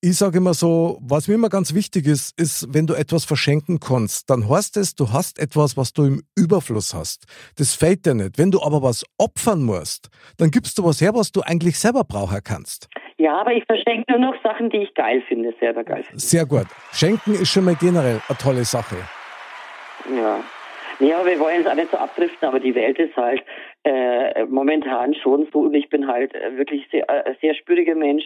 Ich 0.00 0.16
sage 0.16 0.38
immer 0.38 0.54
so, 0.54 0.96
was 1.00 1.26
mir 1.26 1.34
immer 1.34 1.48
ganz 1.48 1.74
wichtig 1.74 2.06
ist, 2.06 2.40
ist, 2.40 2.72
wenn 2.72 2.86
du 2.86 2.94
etwas 2.94 3.24
verschenken 3.24 3.80
kannst, 3.80 4.30
dann 4.30 4.48
heißt 4.48 4.76
es, 4.76 4.94
du 4.94 5.12
hast 5.12 5.40
etwas, 5.40 5.76
was 5.76 5.92
du 5.92 6.04
im 6.04 6.22
Überfluss 6.36 6.94
hast. 6.94 7.26
Das 7.56 7.74
fällt 7.74 8.06
dir 8.06 8.14
nicht. 8.14 8.38
Wenn 8.38 8.52
du 8.52 8.62
aber 8.62 8.80
was 8.80 9.04
opfern 9.18 9.64
musst, 9.64 10.08
dann 10.38 10.52
gibst 10.52 10.78
du 10.78 10.84
was 10.84 11.00
her, 11.00 11.14
was 11.14 11.32
du 11.32 11.40
eigentlich 11.40 11.80
selber 11.80 12.04
brauchen 12.04 12.38
kannst. 12.44 12.88
Ja, 13.16 13.40
aber 13.40 13.52
ich 13.54 13.64
verschenke 13.64 14.04
nur 14.12 14.20
noch 14.20 14.40
Sachen, 14.44 14.70
die 14.70 14.84
ich 14.84 14.94
geil 14.94 15.20
finde, 15.26 15.52
selber 15.58 15.82
geil 15.82 16.04
finde. 16.04 16.20
Sehr 16.20 16.46
gut. 16.46 16.66
Schenken 16.92 17.32
ist 17.32 17.48
schon 17.48 17.64
mal 17.64 17.74
generell 17.74 18.20
eine 18.28 18.38
tolle 18.38 18.64
Sache. 18.64 18.98
Ja. 20.14 20.44
Aber 21.00 21.26
wir 21.26 21.40
wollen 21.40 21.62
es 21.62 21.66
auch 21.66 21.74
nicht 21.74 21.90
so 21.90 21.96
abdriften, 21.96 22.46
aber 22.46 22.60
die 22.60 22.76
Welt 22.76 23.00
ist 23.00 23.16
halt 23.16 23.42
äh, 23.82 24.44
momentan 24.44 25.14
schon 25.14 25.48
so 25.52 25.62
und 25.62 25.74
ich 25.74 25.88
bin 25.88 26.06
halt 26.06 26.34
äh, 26.36 26.56
wirklich 26.56 26.86
sehr, 26.92 27.08
äh, 27.08 27.34
sehr 27.40 27.56
spüriger 27.56 27.96
Mensch 27.96 28.24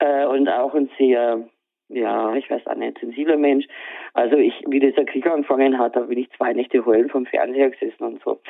äh, 0.00 0.26
und 0.26 0.48
auch 0.48 0.74
ein 0.74 0.90
sehr, 0.98 1.48
ja, 1.88 2.34
ich 2.34 2.50
weiß 2.50 2.66
auch 2.66 2.74
nicht, 2.74 2.98
sensibler 2.98 3.36
Mensch. 3.36 3.66
Also 4.14 4.36
ich, 4.36 4.54
wie 4.66 4.80
dieser 4.80 5.04
Krieg 5.04 5.26
angefangen 5.26 5.78
hat, 5.78 5.96
da 5.96 6.00
bin 6.00 6.18
ich 6.18 6.28
zwei 6.36 6.52
Nächte 6.52 6.84
heulen 6.84 7.08
vom 7.08 7.26
Fernseher 7.26 7.70
gesessen 7.70 8.04
und 8.04 8.22
so. 8.24 8.40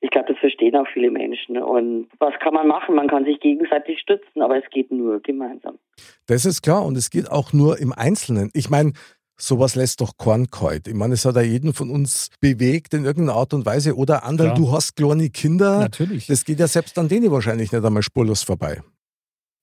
Ich 0.00 0.10
glaube, 0.10 0.32
das 0.32 0.38
verstehen 0.38 0.74
auch 0.74 0.86
viele 0.92 1.10
Menschen. 1.10 1.58
Und 1.58 2.08
was 2.18 2.34
kann 2.40 2.54
man 2.54 2.66
machen? 2.66 2.96
Man 2.96 3.08
kann 3.08 3.24
sich 3.24 3.38
gegenseitig 3.38 4.00
stützen, 4.00 4.42
aber 4.42 4.56
es 4.56 4.68
geht 4.70 4.90
nur 4.90 5.20
gemeinsam. 5.20 5.78
Das 6.26 6.44
ist 6.44 6.62
klar 6.62 6.84
und 6.84 6.96
es 6.96 7.10
geht 7.10 7.30
auch 7.30 7.52
nur 7.52 7.78
im 7.78 7.92
Einzelnen. 7.92 8.50
Ich 8.52 8.68
meine, 8.68 8.92
sowas 9.36 9.76
lässt 9.76 10.00
doch 10.00 10.16
keinen 10.18 10.50
kalt. 10.50 10.88
Ich 10.88 10.94
meine, 10.94 11.14
es 11.14 11.24
hat 11.24 11.36
ja 11.36 11.42
jeden 11.42 11.72
von 11.72 11.90
uns 11.90 12.30
bewegt 12.40 12.94
in 12.94 13.04
irgendeiner 13.04 13.38
Art 13.38 13.54
und 13.54 13.64
Weise. 13.64 13.94
Oder 13.94 14.24
andere, 14.24 14.54
du 14.54 14.72
hast 14.72 14.96
kleine 14.96 15.30
Kinder. 15.30 15.80
Natürlich. 15.80 16.26
Das 16.26 16.44
geht 16.44 16.58
ja 16.58 16.66
selbst 16.66 16.98
an 16.98 17.08
denen 17.08 17.30
wahrscheinlich 17.30 17.72
nicht 17.72 17.84
einmal 17.84 18.02
spurlos 18.02 18.42
vorbei. 18.42 18.82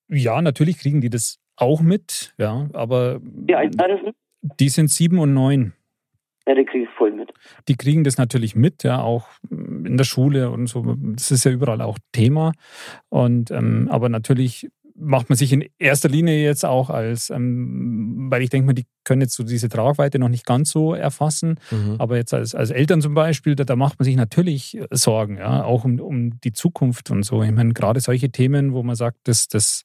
Ja, 0.09 0.41
natürlich 0.41 0.79
kriegen 0.79 1.01
die 1.01 1.09
das 1.09 1.39
auch 1.55 1.81
mit, 1.81 2.33
ja, 2.37 2.67
aber 2.73 3.19
Wie 3.21 3.55
alt 3.55 3.77
waren 3.79 3.99
sie? 4.03 4.11
die 4.59 4.69
sind 4.69 4.89
sieben 4.89 5.19
und 5.19 5.33
neun. 5.33 5.73
Ja, 6.47 6.55
die 6.55 6.65
kriege 6.65 6.85
ich 6.85 6.89
voll 6.97 7.11
mit. 7.11 7.31
Die 7.67 7.75
kriegen 7.75 8.03
das 8.03 8.17
natürlich 8.17 8.55
mit, 8.55 8.83
ja, 8.83 9.01
auch 9.01 9.27
in 9.51 9.97
der 9.97 10.03
Schule 10.03 10.49
und 10.49 10.65
so. 10.67 10.95
Das 10.97 11.29
ist 11.29 11.43
ja 11.43 11.51
überall 11.51 11.81
auch 11.81 11.99
Thema. 12.11 12.53
Und 13.09 13.51
ähm, 13.51 13.87
aber 13.91 14.09
natürlich 14.09 14.67
macht 14.99 15.29
man 15.29 15.37
sich 15.37 15.53
in 15.53 15.67
erster 15.79 16.09
Linie 16.09 16.43
jetzt 16.43 16.65
auch 16.65 16.89
als, 16.89 17.29
ähm, 17.29 18.27
weil 18.29 18.41
ich 18.41 18.49
denke 18.49 18.65
mal, 18.67 18.73
die 18.73 18.85
können 19.05 19.21
jetzt 19.21 19.35
so 19.35 19.43
diese 19.43 19.69
Tragweite 19.69 20.19
noch 20.19 20.29
nicht 20.29 20.45
ganz 20.45 20.71
so 20.71 20.93
erfassen. 20.93 21.59
Mhm. 21.71 21.95
Aber 21.99 22.17
jetzt 22.17 22.33
als, 22.33 22.53
als 22.53 22.69
Eltern 22.69 23.01
zum 23.01 23.13
Beispiel, 23.13 23.55
da, 23.55 23.63
da 23.63 23.75
macht 23.75 23.97
man 23.99 24.03
sich 24.05 24.15
natürlich 24.15 24.77
Sorgen, 24.91 25.37
ja, 25.37 25.63
auch 25.63 25.85
um, 25.85 25.99
um 25.99 26.39
die 26.41 26.51
Zukunft 26.51 27.11
und 27.11 27.23
so. 27.23 27.41
Ich 27.43 27.51
meine, 27.51 27.73
gerade 27.73 27.99
solche 28.01 28.29
Themen, 28.29 28.73
wo 28.73 28.83
man 28.83 28.95
sagt, 28.95 29.17
das, 29.23 29.47
das, 29.47 29.83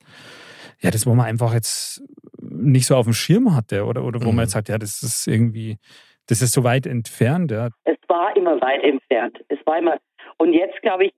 ja, 0.80 0.90
das, 0.90 1.06
wo 1.06 1.14
man 1.14 1.26
einfach 1.26 1.54
jetzt 1.54 2.02
nicht 2.40 2.86
so 2.86 2.96
auf 2.96 3.06
dem 3.06 3.14
Schirm 3.14 3.54
hatte 3.54 3.84
oder, 3.84 4.04
oder 4.04 4.20
wo 4.20 4.30
Mhm. 4.30 4.36
man 4.36 4.42
jetzt 4.44 4.52
sagt, 4.52 4.68
ja, 4.68 4.78
das 4.78 5.02
ist 5.02 5.26
irgendwie, 5.26 5.78
das 6.26 6.42
ist 6.42 6.52
so 6.52 6.64
weit 6.64 6.86
entfernt, 6.86 7.50
ja. 7.50 7.68
Es 7.84 7.96
war 8.08 8.36
immer 8.36 8.60
weit 8.60 8.82
entfernt. 8.82 9.38
Es 9.48 9.58
war 9.64 9.78
immer. 9.78 9.96
Und 10.38 10.52
jetzt 10.52 10.80
glaube 10.82 11.06
ich, 11.06 11.12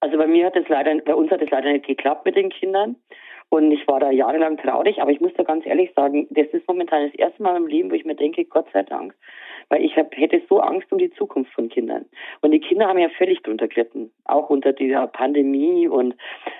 also 0.00 0.16
bei 0.16 0.26
mir 0.26 0.46
hat 0.46 0.56
es 0.56 0.68
leider, 0.68 0.94
bei 1.04 1.14
uns 1.14 1.30
hat 1.30 1.42
es 1.42 1.50
leider 1.50 1.72
nicht 1.72 1.86
geklappt 1.86 2.24
mit 2.24 2.36
den 2.36 2.50
Kindern. 2.50 2.96
Und 3.50 3.72
ich 3.72 3.86
war 3.88 3.98
da 3.98 4.12
jahrelang 4.12 4.56
traurig, 4.58 5.02
aber 5.02 5.10
ich 5.10 5.20
muss 5.20 5.34
da 5.34 5.42
ganz 5.42 5.66
ehrlich 5.66 5.92
sagen, 5.96 6.28
das 6.30 6.46
ist 6.52 6.68
momentan 6.68 7.06
das 7.06 7.14
erste 7.16 7.42
Mal 7.42 7.56
im 7.56 7.66
Leben, 7.66 7.90
wo 7.90 7.94
ich 7.94 8.04
mir 8.04 8.14
denke, 8.14 8.44
Gott 8.44 8.66
sei 8.72 8.84
Dank. 8.84 9.12
Weil 9.68 9.84
ich 9.84 9.96
hab, 9.96 10.16
hätte 10.16 10.40
so 10.48 10.60
Angst 10.60 10.90
um 10.92 10.98
die 10.98 11.10
Zukunft 11.10 11.52
von 11.52 11.68
Kindern. 11.68 12.06
Und 12.42 12.52
die 12.52 12.60
Kinder 12.60 12.86
haben 12.86 12.98
ja 12.98 13.08
völlig 13.08 13.42
drunter 13.42 13.66
gelitten. 13.66 14.12
Auch 14.24 14.50
unter 14.50 14.72
dieser 14.72 15.08
Pandemie. 15.08 15.88
Und 15.88 16.14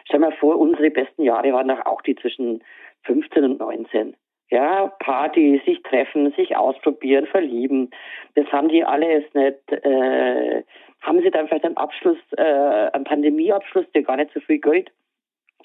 stell 0.05 0.19
mal 0.19 0.33
vor, 0.33 0.59
unsere 0.59 0.91
besten 0.91 1.23
Jahre 1.23 1.53
waren 1.53 1.69
doch 1.69 1.87
auch 1.87 2.03
die 2.03 2.17
zwischen 2.17 2.63
15 3.05 3.45
und 3.45 3.61
19. 3.61 4.17
Ja, 4.51 4.89
Party, 4.99 5.63
sich 5.65 5.81
treffen, 5.85 6.33
sich 6.33 6.57
ausprobieren, 6.57 7.27
verlieben. 7.27 7.91
Das 8.35 8.47
haben 8.51 8.69
die 8.69 8.83
alles 8.83 9.23
nicht, 9.33 9.71
äh, 9.71 10.65
haben 11.03 11.23
sie 11.23 11.31
dann 11.31 11.47
vielleicht 11.47 11.65
am 11.65 11.77
Abschluss, 11.77 12.19
äh, 12.37 12.91
am 12.93 13.05
Pandemieabschluss, 13.05 13.87
der 13.95 14.03
gar 14.03 14.17
nicht 14.17 14.33
so 14.35 14.41
viel 14.41 14.59
Geld. 14.59 14.91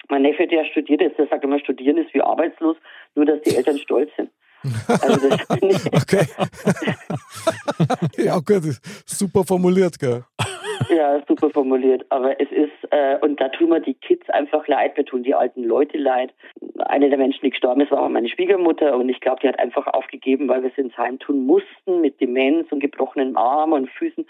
Mein 0.08 0.22
Neffe, 0.22 0.46
der 0.46 0.64
studiert 0.66 1.02
ist, 1.02 1.18
der 1.18 1.26
sagt 1.26 1.44
immer, 1.44 1.58
studieren 1.58 1.98
ist 1.98 2.12
wie 2.14 2.22
arbeitslos, 2.22 2.76
nur 3.14 3.24
dass 3.24 3.40
die 3.42 3.56
Eltern 3.56 3.78
stolz 3.78 4.10
sind. 4.16 4.30
Also 4.88 5.28
das 5.28 5.46
Okay. 5.92 6.26
ja, 8.16 8.38
gut, 8.38 8.80
super 9.04 9.44
formuliert, 9.44 9.98
gell? 9.98 10.24
ja, 10.88 11.22
super 11.26 11.50
formuliert. 11.50 12.04
Aber 12.10 12.40
es 12.40 12.50
ist, 12.50 12.72
äh, 12.90 13.18
und 13.20 13.40
da 13.40 13.48
tun 13.48 13.70
wir 13.70 13.80
die 13.80 13.94
Kids 13.94 14.28
einfach 14.30 14.66
leid, 14.68 14.96
wir 14.96 15.04
tun 15.04 15.22
die 15.22 15.34
alten 15.34 15.64
Leute 15.64 15.98
leid. 15.98 16.32
Eine 16.78 17.08
der 17.08 17.18
Menschen, 17.18 17.40
die 17.42 17.50
gestorben 17.50 17.80
ist, 17.80 17.90
war 17.90 18.08
meine 18.08 18.28
Schwiegermutter 18.28 18.96
und 18.96 19.08
ich 19.08 19.20
glaube, 19.20 19.40
die 19.42 19.48
hat 19.48 19.58
einfach 19.58 19.86
aufgegeben, 19.86 20.48
weil 20.48 20.62
wir 20.62 20.70
es 20.70 20.78
ins 20.78 20.96
Heim 20.96 21.18
tun 21.18 21.46
mussten 21.46 22.00
mit 22.00 22.20
Demenz 22.20 22.70
und 22.70 22.80
gebrochenen 22.80 23.36
Armen 23.36 23.72
und 23.72 23.90
Füßen. 23.90 24.26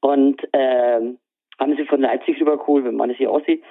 Und 0.00 0.42
ähm, 0.52 1.18
haben 1.58 1.76
sie 1.76 1.84
von 1.84 2.00
Leipzig 2.00 2.40
rübergeholt, 2.40 2.84
wenn 2.84 2.96
man 2.96 3.10
es 3.10 3.16
hier 3.16 3.30
aussieht. 3.30 3.62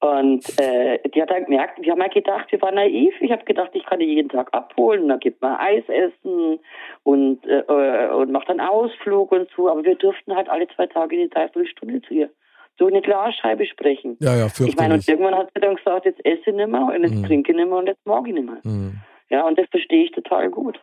Und 0.00 0.44
äh, 0.58 0.98
die 1.10 1.20
hat 1.20 1.30
dann 1.30 1.44
gemerkt, 1.44 1.78
wir 1.82 1.92
haben 1.92 2.00
ja 2.00 2.08
gedacht, 2.08 2.50
wir 2.50 2.60
waren 2.62 2.74
naiv. 2.74 3.12
Ich 3.20 3.30
habe 3.30 3.44
gedacht, 3.44 3.70
ich 3.74 3.84
kann 3.84 4.00
die 4.00 4.06
jeden 4.06 4.30
Tag 4.30 4.48
abholen 4.52 5.08
dann 5.08 5.20
gibt 5.20 5.42
man 5.42 5.56
Eis 5.56 5.84
essen 5.88 6.58
und, 7.02 7.46
äh, 7.46 7.60
äh, 7.60 8.10
und 8.10 8.32
macht 8.32 8.48
dann 8.48 8.60
Ausflug 8.60 9.30
und 9.30 9.48
so. 9.54 9.68
Aber 9.68 9.84
wir 9.84 9.96
durften 9.96 10.34
halt 10.34 10.48
alle 10.48 10.66
zwei 10.68 10.86
Tage 10.86 11.16
eine 11.16 11.28
Dreiviertelstunde 11.28 12.00
zu 12.02 12.14
ihr 12.14 12.30
so 12.78 12.86
eine 12.86 13.02
Glasscheibe 13.02 13.66
sprechen. 13.66 14.16
Ja, 14.20 14.34
ja, 14.34 14.46
Ich 14.46 14.76
meine, 14.76 14.94
und 14.94 15.06
irgendwann 15.06 15.34
hat 15.34 15.50
sie 15.54 15.60
dann 15.60 15.76
gesagt, 15.76 16.06
jetzt 16.06 16.24
esse 16.24 16.40
ich 16.46 16.54
nicht 16.54 16.68
mehr 16.68 16.82
und 16.82 17.02
jetzt 17.02 17.14
Mhm. 17.14 17.26
trinke 17.26 17.52
ich 17.52 17.56
nicht 17.56 17.68
mehr 17.68 17.76
und 17.78 17.86
jetzt 17.86 18.06
mag 18.06 18.26
ich 18.26 18.32
nicht 18.32 18.46
mehr. 18.46 18.60
Mhm. 18.64 18.94
Ja, 19.28 19.46
und 19.46 19.58
das 19.58 19.66
verstehe 19.70 20.04
ich 20.04 20.12
total 20.12 20.50
gut. 20.50 20.80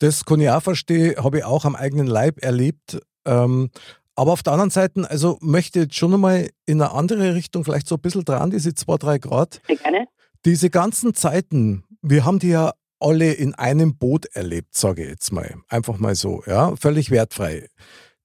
Das 0.00 0.24
kann 0.24 0.40
ich 0.40 0.50
auch 0.50 0.60
verstehen, 0.60 1.14
habe 1.22 1.38
ich 1.38 1.44
auch 1.44 1.64
am 1.64 1.76
eigenen 1.76 2.08
Leib 2.08 2.42
erlebt. 2.42 2.98
Ähm, 3.26 3.70
aber 4.16 4.32
auf 4.32 4.42
der 4.42 4.54
anderen 4.54 4.70
Seite, 4.70 5.08
also 5.08 5.38
möchte 5.40 5.78
ich 5.78 5.84
jetzt 5.84 5.94
schon 5.94 6.14
einmal 6.14 6.48
in 6.64 6.80
eine 6.80 6.92
andere 6.92 7.34
Richtung, 7.34 7.64
vielleicht 7.64 7.86
so 7.86 7.96
ein 7.96 8.00
bisschen 8.00 8.24
dran, 8.24 8.50
diese 8.50 8.74
zwei, 8.74 8.96
drei 8.96 9.18
Grad. 9.18 9.60
Sehr 9.66 9.76
gerne. 9.76 10.08
Diese 10.44 10.70
ganzen 10.70 11.14
Zeiten, 11.14 11.84
wir 12.02 12.24
haben 12.24 12.38
die 12.38 12.48
ja 12.48 12.72
alle 12.98 13.32
in 13.32 13.54
einem 13.54 13.98
Boot 13.98 14.26
erlebt, 14.32 14.74
sage 14.74 15.02
ich 15.02 15.10
jetzt 15.10 15.32
mal. 15.32 15.56
Einfach 15.68 15.98
mal 15.98 16.14
so, 16.14 16.42
ja, 16.46 16.74
völlig 16.76 17.10
wertfrei. 17.10 17.68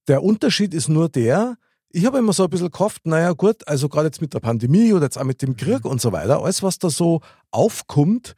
Der 0.08 0.22
Unterschied 0.22 0.72
ist 0.72 0.88
nur 0.88 1.10
der, 1.10 1.56
ich 1.90 2.06
habe 2.06 2.18
immer 2.18 2.32
so 2.32 2.44
ein 2.44 2.50
bisschen 2.50 2.70
gehofft, 2.70 3.02
naja 3.04 3.32
gut, 3.32 3.68
also 3.68 3.88
gerade 3.88 4.06
jetzt 4.06 4.22
mit 4.22 4.32
der 4.32 4.40
Pandemie 4.40 4.94
oder 4.94 5.04
jetzt 5.04 5.18
auch 5.18 5.24
mit 5.24 5.42
dem 5.42 5.56
Krieg 5.56 5.84
und 5.84 6.00
so 6.00 6.10
weiter, 6.12 6.42
alles 6.42 6.62
was 6.62 6.78
da 6.78 6.88
so 6.88 7.20
aufkommt, 7.50 8.34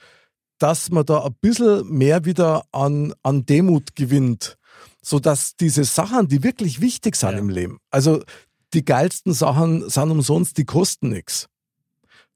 dass 0.59 0.91
man 0.91 1.05
da 1.05 1.25
ein 1.25 1.35
bisschen 1.41 1.89
mehr 1.89 2.25
wieder 2.25 2.65
an, 2.73 3.15
an 3.23 3.47
Demut 3.47 3.95
gewinnt, 3.95 4.59
sodass 5.05 5.55
diese 5.57 5.85
Sachen, 5.85 6.29
die 6.29 6.43
wirklich 6.43 6.81
wichtig 6.81 7.17
sind 7.17 7.33
Ja. 7.33 7.39
im 7.39 7.49
Leben, 7.49 7.79
also 7.91 8.23
die 8.73 8.85
geilsten 8.85 9.33
Sachen 9.33 9.89
sind 9.89 10.11
umsonst, 10.11 10.59
die 10.59 10.65
kosten 10.65 11.11
nichts. 11.11 11.49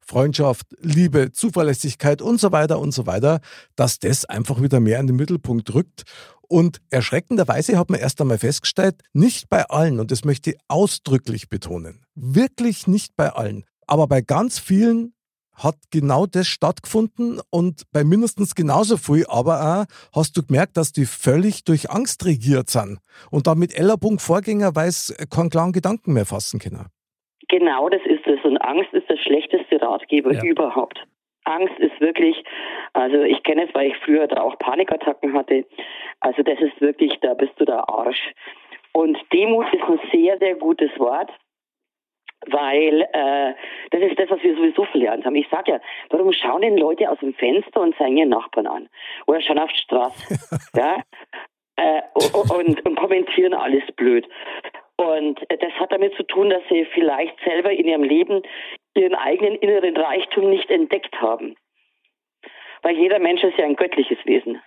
Freundschaft, 0.01 0.67
Liebe, 0.81 1.33
Zuverlässigkeit 1.33 2.23
und 2.23 2.41
so 2.41 2.51
weiter 2.51 2.79
und 2.79 2.93
so 2.93 3.07
weiter, 3.07 3.41
dass 3.77 3.99
das 3.99 4.25
einfach 4.25 4.63
wieder 4.63 4.81
mehr 4.81 5.01
in 5.01 5.07
den 5.07 5.17
Mittelpunkt 5.17 5.75
rückt. 5.75 6.05
Und 6.41 6.81
erschreckenderweise 6.89 7.77
hat 7.77 7.91
man 7.91 8.01
erst 8.01 8.19
einmal 8.23 8.39
festgestellt, 8.39 9.03
nicht 9.13 9.51
bei 9.51 9.67
allen, 9.69 10.01
und 10.01 10.11
das 10.11 10.25
möchte 10.25 10.53
ich 10.53 10.59
ausdrücklich 10.69 11.51
betonen, 11.51 12.07
wirklich 12.15 12.87
nicht 12.87 13.17
bei 13.17 13.31
allen, 13.31 13.65
aber 13.87 14.07
bei 14.07 14.23
ganz 14.23 14.59
vielen 14.59 15.13
hat 15.63 15.77
genau 15.91 16.27
das 16.27 16.47
stattgefunden 16.47 17.41
und 17.51 17.83
bei 17.93 18.05
mindestens 18.05 18.55
genauso 18.55 18.97
viel, 18.97 19.25
aber 19.29 19.87
auch 19.87 20.17
hast 20.17 20.37
du 20.37 20.43
gemerkt, 20.47 20.77
dass 20.77 20.93
die 20.93 21.05
völlig 21.05 21.65
durch 21.65 21.91
Angst 21.91 22.25
regiert 22.25 22.69
sind 22.69 22.99
und 23.31 23.47
damit 23.47 23.79
Ellerpunkt 23.79 24.23
Vorgänger, 24.23 24.75
weil 24.75 24.89
es 24.89 25.15
keinen 25.31 25.51
klaren 25.51 25.73
Gedanken 25.73 26.13
mehr 26.13 26.27
fassen 26.27 26.61
können. 26.61 26.87
Genau 27.49 27.89
das 27.89 28.03
ist 28.05 28.27
es. 28.27 28.45
Und 28.45 28.59
Angst 28.59 28.93
ist 28.93 29.09
der 29.09 29.17
schlechteste 29.17 29.81
Ratgeber 29.81 30.33
Ja. 30.33 30.43
überhaupt. 30.45 31.03
Angst 31.45 31.79
ist 31.79 31.99
wirklich, 32.01 32.37
also 32.93 33.23
ich 33.23 33.43
kenne 33.43 33.67
es, 33.67 33.75
weil 33.75 33.89
ich 33.89 33.97
früher 34.05 34.27
da 34.27 34.43
auch 34.43 34.59
Panikattacken 34.59 35.33
hatte. 35.33 35.65
Also 36.21 36.43
das 36.43 36.61
ist 36.61 36.79
wirklich, 36.81 37.19
da 37.23 37.35
bist 37.35 37.53
du 37.57 37.65
der 37.65 37.89
Arsch. 37.89 38.35
Und 38.93 39.17
Demut 39.33 39.67
ist 39.73 39.83
ein 39.83 40.01
sehr, 40.13 40.39
sehr 40.39 40.57
gutes 40.57 40.91
Wort, 40.99 41.31
weil 42.47 43.03
äh, 43.13 43.55
das 43.91 44.01
ist 44.03 44.19
das, 44.19 44.31
was 44.31 44.43
wir 44.43 44.55
sowieso 44.57 44.85
verlernt 44.85 45.25
haben. 45.25 45.35
Ich 45.35 45.49
sage 45.51 45.73
ja, 45.73 45.81
warum 46.11 46.33
schauen 46.33 46.63
denn 46.63 46.77
Leute 46.77 47.11
aus 47.11 47.19
dem 47.19 47.35
Fenster 47.35 47.81
und 47.81 47.97
zeigen 47.97 48.17
ihren 48.17 48.31
Nachbarn 48.31 48.67
an? 48.67 48.89
Oder 49.27 49.41
schauen 49.41 49.59
auf 49.59 49.73
die 49.73 49.81
Straße? 49.81 50.39
ja? 50.77 51.03
Äh, 51.77 52.03
und, 52.53 52.85
und 52.87 52.97
kommentieren 52.97 53.55
alles 53.55 53.85
blöd. 53.97 54.27
Und 54.97 55.39
äh, 55.51 55.59
das 55.59 55.73
hat 55.75 55.93
damit 55.93 56.15
zu 56.17 56.25
tun, 56.25 56.51
dass 56.51 56.63
sie 56.69 56.87
vielleicht 56.93 57.37
selber 57.45 57.71
in 57.71 57.87
ihrem 57.87 58.03
Leben 58.03 58.43
ihren 58.95 59.15
eigenen 59.15 59.57
inneren 59.57 59.97
Reichtum 59.97 60.51
nicht 60.51 60.71
entdeckt 60.71 61.15
haben. 61.21 61.57
Weil 62.83 62.97
jeder 62.97 63.19
Mensch 63.19 63.43
ist 63.43 63.59
ja 63.59 63.65
ein 63.65 63.77
göttliches 63.77 64.19
Wesen. 64.25 64.61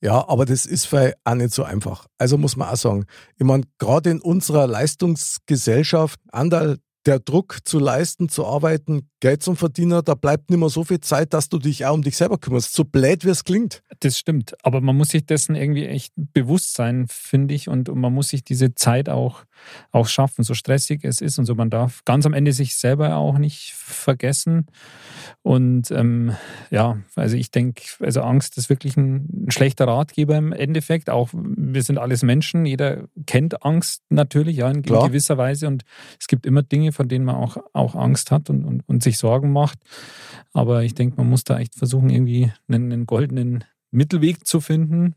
Ja, 0.00 0.24
aber 0.28 0.44
das 0.44 0.66
ist 0.66 0.86
vielleicht 0.86 1.16
auch 1.24 1.34
nicht 1.34 1.50
so 1.50 1.64
einfach. 1.64 2.06
Also 2.18 2.38
muss 2.38 2.56
man 2.56 2.68
auch 2.68 2.76
sagen, 2.76 3.06
ich 3.36 3.44
meine, 3.44 3.64
gerade 3.78 4.10
in 4.10 4.20
unserer 4.20 4.66
Leistungsgesellschaft, 4.68 6.20
Andal, 6.30 6.78
der 7.06 7.20
Druck 7.20 7.58
zu 7.64 7.78
leisten, 7.78 8.28
zu 8.28 8.46
arbeiten, 8.46 9.08
Geld 9.26 9.42
zum 9.42 9.56
Verdienen, 9.56 10.02
da 10.04 10.14
bleibt 10.14 10.50
nicht 10.50 10.60
mehr 10.60 10.68
so 10.68 10.84
viel 10.84 11.00
Zeit, 11.00 11.34
dass 11.34 11.48
du 11.48 11.58
dich 11.58 11.84
auch 11.84 11.94
um 11.94 12.02
dich 12.02 12.16
selber 12.16 12.38
kümmerst. 12.38 12.72
So 12.72 12.84
blöd, 12.84 13.24
wie 13.24 13.30
es 13.30 13.42
klingt. 13.42 13.82
Das 13.98 14.16
stimmt. 14.16 14.54
Aber 14.62 14.80
man 14.80 14.96
muss 14.96 15.08
sich 15.08 15.26
dessen 15.26 15.56
irgendwie 15.56 15.84
echt 15.84 16.12
bewusst 16.14 16.74
sein, 16.74 17.06
finde 17.08 17.52
ich. 17.52 17.68
Und, 17.68 17.88
und 17.88 17.98
man 17.98 18.14
muss 18.14 18.28
sich 18.28 18.44
diese 18.44 18.76
Zeit 18.76 19.08
auch, 19.08 19.42
auch 19.90 20.06
schaffen, 20.06 20.44
so 20.44 20.54
stressig 20.54 21.00
es 21.02 21.20
ist 21.20 21.40
und 21.40 21.46
so. 21.46 21.56
Man 21.56 21.70
darf 21.70 22.04
ganz 22.04 22.24
am 22.24 22.34
Ende 22.34 22.52
sich 22.52 22.76
selber 22.76 23.16
auch 23.16 23.38
nicht 23.38 23.72
vergessen. 23.74 24.66
Und 25.42 25.90
ähm, 25.90 26.36
ja, 26.70 26.98
also 27.16 27.36
ich 27.36 27.50
denke, 27.50 27.82
also 27.98 28.20
Angst 28.20 28.56
ist 28.58 28.70
wirklich 28.70 28.96
ein, 28.96 29.46
ein 29.46 29.50
schlechter 29.50 29.88
Ratgeber 29.88 30.36
im 30.36 30.52
Endeffekt. 30.52 31.10
Auch 31.10 31.30
wir 31.32 31.82
sind 31.82 31.98
alles 31.98 32.22
Menschen. 32.22 32.64
Jeder 32.64 33.08
kennt 33.26 33.64
Angst 33.64 34.02
natürlich, 34.08 34.58
ja, 34.58 34.70
in, 34.70 34.76
in 34.76 34.82
gewisser 34.82 35.36
Weise. 35.36 35.66
Und 35.66 35.82
es 36.20 36.28
gibt 36.28 36.46
immer 36.46 36.62
Dinge, 36.62 36.92
von 36.92 37.08
denen 37.08 37.24
man 37.24 37.34
auch, 37.34 37.56
auch 37.72 37.96
Angst 37.96 38.30
hat 38.30 38.50
und, 38.50 38.64
und, 38.64 38.82
und 38.86 39.02
sich 39.02 39.15
Sorgen 39.18 39.52
macht. 39.52 39.78
Aber 40.54 40.82
ich 40.82 40.94
denke, 40.94 41.16
man 41.16 41.28
muss 41.28 41.44
da 41.44 41.58
echt 41.58 41.74
versuchen, 41.74 42.10
irgendwie 42.10 42.50
einen, 42.68 42.92
einen 42.92 43.06
goldenen 43.06 43.64
Mittelweg 43.90 44.46
zu 44.46 44.60
finden. 44.60 45.14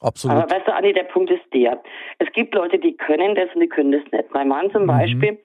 Absolut. 0.00 0.36
Aber 0.36 0.50
weißt 0.50 0.66
du, 0.66 0.74
Anni, 0.74 0.92
der 0.92 1.04
Punkt 1.04 1.30
ist 1.30 1.42
der. 1.54 1.80
Es 2.18 2.28
gibt 2.32 2.54
Leute, 2.54 2.78
die 2.78 2.96
können 2.96 3.34
das 3.34 3.48
und 3.54 3.60
die 3.60 3.68
können 3.68 3.92
das 3.92 4.02
nicht. 4.10 4.32
Mein 4.34 4.48
Mann 4.48 4.70
zum 4.72 4.82
Mhm. 4.82 4.86
Beispiel 4.88 5.38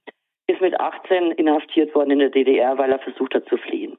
ist 0.47 0.61
mit 0.61 0.79
18 0.79 1.31
inhaftiert 1.33 1.93
worden 1.93 2.11
in 2.11 2.19
der 2.19 2.29
DDR, 2.29 2.77
weil 2.77 2.91
er 2.91 2.99
versucht 2.99 3.35
hat 3.35 3.47
zu 3.49 3.57
fliehen. 3.57 3.97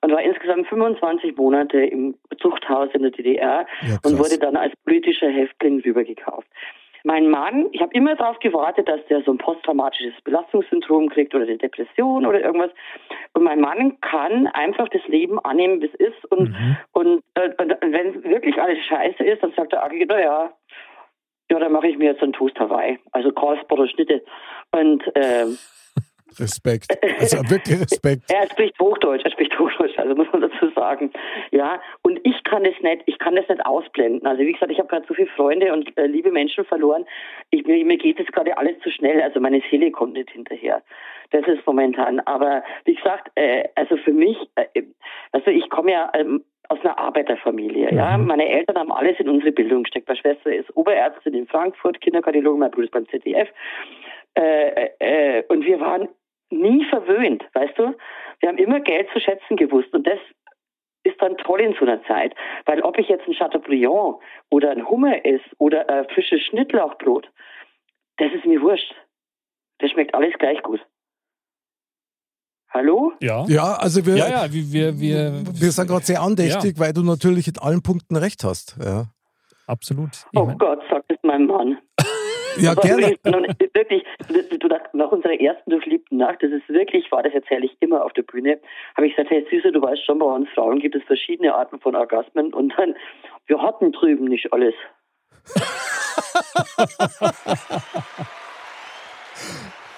Und 0.00 0.10
war 0.10 0.20
insgesamt 0.22 0.66
25 0.66 1.36
Monate 1.36 1.78
im 1.84 2.16
Zuchthaus 2.40 2.88
in 2.92 3.02
der 3.02 3.12
DDR 3.12 3.66
ja, 3.82 3.98
und 4.04 4.18
wurde 4.18 4.38
dann 4.38 4.56
als 4.56 4.74
politischer 4.84 5.28
Häftling 5.28 5.80
rübergekauft. 5.80 6.48
Mein 7.04 7.28
Mann, 7.28 7.68
ich 7.72 7.80
habe 7.80 7.94
immer 7.94 8.14
darauf 8.14 8.38
gewartet, 8.38 8.88
dass 8.88 9.04
der 9.06 9.22
so 9.22 9.32
ein 9.32 9.38
posttraumatisches 9.38 10.14
Belastungssyndrom 10.22 11.08
kriegt 11.08 11.34
oder 11.34 11.44
eine 11.44 11.58
Depression 11.58 12.26
oder 12.26 12.40
irgendwas. 12.40 12.70
Und 13.32 13.44
mein 13.44 13.60
Mann 13.60 14.00
kann 14.00 14.46
einfach 14.48 14.88
das 14.88 15.06
Leben 15.08 15.38
annehmen, 15.40 15.80
wie 15.80 15.86
es 15.86 15.94
ist. 15.94 16.24
Und, 16.30 16.50
mhm. 16.50 16.76
und, 16.92 17.22
äh, 17.34 17.50
und 17.58 17.76
wenn 17.80 18.22
wirklich 18.24 18.60
alles 18.60 18.78
scheiße 18.84 19.24
ist, 19.24 19.42
dann 19.42 19.52
sagt 19.52 19.72
er, 19.72 19.88
naja, 19.88 20.52
ja, 21.50 21.58
dann 21.58 21.72
mache 21.72 21.88
ich 21.88 21.98
mir 21.98 22.12
jetzt 22.12 22.22
einen 22.22 22.32
Toast 22.32 22.58
Hawaii, 22.58 22.98
also 23.10 23.30
Karlsbader 23.32 23.88
Schnitte. 23.88 24.24
Und 24.70 25.04
äh, 25.14 25.46
Respekt. 26.40 26.96
Also 27.18 27.38
wirklich 27.50 27.80
Respekt. 27.80 28.22
er 28.32 28.48
spricht 28.50 28.78
Hochdeutsch, 28.80 29.24
er 29.24 29.30
spricht 29.30 29.58
Hochdeutsch, 29.58 29.98
also 29.98 30.14
muss 30.14 30.28
man 30.32 30.42
dazu 30.42 30.70
sagen. 30.74 31.12
Ja, 31.50 31.80
und 32.02 32.20
ich 32.24 32.42
kann 32.44 32.64
das 32.64 32.74
nicht, 32.82 33.02
ich 33.06 33.18
kann 33.18 33.36
das 33.36 33.48
nicht 33.48 33.64
ausblenden. 33.64 34.26
Also 34.26 34.42
wie 34.42 34.52
gesagt, 34.52 34.72
ich 34.72 34.78
habe 34.78 34.88
gerade 34.88 35.06
so 35.06 35.14
viele 35.14 35.28
Freunde 35.28 35.72
und 35.72 35.96
äh, 35.96 36.06
liebe 36.06 36.30
Menschen 36.30 36.64
verloren. 36.64 37.04
Ich, 37.50 37.66
mir, 37.66 37.84
mir 37.84 37.98
geht 37.98 38.18
das 38.18 38.26
gerade 38.26 38.56
alles 38.56 38.78
zu 38.80 38.90
schnell, 38.90 39.20
also 39.22 39.40
meine 39.40 39.62
Seele 39.70 39.90
kommt 39.90 40.14
nicht 40.14 40.30
hinterher. 40.30 40.82
Das 41.30 41.46
ist 41.46 41.66
momentan. 41.66 42.20
Aber 42.20 42.62
wie 42.84 42.94
gesagt, 42.94 43.30
äh, 43.34 43.64
also 43.74 43.96
für 43.96 44.12
mich, 44.12 44.36
äh, 44.56 44.82
also 45.32 45.50
ich 45.50 45.68
komme 45.70 45.92
ja 45.92 46.10
ähm, 46.14 46.44
aus 46.68 46.80
einer 46.80 46.98
Arbeiterfamilie. 46.98 47.92
Mhm. 47.92 47.98
Ja, 47.98 48.16
meine 48.18 48.48
Eltern 48.48 48.78
haben 48.78 48.92
alles 48.92 49.18
in 49.18 49.28
unsere 49.28 49.52
Bildung 49.52 49.82
gesteckt. 49.82 50.08
Meine 50.08 50.18
Schwester 50.20 50.52
ist 50.54 50.74
Oberärztin 50.76 51.34
in 51.34 51.46
Frankfurt, 51.46 52.00
Kinderkardiologin, 52.00 52.60
mein 52.60 52.70
Bruder 52.70 52.84
ist 52.84 52.92
beim 52.92 53.08
ZDF. 53.08 53.48
Äh, 54.34 54.88
äh, 54.98 55.44
und 55.48 55.64
wir 55.64 55.80
waren 55.80 56.08
nie 56.52 56.84
verwöhnt, 56.86 57.44
weißt 57.54 57.78
du? 57.78 57.94
Wir 58.40 58.48
haben 58.48 58.58
immer 58.58 58.80
Geld 58.80 59.08
zu 59.12 59.20
schätzen 59.20 59.56
gewusst 59.56 59.92
und 59.92 60.06
das 60.06 60.18
ist 61.04 61.20
dann 61.20 61.36
toll 61.38 61.60
in 61.60 61.74
so 61.74 61.84
einer 61.84 62.02
Zeit, 62.04 62.34
weil 62.66 62.80
ob 62.82 62.98
ich 62.98 63.08
jetzt 63.08 63.26
ein 63.26 63.34
Chateaubriand 63.34 64.16
oder 64.50 64.70
ein 64.70 64.88
Hummer 64.88 65.24
esse 65.24 65.44
oder 65.58 65.88
ein 65.88 66.08
frisches 66.10 66.42
Schnittlauchbrot, 66.42 67.28
das 68.18 68.32
ist 68.32 68.46
mir 68.46 68.60
wurscht. 68.60 68.94
Das 69.78 69.90
schmeckt 69.90 70.14
alles 70.14 70.34
gleich 70.38 70.62
gut. 70.62 70.80
Hallo? 72.70 73.12
Ja. 73.20 73.44
Ja, 73.48 73.74
also 73.74 74.06
wir, 74.06 74.16
ja, 74.16 74.28
ja, 74.28 74.52
wir, 74.52 74.98
wir, 74.98 75.32
wir 75.44 75.70
sind 75.72 75.88
gerade 75.88 76.04
sehr 76.04 76.22
andächtig, 76.22 76.76
ja. 76.76 76.84
weil 76.84 76.92
du 76.92 77.02
natürlich 77.02 77.48
in 77.48 77.58
allen 77.58 77.82
Punkten 77.82 78.16
recht 78.16 78.44
hast. 78.44 78.78
Ja. 78.82 79.06
Absolut. 79.66 80.10
Ich 80.32 80.40
oh 80.40 80.46
mein... 80.46 80.58
Gott, 80.58 80.80
sagt 80.88 81.10
es 81.10 81.18
mein 81.22 81.46
Mann. 81.46 81.78
Ja, 82.56 82.74
gerne. 82.74 83.16
Wirklich, 83.22 84.04
nach 84.92 85.10
unserer 85.10 85.40
ersten 85.40 85.70
durchliebten 85.70 86.18
Nacht, 86.18 86.42
das 86.42 86.50
ist 86.50 86.68
wirklich 86.68 87.10
war, 87.10 87.22
das 87.22 87.32
erzähle 87.34 87.66
ich 87.66 87.76
immer 87.80 88.04
auf 88.04 88.12
der 88.12 88.22
Bühne, 88.22 88.60
habe 88.96 89.06
ich 89.06 89.16
gesagt, 89.16 89.30
hey 89.30 89.46
Süße, 89.50 89.72
du 89.72 89.80
weißt 89.80 90.04
schon, 90.04 90.18
bei 90.18 90.26
uns 90.26 90.48
Frauen 90.50 90.78
gibt 90.80 90.94
es 90.94 91.02
verschiedene 91.04 91.54
Arten 91.54 91.80
von 91.80 91.96
Orgasmen 91.96 92.52
und 92.52 92.74
dann, 92.76 92.94
wir 93.46 93.60
hatten 93.60 93.92
drüben 93.92 94.26
nicht 94.26 94.52
alles. 94.52 94.74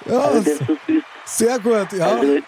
ja, 0.06 0.18
also 0.18 0.38
das 0.38 0.46
ist 0.46 0.66
so 0.66 0.76
süß. 0.86 1.04
sehr 1.24 1.58
gut, 1.58 1.92
ja. 1.92 2.06
Also, 2.06 2.38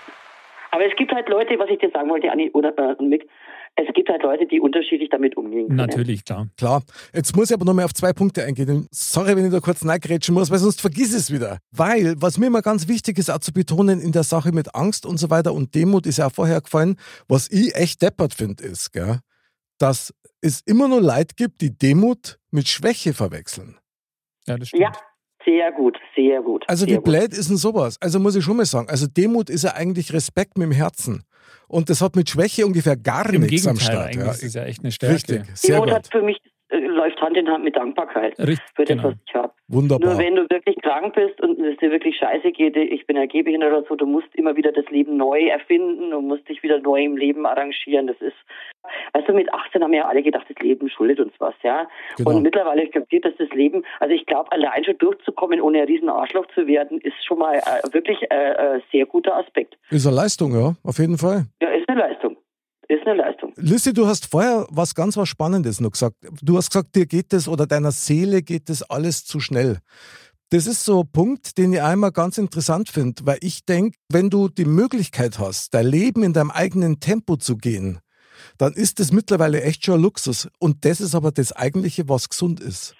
aber 0.70 0.86
es 0.86 0.96
gibt 0.96 1.12
halt 1.12 1.28
Leute, 1.28 1.58
was 1.58 1.68
ich 1.70 1.78
dir 1.78 1.90
sagen 1.90 2.08
wollte, 2.10 2.30
Anni 2.30 2.50
oder 2.52 2.76
äh, 2.78 3.02
Mick, 3.02 3.28
es 3.76 3.92
gibt 3.94 4.08
halt 4.08 4.22
Leute, 4.22 4.46
die 4.46 4.60
unterschiedlich 4.60 5.10
damit 5.10 5.36
umgehen 5.36 5.66
können. 5.66 5.76
Natürlich, 5.76 6.24
klar. 6.24 6.48
Klar. 6.56 6.82
Jetzt 7.12 7.36
muss 7.36 7.50
ich 7.50 7.54
aber 7.54 7.64
noch 7.64 7.74
mal 7.74 7.84
auf 7.84 7.92
zwei 7.92 8.12
Punkte 8.12 8.42
eingehen. 8.42 8.88
Sorry, 8.90 9.36
wenn 9.36 9.44
ich 9.44 9.52
da 9.52 9.60
kurz 9.60 9.84
neigrätschen 9.84 10.34
muss, 10.34 10.50
weil 10.50 10.58
sonst 10.58 10.80
vergiss 10.80 11.12
es 11.14 11.30
wieder. 11.30 11.58
Weil, 11.72 12.14
was 12.18 12.38
mir 12.38 12.46
immer 12.46 12.62
ganz 12.62 12.88
wichtig 12.88 13.18
ist, 13.18 13.30
auch 13.30 13.38
zu 13.38 13.52
betonen 13.52 14.00
in 14.00 14.12
der 14.12 14.22
Sache 14.22 14.52
mit 14.52 14.74
Angst 14.74 15.04
und 15.04 15.18
so 15.18 15.28
weiter 15.28 15.52
und 15.52 15.74
Demut 15.74 16.06
ist 16.06 16.18
ja 16.18 16.28
auch 16.28 16.32
vorher 16.32 16.60
gefallen, 16.60 16.96
was 17.28 17.50
ich 17.50 17.74
echt 17.74 18.00
deppert 18.00 18.32
finde, 18.32 18.64
ist, 18.64 18.92
gell, 18.92 19.20
dass 19.78 20.14
es 20.40 20.62
immer 20.64 20.88
nur 20.88 21.02
Leid 21.02 21.36
gibt, 21.36 21.60
die 21.60 21.76
Demut 21.76 22.38
mit 22.50 22.68
Schwäche 22.68 23.12
verwechseln. 23.12 23.76
Ja, 24.46 24.56
das 24.56 24.68
stimmt. 24.68 24.82
Ja. 24.82 24.92
Sehr 25.44 25.70
gut, 25.70 25.96
sehr 26.16 26.42
gut. 26.42 26.64
Also 26.66 26.86
sehr 26.86 26.96
wie 26.96 27.00
blöd 27.00 27.32
ist 27.32 27.48
denn 27.48 27.56
sowas? 27.56 27.98
Also 28.00 28.18
muss 28.18 28.34
ich 28.34 28.42
schon 28.42 28.56
mal 28.56 28.66
sagen, 28.66 28.88
also 28.88 29.06
Demut 29.06 29.48
ist 29.48 29.62
ja 29.62 29.74
eigentlich 29.74 30.12
Respekt 30.12 30.58
mit 30.58 30.64
dem 30.64 30.72
Herzen. 30.72 31.22
Und 31.68 31.90
das 31.90 32.00
hat 32.00 32.16
mit 32.16 32.30
Schwäche 32.30 32.64
ungefähr 32.66 32.96
gar 32.96 33.28
Im 33.32 33.42
nichts 33.42 33.64
Gegenteil, 33.64 33.70
am 33.70 33.80
Start. 33.80 34.06
Eigentlich 34.06 34.26
ja. 34.26 34.32
ist 34.32 34.42
es 34.42 34.54
ja 34.54 34.64
echt 34.64 34.82
eine 34.82 34.92
Stärke. 34.92 35.14
Richtig, 35.14 35.42
sehr 35.54 35.74
Demut 35.76 35.88
gut. 35.88 35.94
hat 35.96 36.08
für 36.10 36.22
mich 36.22 36.38
äh, 36.68 36.78
läuft 36.78 37.20
Hand 37.20 37.36
in 37.36 37.48
Hand 37.48 37.64
mit 37.64 37.76
Dankbarkeit 37.76 38.38
Richtig, 38.38 38.60
für 38.74 38.84
das, 38.84 38.96
genau. 38.96 39.08
was 39.08 39.14
ich 39.26 39.34
habe. 39.34 39.52
Wunderbar. 39.68 40.10
Nur 40.10 40.18
wenn 40.18 40.34
du 40.34 40.42
wirklich 40.50 40.76
krank 40.82 41.14
bist 41.14 41.40
und 41.40 41.60
es 41.60 41.76
dir 41.78 41.90
wirklich 41.90 42.16
scheiße 42.16 42.50
geht, 42.52 42.76
ich 42.76 43.06
bin 43.06 43.16
gehbehindert 43.28 43.72
oder 43.72 43.86
so, 43.88 43.94
du 43.94 44.06
musst 44.06 44.34
immer 44.34 44.56
wieder 44.56 44.72
das 44.72 44.84
Leben 44.90 45.16
neu 45.16 45.46
erfinden 45.46 46.12
und 46.12 46.26
musst 46.26 46.48
dich 46.48 46.62
wieder 46.62 46.78
neu 46.80 47.04
im 47.04 47.16
Leben 47.16 47.46
arrangieren. 47.46 48.08
Das 48.08 48.16
ist, 48.20 48.36
weißt 49.12 49.28
du, 49.28 49.32
mit 49.32 49.52
18 49.52 49.82
haben 49.82 49.92
ja 49.92 50.06
alle 50.06 50.22
gedacht, 50.22 50.46
das 50.48 50.58
Leben 50.58 50.88
schuldet 50.88 51.20
uns 51.20 51.32
was, 51.38 51.54
ja. 51.62 51.88
Genau. 52.16 52.30
Und 52.30 52.42
mittlerweile 52.42 52.88
kapiert, 52.88 53.24
dass 53.24 53.36
das 53.38 53.50
Leben, 53.50 53.84
also 54.00 54.14
ich 54.14 54.26
glaube, 54.26 54.50
allein 54.50 54.84
schon 54.84 54.98
durchzukommen, 54.98 55.60
ohne 55.60 55.82
ein 55.82 55.86
riesen 55.86 56.08
Arschloch 56.08 56.46
zu 56.54 56.66
werden, 56.66 57.00
ist 57.00 57.24
schon 57.24 57.38
mal 57.38 57.56
äh, 57.56 57.92
wirklich 57.92 58.18
äh, 58.30 58.76
äh, 58.76 58.80
sehr 58.90 59.06
guter 59.06 59.36
Aspekt. 59.36 59.76
Ist 59.90 60.06
eine 60.06 60.16
Leistung, 60.16 60.52
ja, 60.52 60.74
auf 60.82 60.98
jeden 60.98 61.18
Fall. 61.18 61.44
Ja, 61.62 61.68
ist 61.70 61.88
eine 61.88 62.00
Leistung 62.00 62.36
ist 62.88 63.06
eine 63.06 63.16
Leistung. 63.16 63.52
Lissi, 63.56 63.92
du 63.92 64.06
hast 64.06 64.30
vorher 64.30 64.66
was 64.70 64.94
ganz 64.94 65.16
was 65.16 65.28
Spannendes 65.28 65.80
noch 65.80 65.90
gesagt. 65.90 66.16
Du 66.42 66.56
hast 66.56 66.70
gesagt, 66.70 66.94
dir 66.94 67.06
geht 67.06 67.32
es 67.32 67.48
oder 67.48 67.66
deiner 67.66 67.92
Seele 67.92 68.42
geht 68.42 68.70
es 68.70 68.82
alles 68.82 69.24
zu 69.24 69.40
schnell. 69.40 69.78
Das 70.50 70.68
ist 70.68 70.84
so 70.84 71.00
ein 71.00 71.10
Punkt, 71.12 71.58
den 71.58 71.72
ich 71.72 71.82
einmal 71.82 72.12
ganz 72.12 72.38
interessant 72.38 72.88
finde, 72.88 73.26
weil 73.26 73.38
ich 73.40 73.64
denke, 73.64 73.98
wenn 74.12 74.30
du 74.30 74.48
die 74.48 74.64
Möglichkeit 74.64 75.40
hast, 75.40 75.74
dein 75.74 75.86
Leben 75.86 76.22
in 76.22 76.32
deinem 76.32 76.52
eigenen 76.52 77.00
Tempo 77.00 77.36
zu 77.36 77.56
gehen, 77.56 77.98
dann 78.56 78.72
ist 78.72 79.00
das 79.00 79.12
mittlerweile 79.12 79.62
echt 79.62 79.84
schon 79.84 79.96
ein 79.96 80.02
Luxus. 80.02 80.48
Und 80.60 80.84
das 80.84 81.00
ist 81.00 81.16
aber 81.16 81.32
das 81.32 81.52
Eigentliche, 81.52 82.08
was 82.08 82.28
gesund 82.28 82.60
ist. 82.60 82.94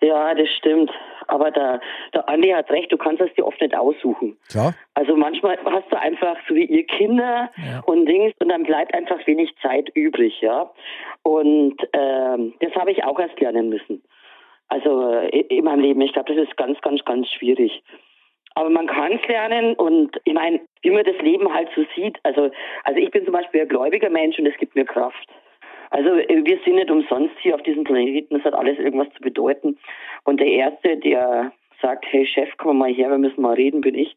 Ja, 0.00 0.32
das 0.34 0.48
stimmt. 0.58 0.90
Aber 1.28 1.50
der, 1.50 1.80
der 2.14 2.28
Andi 2.28 2.48
hat 2.50 2.70
recht, 2.70 2.90
du 2.92 2.96
kannst 2.96 3.20
es 3.20 3.32
dir 3.34 3.46
oft 3.46 3.60
nicht 3.60 3.76
aussuchen. 3.76 4.36
Klar. 4.50 4.74
Also 4.94 5.16
manchmal 5.16 5.58
hast 5.64 5.90
du 5.90 5.98
einfach 5.98 6.36
so 6.48 6.54
wie 6.54 6.64
ihr 6.64 6.84
Kinder 6.86 7.50
Ja. 7.56 7.82
und 7.86 8.06
Dings 8.06 8.32
und 8.38 8.48
dann 8.48 8.62
bleibt 8.64 8.94
einfach 8.94 9.24
wenig 9.26 9.54
Zeit 9.62 9.90
übrig, 9.94 10.40
ja. 10.40 10.70
Und 11.22 11.76
ähm, 11.92 12.54
das 12.60 12.74
habe 12.74 12.92
ich 12.92 13.04
auch 13.04 13.18
erst 13.18 13.38
lernen 13.40 13.68
müssen. 13.68 14.02
Also 14.68 15.12
äh, 15.12 15.40
in 15.40 15.64
meinem 15.64 15.80
Leben. 15.80 16.00
Ich 16.00 16.12
glaube, 16.12 16.34
das 16.34 16.46
ist 16.48 16.56
ganz, 16.56 16.80
ganz, 16.80 17.04
ganz 17.04 17.28
schwierig. 17.30 17.82
Aber 18.54 18.70
man 18.70 18.86
kann 18.86 19.12
es 19.12 19.28
lernen 19.28 19.74
und 19.74 20.16
ich 20.24 20.32
meine, 20.32 20.60
wie 20.82 20.90
man 20.90 21.04
das 21.04 21.18
Leben 21.18 21.52
halt 21.52 21.68
so 21.76 21.84
sieht. 21.94 22.18
Also, 22.22 22.50
also 22.84 22.98
ich 23.00 23.10
bin 23.10 23.22
zum 23.24 23.34
Beispiel 23.34 23.60
ein 23.60 23.68
gläubiger 23.68 24.08
Mensch 24.08 24.38
und 24.38 24.46
es 24.46 24.56
gibt 24.56 24.74
mir 24.74 24.86
Kraft. 24.86 25.28
Also 25.96 26.10
äh, 26.10 26.44
wir 26.44 26.58
sind 26.64 26.74
nicht 26.74 26.90
umsonst 26.90 27.34
hier 27.40 27.54
auf 27.54 27.62
diesem 27.62 27.84
Planeten, 27.84 28.36
es 28.36 28.44
hat 28.44 28.54
alles 28.54 28.78
irgendwas 28.78 29.08
zu 29.14 29.20
bedeuten. 29.20 29.78
Und 30.24 30.40
der 30.40 30.46
Erste, 30.48 30.96
der 30.98 31.52
sagt, 31.80 32.04
hey 32.10 32.26
Chef, 32.26 32.50
komm 32.58 32.78
mal 32.78 32.92
her, 32.92 33.10
wir 33.10 33.18
müssen 33.18 33.40
mal 33.40 33.54
reden, 33.54 33.80
bin 33.80 33.94
ich. 33.94 34.14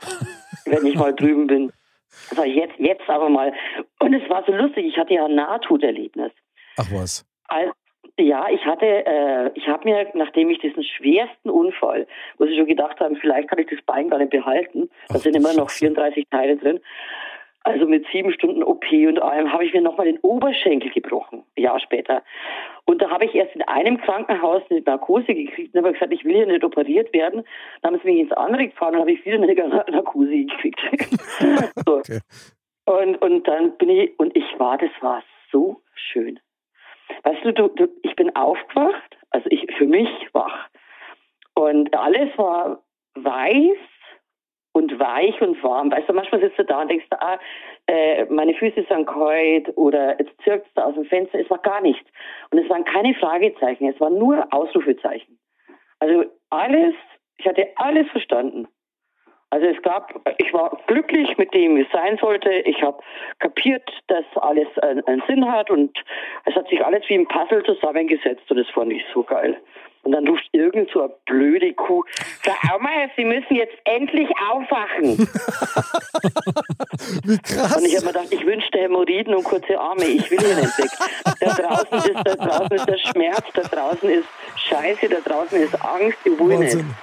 Wenn 0.66 0.84
ich 0.86 0.96
mal 0.96 1.14
drüben 1.14 1.46
bin. 1.46 1.72
Ich, 2.30 2.54
jetzt, 2.54 2.78
jetzt 2.78 3.08
aber 3.08 3.28
mal. 3.28 3.52
Und 4.00 4.14
es 4.14 4.28
war 4.28 4.44
so 4.46 4.52
lustig, 4.52 4.86
ich 4.86 4.96
hatte 4.98 5.14
ja 5.14 5.24
ein 5.24 5.34
Nahtoderlebnis. 5.34 6.32
Ach 6.76 6.86
was. 6.92 7.24
Al- 7.48 7.72
Ja, 8.18 8.46
ich 8.50 8.64
hatte, 8.64 8.86
äh, 8.86 9.50
ich 9.54 9.66
habe 9.66 9.88
mir, 9.88 10.06
nachdem 10.14 10.50
ich 10.50 10.58
diesen 10.58 10.84
schwersten 10.84 11.50
Unfall, 11.50 12.06
wo 12.38 12.46
sie 12.46 12.56
schon 12.56 12.66
gedacht 12.66 13.00
haben, 13.00 13.16
vielleicht 13.16 13.48
kann 13.48 13.58
ich 13.58 13.66
das 13.68 13.82
Bein 13.86 14.08
gar 14.10 14.18
nicht 14.18 14.30
behalten, 14.30 14.88
da 15.08 15.18
sind 15.18 15.34
immer 15.34 15.52
noch 15.54 15.70
Scheiße. 15.70 15.86
34 15.86 16.26
Teile 16.30 16.56
drin, 16.56 16.80
also 17.64 17.86
mit 17.86 18.06
sieben 18.12 18.32
Stunden 18.32 18.62
OP 18.62 18.84
und 18.92 19.20
allem, 19.20 19.50
habe 19.50 19.64
ich 19.64 19.72
mir 19.72 19.80
nochmal 19.80 20.06
den 20.06 20.18
Oberschenkel 20.20 20.90
gebrochen, 20.90 21.44
ein 21.56 21.62
Jahr 21.62 21.80
später. 21.80 22.22
Und 22.84 23.00
da 23.00 23.10
habe 23.10 23.24
ich 23.24 23.34
erst 23.34 23.54
in 23.54 23.62
einem 23.62 23.98
Krankenhaus 23.98 24.62
eine 24.70 24.82
Narkose 24.82 25.34
gekriegt 25.34 25.74
und 25.74 25.82
habe 25.82 25.94
gesagt, 25.94 26.12
ich 26.12 26.24
will 26.24 26.34
hier 26.34 26.46
nicht 26.46 26.62
operiert 26.62 27.12
werden. 27.14 27.42
Dann 27.80 27.94
haben 27.94 28.00
sie 28.02 28.10
mich 28.10 28.20
ins 28.20 28.32
andere 28.32 28.68
gefahren 28.68 28.94
und 28.94 29.00
habe 29.00 29.12
ich 29.12 29.24
wieder 29.24 29.36
eine 29.36 29.54
Narkose 29.54 30.44
gekriegt. 30.44 30.80
so. 31.86 31.98
Okay. 31.98 32.20
Und, 32.84 33.16
und 33.22 33.48
dann 33.48 33.76
bin 33.78 33.88
ich, 33.88 34.18
und 34.18 34.36
ich 34.36 34.58
war, 34.58 34.76
das 34.76 34.90
war 35.00 35.22
so 35.50 35.80
schön. 35.94 36.38
Weißt 37.22 37.44
du, 37.44 37.52
du, 37.52 37.68
du 37.68 37.88
ich 38.02 38.14
bin 38.14 38.36
aufgewacht, 38.36 39.16
also 39.30 39.46
ich 39.48 39.66
für 39.78 39.86
mich 39.86 40.10
wach. 40.32 40.68
Und 41.54 41.94
alles 41.94 42.36
war 42.36 42.82
weiß 43.14 43.78
und 44.74 44.98
weich 44.98 45.40
und 45.40 45.62
warm. 45.62 45.90
Weißt 45.90 46.08
du, 46.08 46.12
manchmal 46.12 46.40
sitzt 46.40 46.58
du 46.58 46.64
da 46.64 46.82
und 46.82 46.90
denkst, 46.90 47.06
ah, 47.10 47.38
äh, 47.86 48.24
meine 48.26 48.54
Füße 48.54 48.84
sind 48.88 49.06
kalt 49.06 49.74
oder 49.76 50.18
jetzt 50.18 50.32
zirkt 50.42 50.66
es 50.66 50.74
da 50.74 50.84
aus 50.84 50.94
dem 50.94 51.04
Fenster. 51.04 51.38
Es 51.38 51.48
war 51.48 51.58
gar 51.58 51.80
nichts. 51.80 52.06
Und 52.50 52.58
es 52.58 52.68
waren 52.68 52.84
keine 52.84 53.14
Fragezeichen, 53.14 53.88
es 53.88 54.00
waren 54.00 54.18
nur 54.18 54.46
Ausrufezeichen. 54.52 55.38
Also 56.00 56.24
alles, 56.50 56.94
ich 57.38 57.46
hatte 57.46 57.68
alles 57.76 58.08
verstanden. 58.10 58.66
Also 59.50 59.66
es 59.66 59.80
gab, 59.82 60.12
ich 60.38 60.52
war 60.52 60.76
glücklich 60.88 61.38
mit 61.38 61.54
dem, 61.54 61.76
wie 61.76 61.82
es 61.82 61.92
sein 61.92 62.18
sollte. 62.20 62.50
Ich 62.50 62.82
habe 62.82 63.00
kapiert, 63.38 63.88
dass 64.08 64.24
alles 64.34 64.66
einen, 64.78 65.06
einen 65.06 65.22
Sinn 65.28 65.48
hat 65.48 65.70
und 65.70 65.96
es 66.46 66.56
hat 66.56 66.68
sich 66.68 66.84
alles 66.84 67.04
wie 67.08 67.14
ein 67.14 67.28
Puzzle 67.28 67.62
zusammengesetzt 67.62 68.50
und 68.50 68.56
das 68.56 68.68
fand 68.70 68.92
ich 68.92 69.04
so 69.14 69.22
geil. 69.22 69.56
Und 70.04 70.12
dann 70.12 70.28
ruft 70.28 70.44
irgend 70.52 70.90
so 70.92 71.02
eine 71.02 71.12
blöde 71.26 71.72
Kuh, 71.74 72.04
Frau 72.42 72.52
Aumeier, 72.74 73.08
Sie 73.16 73.24
müssen 73.24 73.56
jetzt 73.56 73.74
endlich 73.84 74.28
aufwachen. 74.50 75.18
Wie 77.24 77.38
krass. 77.38 77.76
Und 77.76 77.86
ich 77.86 77.96
habe 77.96 78.06
mir 78.06 78.12
gedacht, 78.12 78.28
ich 78.30 78.44
wünschte 78.44 78.78
Hämorrhoiden 78.78 79.34
und 79.34 79.44
kurze 79.44 79.78
Arme. 79.78 80.04
Ich 80.04 80.30
will 80.30 80.38
hier 80.38 80.56
nicht 80.56 80.78
weg. 80.78 80.90
Da 81.40 81.54
draußen 81.54 81.98
ist, 82.10 82.22
da 82.24 82.34
draußen 82.34 82.76
ist 82.76 82.86
der 82.86 82.98
Schmerz, 82.98 83.44
da 83.54 83.62
draußen 83.62 84.10
ist 84.10 84.28
Scheiße, 84.68 85.08
da 85.08 85.20
draußen 85.20 85.58
ist 85.58 85.74
Angst, 85.82 86.18
ich 86.24 86.38
will 86.38 86.58
nicht. 86.58 86.74
Wahnsinn. 86.74 86.94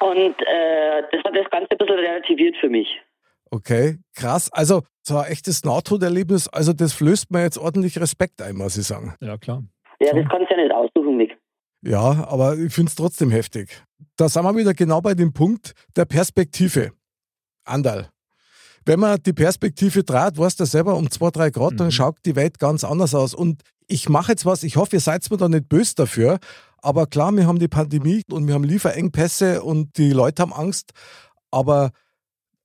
Und 0.00 0.34
äh, 0.42 1.02
das 1.10 1.24
hat 1.24 1.34
das 1.34 1.50
Ganze 1.50 1.70
ein 1.70 1.78
bisschen 1.78 1.96
relativiert 1.96 2.56
für 2.60 2.68
mich. 2.68 3.00
Okay, 3.50 3.98
krass. 4.16 4.50
Also, 4.52 4.82
so 5.02 5.18
ein 5.18 5.30
echtes 5.30 5.64
Nahtoderlebnis, 5.64 6.48
also 6.48 6.72
das 6.72 6.92
flößt 6.92 7.30
mir 7.30 7.42
jetzt 7.42 7.58
ordentlich 7.58 7.98
Respekt 8.00 8.42
ein, 8.42 8.56
muss 8.56 8.76
ich 8.76 8.86
sagen. 8.86 9.14
Ja, 9.20 9.36
klar. 9.38 9.62
Ja, 10.00 10.12
das 10.12 10.28
kannst 10.28 10.50
du 10.50 10.56
ja 10.56 10.62
nicht 10.62 10.74
aussuchen. 10.74 11.03
Ja, 11.84 12.26
aber 12.28 12.56
ich 12.56 12.72
finde 12.72 12.90
es 12.90 12.96
trotzdem 12.96 13.30
heftig. 13.30 13.82
Da 14.16 14.28
sind 14.28 14.44
wir 14.44 14.56
wieder 14.56 14.74
genau 14.74 15.00
bei 15.00 15.14
dem 15.14 15.32
Punkt 15.32 15.74
der 15.96 16.04
Perspektive. 16.06 16.92
Andal. 17.64 18.08
Wenn 18.86 19.00
man 19.00 19.22
die 19.22 19.32
Perspektive 19.32 20.04
dreht, 20.04 20.36
weißt 20.38 20.60
du 20.60 20.66
selber, 20.66 20.94
um 20.96 21.10
zwei, 21.10 21.30
drei 21.30 21.50
Grad, 21.50 21.78
dann 21.80 21.86
Mhm. 21.88 21.92
schaut 21.92 22.16
die 22.24 22.36
Welt 22.36 22.58
ganz 22.58 22.84
anders 22.84 23.14
aus. 23.14 23.34
Und 23.34 23.62
ich 23.86 24.08
mache 24.08 24.32
jetzt 24.32 24.44
was, 24.44 24.62
ich 24.62 24.76
hoffe, 24.76 24.96
ihr 24.96 25.00
seid 25.00 25.30
mir 25.30 25.36
da 25.36 25.48
nicht 25.48 25.68
böse 25.68 25.94
dafür, 25.94 26.38
aber 26.78 27.06
klar, 27.06 27.32
wir 27.32 27.46
haben 27.46 27.58
die 27.58 27.68
Pandemie 27.68 28.22
und 28.30 28.46
wir 28.46 28.54
haben 28.54 28.64
Lieferengpässe 28.64 29.62
und 29.62 29.96
die 29.96 30.12
Leute 30.12 30.42
haben 30.42 30.52
Angst, 30.52 30.92
aber 31.50 31.90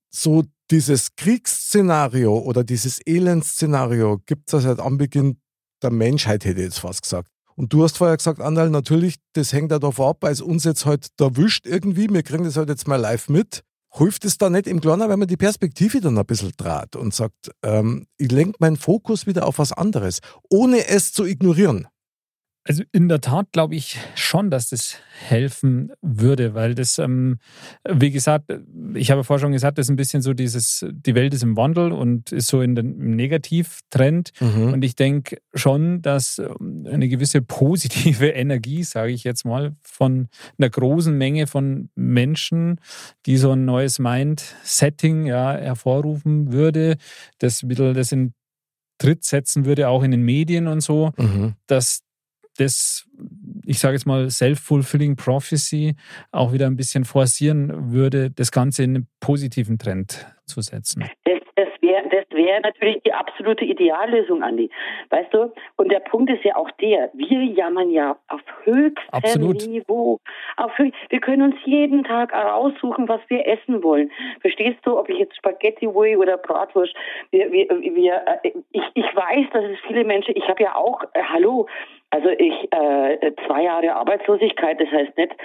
so 0.09 0.43
dieses 0.71 1.15
Kriegsszenario 1.15 2.37
oder 2.37 2.63
dieses 2.63 2.99
Elendsszenario 3.05 4.19
gibt 4.25 4.47
es 4.47 4.53
ja 4.53 4.59
seit 4.59 4.79
Anbeginn 4.79 5.39
der 5.81 5.91
Menschheit, 5.91 6.43
hätte 6.45 6.59
ich 6.59 6.65
jetzt 6.65 6.79
fast 6.79 7.01
gesagt. 7.03 7.29
Und 7.59 7.73
du 7.73 7.83
hast 7.83 7.97
vorher 7.97 8.15
gesagt, 8.15 8.39
Andal, 8.39 8.69
natürlich, 8.69 9.15
das 9.33 9.51
hängt 9.51 9.69
ja 9.69 9.79
davon 9.79 10.11
ab, 10.11 10.19
weil 10.21 10.31
es 10.31 10.39
uns 10.39 10.63
jetzt 10.63 10.85
halt 10.85 11.09
erwischt 11.19 11.67
irgendwie. 11.67 12.07
Wir 12.09 12.23
kriegen 12.23 12.45
das 12.45 12.55
halt 12.55 12.69
jetzt 12.69 12.87
mal 12.87 12.95
live 12.95 13.27
mit. 13.27 13.63
Hilft 13.91 14.23
es 14.23 14.37
da 14.37 14.49
nicht 14.49 14.65
im 14.65 14.79
Kleinen, 14.79 15.09
wenn 15.09 15.19
man 15.19 15.27
die 15.27 15.35
Perspektive 15.35 15.99
dann 15.99 16.17
ein 16.17 16.25
bisschen 16.25 16.53
draht 16.55 16.95
und 16.95 17.13
sagt, 17.13 17.51
ähm, 17.61 18.07
ich 18.15 18.31
lenke 18.31 18.55
meinen 18.59 18.77
Fokus 18.77 19.27
wieder 19.27 19.45
auf 19.45 19.59
was 19.59 19.73
anderes, 19.73 20.19
ohne 20.49 20.87
es 20.87 21.11
zu 21.11 21.25
ignorieren? 21.25 21.89
Also 22.65 22.83
in 22.91 23.07
der 23.07 23.21
Tat 23.21 23.51
glaube 23.51 23.75
ich 23.75 23.97
schon, 24.15 24.51
dass 24.51 24.69
das 24.69 24.97
helfen 25.27 25.91
würde, 26.01 26.53
weil 26.53 26.75
das, 26.75 26.99
ähm, 26.99 27.39
wie 27.89 28.11
gesagt, 28.11 28.51
ich 28.93 29.11
habe 29.11 29.23
vorher 29.23 29.41
schon 29.41 29.53
gesagt, 29.53 29.77
das 29.77 29.87
ist 29.87 29.89
ein 29.89 29.95
bisschen 29.95 30.21
so 30.21 30.33
dieses, 30.33 30.85
die 30.91 31.15
Welt 31.15 31.33
ist 31.33 31.41
im 31.41 31.57
Wandel 31.57 31.91
und 31.91 32.31
ist 32.31 32.47
so 32.47 32.61
in 32.61 32.75
den, 32.75 32.99
im 32.99 33.15
Negativtrend. 33.15 34.31
Mhm. 34.39 34.73
Und 34.73 34.83
ich 34.83 34.95
denke 34.95 35.37
schon, 35.53 36.01
dass 36.01 36.37
ähm, 36.37 36.85
eine 36.89 37.07
gewisse 37.07 37.41
positive 37.41 38.27
Energie, 38.29 38.83
sage 38.83 39.13
ich 39.13 39.23
jetzt 39.23 39.45
mal, 39.45 39.75
von 39.81 40.27
einer 40.57 40.69
großen 40.69 41.17
Menge 41.17 41.47
von 41.47 41.89
Menschen, 41.95 42.79
die 43.25 43.37
so 43.37 43.51
ein 43.51 43.65
neues 43.65 43.99
Mind-Setting 43.99 45.25
ja, 45.25 45.53
hervorrufen 45.53 46.51
würde, 46.51 46.97
das 47.39 47.65
das 47.67 48.11
in 48.11 48.33
Tritt 48.99 49.23
setzen 49.23 49.65
würde, 49.65 49.87
auch 49.87 50.03
in 50.03 50.11
den 50.11 50.23
Medien 50.23 50.67
und 50.67 50.81
so, 50.81 51.13
Mhm. 51.17 51.53
dass 51.67 52.01
das, 52.59 53.07
ich 53.65 53.79
sage 53.79 53.93
jetzt 53.93 54.05
mal, 54.05 54.29
Self-Fulfilling 54.29 55.15
Prophecy 55.15 55.95
auch 56.31 56.53
wieder 56.53 56.67
ein 56.67 56.75
bisschen 56.75 57.05
forcieren 57.05 57.91
würde, 57.91 58.31
das 58.31 58.51
Ganze 58.51 58.83
in 58.83 58.95
einen 58.95 59.07
positiven 59.19 59.77
Trend 59.77 60.27
zu 60.45 60.61
setzen. 60.61 61.05
Das, 61.25 61.39
das 61.55 61.67
wäre 61.81 62.09
das 62.09 62.25
wär 62.31 62.59
natürlich 62.61 63.01
die 63.03 63.13
absolute 63.13 63.65
Ideallösung, 63.65 64.43
Andi. 64.43 64.69
Weißt 65.09 65.33
du? 65.33 65.51
Und 65.77 65.91
der 65.91 65.99
Punkt 65.99 66.31
ist 66.31 66.43
ja 66.43 66.55
auch 66.55 66.69
der, 66.81 67.09
wir 67.13 67.43
jammern 67.43 67.89
ja 67.89 68.17
auf 68.27 68.41
höchstem 68.63 69.09
Absolut. 69.11 69.67
Niveau. 69.67 70.19
Auf 70.57 70.71
wir 70.77 71.19
können 71.19 71.53
uns 71.53 71.55
jeden 71.65 72.03
Tag 72.03 72.33
raussuchen, 72.33 73.07
was 73.07 73.21
wir 73.27 73.47
essen 73.47 73.83
wollen. 73.83 74.11
Verstehst 74.41 74.79
du, 74.83 74.97
ob 74.97 75.09
ich 75.09 75.19
jetzt 75.19 75.35
Spaghetti 75.35 75.87
will 75.87 76.17
oder 76.17 76.37
Bratwurst? 76.37 76.93
Wir, 77.31 77.51
wir, 77.51 77.67
wir, 77.69 78.21
äh, 78.43 78.51
ich, 78.71 78.83
ich 78.93 79.15
weiß, 79.15 79.47
dass 79.53 79.63
es 79.65 79.79
viele 79.87 80.03
Menschen, 80.03 80.35
ich 80.35 80.47
habe 80.47 80.63
ja 80.63 80.75
auch, 80.75 81.03
äh, 81.13 81.21
hallo, 81.23 81.67
also 82.11 82.29
ich, 82.29 82.71
äh, 82.71 83.31
zwei 83.45 83.63
Jahre 83.63 83.93
Arbeitslosigkeit, 83.93 84.79
das 84.79 84.89
heißt 84.89 85.15
nicht, 85.17 85.35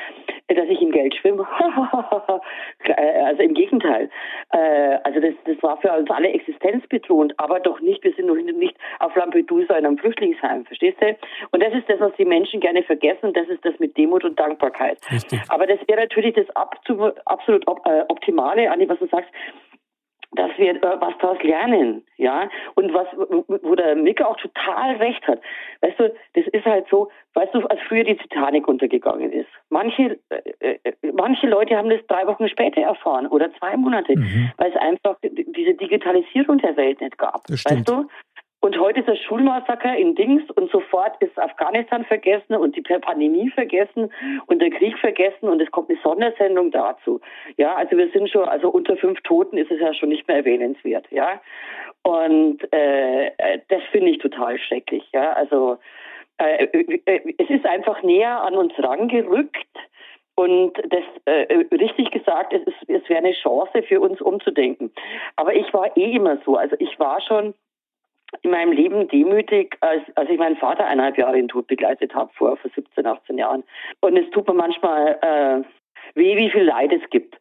dass 0.49 0.69
ich 0.69 0.81
im 0.81 0.93
Geld 0.93 1.15
schwimme. 1.15 1.47
Äh, 2.87 3.23
also 3.23 3.43
im 3.43 3.55
Gegenteil. 3.55 4.11
Äh, 4.53 4.99
also 5.05 5.19
das, 5.19 5.33
das 5.47 5.63
war 5.63 5.79
für 5.79 5.91
uns 5.93 6.11
alle 6.11 6.29
existenzbedrohend, 6.29 7.33
aber 7.39 7.59
doch 7.61 7.81
nicht, 7.81 8.05
wir 8.05 8.13
sind 8.13 8.27
noch 8.27 8.35
nicht 8.35 8.77
auf 8.99 9.17
Lampedusa 9.17 9.75
in 9.77 9.87
einem 9.87 9.97
Flüchtlingsheim, 9.97 10.67
verstehst 10.67 11.01
du? 11.01 11.17
Und 11.51 11.63
das 11.63 11.73
ist 11.73 11.89
das, 11.89 11.99
was 12.01 12.13
die 12.17 12.27
Menschen 12.27 12.61
gerne 12.61 12.83
vergessen, 12.83 13.33
das 13.33 13.49
ist 13.49 13.65
das 13.65 13.79
mit 13.79 13.97
Demut 13.97 14.25
und 14.25 14.39
Dankbarkeit. 14.39 14.99
Richtig. 15.11 15.41
Aber 15.49 15.67
das 15.67 15.79
wäre 15.89 16.01
natürlich 16.01 16.35
das 16.35 16.47
absolut, 16.55 17.65
äh, 17.87 18.03
Optimale, 18.09 18.71
Anni, 18.71 18.89
was 18.89 18.99
du 18.99 19.07
sagst, 19.07 19.31
dass 20.35 20.51
wir 20.59 20.75
äh, 20.77 21.01
was 21.01 21.15
daraus 21.19 21.43
lernen, 21.43 22.05
ja, 22.17 22.49
und 22.75 22.93
was, 22.93 23.07
wo 23.17 23.75
der 23.75 23.95
Mick 23.97 24.23
auch 24.23 24.37
total 24.37 24.97
recht 24.97 25.27
hat. 25.27 25.41
Weißt 25.81 25.99
du, 25.99 26.15
das 26.35 26.47
ist 26.49 26.65
halt 26.65 26.87
so, 26.91 27.11
weißt 27.35 27.55
du, 27.55 27.61
als 27.67 27.81
früher 27.89 28.05
die 28.05 28.17
Titanic 28.17 28.69
untergegangen 28.69 29.33
ist. 29.33 29.49
Manche, 29.71 30.19
äh, 30.61 30.79
äh, 30.85 30.93
manche 31.13 31.47
Leute 31.47 31.77
haben 31.77 31.91
das 31.91 32.05
drei 32.07 32.27
Wochen 32.27 32.49
später 32.49 32.81
erfahren 32.83 33.27
oder 33.27 33.53
zwei 33.55 33.77
Monate, 33.77 34.17
Mhm. 34.17 34.53
weil 34.57 34.71
es 34.71 34.77
einfach 34.77 35.17
diese 35.23 35.75
Digitalisierung 35.75 36.59
der 36.59 36.77
Welt 36.77 37.01
nicht 37.01 37.19
gab. 37.19 37.45
Das 37.47 37.61
stimmt. 37.61 37.89
Weißt 37.89 37.89
du? 37.89 38.09
Und 38.65 38.81
heute 38.81 39.01
ist 39.01 39.09
das 39.11 39.19
Schulmassaker 39.19 39.95
in 39.95 40.15
Dings 40.15 40.43
und 40.53 40.71
sofort 40.71 41.21
ist 41.21 41.39
Afghanistan 41.39 42.03
vergessen 42.07 42.55
und 42.55 42.75
die 42.75 42.81
Pandemie 42.81 43.51
vergessen 43.51 44.11
und 44.47 44.63
der 44.63 44.71
Krieg 44.71 44.97
vergessen 45.01 45.51
und 45.51 45.61
es 45.61 45.71
kommt 45.71 45.91
eine 45.91 45.99
Sondersendung 46.03 46.71
dazu. 46.71 47.21
Ja, 47.59 47.75
also 47.75 47.95
wir 47.99 48.09
sind 48.13 48.31
schon, 48.31 48.49
also 48.49 48.71
unter 48.71 48.97
fünf 48.97 49.21
Toten 49.21 49.59
ist 49.59 49.71
es 49.71 49.81
ja 49.81 49.93
schon 49.93 50.09
nicht 50.09 50.27
mehr 50.29 50.39
erwähnenswert, 50.39 51.05
ja. 51.11 51.43
Und 52.05 52.61
äh, 52.73 53.27
äh, 53.37 53.61
das 53.69 53.83
finde 53.93 54.13
ich 54.13 54.19
total 54.21 54.59
schrecklich, 54.59 55.05
ja. 55.13 55.35
Also 55.35 55.77
äh, 56.39 56.65
äh, 56.65 57.35
es 57.37 57.51
ist 57.51 57.67
einfach 57.67 58.03
näher 58.03 58.45
an 58.45 58.55
uns 58.55 58.73
rangerückt. 58.79 59.67
Und 60.37 60.73
das 60.89 61.05
äh, 61.27 61.67
richtig 61.71 62.11
gesagt, 62.13 62.55
es, 62.55 62.63
es 62.89 63.09
wäre 63.11 63.19
eine 63.19 63.35
Chance 63.35 63.83
für 63.83 64.01
uns 64.01 64.23
umzudenken. 64.23 64.91
Aber 65.37 65.55
ich 65.55 65.73
war 65.75 65.95
eh 65.99 66.17
immer 66.17 66.39
so. 66.47 66.57
Also 66.57 66.77
ich 66.79 66.99
war 66.99 67.21
schon 67.21 67.55
in 68.43 68.51
meinem 68.51 68.73
Leben 68.73 69.09
demütig, 69.09 69.77
als, 69.81 70.03
als 70.15 70.31
ich 70.31 70.39
meinen 70.39 70.57
Vater 70.57 70.87
eineinhalb 70.87 71.19
Jahre 71.19 71.39
in 71.39 71.49
Tod 71.49 71.67
begleitet 71.67 72.15
habe, 72.15 72.31
vor, 72.35 72.57
vor 72.57 72.71
17, 72.75 73.07
18 73.07 73.39
Jahren. 73.39 73.65
Und 74.01 74.17
es 74.17 74.29
tut 74.31 74.47
mir 74.49 74.55
manchmal 74.55 75.19
äh, 75.23 76.19
weh, 76.19 76.37
wie 76.37 76.51
viel 76.51 76.65
Leid 76.65 76.93
es 76.93 77.09
gibt. 77.11 77.37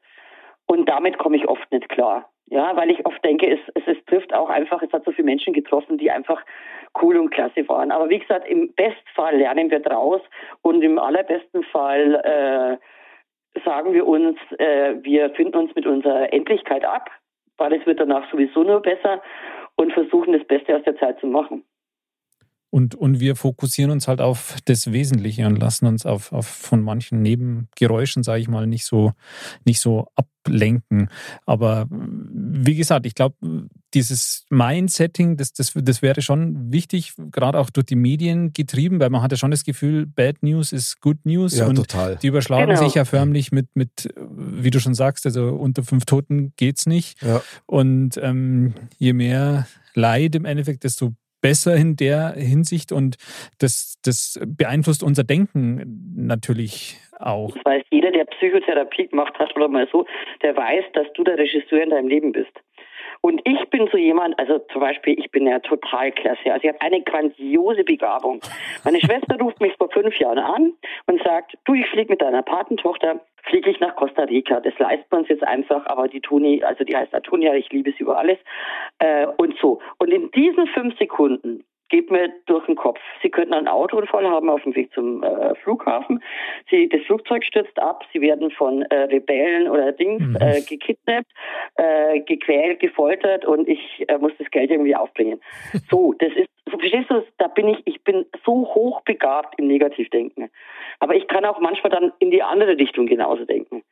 Und 0.65 0.87
damit 0.87 1.17
komme 1.17 1.37
ich 1.37 1.47
oft 1.47 1.71
nicht 1.71 1.89
klar. 1.89 2.29
Ja, 2.47 2.75
weil 2.75 2.91
ich 2.91 3.05
oft 3.05 3.23
denke, 3.23 3.49
es, 3.49 3.59
es, 3.73 3.83
es 3.87 4.05
trifft 4.05 4.33
auch 4.33 4.49
einfach, 4.49 4.81
es 4.81 4.91
hat 4.91 5.05
so 5.05 5.11
viele 5.11 5.25
Menschen 5.25 5.53
getroffen, 5.53 5.97
die 5.97 6.11
einfach 6.11 6.43
cool 7.01 7.17
und 7.17 7.31
klasse 7.31 7.67
waren. 7.67 7.91
Aber 7.91 8.09
wie 8.09 8.19
gesagt, 8.19 8.47
im 8.47 8.73
Bestfall 8.73 9.37
lernen 9.37 9.71
wir 9.71 9.79
draus 9.79 10.21
und 10.61 10.83
im 10.83 10.99
allerbesten 10.99 11.63
Fall 11.63 12.15
äh, 12.15 13.59
sagen 13.65 13.93
wir 13.93 14.05
uns, 14.05 14.37
äh, 14.57 14.95
wir 15.01 15.29
finden 15.31 15.57
uns 15.57 15.75
mit 15.75 15.87
unserer 15.87 16.31
Endlichkeit 16.33 16.85
ab, 16.85 17.09
weil 17.57 17.73
es 17.73 17.85
wird 17.85 17.99
danach 17.99 18.29
sowieso 18.29 18.63
nur 18.63 18.81
besser 18.81 19.21
und 19.76 19.93
versuchen 19.93 20.34
das 20.34 20.45
Beste 20.47 20.76
aus 20.76 20.84
der 20.84 20.97
Zeit 20.97 21.19
zu 21.19 21.28
machen. 21.28 21.63
Und, 22.74 22.95
und 22.95 23.19
wir 23.19 23.36
fokussieren 23.36 23.91
uns 23.91 24.07
halt 24.07 24.19
auf 24.19 24.55
das 24.65 24.91
Wesentliche 24.91 25.45
und 25.45 25.57
lassen 25.59 25.86
uns 25.86 26.07
auf, 26.07 26.32
auf 26.32 26.47
von 26.47 26.82
manchen 26.82 27.21
Nebengeräuschen, 27.21 28.24
sage 28.24 28.41
ich 28.41 28.47
mal, 28.47 28.65
nicht 28.65 28.86
so, 28.86 29.11
nicht 29.63 29.80
so 29.80 30.07
ablenken. 30.15 31.09
Aber 31.45 31.86
wie 31.91 32.74
gesagt, 32.74 33.05
ich 33.05 33.13
glaube, 33.13 33.36
dieses 33.93 34.47
Mindsetting, 34.49 35.38
das, 35.38 35.53
das, 35.53 35.74
das 35.76 36.01
wäre 36.01 36.24
schon 36.24 36.74
wichtig, 36.74 37.13
gerade 37.32 37.59
auch 37.59 37.69
durch 37.69 37.86
die 37.86 37.95
Medien 37.95 38.53
getrieben, 38.53 38.99
weil 38.99 39.11
man 39.11 39.21
hat 39.21 39.30
ja 39.30 39.38
schon 39.38 39.51
das 39.51 39.65
Gefühl, 39.65 40.07
Bad 40.07 40.41
News 40.41 40.71
ist 40.71 40.99
Good 40.99 41.26
News. 41.26 41.55
Ja, 41.55 41.67
und 41.67 41.76
total. 41.76 42.15
die 42.24 42.28
überschlagen 42.28 42.69
Genau. 42.71 42.84
sich 42.84 42.95
ja 42.95 43.05
förmlich 43.05 43.51
mit, 43.51 43.67
mit, 43.76 44.11
wie 44.17 44.71
du 44.71 44.80
schon 44.80 44.95
sagst, 44.95 45.28
also 45.28 45.49
unter 45.49 45.84
fünf 45.84 46.05
Toten 46.05 46.53
geht's 46.55 46.88
nicht. 46.88 47.21
Ja. 47.21 47.43
Und 47.67 48.17
ähm, 48.17 48.74
je 48.97 49.13
mehr 49.13 49.67
Leid 49.93 50.34
im 50.34 50.45
Endeffekt, 50.45 50.86
desto 50.86 51.13
besser 51.43 51.75
in 51.75 51.95
der 51.95 52.33
Hinsicht 52.35 52.91
und 52.91 53.17
das, 53.59 53.99
das 54.03 54.39
beeinflusst 54.47 55.03
unser 55.03 55.23
Denken 55.23 56.15
natürlich 56.15 56.97
auch. 57.19 57.53
Das 57.53 57.65
weiß 57.65 57.83
jeder, 57.91 58.11
der 58.11 58.25
Psychotherapie 58.25 59.07
gemacht 59.07 59.37
hat 59.37 59.55
oder 59.55 59.67
mal 59.67 59.87
so, 59.91 60.05
der 60.41 60.55
weiß, 60.55 60.85
dass 60.93 61.07
du 61.13 61.23
der 61.23 61.37
Regisseur 61.37 61.83
in 61.83 61.91
deinem 61.91 62.07
Leben 62.07 62.31
bist. 62.31 62.51
Und 63.21 63.41
ich 63.45 63.69
bin 63.69 63.87
so 63.91 63.97
jemand, 63.97 64.37
also 64.37 64.59
zum 64.71 64.81
Beispiel, 64.81 65.17
ich 65.17 65.31
bin 65.31 65.47
ja 65.47 65.59
total 65.59 66.11
klasse. 66.11 66.51
Also 66.51 66.63
ich 66.63 66.67
habe 66.67 66.81
eine 66.81 67.01
grandiose 67.01 67.83
Begabung. 67.83 68.41
Meine 68.83 68.99
Schwester 68.99 69.37
ruft 69.39 69.61
mich 69.61 69.73
vor 69.77 69.89
fünf 69.91 70.17
Jahren 70.19 70.39
an 70.39 70.73
und 71.05 71.23
sagt, 71.23 71.57
du, 71.63 71.73
ich 71.73 71.87
fliege 71.87 72.11
mit 72.11 72.21
deiner 72.21 72.41
Patentochter, 72.41 73.21
fliege 73.43 73.69
ich 73.69 73.79
nach 73.79 73.95
Costa 73.95 74.23
Rica. 74.23 74.59
Das 74.59 74.77
leisten 74.79 75.05
wir 75.09 75.19
uns 75.19 75.29
jetzt 75.29 75.43
einfach, 75.43 75.85
aber 75.85 76.07
die 76.07 76.21
Toni, 76.21 76.63
also 76.63 76.83
die 76.83 76.95
heißt 76.95 77.13
Antonia, 77.13 77.53
ich 77.55 77.69
liebe 77.71 77.91
sie 77.91 78.03
über 78.03 78.17
alles. 78.17 78.37
Äh, 78.99 79.27
und 79.37 79.57
so. 79.59 79.81
Und 79.97 80.09
in 80.11 80.31
diesen 80.31 80.67
fünf 80.67 80.97
Sekunden 80.97 81.63
geht 81.93 82.09
mir 82.09 82.33
durch 82.47 82.65
den 82.65 82.75
Kopf. 82.75 82.99
Sie 83.21 83.29
könnten 83.29 83.53
einen 83.53 83.67
Autounfall 83.67 84.27
haben 84.27 84.49
auf 84.49 84.63
dem 84.63 84.75
Weg 84.75 84.91
zum 84.93 85.21
äh, 85.21 85.53
Flughafen. 85.61 86.23
Sie, 86.71 86.89
das 86.89 87.01
Flugzeug 87.03 87.45
stürzt 87.45 87.77
ab. 87.77 88.03
Sie 88.11 88.19
werden 88.19 88.49
von 88.49 88.81
äh, 88.81 89.01
Rebellen 89.01 89.69
oder 89.69 89.91
Dings 89.91 90.23
mhm. 90.23 90.35
äh, 90.39 90.61
gekidnappt, 90.61 91.31
äh, 91.75 92.21
gequält, 92.21 92.79
gefoltert 92.79 93.45
und 93.45 93.67
ich 93.67 94.05
äh, 94.07 94.17
muss 94.17 94.31
das 94.39 94.49
Geld 94.49 94.71
irgendwie 94.71 94.95
aufbringen. 94.95 95.39
So, 95.91 96.13
das 96.13 96.31
ist, 96.33 96.49
verstehst 96.67 97.11
du, 97.11 97.23
da 97.37 97.47
bin 97.47 97.67
ich, 97.67 97.77
ich 97.85 98.03
bin 98.03 98.25
so 98.43 98.65
hochbegabt 98.73 99.59
im 99.59 99.67
Negativdenken. 99.67 100.49
Aber 100.99 101.13
ich 101.13 101.27
kann 101.27 101.45
auch 101.45 101.59
manchmal 101.59 101.91
dann 101.91 102.11
in 102.17 102.31
die 102.31 102.41
andere 102.41 102.77
Richtung 102.77 103.05
genauso 103.05 103.45
denken. 103.45 103.83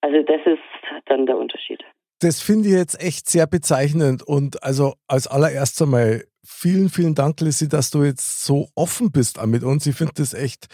Also 0.00 0.22
das 0.22 0.40
ist 0.46 0.58
dann 1.06 1.26
der 1.26 1.36
Unterschied. 1.36 1.84
Das 2.20 2.42
finde 2.42 2.68
ich 2.68 2.74
jetzt 2.74 3.00
echt 3.02 3.28
sehr 3.28 3.46
bezeichnend 3.46 4.22
und 4.26 4.62
also 4.62 4.94
als 5.06 5.26
allererst 5.26 5.80
einmal 5.80 6.24
vielen, 6.44 6.88
vielen 6.88 7.14
Dank, 7.14 7.40
Lissy, 7.40 7.68
dass 7.68 7.90
du 7.90 8.04
jetzt 8.04 8.44
so 8.44 8.68
offen 8.74 9.10
bist 9.12 9.44
mit 9.46 9.62
uns. 9.62 9.86
Ich 9.86 9.96
finde 9.96 10.14
das 10.16 10.34
echt 10.34 10.66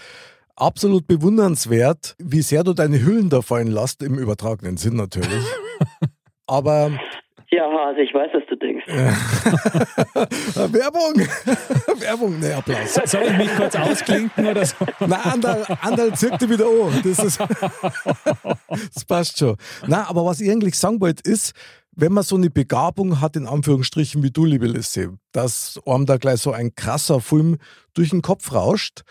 absolut 0.56 1.06
bewundernswert, 1.06 2.16
wie 2.18 2.42
sehr 2.42 2.64
du 2.64 2.72
deine 2.72 3.04
Hüllen 3.04 3.28
da 3.30 3.42
fallen 3.42 3.68
lässt, 3.68 4.02
im 4.02 4.18
übertragenen 4.18 4.76
Sinn 4.76 4.96
natürlich. 4.96 5.44
Aber 6.46 6.92
ja, 7.50 7.64
also 7.68 8.00
ich 8.00 8.12
weiß, 8.12 8.30
was 8.34 8.42
du 8.48 8.56
denkst. 8.56 8.86
Werbung! 10.72 11.14
Werbung, 12.00 12.40
ne, 12.40 12.56
Applaus. 12.56 12.94
Soll 13.04 13.22
ich 13.22 13.36
mich 13.38 13.54
kurz 13.54 13.76
ausklinken 13.76 14.48
oder 14.48 14.64
so? 14.64 14.74
Nein, 15.00 15.20
Andal, 15.22 15.64
Andal 15.80 16.12
zirkte 16.14 16.50
wieder 16.50 16.66
an. 16.66 17.00
Das, 17.04 17.20
ist, 17.20 17.40
das 18.94 19.04
passt 19.04 19.38
schon. 19.38 19.56
Nein, 19.86 20.04
aber 20.08 20.24
was 20.24 20.40
ich 20.40 20.50
eigentlich 20.50 20.76
sagen 20.76 21.00
wollte, 21.00 21.22
ist, 21.30 21.52
wenn 21.96 22.12
man 22.12 22.22
so 22.22 22.36
eine 22.36 22.50
Begabung 22.50 23.20
hat, 23.20 23.36
in 23.36 23.46
Anführungsstrichen, 23.46 24.22
wie 24.22 24.30
du, 24.30 24.44
liebe 24.44 24.66
Lissy, 24.66 25.08
dass 25.32 25.80
einem 25.86 26.06
da 26.06 26.18
gleich 26.18 26.40
so 26.40 26.52
ein 26.52 26.74
krasser 26.74 27.20
Film 27.20 27.56
durch 27.94 28.10
den 28.10 28.22
Kopf 28.22 28.52
rauscht 28.52 29.02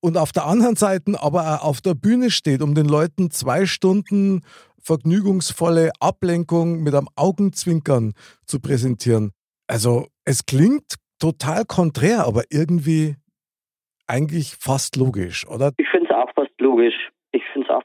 und 0.00 0.16
auf 0.16 0.32
der 0.32 0.46
anderen 0.46 0.76
Seite 0.76 1.20
aber 1.20 1.60
auch 1.60 1.64
auf 1.64 1.80
der 1.80 1.94
Bühne 1.94 2.30
steht, 2.30 2.62
um 2.62 2.74
den 2.74 2.86
Leuten 2.86 3.30
zwei 3.30 3.66
Stunden 3.66 4.42
vergnügungsvolle 4.80 5.90
Ablenkung 6.00 6.82
mit 6.82 6.94
einem 6.94 7.08
Augenzwinkern 7.16 8.14
zu 8.46 8.60
präsentieren. 8.60 9.32
Also 9.66 10.06
es 10.24 10.46
klingt 10.46 10.96
total 11.18 11.64
konträr, 11.64 12.26
aber 12.26 12.42
irgendwie 12.50 13.16
eigentlich 14.06 14.56
fast 14.56 14.96
logisch, 14.96 15.46
oder? 15.46 15.72
Ich 15.76 15.88
finde 15.88 16.08
es 16.10 16.14
auch 16.14 16.32
fast 16.34 16.60
logisch. 16.60 16.94
Ich 17.32 17.42
finde 17.46 17.66
es 17.68 17.74
auch. 17.74 17.82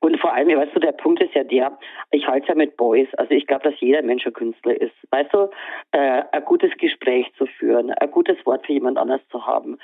Und 0.00 0.20
vor 0.20 0.34
allem, 0.34 0.48
weißt 0.48 0.74
du, 0.74 0.80
der 0.80 0.92
Punkt 0.92 1.22
ist 1.22 1.34
ja 1.34 1.44
der, 1.44 1.78
ich 2.10 2.26
halte 2.26 2.44
es 2.44 2.48
ja 2.48 2.54
mit 2.54 2.76
Boys. 2.76 3.08
Also 3.14 3.32
ich 3.32 3.46
glaube, 3.46 3.70
dass 3.70 3.80
jeder 3.80 4.02
Mensch 4.02 4.26
ein 4.26 4.34
Künstler 4.34 4.78
ist. 4.78 4.94
Weißt 5.10 5.32
du, 5.32 5.48
äh, 5.92 6.22
ein 6.30 6.44
gutes 6.44 6.70
Gespräch 6.76 7.32
zu 7.38 7.46
führen, 7.46 7.90
ein 7.90 8.10
gutes 8.10 8.36
Wort 8.44 8.66
für 8.66 8.74
jemand 8.74 8.98
anders 8.98 9.20
zu 9.30 9.46
haben. 9.46 9.78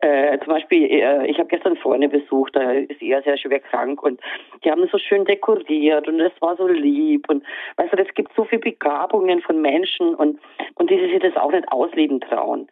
Äh, 0.00 0.38
zum 0.38 0.48
Beispiel, 0.48 0.84
äh, 0.90 1.26
ich 1.26 1.38
habe 1.38 1.48
gestern 1.48 1.76
Freunde 1.76 2.08
besucht, 2.08 2.56
da 2.56 2.72
ist 2.72 3.00
er 3.00 3.22
sehr 3.22 3.36
schwer 3.36 3.60
krank 3.60 4.02
und 4.02 4.20
die 4.62 4.70
haben 4.70 4.86
so 4.92 4.98
schön 4.98 5.24
dekoriert 5.24 6.08
und 6.08 6.20
es 6.20 6.32
war 6.40 6.56
so 6.56 6.66
lieb 6.66 7.28
und 7.30 7.42
weißt 7.76 7.92
du, 7.92 8.02
es 8.02 8.14
gibt 8.14 8.34
so 8.34 8.44
viele 8.44 8.60
Begabungen 8.60 9.40
von 9.40 9.62
Menschen 9.62 10.14
und, 10.14 10.40
und 10.74 10.90
die 10.90 10.98
sich 10.98 11.20
das 11.20 11.36
auch 11.36 11.52
nicht 11.52 11.70
ausleben 11.72 12.20
trauen. 12.20 12.68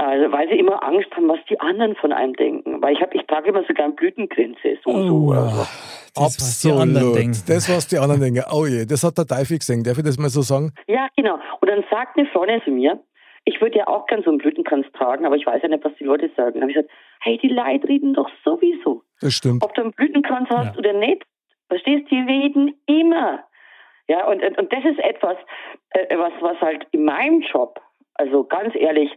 Also, 0.00 0.30
weil 0.30 0.48
sie 0.48 0.56
immer 0.56 0.80
Angst 0.84 1.10
haben, 1.16 1.28
was 1.28 1.40
die 1.50 1.58
anderen 1.58 1.96
von 1.96 2.12
einem 2.12 2.32
denken. 2.34 2.80
Weil 2.80 2.94
ich 2.94 3.02
habe, 3.02 3.16
ich 3.16 3.26
trage 3.26 3.48
immer 3.48 3.64
sogar 3.64 3.86
eine 3.86 3.94
Blütengrenze. 3.94 4.78
So, 4.84 4.90
oh, 4.90 5.08
so, 5.08 5.32
also. 5.32 5.66
Das, 6.14 6.40
was 6.40 6.60
die 6.60 6.70
anderen 6.70 7.12
denken. 7.12 7.38
Das, 7.48 7.68
was 7.68 7.88
die 7.88 7.98
anderen 7.98 8.20
denken. 8.20 8.44
Oh 8.52 8.64
je, 8.64 8.86
das 8.86 9.02
hat 9.02 9.18
der 9.18 9.26
Teufel 9.26 9.58
gesehen. 9.58 9.82
Darf 9.82 9.98
ich 9.98 10.04
das 10.04 10.16
mal 10.16 10.28
so 10.28 10.42
sagen? 10.42 10.72
Ja, 10.86 11.08
genau. 11.16 11.40
Und 11.60 11.68
dann 11.68 11.84
sagt 11.90 12.16
eine 12.16 12.28
Freundin 12.28 12.62
zu 12.62 12.70
mir, 12.70 13.00
ich 13.44 13.60
würde 13.60 13.78
ja 13.78 13.88
auch 13.88 14.06
gern 14.06 14.22
so 14.22 14.30
einen 14.30 14.38
Blütenkranz 14.38 14.86
tragen, 14.92 15.26
aber 15.26 15.34
ich 15.34 15.46
weiß 15.46 15.62
ja 15.62 15.68
nicht, 15.68 15.84
was 15.84 15.94
die 15.98 16.04
Leute 16.04 16.30
sagen. 16.36 16.54
Dann 16.54 16.62
habe 16.62 16.70
ich 16.70 16.76
gesagt, 16.76 16.94
hey, 17.20 17.38
die 17.38 17.48
Leute 17.48 17.88
reden 17.88 18.14
doch 18.14 18.30
sowieso. 18.44 19.02
Das 19.20 19.34
stimmt. 19.34 19.64
Ob 19.64 19.74
du 19.74 19.82
einen 19.82 19.92
Blütenkranz 19.92 20.48
hast 20.48 20.74
ja. 20.74 20.78
oder 20.78 20.92
nicht, 20.92 21.24
verstehst 21.68 22.04
du, 22.04 22.14
die 22.14 22.20
reden 22.20 22.74
immer. 22.86 23.40
Ja, 24.06 24.26
und, 24.28 24.42
und 24.42 24.72
das 24.72 24.84
ist 24.84 24.98
etwas, 25.00 25.36
äh, 25.90 26.16
was, 26.16 26.32
was 26.40 26.60
halt 26.60 26.86
in 26.92 27.04
meinem 27.04 27.40
Job 27.40 27.80
also 28.18 28.44
ganz 28.44 28.74
ehrlich, 28.74 29.10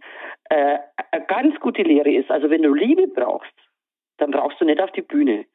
äh, 0.49 0.77
eine 1.11 1.25
ganz 1.25 1.59
gute 1.59 1.81
Lehre 1.81 2.11
ist, 2.11 2.31
also 2.31 2.49
wenn 2.49 2.61
du 2.61 2.73
Liebe 2.73 3.07
brauchst, 3.07 3.51
dann 4.17 4.31
brauchst 4.31 4.61
du 4.61 4.65
nicht 4.65 4.81
auf 4.81 4.91
die 4.91 5.01
Bühne. 5.01 5.45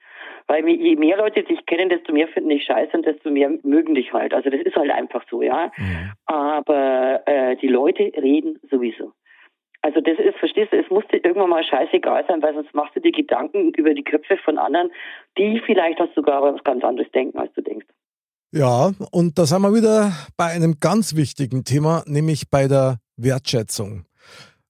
Weil 0.48 0.68
je 0.68 0.96
mehr 0.96 1.16
Leute 1.16 1.42
dich 1.42 1.64
kennen, 1.66 1.88
desto 1.88 2.12
mehr 2.12 2.28
finden 2.28 2.50
dich 2.50 2.64
scheiße 2.64 2.96
und 2.96 3.06
desto 3.06 3.30
mehr 3.30 3.50
mögen 3.62 3.94
dich 3.94 4.12
halt. 4.12 4.32
Also 4.32 4.50
das 4.50 4.60
ist 4.60 4.76
halt 4.76 4.90
einfach 4.90 5.24
so, 5.28 5.42
ja. 5.42 5.72
Mhm. 5.76 6.12
Aber 6.26 7.22
äh, 7.26 7.56
die 7.56 7.68
Leute 7.68 8.12
reden 8.16 8.58
sowieso. 8.70 9.12
Also 9.82 10.00
das 10.00 10.18
ist, 10.18 10.36
verstehst 10.38 10.72
du, 10.72 10.78
es 10.78 10.90
muss 10.90 11.04
dir 11.08 11.24
irgendwann 11.24 11.50
mal 11.50 11.64
scheißegal 11.64 12.24
sein, 12.26 12.42
weil 12.42 12.54
sonst 12.54 12.74
machst 12.74 12.96
du 12.96 13.00
dir 13.00 13.12
Gedanken 13.12 13.70
über 13.76 13.94
die 13.94 14.02
Köpfe 14.02 14.36
von 14.38 14.58
anderen, 14.58 14.90
die 15.38 15.60
vielleicht 15.64 16.00
auch 16.00 16.12
sogar 16.14 16.42
was 16.42 16.62
ganz 16.64 16.82
anderes 16.82 17.10
denken, 17.12 17.38
als 17.38 17.52
du 17.54 17.60
denkst. 17.60 17.86
Ja, 18.52 18.92
und 19.12 19.38
da 19.38 19.44
sind 19.44 19.62
wir 19.62 19.74
wieder 19.74 20.12
bei 20.36 20.46
einem 20.46 20.76
ganz 20.80 21.14
wichtigen 21.14 21.64
Thema, 21.64 22.02
nämlich 22.06 22.50
bei 22.50 22.68
der 22.68 22.98
Wertschätzung. 23.16 24.04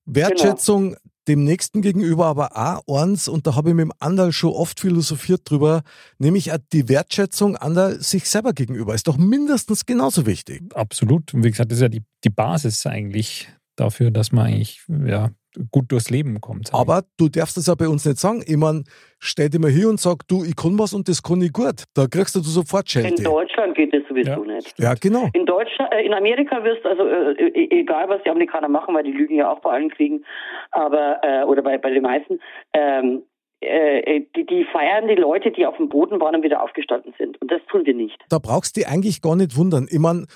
Wertschätzung 0.04 0.90
genau. 0.90 1.00
dem 1.28 1.44
Nächsten 1.44 1.82
gegenüber, 1.82 2.26
aber 2.26 2.56
auch 2.56 3.02
eins, 3.02 3.28
und 3.28 3.46
da 3.46 3.54
habe 3.54 3.70
ich 3.70 3.74
mit 3.74 3.84
dem 3.84 3.92
Andal 3.98 4.32
schon 4.32 4.52
oft 4.52 4.80
philosophiert 4.80 5.42
drüber, 5.44 5.82
nämlich 6.18 6.52
auch 6.52 6.58
die 6.72 6.88
Wertschätzung 6.88 7.56
Andal 7.56 8.00
sich 8.00 8.28
selber 8.28 8.52
gegenüber 8.52 8.94
ist 8.94 9.08
doch 9.08 9.16
mindestens 9.16 9.86
genauso 9.86 10.26
wichtig. 10.26 10.62
Absolut. 10.74 11.34
Und 11.34 11.44
wie 11.44 11.50
gesagt, 11.50 11.70
das 11.70 11.78
ist 11.78 11.82
ja 11.82 11.88
die, 11.88 12.02
die 12.24 12.30
Basis 12.30 12.86
eigentlich 12.86 13.48
dafür, 13.74 14.10
dass 14.10 14.32
man 14.32 14.46
eigentlich 14.46 14.82
ja, 14.88 15.30
gut 15.70 15.90
durchs 15.90 16.10
Leben 16.10 16.40
kommt. 16.40 16.72
Aber 16.72 17.02
du 17.18 17.28
darfst 17.28 17.56
das 17.56 17.66
ja 17.66 17.74
bei 17.74 17.88
uns 17.88 18.04
nicht 18.04 18.18
sagen. 18.18 18.42
Ich 18.46 18.56
meine, 18.56 18.84
stell 19.18 19.48
dir 19.48 19.58
mal 19.58 19.70
hier 19.70 19.88
und 19.88 20.00
sag, 20.00 20.26
du, 20.28 20.44
ich 20.44 20.56
kann 20.56 20.78
was 20.78 20.94
und 20.94 21.08
das 21.08 21.22
kann 21.22 21.40
ich 21.40 21.52
gut. 21.52 21.84
Da 21.94 22.06
kriegst 22.06 22.34
du 22.34 22.40
sofort 22.40 22.88
Schelte. 22.90 23.22
In 23.22 23.24
Deutschland 23.24 23.74
geht 23.74 23.92
das 23.94 24.02
sowieso 24.08 24.44
ja. 24.44 24.54
nicht. 24.54 24.78
Ja, 24.78 24.94
genau. 24.94 25.28
In 25.32 25.46
Deutschland, 25.46 25.92
äh, 25.92 26.02
in 26.02 26.14
Amerika 26.14 26.62
wirst 26.64 26.84
du, 26.84 26.88
also 26.88 27.06
äh, 27.06 27.48
e-, 27.48 27.80
egal 27.80 28.08
was 28.08 28.22
die 28.24 28.30
Amerikaner 28.30 28.68
machen, 28.68 28.94
weil 28.94 29.04
die 29.04 29.12
lügen 29.12 29.36
ja 29.36 29.50
auch 29.50 29.60
bei 29.60 29.70
allen 29.70 29.90
Kriegen, 29.90 30.24
aber, 30.70 31.20
äh, 31.22 31.44
oder 31.44 31.62
bei, 31.62 31.78
bei 31.78 31.90
den 31.90 32.02
meisten, 32.02 32.40
ähm, 32.72 33.22
äh, 33.60 34.20
die, 34.36 34.44
die, 34.44 34.64
feiern 34.70 35.08
die 35.08 35.14
Leute, 35.14 35.50
die 35.50 35.66
auf 35.66 35.76
dem 35.78 35.88
Boden 35.88 36.20
waren 36.20 36.36
und 36.36 36.42
wieder 36.42 36.62
aufgestanden 36.62 37.14
sind. 37.18 37.40
Und 37.40 37.50
das 37.50 37.60
tun 37.70 37.86
wir 37.86 37.94
nicht. 37.94 38.16
Da 38.28 38.38
brauchst 38.38 38.76
du 38.76 38.80
dich 38.80 38.88
eigentlich 38.88 39.22
gar 39.22 39.34
nicht 39.34 39.56
wundern. 39.56 39.88
Ich 39.90 39.98
meine, 39.98 40.26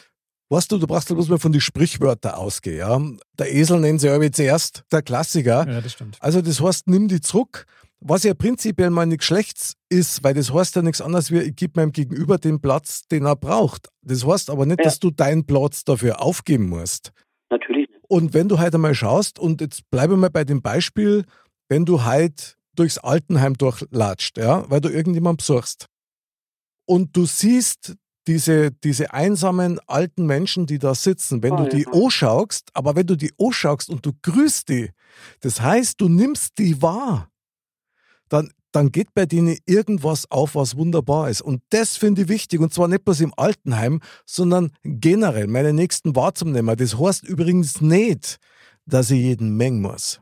Weißt 0.53 0.73
du, 0.73 0.79
du 0.79 0.87
brauchst 0.89 1.09
bloß 1.09 1.29
mal 1.29 1.39
von 1.39 1.53
den 1.53 1.61
Sprichwörtern 1.61 2.35
ausgehen. 2.35 2.79
Ja? 2.79 3.01
Der 3.39 3.55
Esel 3.55 3.79
nennt 3.79 4.01
sich 4.01 4.11
aber 4.11 4.31
zuerst 4.33 4.85
der 4.91 5.01
Klassiker. 5.01 5.65
Ja, 5.69 5.81
das 5.81 5.93
stimmt. 5.93 6.17
Also 6.21 6.43
das 6.43 6.61
heißt, 6.61 6.89
nimm 6.89 7.07
die 7.07 7.21
zurück. 7.21 7.67
Was 8.01 8.25
ja 8.25 8.35
prinzipiell 8.35 8.91
mal 8.91 9.07
nichts 9.07 9.27
Schlechtes 9.27 9.75
ist, 9.91 10.25
weil 10.25 10.35
das 10.35 10.53
heißt 10.53 10.75
ja 10.75 10.83
nichts 10.83 11.03
anderes 11.03 11.31
wie, 11.31 11.39
ich 11.39 11.55
gebe 11.55 11.79
meinem 11.79 11.93
Gegenüber 11.93 12.39
den 12.39 12.61
Platz, 12.61 13.03
den 13.03 13.27
er 13.27 13.37
braucht. 13.37 13.91
Das 14.03 14.27
heißt 14.27 14.51
aber 14.51 14.67
nicht, 14.67 14.81
ja. 14.81 14.85
dass 14.85 14.99
du 14.99 15.11
deinen 15.11 15.47
Platz 15.47 15.85
dafür 15.85 16.21
aufgeben 16.21 16.69
musst. 16.69 17.13
Natürlich. 17.51 17.89
Und 18.09 18.35
wenn 18.35 18.49
du 18.49 18.59
heute 18.59 18.79
mal 18.79 18.95
schaust, 18.95 19.39
und 19.39 19.61
jetzt 19.61 19.89
bleibe 19.91 20.17
mal 20.17 20.31
bei 20.31 20.45
dem 20.45 20.63
Beispiel, 20.63 21.25
wenn 21.69 21.85
du 21.85 22.05
heute 22.05 22.55
durchs 22.75 22.99
Altenheim 22.99 23.55
durchlatscht, 23.55 24.39
ja, 24.39 24.69
weil 24.69 24.81
du 24.81 24.89
irgendjemanden 24.89 25.37
besuchst 25.37 25.87
und 26.87 27.17
du 27.17 27.27
siehst 27.27 27.95
diese, 28.31 28.71
diese 28.71 29.13
einsamen 29.13 29.81
alten 29.89 30.25
Menschen, 30.25 30.65
die 30.67 30.79
da 30.79 30.95
sitzen, 30.95 31.43
wenn 31.43 31.55
oh, 31.55 31.65
du 31.65 31.69
die 31.69 31.83
ja. 31.83 31.93
anschaust, 31.93 32.71
aber 32.75 32.95
wenn 32.95 33.09
du 33.09 33.17
die 33.17 33.33
anschaust 33.41 33.91
und 33.91 34.07
du 34.07 34.13
grüßt 34.23 34.69
die, 34.69 34.91
das 35.41 35.61
heißt, 35.61 36.01
du 36.01 36.09
nimmst 36.09 36.57
die 36.59 36.81
wahr, 36.81 37.29
dann, 38.29 38.53
dann 38.71 38.93
geht 38.93 39.15
bei 39.15 39.27
denen 39.27 39.59
irgendwas 39.67 40.31
auf, 40.31 40.55
was 40.55 40.77
wunderbar 40.77 41.29
ist. 41.29 41.43
Und 41.43 41.61
das 41.71 41.97
finde 41.97 42.23
ich 42.23 42.29
wichtig. 42.29 42.61
Und 42.61 42.73
zwar 42.73 42.87
nicht 42.87 43.05
bloß 43.05 43.21
im 43.23 43.35
Altenheim, 43.37 44.01
sondern 44.25 44.71
generell 44.85 45.49
meine 45.49 45.73
Nächsten 45.73 46.15
wahrzunehmen. 46.15 46.77
Das 46.77 46.97
heißt 46.97 47.25
übrigens 47.25 47.81
nicht, 47.81 48.37
dass 48.87 49.11
ich 49.11 49.23
jeden 49.23 49.57
mengen 49.57 49.83
muss. 49.83 50.21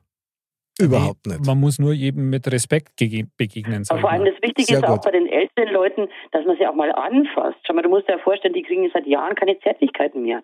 Überhaupt 0.81 1.27
nicht. 1.27 1.45
Man 1.45 1.59
muss 1.59 1.81
nur 1.81 1.93
jedem 1.93 2.31
mit 2.31 2.47
Respekt 2.53 2.97
begegnen. 2.97 3.85
Aber 3.89 4.01
vor 4.01 4.11
allem 4.11 4.25
das 4.25 4.41
Wichtige 4.41 4.63
Sehr 4.63 4.79
ist 4.79 4.87
gut. 4.87 4.99
auch 4.99 5.05
bei 5.05 5.11
den 5.11 5.27
älteren 5.27 5.73
Leuten, 5.73 6.09
dass 6.31 6.45
man 6.47 6.57
sie 6.57 6.67
auch 6.67 6.75
mal 6.75 6.93
anfasst. 6.93 7.59
Schau 7.67 7.75
mal, 7.75 7.83
du 7.83 7.89
musst 7.89 8.09
dir 8.09 8.13
ja 8.13 8.19
vorstellen, 8.19 8.55
die 8.55 8.63
kriegen 8.63 8.89
seit 8.93 9.07
Jahren 9.07 9.35
keine 9.35 9.59
Zärtlichkeiten 9.59 10.23
mehr. 10.23 10.43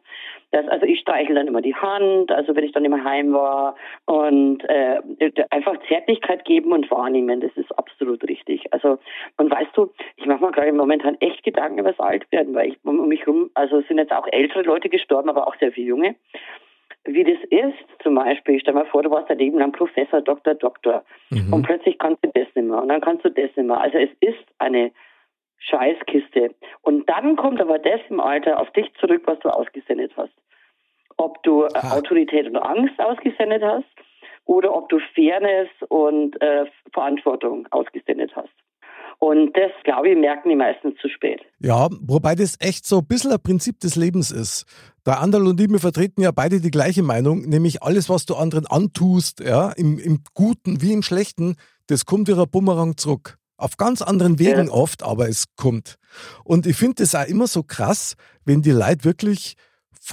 Das, 0.51 0.67
also 0.69 0.87
ich 0.87 1.01
streichel 1.01 1.37
dann 1.37 1.47
immer 1.47 1.63
die 1.63 1.75
Hand, 1.75 2.33
also 2.33 2.55
wenn 2.57 2.65
ich 2.65 2.73
dann 2.73 2.85
immer 2.85 3.05
heim 3.05 3.33
war 3.33 3.77
und 4.07 4.63
äh, 4.69 5.01
einfach 5.51 5.75
Zärtlichkeit 5.89 6.45
geben 6.45 6.73
und 6.73 6.91
wahrnehmen, 6.91 7.41
das 7.41 7.53
ist 7.57 7.77
absolut 7.79 8.23
richtig. 8.29 8.73
Also 8.73 8.99
und 9.37 9.51
weißt 9.51 9.71
du, 9.77 9.93
ich 10.17 10.27
mache 10.27 10.45
mir 10.45 10.53
gerade 10.53 10.73
momentan 10.73 11.17
echt 11.21 11.45
Gedanken 11.45 11.79
über 11.79 11.91
das 11.91 12.01
Altwerden, 12.01 12.55
weil 12.55 12.71
ich 12.71 12.79
um 12.85 13.09
mich 13.09 13.27
rum, 13.27 13.51
also 13.55 13.79
es 13.79 13.89
sind 13.89 13.99
jetzt 13.99 14.13
auch 14.13 14.27
ältere 14.31 14.63
Leute 14.63 14.89
gestorben, 14.89 15.29
aber 15.29 15.47
auch 15.47 15.57
sehr 15.61 15.73
viele 15.73 15.89
junge 15.89 16.17
wie 17.07 17.25
das 17.25 17.39
ist, 17.51 18.03
zum 18.03 18.15
Beispiel, 18.15 18.59
stell 18.61 18.75
mal 18.75 18.87
vor, 18.87 19.03
du 19.03 19.11
warst 19.11 19.29
dein 19.29 19.39
Leben 19.39 19.59
lang 19.59 19.73
Professor, 19.73 20.21
Doktor, 20.21 20.55
Doktor 20.55 21.05
mhm. 21.31 21.53
und 21.53 21.63
plötzlich 21.63 21.99
kannst 21.99 22.25
du 22.25 22.29
das 22.29 22.47
nicht 22.55 22.67
mehr 22.67 22.81
und 22.83 22.89
dann 22.89 23.01
kannst 23.01 23.25
du 23.25 23.29
das 23.29 23.55
nicht 23.57 23.67
mehr. 23.67 23.81
Also 23.81 23.99
es 23.99 24.11
ist 24.21 24.45
eine 24.59 24.91
Scheißkiste. 25.59 26.55
Und 26.83 27.09
dann 27.09 27.37
kommt 27.37 27.61
aber 27.61 27.79
das 27.79 28.01
im 28.09 28.21
Alter 28.21 28.61
auf 28.61 28.71
dich 28.73 28.93
zurück, 29.01 29.23
was 29.27 29.39
du 29.41 29.49
ausgesendet 29.49 30.13
hast. 30.17 30.33
ob 31.17 31.43
du 31.43 31.67
Ha. 31.67 31.97
Autorität 31.97 32.47
und 32.47 32.57
Angst 32.57 32.99
ausgesendet 33.01 33.63
hast 33.63 33.85
oder 34.47 34.75
ob 34.75 34.89
du 34.89 34.99
Fairness 35.15 35.69
und 35.89 36.41
äh, 36.43 36.67
Verantwortung 36.93 37.67
ausgesendet 37.71 38.35
hast. 38.35 38.53
Und 39.19 39.57
das, 39.57 39.71
glaube 39.85 40.11
ich, 40.11 40.17
merken 40.19 40.49
die 40.51 40.57
meisten 40.57 40.97
zu 41.01 41.09
spät. 41.09 41.41
Ja, 41.61 41.89
wobei 42.01 42.35
das 42.35 42.57
echt 42.61 42.87
so 42.87 42.99
ein 42.99 43.07
bisschen 43.07 43.33
ein 43.33 43.41
Prinzip 43.43 43.81
des 43.81 43.97
Lebens 43.97 44.31
ist. 44.31 44.65
Der 45.07 45.21
Anderl 45.21 45.47
und 45.47 45.61
ich, 45.61 45.69
wir 45.71 45.79
vertreten 45.79 46.23
ja 46.23 46.31
beide 46.31 46.61
die 46.61 46.71
gleiche 46.71 47.03
Meinung, 47.03 47.43
nämlich 47.43 47.83
alles, 47.83 48.09
was 48.09 48.27
du 48.27 48.35
anderen 48.35 48.67
antust, 48.67 49.41
ja, 49.41 49.71
im, 49.73 49.99
im 49.99 50.21
Guten 50.35 50.83
wie 50.83 50.93
im 50.93 51.03
Schlechten, 51.03 51.57
das 51.89 52.05
kommt 52.07 52.29
wieder 52.29 52.47
Bumerang 52.47 52.97
zurück. 52.97 53.37
Auf 53.57 53.77
ganz 53.77 54.03
anderen 54.03 54.39
Wegen 54.39 54.67
Ja. 54.67 54.73
oft, 54.73 55.03
aber 55.03 55.29
es 55.29 55.55
kommt. 55.57 55.97
Und 56.45 56.67
ich 56.67 56.77
finde 56.77 57.03
es 57.03 57.15
auch 57.15 57.27
immer 57.27 57.47
so 57.47 57.63
krass, 57.63 58.17
wenn 58.45 58.63
die 58.63 58.73
Leute 58.73 59.05
wirklich 59.05 59.55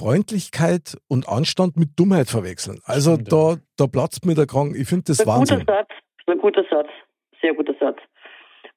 Freundlichkeit 0.06 0.96
und 1.08 1.28
Anstand 1.28 1.76
mit 1.76 1.98
Dummheit 1.98 2.28
verwechseln. 2.28 2.80
Also 2.84 3.14
Stimmt, 3.14 3.32
da, 3.32 3.56
da 3.76 3.86
platzt 3.86 4.24
mir 4.24 4.34
der 4.34 4.46
Krank. 4.46 4.74
Ich 4.76 4.88
finde 4.88 5.04
das 5.08 5.18
Das 5.18 5.26
ein 5.28 5.40
guter 5.40 5.54
Wahnsinn. 5.54 5.66
Satz. 5.66 5.88
Ein 6.26 6.38
guter 6.38 6.64
Satz. 6.70 6.88
Sehr 7.40 7.54
guter 7.54 7.74
Satz. 7.78 7.98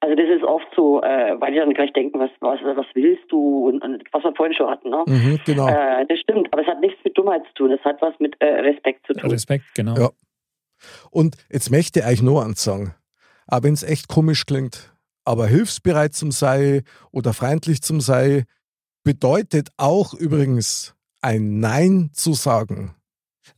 Also 0.00 0.14
das 0.14 0.26
ist 0.28 0.44
oft 0.44 0.66
so, 0.76 1.02
äh, 1.02 1.40
weil 1.40 1.52
die 1.52 1.58
dann 1.58 1.72
gleich 1.72 1.92
denken, 1.92 2.18
was, 2.18 2.30
was, 2.40 2.60
was 2.62 2.86
willst 2.94 3.24
du 3.30 3.68
und, 3.68 3.82
und 3.82 4.04
was 4.12 4.22
wir 4.22 4.34
vorhin 4.34 4.54
schon 4.54 4.68
hatten. 4.68 4.90
Ne? 4.90 5.04
Mhm, 5.06 5.40
genau. 5.44 5.68
Äh, 5.68 6.06
das 6.06 6.18
stimmt, 6.20 6.52
aber 6.52 6.62
es 6.62 6.68
hat 6.68 6.80
nichts 6.80 6.98
mit 7.02 7.16
Dummheit 7.16 7.42
zu 7.48 7.54
tun. 7.54 7.72
Es 7.72 7.82
hat 7.84 8.00
was 8.02 8.14
mit 8.20 8.36
äh, 8.40 8.46
Respekt 8.46 9.06
zu 9.06 9.14
tun. 9.14 9.30
Respekt, 9.30 9.64
genau. 9.74 9.96
Ja. 9.96 10.10
Und 11.10 11.36
jetzt 11.50 11.70
möchte 11.70 12.00
ich 12.00 12.06
euch 12.06 12.22
noch 12.22 12.44
eins 12.44 12.62
sagen. 12.62 12.94
Auch 13.46 13.62
wenn 13.62 13.72
es 13.72 13.82
echt 13.82 14.08
komisch 14.08 14.44
klingt, 14.44 14.94
aber 15.24 15.46
hilfsbereit 15.46 16.14
zum 16.14 16.30
sei 16.30 16.82
oder 17.10 17.32
freundlich 17.32 17.80
zum 17.82 18.00
sei, 18.00 18.44
bedeutet 19.02 19.70
auch 19.76 20.14
übrigens 20.14 20.94
ein 21.22 21.58
Nein 21.60 22.10
zu 22.12 22.34
sagen. 22.34 22.94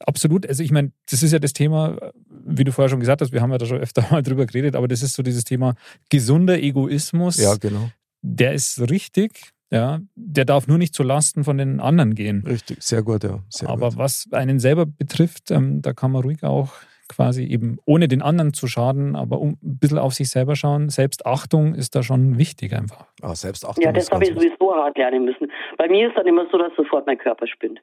Absolut. 0.00 0.46
Also 0.46 0.62
ich 0.62 0.70
meine, 0.70 0.92
das 1.10 1.22
ist 1.22 1.32
ja 1.32 1.38
das 1.38 1.52
Thema, 1.52 2.12
wie 2.58 2.64
du 2.64 2.72
vorher 2.72 2.88
schon 2.88 3.00
gesagt 3.00 3.20
hast, 3.20 3.32
wir 3.32 3.40
haben 3.40 3.50
ja 3.50 3.58
da 3.58 3.66
schon 3.66 3.78
öfter 3.78 4.04
mal 4.10 4.22
drüber 4.22 4.46
geredet, 4.46 4.76
aber 4.76 4.88
das 4.88 5.02
ist 5.02 5.14
so 5.14 5.22
dieses 5.22 5.44
Thema 5.44 5.74
gesunder 6.10 6.58
Egoismus. 6.58 7.36
Ja, 7.38 7.54
genau. 7.56 7.90
Der 8.22 8.52
ist 8.52 8.90
richtig, 8.90 9.52
ja. 9.70 10.00
Der 10.14 10.44
darf 10.44 10.66
nur 10.66 10.78
nicht 10.78 10.94
zu 10.94 11.02
Lasten 11.02 11.44
von 11.44 11.58
den 11.58 11.80
anderen 11.80 12.14
gehen. 12.14 12.42
Richtig. 12.46 12.82
Sehr 12.82 13.02
gut, 13.02 13.24
ja. 13.24 13.40
Sehr 13.48 13.68
aber 13.68 13.90
gut. 13.90 13.98
was 13.98 14.28
einen 14.32 14.58
selber 14.58 14.86
betrifft, 14.86 15.50
ähm, 15.50 15.82
da 15.82 15.92
kann 15.92 16.10
man 16.12 16.22
ruhig 16.22 16.42
auch 16.42 16.72
quasi 17.08 17.44
eben, 17.44 17.78
ohne 17.86 18.06
den 18.06 18.22
anderen 18.22 18.52
zu 18.52 18.66
schaden, 18.66 19.16
aber 19.16 19.40
um 19.40 19.52
ein 19.62 19.78
bisschen 19.78 19.98
auf 19.98 20.14
sich 20.14 20.28
selber 20.28 20.56
schauen. 20.56 20.90
Selbstachtung 20.90 21.74
ist 21.74 21.94
da 21.94 22.02
schon 22.02 22.38
wichtig 22.38 22.74
einfach. 22.74 23.06
Ah, 23.22 23.34
Selbstachtung 23.34 23.82
Ja, 23.82 23.92
das 23.92 24.10
habe 24.10 24.24
ich 24.24 24.34
sowieso 24.34 24.74
hart 24.74 24.98
lernen 24.98 25.24
müssen. 25.24 25.50
Bei 25.78 25.88
mir 25.88 26.08
ist 26.08 26.16
dann 26.16 26.26
immer 26.26 26.46
so, 26.52 26.58
dass 26.58 26.72
sofort 26.76 27.06
mein 27.06 27.18
Körper 27.18 27.46
spinnt. 27.46 27.80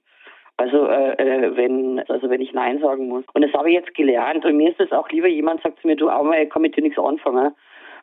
Also 0.58 0.88
äh, 0.88 1.14
äh, 1.18 1.58
wenn 1.58 1.99
also 2.08 2.30
wenn 2.30 2.41
ich 2.41 2.53
Nein 2.53 2.80
sagen 2.80 3.08
muss. 3.08 3.26
Und 3.34 3.41
das 3.41 3.51
habe 3.53 3.70
ich 3.70 3.76
jetzt 3.76 3.93
gelernt. 3.93 4.45
Und 4.45 4.56
mir 4.58 4.72
ist 4.72 4.80
es 4.80 4.91
auch 4.91 5.10
lieber, 5.10 5.28
jemand 5.28 5.62
sagt 5.62 5.82
zu 5.82 5.88
mir, 5.88 5.95
du 5.95 6.10
Arme, 6.10 6.43
ich 6.43 6.49
kann 6.49 6.62
mit 6.62 6.78
dir 6.78 6.82
nichts 6.82 6.97
anfangen, 6.97 7.53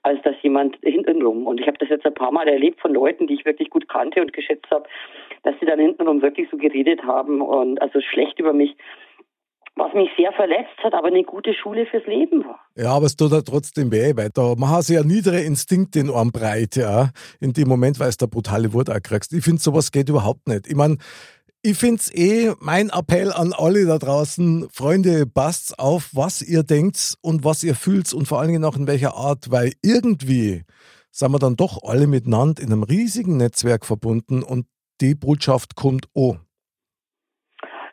als 0.03 0.21
dass 0.23 0.35
jemand 0.43 0.77
hintenrum. 0.83 1.47
Und 1.47 1.61
ich 1.61 1.67
habe 1.67 1.79
das 1.79 1.89
jetzt 1.89 2.05
ein 2.05 2.15
paar 2.15 2.33
Mal 2.33 2.49
erlebt 2.49 2.81
von 2.81 2.93
Leuten, 2.93 3.27
die 3.27 3.35
ich 3.35 3.47
wirklich 3.47 3.71
gut 3.71 3.89
kannte 3.89 4.21
und 4.21 4.33
geschätzt 4.33 4.71
habe, 4.71 4.85
dass 5.45 5.55
sie 5.61 5.67
dann 5.67 5.79
hintenrum 5.79 6.21
wirklich 6.21 6.49
so 6.51 6.57
geredet 6.57 7.03
haben 7.05 7.41
und 7.41 7.81
also 7.81 8.01
schlecht 8.01 8.39
über 8.39 8.53
mich, 8.53 8.77
was 9.75 9.95
mich 9.95 10.11
sehr 10.19 10.33
verletzt 10.33 10.77
hat, 10.83 10.93
aber 10.93 11.07
eine 11.07 11.23
gute 11.25 11.55
Schule 11.55 11.87
fürs 11.87 12.07
Leben 12.07 12.45
war. 12.45 12.61
Ja, 12.77 12.91
aber 12.91 13.07
es 13.07 13.17
tut 13.17 13.33
ja 13.33 13.41
trotzdem 13.41 13.91
weh, 13.91 14.13
weil 14.15 14.29
da 14.29 14.55
machen 14.57 14.83
sie 14.83 14.95
ja 14.95 15.03
niedere 15.03 15.41
Instinkte 15.41 16.01
in 16.01 16.11
einem 16.11 16.31
breit, 16.31 16.77
ja. 16.77 17.09
In 17.41 17.55
dem 17.55 17.69
Moment, 17.69 17.99
weil 17.99 18.09
es 18.09 18.19
da 18.19 18.27
brutale 18.27 18.75
Wort 18.75 18.91
auch 18.91 19.01
kriegst. 19.03 19.33
Ich 19.33 19.43
finde, 19.43 19.63
sowas 19.63 19.91
geht 19.91 20.11
überhaupt 20.11 20.47
nicht. 20.47 20.67
Ich 20.67 20.77
meine, 20.77 20.99
ich 21.65 21.79
finde 21.79 22.01
es 22.01 22.13
eh 22.15 22.53
mein 22.61 22.91
Appell 22.91 23.33
an 23.33 23.53
alle 23.57 23.87
da 23.87 23.99
draußen, 23.99 24.69
Freunde, 24.71 25.27
passt 25.33 25.79
auf, 25.79 26.11
was 26.13 26.43
ihr 26.43 26.65
denkt 26.65 27.15
und 27.23 27.45
was 27.45 27.63
ihr 27.63 27.77
fühlt 27.77 28.13
und 28.13 28.27
vor 28.27 28.41
allen 28.41 28.49
Dingen 28.49 28.65
auch 28.65 28.77
in 28.77 28.89
welcher 28.89 29.15
Art, 29.15 29.51
weil 29.51 29.73
irgendwie 29.83 30.63
sind 31.13 31.31
wir 31.31 31.39
dann 31.39 31.55
doch 31.55 31.79
alle 31.85 32.09
miteinander 32.09 32.63
in 32.63 32.73
einem 32.73 32.83
riesigen 32.83 33.37
Netzwerk 33.37 33.87
verbunden 33.87 34.43
und 34.43 34.67
die 35.01 35.15
Botschaft 35.15 35.77
kommt 35.77 36.07
oh. 36.15 36.35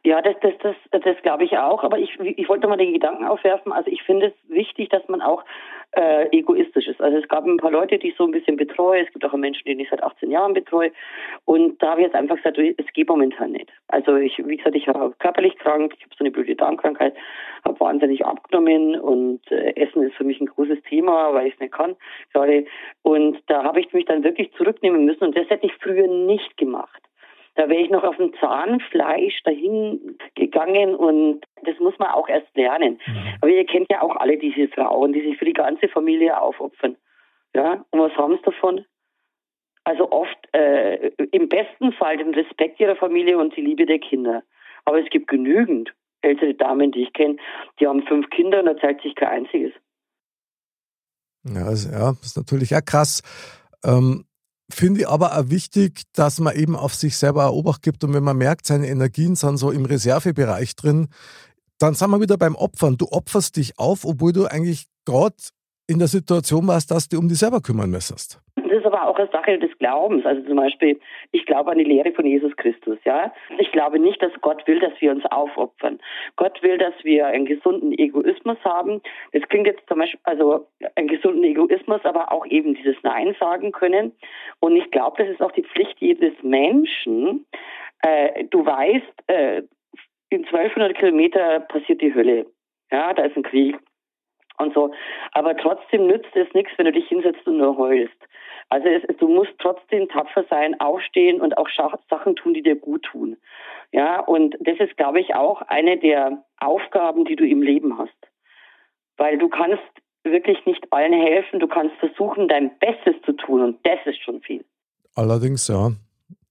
Ja, 0.03 0.21
das, 0.21 0.35
das, 0.41 0.53
das, 0.63 1.01
das 1.03 1.21
glaube 1.21 1.43
ich 1.43 1.57
auch. 1.57 1.83
Aber 1.83 1.99
ich, 1.99 2.17
ich 2.19 2.47
wollte 2.47 2.67
mal 2.67 2.77
den 2.77 2.93
Gedanken 2.93 3.25
aufwerfen. 3.25 3.73
Also 3.73 3.91
ich 3.91 4.01
finde 4.03 4.27
es 4.27 4.49
wichtig, 4.49 4.89
dass 4.89 5.07
man 5.09 5.21
auch 5.21 5.43
äh, 5.91 6.27
egoistisch 6.31 6.87
ist. 6.87 7.01
Also 7.01 7.17
es 7.17 7.27
gab 7.27 7.45
ein 7.45 7.57
paar 7.57 7.71
Leute, 7.71 7.97
die 7.97 8.09
ich 8.09 8.15
so 8.15 8.25
ein 8.25 8.31
bisschen 8.31 8.57
betreue. 8.57 9.03
Es 9.05 9.11
gibt 9.11 9.25
auch 9.25 9.33
Menschen, 9.33 9.63
die 9.65 9.81
ich 9.81 9.89
seit 9.89 10.03
18 10.03 10.29
Jahren 10.29 10.53
betreue. 10.53 10.91
Und 11.45 11.81
da 11.81 11.91
habe 11.91 12.01
ich 12.01 12.07
jetzt 12.07 12.15
einfach 12.15 12.37
gesagt, 12.37 12.57
es 12.57 12.93
geht 12.93 13.09
momentan 13.09 13.51
nicht. 13.51 13.71
Also 13.87 14.15
ich, 14.15 14.37
wie 14.45 14.57
gesagt, 14.57 14.75
ich 14.75 14.87
war 14.87 15.11
körperlich 15.19 15.57
krank, 15.57 15.93
ich 15.97 16.03
habe 16.03 16.15
so 16.17 16.23
eine 16.23 16.31
blöde 16.31 16.55
Darmkrankheit, 16.55 17.15
habe 17.65 17.79
wahnsinnig 17.79 18.25
abgenommen 18.25 18.99
und 18.99 19.41
äh, 19.51 19.75
Essen 19.75 20.03
ist 20.03 20.15
für 20.15 20.23
mich 20.23 20.39
ein 20.39 20.47
großes 20.47 20.81
Thema, 20.83 21.33
weil 21.33 21.47
ich 21.47 21.53
es 21.53 21.59
nicht 21.59 21.73
kann 21.73 21.95
gerade. 22.33 22.65
Und 23.01 23.39
da 23.47 23.63
habe 23.63 23.79
ich 23.79 23.91
mich 23.93 24.05
dann 24.05 24.23
wirklich 24.23 24.51
zurücknehmen 24.53 25.05
müssen. 25.05 25.23
Und 25.25 25.37
das 25.37 25.49
hätte 25.49 25.65
ich 25.65 25.73
früher 25.81 26.07
nicht 26.07 26.57
gemacht. 26.57 27.01
Da 27.59 27.67
wäre 27.67 27.81
ich 27.81 27.89
noch 27.89 28.05
auf 28.05 28.15
dem 28.15 28.31
Zahnfleisch 28.39 29.43
dahin 29.43 30.17
gegangen 30.35 30.95
und 30.95 31.41
das 31.65 31.77
muss 31.79 31.93
man 31.99 32.07
auch 32.11 32.29
erst 32.29 32.47
lernen. 32.55 33.01
Aber 33.41 33.51
ihr 33.51 33.65
kennt 33.65 33.87
ja 33.91 34.01
auch 34.01 34.15
alle 34.15 34.37
diese 34.37 34.69
Frauen, 34.69 35.11
die 35.11 35.19
sich 35.19 35.37
für 35.37 35.43
die 35.43 35.51
ganze 35.51 35.89
Familie 35.89 36.39
aufopfern. 36.39 36.95
Ja, 37.53 37.83
und 37.89 37.99
was 37.99 38.13
haben 38.13 38.37
sie 38.37 38.43
davon? 38.43 38.85
Also 39.83 40.09
oft 40.09 40.37
äh, 40.53 41.11
im 41.31 41.49
besten 41.49 41.91
Fall 41.91 42.15
den 42.15 42.33
Respekt 42.33 42.79
ihrer 42.79 42.95
Familie 42.95 43.37
und 43.37 43.53
die 43.57 43.61
Liebe 43.61 43.85
der 43.85 43.99
Kinder. 43.99 44.43
Aber 44.85 45.03
es 45.03 45.09
gibt 45.09 45.27
genügend 45.27 45.93
ältere 46.21 46.53
Damen, 46.53 46.93
die 46.93 47.03
ich 47.03 47.11
kenne, 47.11 47.35
die 47.81 47.87
haben 47.87 48.03
fünf 48.03 48.29
Kinder 48.29 48.59
und 48.59 48.67
da 48.67 48.77
zeigt 48.77 49.01
sich 49.01 49.15
kein 49.15 49.43
einziges. 49.43 49.73
Ja, 51.43 51.65
also, 51.65 51.91
ja, 51.91 52.11
ist 52.21 52.37
natürlich 52.37 52.73
auch 52.73 52.85
krass. 52.85 53.21
Ähm, 53.83 54.23
Finde 54.71 55.01
ich 55.01 55.07
aber 55.07 55.37
auch 55.37 55.49
wichtig, 55.49 56.03
dass 56.13 56.39
man 56.39 56.55
eben 56.55 56.75
auf 56.75 56.93
sich 56.93 57.17
selber 57.17 57.53
Obacht 57.53 57.81
gibt 57.81 58.03
und 58.03 58.13
wenn 58.13 58.23
man 58.23 58.37
merkt, 58.37 58.67
seine 58.67 58.87
Energien 58.87 59.35
sind 59.35 59.57
so 59.57 59.71
im 59.71 59.85
Reservebereich 59.85 60.75
drin, 60.75 61.07
dann 61.79 61.95
sind 61.95 62.11
wir 62.11 62.21
wieder 62.21 62.37
beim 62.37 62.55
Opfern. 62.55 62.97
Du 62.97 63.07
opferst 63.11 63.55
dich 63.55 63.79
auf, 63.79 64.05
obwohl 64.05 64.33
du 64.33 64.45
eigentlich 64.45 64.87
gerade 65.05 65.35
in 65.87 65.97
der 65.97 66.07
Situation 66.07 66.67
warst, 66.67 66.91
dass 66.91 67.09
du 67.09 67.17
um 67.17 67.27
dich 67.27 67.39
selber 67.39 67.61
kümmern 67.61 67.89
müsstest. 67.89 68.39
Ist 68.79 68.85
aber 68.85 69.09
auch 69.09 69.19
eine 69.19 69.27
Sache 69.27 69.59
des 69.59 69.77
Glaubens. 69.77 70.25
Also 70.25 70.41
zum 70.43 70.55
Beispiel, 70.55 70.97
ich 71.33 71.45
glaube 71.45 71.71
an 71.71 71.77
die 71.77 71.83
Lehre 71.83 72.13
von 72.13 72.25
Jesus 72.25 72.55
Christus, 72.55 72.97
ja. 73.03 73.33
Ich 73.57 73.73
glaube 73.73 73.99
nicht, 73.99 74.21
dass 74.21 74.31
Gott 74.39 74.65
will, 74.67 74.79
dass 74.79 74.93
wir 75.01 75.11
uns 75.11 75.25
aufopfern. 75.25 75.99
Gott 76.37 76.63
will, 76.63 76.77
dass 76.77 76.93
wir 77.03 77.27
einen 77.27 77.45
gesunden 77.45 77.91
Egoismus 77.91 78.57
haben. 78.63 79.01
Das 79.33 79.43
klingt 79.49 79.67
jetzt 79.67 79.85
zum 79.89 79.99
Beispiel, 79.99 80.19
also 80.23 80.65
einen 80.95 81.09
gesunden 81.09 81.43
Egoismus, 81.43 81.99
aber 82.05 82.31
auch 82.31 82.45
eben 82.45 82.73
dieses 82.75 82.95
Nein 83.03 83.35
sagen 83.37 83.73
können. 83.73 84.13
Und 84.61 84.77
ich 84.77 84.89
glaube, 84.91 85.21
das 85.23 85.33
ist 85.33 85.41
auch 85.41 85.51
die 85.51 85.63
Pflicht 85.63 85.99
jedes 85.99 86.33
Menschen. 86.41 87.45
Äh, 88.01 88.45
du 88.45 88.65
weißt, 88.65 89.23
äh, 89.27 89.63
in 90.29 90.45
1200 90.45 90.97
Kilometer 90.97 91.59
passiert 91.59 92.01
die 92.01 92.15
Hölle. 92.15 92.45
Ja, 92.91 93.13
da 93.13 93.23
ist 93.23 93.35
ein 93.35 93.43
Krieg 93.43 93.77
und 94.59 94.73
so. 94.73 94.91
Aber 95.31 95.55
trotzdem 95.57 96.07
nützt 96.07 96.35
es 96.35 96.53
nichts, 96.53 96.71
wenn 96.77 96.85
du 96.85 96.91
dich 96.91 97.07
hinsetzt 97.07 97.45
und 97.47 97.57
nur 97.57 97.77
heulst. 97.77 98.17
Also 98.69 98.87
es, 98.87 99.01
du 99.17 99.27
musst 99.27 99.53
trotzdem 99.59 100.07
tapfer 100.09 100.45
sein, 100.49 100.79
aufstehen 100.79 101.41
und 101.41 101.57
auch 101.57 101.67
Sachen 102.09 102.35
tun, 102.35 102.53
die 102.53 102.61
dir 102.61 102.75
gut 102.75 103.03
tun. 103.03 103.37
Ja, 103.91 104.19
und 104.19 104.55
das 104.59 104.79
ist, 104.79 104.95
glaube 104.97 105.19
ich, 105.19 105.33
auch 105.33 105.63
eine 105.63 105.97
der 105.97 106.43
Aufgaben, 106.59 107.25
die 107.25 107.35
du 107.35 107.45
im 107.45 107.63
Leben 107.63 107.97
hast. 107.97 108.11
Weil 109.17 109.37
du 109.37 109.49
kannst 109.49 109.81
wirklich 110.23 110.63
nicht 110.65 110.85
allen 110.91 111.13
helfen, 111.13 111.59
du 111.59 111.67
kannst 111.67 111.95
versuchen, 111.95 112.47
dein 112.47 112.77
Bestes 112.77 113.15
zu 113.25 113.33
tun 113.33 113.63
und 113.63 113.79
das 113.83 113.99
ist 114.05 114.21
schon 114.21 114.41
viel. 114.41 114.63
Allerdings, 115.15 115.67
ja. 115.67 115.91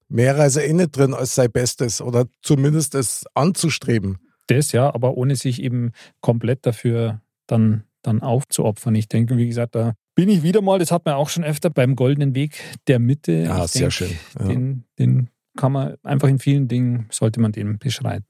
Mehr 0.08 0.34
ist 0.46 0.56
ja 0.56 0.62
eh 0.62 0.72
nicht 0.72 0.96
drin 0.96 1.14
als 1.14 1.34
sein 1.34 1.52
Bestes 1.52 2.00
oder 2.00 2.24
zumindest 2.42 2.94
es 2.94 3.26
anzustreben. 3.34 4.18
Das 4.46 4.72
ja, 4.72 4.92
aber 4.92 5.16
ohne 5.16 5.36
sich 5.36 5.62
eben 5.62 5.92
komplett 6.22 6.64
dafür 6.64 7.20
dann, 7.46 7.84
dann 8.08 8.22
aufzuopfern. 8.22 8.94
Ich 8.94 9.08
denke, 9.08 9.36
wie 9.36 9.46
gesagt, 9.46 9.74
da 9.74 9.94
bin 10.14 10.28
ich 10.28 10.42
wieder 10.42 10.62
mal, 10.62 10.78
das 10.78 10.90
hat 10.90 11.04
man 11.04 11.14
auch 11.14 11.28
schon 11.28 11.44
öfter 11.44 11.70
beim 11.70 11.94
goldenen 11.94 12.34
Weg 12.34 12.60
der 12.88 12.98
Mitte. 12.98 13.32
Ja, 13.32 13.64
ich 13.64 13.70
sehr 13.70 13.80
denke, 13.82 13.92
schön. 13.92 14.18
Ja. 14.38 14.46
Den, 14.48 14.84
den 14.98 15.28
kann 15.56 15.72
man 15.72 15.96
einfach 16.02 16.28
in 16.28 16.38
vielen 16.38 16.68
Dingen, 16.68 17.06
sollte 17.10 17.40
man 17.40 17.52
den 17.52 17.78
beschreiten. 17.78 18.26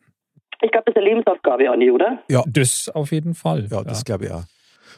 Ich 0.61 0.70
glaube, 0.72 0.85
das 0.87 0.95
ist 0.95 0.99
eine 0.99 1.09
Lebensaufgabe, 1.09 1.70
Andi, 1.70 1.91
oder? 1.91 2.18
Ja. 2.29 2.43
Das 2.47 2.89
auf 2.89 3.12
jeden 3.12 3.35
Fall. 3.35 3.68
Ja, 3.70 3.85
das 3.85 4.05
glaube 4.05 4.26
ich 4.26 4.33
auch. 4.33 4.45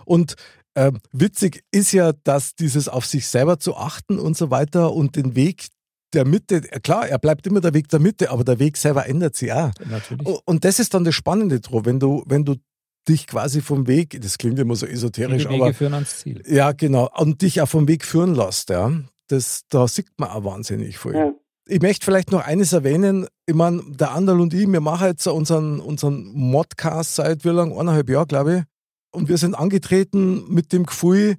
Und 0.05 0.37
ähm, 0.75 0.99
witzig 1.13 1.63
ist 1.73 1.93
ja, 1.93 2.13
dass 2.25 2.55
dieses 2.55 2.89
auf 2.89 3.05
sich 3.05 3.27
selber 3.27 3.59
zu 3.59 3.77
achten 3.77 4.19
und 4.19 4.37
so 4.37 4.51
weiter 4.51 4.93
und 4.93 5.17
den 5.17 5.35
Weg 5.37 5.69
der 6.13 6.25
Mitte, 6.25 6.61
klar, 6.61 7.09
er 7.09 7.19
bleibt 7.19 7.47
immer 7.47 7.61
der 7.61 7.75
Weg 7.75 7.89
der 7.89 8.01
Mitte, 8.01 8.31
aber 8.31 8.43
der 8.43 8.59
Weg 8.59 8.77
selber 8.77 9.07
ändert 9.07 9.37
sich 9.37 9.53
auch. 9.53 9.71
Natürlich. 9.89 10.27
Und 10.45 10.65
das 10.65 10.79
ist 10.79 10.95
dann 10.95 11.05
das 11.05 11.15
Spannende, 11.15 11.61
Dro, 11.61 11.85
wenn 11.85 12.01
du, 12.01 12.25
wenn 12.27 12.45
du 12.45 12.57
dich 13.09 13.27
quasi 13.27 13.61
vom 13.61 13.87
Weg, 13.87 14.21
das 14.21 14.39
klingt 14.39 14.59
immer 14.59 14.77
so 14.77 14.87
esoterisch, 14.87 15.43
Viele 15.43 15.55
Wege 15.55 15.65
aber 15.65 15.75
führen 15.75 15.95
ans 15.95 16.21
Ziel. 16.21 16.43
ja, 16.47 16.73
genau, 16.73 17.09
und 17.17 17.43
dich 17.43 17.61
auch 17.61 17.69
vom 17.69 17.89
Weg 17.89 18.05
führen 18.05 18.35
lässt, 18.35 18.71
ja. 18.71 18.93
Das, 19.29 19.63
da 19.69 19.87
sieht 19.87 20.09
man 20.19 20.31
auch 20.31 20.45
wahnsinnig 20.45 20.99
viel. 20.99 21.15
Ja. 21.15 21.33
Ich 21.69 21.81
möchte 21.81 22.05
vielleicht 22.05 22.33
noch 22.33 22.45
eines 22.45 22.73
erwähnen. 22.73 23.29
Ich 23.47 23.55
meine, 23.55 23.81
der 23.87 24.11
Andal 24.11 24.41
und 24.41 24.53
ich, 24.53 24.67
wir 24.67 24.81
machen 24.81 25.07
jetzt 25.07 25.27
unseren, 25.29 25.79
unseren 25.79 26.33
Modcast 26.35 27.15
seit 27.15 27.45
wie 27.45 27.51
lang? 27.51 27.71
Eineinhalb 27.71 28.11
Jahren, 28.11 28.27
glaube 28.27 28.57
ich. 28.57 28.63
Und 29.13 29.29
wir 29.29 29.37
sind 29.37 29.55
angetreten 29.55 30.53
mit 30.53 30.73
dem 30.73 30.85
Gefühl, 30.85 31.37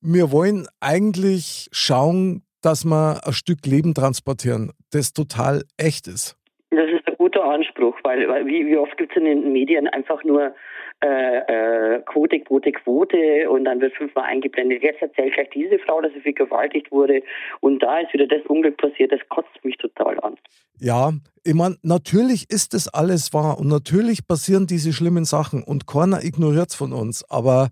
wir 0.00 0.32
wollen 0.32 0.66
eigentlich 0.80 1.68
schauen, 1.70 2.42
dass 2.60 2.84
wir 2.84 3.24
ein 3.24 3.32
Stück 3.32 3.64
Leben 3.66 3.94
transportieren, 3.94 4.72
das 4.90 5.12
total 5.12 5.62
echt 5.76 6.08
ist. 6.08 6.36
Das 6.70 6.88
ist 6.90 7.06
ein 7.06 7.16
guter 7.18 7.44
Anspruch, 7.44 7.96
weil, 8.02 8.28
weil 8.28 8.46
wie, 8.46 8.66
wie 8.66 8.76
oft 8.76 8.96
gibt 8.96 9.12
es 9.12 9.16
in 9.16 9.24
den 9.24 9.52
Medien 9.52 9.86
einfach 9.88 10.24
nur 10.24 10.54
äh, 11.02 11.96
äh, 11.96 12.02
Quote, 12.02 12.40
Quote, 12.40 12.72
Quote 12.72 13.50
und 13.50 13.64
dann 13.64 13.80
wird 13.80 13.94
fünfmal 13.94 14.24
eingeblendet. 14.24 14.82
Jetzt 14.82 15.02
erzählt 15.02 15.34
gleich 15.34 15.50
diese 15.50 15.78
Frau, 15.80 16.00
dass 16.00 16.12
sie 16.12 16.20
vergewaltigt 16.20 16.90
wurde 16.92 17.22
und 17.60 17.82
da 17.82 17.98
ist 17.98 18.12
wieder 18.12 18.26
das 18.26 18.44
Unglück 18.46 18.76
passiert. 18.76 19.12
Das 19.12 19.20
kotzt 19.28 19.64
mich 19.64 19.76
total 19.78 20.18
an. 20.20 20.36
Ja, 20.78 21.12
ich 21.44 21.54
meine, 21.54 21.76
natürlich 21.82 22.50
ist 22.50 22.74
das 22.74 22.88
alles 22.88 23.34
wahr 23.34 23.58
und 23.58 23.68
natürlich 23.68 24.26
passieren 24.26 24.66
diese 24.66 24.92
schlimmen 24.92 25.24
Sachen 25.24 25.62
und 25.62 25.86
keiner 25.86 26.22
ignoriert 26.22 26.68
es 26.70 26.74
von 26.76 26.92
uns, 26.92 27.28
aber 27.28 27.68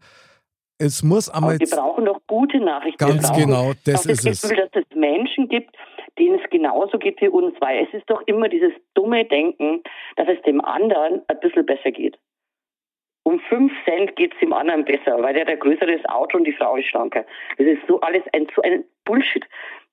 es 0.79 1.03
muss 1.03 1.29
einmal. 1.29 1.55
Aber 1.55 1.61
wir 1.61 1.77
brauchen 1.77 2.05
doch 2.07 2.21
gute 2.27 2.59
Nachrichten. 2.59 2.99
Ganz 2.99 3.31
genau, 3.33 3.73
das 3.85 4.07
ist 4.07 4.27
es. 4.27 4.43
Gefühl, 4.43 4.57
dass 4.57 4.83
es 4.83 4.97
Menschen 4.97 5.49
gibt, 5.49 5.77
denen 6.19 6.41
es 6.43 6.51
genauso 6.51 6.99
geht 6.99 7.21
wie 7.21 7.29
uns, 7.29 7.55
weil 7.61 7.87
es 7.87 7.95
ist 7.95 8.09
doch 8.09 8.23
immer 8.27 8.49
dieses 8.49 8.73
dumme 8.95 9.25
Denken, 9.25 9.83
dass 10.17 10.27
es 10.29 10.43
dem 10.43 10.61
anderen 10.61 11.23
ein 11.29 11.41
bisschen 11.41 11.67
besser 11.67 11.91
geht. 11.91 12.19
Um 13.23 13.39
fünf 13.49 13.73
Cent 13.85 14.17
geht 14.17 14.33
es 14.33 14.41
dem 14.41 14.53
anderen 14.53 14.85
besser, 14.85 15.21
weil 15.21 15.35
der 15.35 15.43
hat 15.43 15.51
ein 15.51 15.59
größeres 15.59 16.05
Auto 16.07 16.39
und 16.39 16.45
die 16.45 16.53
Frau 16.53 16.77
ist 16.77 16.87
schlanker. 16.87 17.25
Das 17.59 17.67
ist 17.67 17.81
so 17.87 18.01
alles 18.01 18.23
ein, 18.33 18.47
so 18.55 18.63
ein 18.63 18.85
Bullshit. 19.05 19.45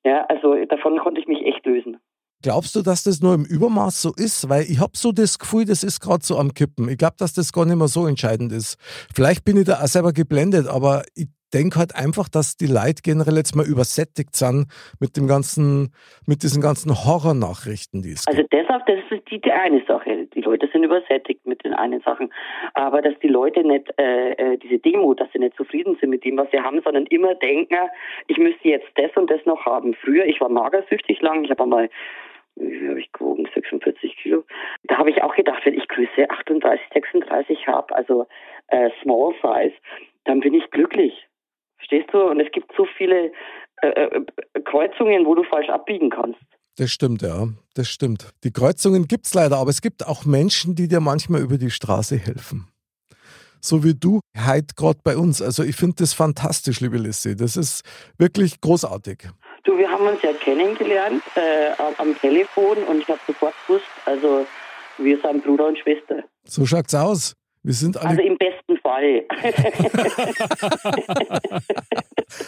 Ja, 0.06 0.26
also 0.30 0.56
davon 0.66 0.98
konnte 1.00 1.20
ich 1.20 1.28
mich 1.28 1.46
echt 1.46 1.66
lösen. 1.66 1.98
Glaubst 2.44 2.76
du, 2.76 2.84
dass 2.84 3.04
das 3.04 3.20
nur 3.20 3.34
im 3.34 3.46
Übermaß 3.46 4.02
so 4.02 4.14
ist? 4.16 4.48
Weil 4.48 4.64
ich 4.64 4.80
habe 4.80 4.92
so 4.96 5.12
das 5.12 5.40
Gefühl, 5.40 5.66
das 5.66 5.84
ist 5.84 6.00
gerade 6.00 6.24
so 6.24 6.38
am 6.38 6.54
Kippen. 6.54 6.88
Ich 6.88 6.98
glaube, 6.98 7.16
dass 7.18 7.34
das 7.34 7.52
gar 7.52 7.66
nicht 7.66 7.78
mehr 7.78 7.88
so 7.88 8.06
entscheidend 8.06 8.52
ist. 8.52 8.78
Vielleicht 9.14 9.44
bin 9.44 9.58
ich 9.58 9.66
da 9.66 9.82
auch 9.82 9.88
selber 9.88 10.14
geblendet, 10.14 10.68
aber 10.68 11.04
ich 11.16 11.28
denke 11.54 11.80
halt 11.80 11.96
einfach, 11.96 12.28
dass 12.30 12.58
die 12.58 12.68
Leute 12.68 13.02
generell 13.04 13.36
jetzt 13.38 13.56
mal 13.56 13.66
übersättigt 13.66 14.36
sind 14.36 14.68
mit 15.00 15.18
dem 15.18 15.28
ganzen, 15.28 15.94
mit 16.26 16.44
diesen 16.44 16.62
ganzen 16.62 16.92
Horrornachrichten, 16.92 18.02
die 18.02 18.12
es 18.12 18.28
also 18.28 18.42
gibt. 18.42 18.54
Also 18.54 18.64
deshalb, 18.64 18.86
das 18.86 19.18
ist 19.18 19.32
die, 19.32 19.40
die 19.40 19.52
eine 19.52 19.84
Sache. 19.86 20.28
Die 20.34 20.42
Leute 20.42 20.68
sind 20.72 20.84
übersättigt 20.84 21.46
mit 21.46 21.64
den 21.64 21.74
einen 21.74 22.02
Sachen. 22.02 22.34
Aber 22.74 23.02
dass 23.02 23.18
die 23.20 23.28
Leute 23.28 23.66
nicht, 23.66 23.88
äh, 23.98 24.32
äh, 24.34 24.58
diese 24.58 24.80
Demo, 24.80 25.14
dass 25.14 25.32
sie 25.32 25.40
nicht 25.40 25.56
zufrieden 25.56 25.98
sind 26.00 26.10
mit 26.10 26.24
dem, 26.26 26.38
was 26.38 26.50
sie 26.52 26.60
haben, 26.60 26.82
sondern 26.84 27.06
immer 27.08 27.36
denken, 27.36 27.78
ich 28.28 28.38
müsste 28.38 28.68
jetzt 28.68 28.88
das 28.96 29.12
und 29.16 29.30
das 29.30 29.46
noch 29.46 29.66
haben. 29.66 29.94
Früher, 29.94 30.26
ich 30.26 30.42
war 30.42 30.50
magersüchtig 30.50 31.22
lang, 31.22 31.44
ich 31.44 31.52
habe 31.52 31.64
einmal 31.64 31.90
wie 32.60 32.90
habe 32.90 33.00
ich 33.00 33.12
gewogen, 33.12 33.48
46 33.54 34.18
Kilo. 34.18 34.44
Da 34.86 34.98
habe 34.98 35.12
ich 35.12 35.22
auch 35.22 35.36
gedacht, 35.36 35.64
wenn 35.66 35.76
ich 35.76 35.88
Größe 35.88 36.28
38, 36.28 36.88
36 36.92 37.68
habe, 37.68 37.96
also 37.96 38.26
äh, 38.68 38.90
Small 39.04 39.34
Size, 39.42 39.76
dann 40.26 40.40
bin 40.40 40.56
ich 40.56 40.70
glücklich. 40.72 41.27
Verstehst 41.78 42.10
du? 42.12 42.22
Und 42.22 42.40
es 42.40 42.52
gibt 42.52 42.72
so 42.76 42.86
viele 42.98 43.32
äh, 43.82 43.88
äh, 43.88 44.22
Kreuzungen, 44.66 45.26
wo 45.26 45.36
du 45.36 45.44
falsch 45.44 45.70
abbiegen 45.70 46.10
kannst. 46.10 46.40
Das 46.78 46.92
stimmt, 46.92 47.22
ja. 47.22 47.48
Das 47.76 47.90
stimmt. 47.90 48.30
Die 48.44 48.52
Kreuzungen 48.52 49.08
gibt 49.08 49.26
es 49.26 49.34
leider, 49.34 49.58
aber 49.58 49.70
es 49.70 49.82
gibt 49.82 50.06
auch 50.06 50.26
Menschen, 50.26 50.76
die 50.76 50.88
dir 50.88 51.00
manchmal 51.00 51.42
über 51.42 51.58
die 51.58 51.72
Straße 51.72 52.18
helfen. 52.18 52.68
So 53.60 53.84
wie 53.84 53.96
du 53.96 54.20
heute 54.38 54.76
gerade 54.76 55.00
bei 55.04 55.18
uns. 55.18 55.42
Also 55.42 55.64
ich 55.64 55.76
finde 55.76 55.96
das 56.00 56.14
fantastisch, 56.14 56.80
liebe 56.80 56.98
Lissy. 56.98 57.36
Das 57.36 57.58
ist 57.58 57.84
wirklich 58.18 58.62
großartig. 58.62 59.30
Du, 59.64 59.78
wir 59.78 59.90
haben 59.90 60.08
uns 60.08 60.22
ja 60.22 60.34
kennengelernt 60.34 61.24
äh, 61.36 61.72
am 61.98 62.16
Telefon 62.20 62.78
und 62.84 63.02
ich 63.02 63.08
habe 63.08 63.20
sofort 63.26 63.56
gewusst, 63.66 63.86
also 64.06 64.46
wir 64.98 65.20
sind 65.20 65.44
Bruder 65.44 65.68
und 65.68 65.80
Schwester. 65.80 66.24
So 66.46 66.66
schaut's 66.66 66.94
aus. 66.96 67.34
Wir 67.64 67.74
sind 67.74 67.98
alle 67.98 68.10
also 68.10 68.22
im 68.22 68.38
besten 68.38 68.78
Fall. 68.78 69.26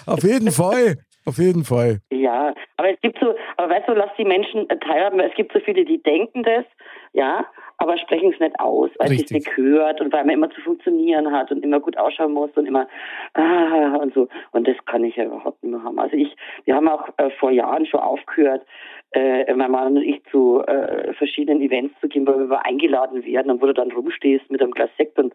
Auf 0.05 0.23
jeden 0.23 0.51
Fall. 0.51 0.97
Auf 1.25 1.37
jeden 1.37 1.63
Fall. 1.63 1.99
Ja, 2.11 2.53
aber 2.77 2.91
es 2.91 2.99
gibt 3.01 3.19
so, 3.19 3.35
aber 3.57 3.69
weißt 3.69 3.87
du, 3.87 3.93
lass 3.93 4.09
die 4.17 4.25
Menschen 4.25 4.67
teilhaben. 4.67 5.19
Es 5.19 5.33
gibt 5.35 5.53
so 5.53 5.59
viele, 5.59 5.85
die 5.85 6.01
denken 6.01 6.43
das, 6.43 6.65
ja, 7.13 7.45
aber 7.77 7.97
sprechen 7.97 8.33
es 8.33 8.39
nicht 8.39 8.59
aus, 8.59 8.89
weil 8.99 9.13
es 9.13 9.31
nicht 9.31 9.55
hört 9.55 10.01
und 10.01 10.11
weil 10.11 10.25
man 10.25 10.35
immer 10.35 10.49
zu 10.49 10.61
funktionieren 10.61 11.31
hat 11.31 11.51
und 11.51 11.63
immer 11.63 11.79
gut 11.79 11.97
ausschauen 11.97 12.33
muss 12.33 12.51
und 12.55 12.65
immer 12.65 12.87
ah 13.33 13.97
und 14.01 14.13
so. 14.13 14.27
Und 14.51 14.67
das 14.67 14.75
kann 14.85 15.03
ich 15.03 15.15
ja 15.15 15.25
überhaupt 15.25 15.63
nicht 15.63 15.71
mehr 15.71 15.83
haben. 15.83 15.99
Also 15.99 16.15
ich, 16.15 16.35
wir 16.65 16.75
haben 16.75 16.87
auch 16.87 17.07
äh, 17.17 17.29
vor 17.39 17.51
Jahren 17.51 17.85
schon 17.85 18.01
aufgehört, 18.01 18.65
äh, 19.11 19.53
mein 19.53 19.71
Mann 19.71 19.97
und 19.97 20.03
ich 20.03 20.21
zu 20.31 20.61
äh, 20.61 21.13
verschiedenen 21.13 21.61
Events 21.61 21.93
zu 21.99 22.07
gehen, 22.07 22.27
weil 22.27 22.49
wir 22.49 22.65
eingeladen 22.65 23.23
werden 23.25 23.51
und 23.51 23.61
wo 23.61 23.65
du 23.65 23.73
dann 23.73 23.91
rumstehst 23.91 24.49
mit 24.51 24.61
einem 24.61 24.71
Glas 24.71 24.89
Sekt 24.97 25.17
und 25.17 25.33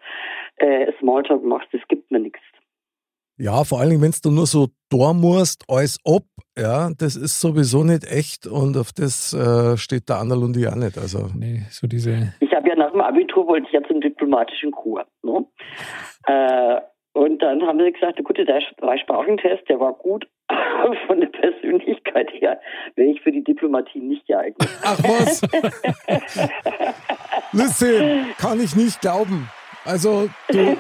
äh, 0.57 0.93
Smalltalk 1.01 1.43
machst, 1.45 1.69
das 1.73 1.81
gibt 1.89 2.11
mir 2.11 2.21
nichts. 2.21 2.41
Ja, 3.37 3.65
vor 3.65 3.81
allem, 3.81 4.01
wenn 4.01 4.13
du 4.23 4.31
nur 4.31 4.47
so 4.47 4.69
da 4.91 5.13
musst, 5.13 5.65
alles 5.69 5.99
ab, 6.07 6.23
ja, 6.57 6.91
das 6.97 7.17
ist 7.17 7.41
sowieso 7.41 7.83
nicht 7.83 8.05
echt 8.09 8.47
und 8.47 8.77
auf 8.77 8.93
das 8.93 9.35
äh, 9.35 9.77
steht 9.77 10.09
der 10.09 10.19
Anderl 10.19 10.45
und 10.45 10.57
ich 10.57 10.69
auch 10.69 10.77
nicht. 10.77 10.97
Also. 10.97 11.27
Nee, 11.37 11.63
so 11.71 11.89
diese. 11.89 12.33
Ich 12.39 12.55
habe 12.55 12.69
ja 12.69 12.77
nach 12.77 12.93
dem 12.93 13.01
Abitur 13.01 13.49
wollte 13.49 13.67
ich 13.67 13.73
ja 13.73 13.83
zum 13.89 14.01
diplomatischen 14.01 14.71
Chor. 14.71 15.05
Ne? 15.23 15.45
äh, 16.27 16.81
und 17.15 17.43
dann 17.43 17.63
haben 17.63 17.79
sie 17.79 17.93
gesagt, 17.93 18.23
gut, 18.23 18.39
der 18.39 18.45
Dreisprachentest, 18.45 19.69
der 19.69 19.79
war 19.79 19.95
gut, 19.95 20.27
aber 20.49 20.97
von 21.07 21.21
der 21.21 21.29
Persönlichkeit 21.29 22.29
her 22.33 22.61
wäre 22.97 23.11
ich 23.11 23.21
für 23.23 23.33
die 23.33 23.43
Diplomatie 23.43 24.01
nicht 24.01 24.27
geeignet. 24.27 24.69
Ach 24.83 24.99
was? 25.03 25.41
Listen, 27.53 28.27
kann 28.39 28.61
ich 28.61 28.77
nicht 28.77 29.01
glauben. 29.01 29.49
Also 29.85 30.29
du. 30.49 30.77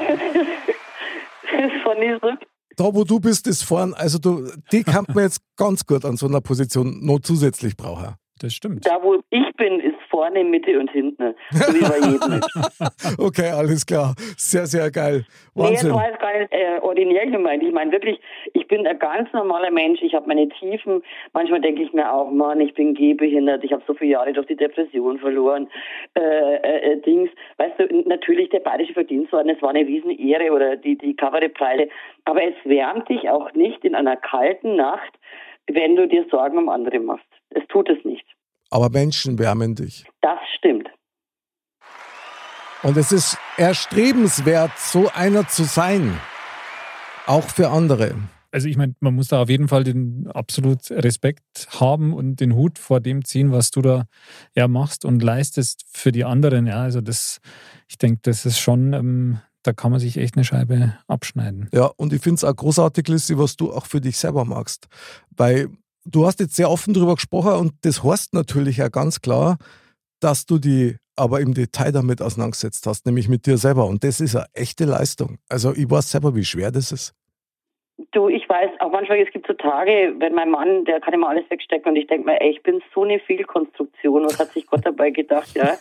da, 2.76 2.94
wo 2.94 3.04
du 3.04 3.20
bist, 3.20 3.46
ist 3.46 3.62
vorn. 3.62 3.94
Also 3.94 4.18
du, 4.18 4.50
die 4.72 4.82
kann 4.82 5.04
man 5.08 5.24
jetzt 5.24 5.40
ganz 5.56 5.86
gut 5.86 6.04
an 6.04 6.16
so 6.16 6.26
einer 6.26 6.40
Position 6.40 7.04
noch 7.04 7.20
zusätzlich 7.20 7.76
brauchen. 7.76 8.14
Das 8.44 8.52
stimmt. 8.52 8.86
Da, 8.86 9.02
wo 9.02 9.22
ich 9.30 9.56
bin, 9.56 9.80
ist 9.80 9.96
vorne, 10.10 10.44
Mitte 10.44 10.78
und 10.78 10.90
hinten. 10.90 11.34
So 11.50 11.72
wie 11.72 11.80
bei 11.80 11.96
jedem. 11.96 12.40
okay, 13.26 13.48
alles 13.48 13.86
klar. 13.86 14.14
Sehr, 14.36 14.66
sehr 14.66 14.90
geil. 14.90 15.24
Wahnsinn. 15.54 15.88
Nee, 15.88 15.94
das 15.94 15.94
war 15.94 16.08
jetzt 16.10 16.20
gar 16.20 16.38
nicht 16.38 16.52
äh, 16.52 16.78
ordinär 16.82 17.26
gemeint. 17.26 17.62
Ich 17.62 17.72
meine 17.72 17.90
wirklich, 17.90 18.20
ich 18.52 18.68
bin 18.68 18.86
ein 18.86 18.98
ganz 18.98 19.32
normaler 19.32 19.70
Mensch. 19.70 20.02
Ich 20.02 20.14
habe 20.14 20.28
meine 20.28 20.46
Tiefen. 20.50 21.02
Manchmal 21.32 21.62
denke 21.62 21.84
ich 21.84 21.94
mir 21.94 22.12
auch, 22.12 22.30
Mann, 22.30 22.60
ich 22.60 22.74
bin 22.74 22.92
gehbehindert. 22.92 23.64
Ich 23.64 23.72
habe 23.72 23.82
so 23.86 23.94
viele 23.94 24.10
Jahre 24.10 24.34
durch 24.34 24.46
die 24.46 24.56
Depression 24.56 25.18
verloren. 25.18 25.70
Äh, 26.12 26.56
äh, 26.56 26.92
äh 26.92 27.00
Dings. 27.00 27.30
Weißt 27.56 27.78
du, 27.78 28.02
natürlich 28.06 28.50
der 28.50 28.60
Bayerische 28.60 28.92
Verdienstorden, 28.92 29.48
es 29.48 29.62
war 29.62 29.70
eine 29.70 29.86
Riesenehre 29.86 30.52
oder 30.52 30.76
die, 30.76 30.98
die 30.98 31.16
Kabarettpreise. 31.16 31.88
Aber 32.26 32.42
es 32.42 32.56
wärmt 32.64 33.08
dich 33.08 33.30
auch 33.30 33.54
nicht 33.54 33.86
in 33.86 33.94
einer 33.94 34.16
kalten 34.16 34.76
Nacht, 34.76 35.18
wenn 35.66 35.96
du 35.96 36.06
dir 36.06 36.26
Sorgen 36.30 36.58
um 36.58 36.68
andere 36.68 37.00
machst. 37.00 37.24
Es 37.48 37.66
tut 37.68 37.88
es 37.88 38.04
nicht. 38.04 38.26
Aber 38.74 38.90
Menschen 38.90 39.38
wärmen 39.38 39.76
dich. 39.76 40.04
Das 40.20 40.40
stimmt. 40.58 40.88
Und 42.82 42.96
es 42.96 43.12
ist 43.12 43.38
erstrebenswert, 43.56 44.72
so 44.76 45.08
einer 45.14 45.46
zu 45.46 45.62
sein. 45.62 46.18
Auch 47.26 47.44
für 47.44 47.68
andere. 47.70 48.16
Also 48.50 48.66
ich 48.66 48.76
meine, 48.76 48.96
man 48.98 49.14
muss 49.14 49.28
da 49.28 49.42
auf 49.42 49.48
jeden 49.48 49.68
Fall 49.68 49.84
den 49.84 50.26
absolut 50.26 50.90
Respekt 50.90 51.68
haben 51.78 52.12
und 52.12 52.40
den 52.40 52.56
Hut 52.56 52.80
vor 52.80 52.98
dem 52.98 53.24
ziehen, 53.24 53.52
was 53.52 53.70
du 53.70 53.80
da 53.80 54.06
ja 54.56 54.66
machst 54.66 55.04
und 55.04 55.22
leistest 55.22 55.84
für 55.92 56.10
die 56.10 56.24
anderen. 56.24 56.66
Ja, 56.66 56.82
also 56.82 57.00
das, 57.00 57.38
ich 57.86 57.98
denke, 57.98 58.22
das 58.22 58.44
ist 58.44 58.58
schon, 58.58 58.92
ähm, 58.92 59.38
da 59.62 59.72
kann 59.72 59.92
man 59.92 60.00
sich 60.00 60.16
echt 60.16 60.34
eine 60.34 60.44
Scheibe 60.44 60.98
abschneiden. 61.06 61.68
Ja, 61.72 61.92
und 61.96 62.12
ich 62.12 62.22
finde 62.22 62.38
es 62.38 62.44
auch 62.44 62.56
großartig, 62.56 63.06
Lissi, 63.06 63.38
was 63.38 63.56
du 63.56 63.72
auch 63.72 63.86
für 63.86 64.00
dich 64.00 64.18
selber 64.18 64.44
magst. 64.44 64.88
Weil 65.30 65.68
du 66.04 66.26
hast 66.26 66.40
jetzt 66.40 66.56
sehr 66.56 66.70
offen 66.70 66.94
darüber 66.94 67.14
gesprochen 67.14 67.52
und 67.52 67.72
das 67.82 68.02
heißt 68.02 68.34
natürlich 68.34 68.78
ja 68.78 68.88
ganz 68.88 69.20
klar, 69.20 69.56
dass 70.20 70.46
du 70.46 70.58
die 70.58 70.96
aber 71.16 71.40
im 71.40 71.54
Detail 71.54 71.92
damit 71.92 72.20
auseinandergesetzt 72.20 72.86
hast, 72.86 73.06
nämlich 73.06 73.28
mit 73.28 73.46
dir 73.46 73.56
selber. 73.56 73.86
Und 73.86 74.02
das 74.02 74.20
ist 74.20 74.34
eine 74.34 74.46
echte 74.52 74.84
Leistung. 74.84 75.38
Also 75.48 75.72
ich 75.74 75.88
weiß 75.88 76.10
selber, 76.10 76.34
wie 76.34 76.44
schwer 76.44 76.72
das 76.72 76.90
ist. 76.92 77.12
Du, 78.10 78.28
ich 78.28 78.48
weiß 78.48 78.70
auch 78.80 78.90
manchmal, 78.90 79.20
es 79.20 79.30
gibt 79.30 79.46
so 79.46 79.52
Tage, 79.52 80.14
wenn 80.18 80.34
mein 80.34 80.50
Mann, 80.50 80.84
der 80.84 81.00
kann 81.00 81.14
immer 81.14 81.28
alles 81.28 81.48
wegstecken 81.48 81.90
und 81.90 81.96
ich 81.96 82.08
denke 82.08 82.26
mir, 82.26 82.40
ey, 82.40 82.50
ich 82.50 82.62
bin 82.62 82.82
so 82.92 83.04
eine 83.04 83.20
Fehlkonstruktion. 83.20 84.24
Was 84.24 84.40
hat 84.40 84.48
sich 84.48 84.66
Gott 84.66 84.84
dabei 84.84 85.10
gedacht, 85.10 85.54
ja? 85.54 85.74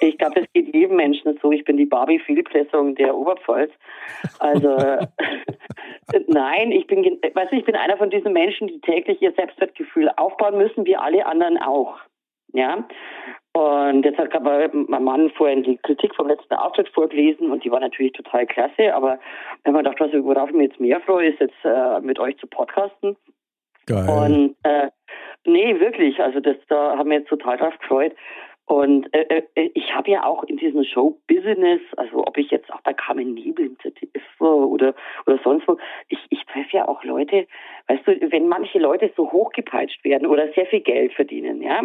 Ich 0.00 0.16
glaube, 0.16 0.40
es 0.40 0.52
geht 0.52 0.72
jedem 0.72 0.96
Menschen 0.96 1.38
so. 1.42 1.50
Ich 1.50 1.64
bin 1.64 1.76
die 1.76 1.86
Barbie-Fehlpressung 1.86 2.94
der 2.94 3.16
Oberpfalz. 3.16 3.72
Also, 4.38 4.76
nein, 6.28 6.70
ich 6.70 6.86
bin, 6.86 7.02
weißt 7.04 7.52
du, 7.52 7.56
ich 7.56 7.64
bin 7.64 7.74
einer 7.74 7.96
von 7.96 8.10
diesen 8.10 8.32
Menschen, 8.32 8.68
die 8.68 8.80
täglich 8.80 9.20
ihr 9.20 9.32
Selbstwertgefühl 9.32 10.08
aufbauen 10.16 10.56
müssen, 10.56 10.86
wie 10.86 10.96
alle 10.96 11.26
anderen 11.26 11.58
auch. 11.58 11.98
Ja, 12.52 12.86
und 13.52 14.04
jetzt 14.04 14.18
hat 14.18 14.34
aber 14.34 14.68
mein 14.72 15.04
Mann 15.04 15.30
vorhin 15.30 15.62
die 15.62 15.76
Kritik 15.78 16.14
vom 16.14 16.28
letzten 16.28 16.54
Auftritt 16.54 16.88
vorgelesen 16.90 17.50
und 17.50 17.64
die 17.64 17.70
war 17.70 17.80
natürlich 17.80 18.12
total 18.12 18.46
klasse. 18.46 18.94
Aber 18.94 19.18
wenn 19.64 19.72
man 19.72 19.84
dachte, 19.84 20.24
worauf 20.24 20.50
ich 20.50 20.54
mir 20.54 20.64
jetzt 20.64 20.80
mehr 20.80 21.00
freue, 21.00 21.30
ist 21.30 21.40
jetzt 21.40 21.64
äh, 21.64 22.00
mit 22.00 22.18
euch 22.18 22.36
zu 22.38 22.46
podcasten. 22.46 23.16
Geil. 23.86 24.08
Und 24.08 24.56
äh, 24.62 24.88
Nee, 25.46 25.80
wirklich. 25.80 26.20
Also 26.20 26.40
das, 26.40 26.56
da 26.68 26.96
haben 26.96 27.10
wir 27.10 27.18
jetzt 27.18 27.28
total 27.28 27.56
drauf 27.56 27.76
gefreut. 27.78 28.12
Und 28.66 29.12
äh, 29.12 29.42
äh, 29.56 29.70
ich 29.74 29.92
habe 29.94 30.10
ja 30.10 30.24
auch 30.24 30.44
in 30.44 30.56
diesem 30.56 30.84
Show-Business, 30.84 31.80
also 31.96 32.24
ob 32.24 32.38
ich 32.38 32.50
jetzt 32.52 32.72
auch 32.72 32.80
bei 32.82 32.92
Carmen 32.92 33.34
Nebel 33.34 33.66
im 33.66 33.78
ZDF 33.80 34.22
war 34.38 34.68
oder, 34.68 34.94
oder 35.26 35.40
sonst 35.42 35.66
wo, 35.66 35.76
ich, 36.08 36.20
ich 36.30 36.44
treffe 36.46 36.76
ja 36.76 36.86
auch 36.86 37.02
Leute, 37.02 37.48
weißt 37.88 38.06
du, 38.06 38.30
wenn 38.30 38.46
manche 38.46 38.78
Leute 38.78 39.10
so 39.16 39.32
hochgepeitscht 39.32 40.04
werden 40.04 40.28
oder 40.28 40.52
sehr 40.52 40.66
viel 40.66 40.80
Geld 40.80 41.12
verdienen, 41.14 41.62
ja, 41.62 41.82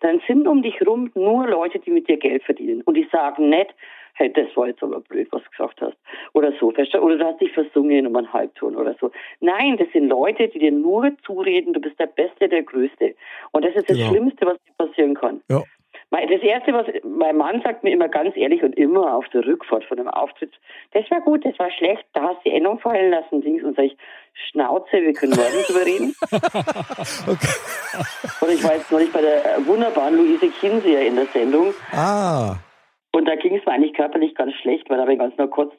dann 0.00 0.20
sind 0.26 0.46
um 0.46 0.62
dich 0.62 0.86
rum 0.86 1.10
nur 1.14 1.46
Leute, 1.46 1.78
die 1.78 1.90
mit 1.90 2.06
dir 2.06 2.18
Geld 2.18 2.42
verdienen. 2.42 2.82
Und 2.82 2.94
die 2.94 3.08
sagen 3.10 3.48
nicht, 3.48 3.74
hey, 4.16 4.32
das 4.32 4.54
war 4.56 4.66
jetzt 4.66 4.82
aber 4.82 5.00
blöd, 5.00 5.28
was 5.30 5.42
du 5.44 5.50
gesagt 5.50 5.80
hast. 5.80 5.96
Oder 6.32 6.52
so, 6.58 6.68
oder 6.68 7.16
du 7.16 7.24
hast 7.24 7.40
dich 7.40 7.52
versungen 7.52 8.06
um 8.06 8.16
einen 8.16 8.32
Halbton 8.32 8.76
oder 8.76 8.94
so. 9.00 9.10
Nein, 9.40 9.76
das 9.76 9.88
sind 9.92 10.08
Leute, 10.08 10.48
die 10.48 10.58
dir 10.58 10.72
nur 10.72 11.12
zureden, 11.24 11.72
du 11.74 11.80
bist 11.80 11.98
der 11.98 12.06
Beste, 12.06 12.48
der 12.48 12.62
Größte. 12.62 13.14
Und 13.52 13.64
das 13.64 13.74
ist 13.74 13.88
das 13.88 13.96
genau. 13.96 14.10
Schlimmste, 14.10 14.46
was 14.46 14.58
dir 14.58 14.86
passieren 14.86 15.14
kann. 15.14 15.40
Ja. 15.50 15.62
Das 16.10 16.42
Erste, 16.42 16.72
was 16.72 16.86
mein 17.04 17.36
Mann 17.36 17.62
sagt 17.62 17.82
mir 17.82 17.90
immer 17.90 18.08
ganz 18.08 18.36
ehrlich 18.36 18.62
und 18.62 18.76
immer 18.76 19.14
auf 19.14 19.28
der 19.30 19.44
Rückfahrt 19.44 19.84
von 19.84 19.98
einem 19.98 20.08
Auftritt, 20.08 20.52
das 20.92 21.10
war 21.10 21.20
gut, 21.20 21.44
das 21.44 21.58
war 21.58 21.70
schlecht, 21.72 22.04
da 22.12 22.22
hast 22.22 22.38
du 22.44 22.50
die 22.50 22.56
Endung 22.56 22.78
fallen 22.78 23.10
lassen, 23.10 23.42
Dings. 23.42 23.64
Und 23.64 23.76
sag 23.76 23.86
ich, 23.86 23.96
Schnauze, 24.32 24.92
wir 24.92 25.12
können 25.12 25.34
morgen 25.34 25.64
drüber 25.66 25.84
reden. 25.84 26.14
okay. 27.26 28.40
Und 28.40 28.50
ich 28.50 28.64
war 28.64 28.74
jetzt 28.74 28.92
neulich 28.92 29.12
bei 29.12 29.20
der 29.20 29.66
wunderbaren 29.66 30.16
Luise 30.16 30.48
Kinseer 30.48 31.06
in 31.06 31.16
der 31.16 31.26
Sendung. 31.26 31.74
Ah. 31.92 32.56
Und 33.12 33.26
da 33.26 33.34
ging 33.34 33.56
es 33.56 33.64
mir 33.64 33.72
eigentlich 33.72 33.94
körperlich 33.94 34.34
ganz 34.34 34.52
schlecht, 34.54 34.88
weil 34.88 34.98
da 34.98 35.02
habe 35.02 35.14
ich 35.14 35.18
ganz 35.18 35.36
nur 35.38 35.48
kurz. 35.48 35.72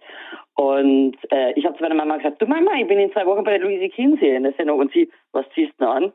Und 0.56 1.16
äh, 1.30 1.54
ich 1.54 1.66
habe 1.66 1.78
zu 1.78 1.84
meiner 1.84 1.96
Mama 1.96 2.18
gesagt, 2.18 2.42
du 2.42 2.48
Mama, 2.48 2.72
ich 2.80 2.88
bin 2.88 3.00
in 3.00 3.12
zwei 3.12 3.26
Wochen 3.28 3.44
bei 3.44 3.58
der 3.58 3.68
Luise 3.68 3.90
Kinseer 3.90 4.38
in 4.38 4.44
der 4.44 4.54
Sendung. 4.54 4.80
Und 4.80 4.92
sie, 4.92 5.10
was 5.32 5.46
ziehst 5.54 5.74
du 5.78 5.86
an? 5.88 6.12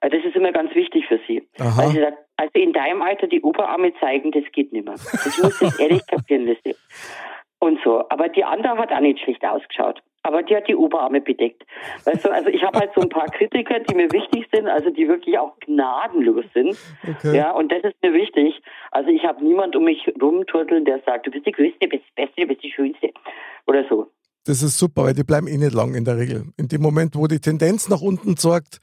Äh, 0.00 0.10
das 0.10 0.24
ist 0.24 0.34
immer 0.34 0.52
ganz 0.52 0.74
wichtig 0.74 1.06
für 1.06 1.20
sie. 1.26 1.48
Aha. 1.60 1.78
Weil 1.78 1.88
sie 1.90 2.00
sagt, 2.00 2.18
also 2.40 2.52
in 2.54 2.72
deinem 2.72 3.02
Alter 3.02 3.26
die 3.26 3.42
Oberarme 3.42 3.92
zeigen, 4.00 4.32
das 4.32 4.44
geht 4.52 4.72
nicht 4.72 4.86
mehr. 4.86 4.94
Das 4.94 5.38
muss 5.42 5.60
ich 5.60 5.78
ehrlich 5.78 6.06
kapieren 6.06 6.46
lassen. 6.46 6.74
Und 7.58 7.78
so. 7.84 8.08
Aber 8.08 8.30
die 8.30 8.44
andere 8.44 8.78
hat 8.78 8.90
auch 8.90 9.00
nicht 9.00 9.20
schlecht 9.20 9.44
ausgeschaut. 9.44 10.00
Aber 10.22 10.42
die 10.42 10.56
hat 10.56 10.66
die 10.66 10.74
Oberarme 10.74 11.20
bedeckt. 11.20 11.62
Weißt 12.04 12.24
du, 12.24 12.30
also 12.30 12.48
ich 12.48 12.62
habe 12.62 12.78
halt 12.78 12.92
so 12.94 13.02
ein 13.02 13.10
paar 13.10 13.26
Kritiker, 13.26 13.80
die 13.80 13.94
mir 13.94 14.10
wichtig 14.10 14.46
sind, 14.54 14.68
also 14.68 14.88
die 14.88 15.06
wirklich 15.06 15.38
auch 15.38 15.58
gnadenlos 15.60 16.46
sind. 16.54 16.78
Okay. 17.06 17.36
Ja, 17.36 17.52
und 17.52 17.70
das 17.70 17.84
ist 17.84 17.96
mir 18.02 18.14
wichtig. 18.14 18.62
Also 18.90 19.10
ich 19.10 19.22
habe 19.24 19.44
niemand 19.44 19.76
um 19.76 19.84
mich 19.84 20.10
rumturteln, 20.20 20.86
der 20.86 21.00
sagt, 21.04 21.26
du 21.26 21.30
bist 21.30 21.44
die 21.44 21.52
Größte, 21.52 21.78
du 21.80 21.88
bist 21.88 22.04
die 22.08 22.22
Beste, 22.22 22.40
du 22.40 22.46
bist 22.46 22.62
die 22.62 22.72
Schönste. 22.72 23.10
Oder 23.66 23.84
so. 23.88 24.10
Das 24.46 24.62
ist 24.62 24.78
super, 24.78 25.04
weil 25.04 25.14
die 25.14 25.24
bleiben 25.24 25.46
eh 25.46 25.58
nicht 25.58 25.74
lang 25.74 25.94
in 25.94 26.06
der 26.06 26.16
Regel. 26.16 26.44
In 26.56 26.68
dem 26.68 26.80
Moment, 26.80 27.16
wo 27.16 27.26
die 27.26 27.40
Tendenz 27.40 27.90
nach 27.90 28.00
unten 28.00 28.36
sorgt, 28.36 28.80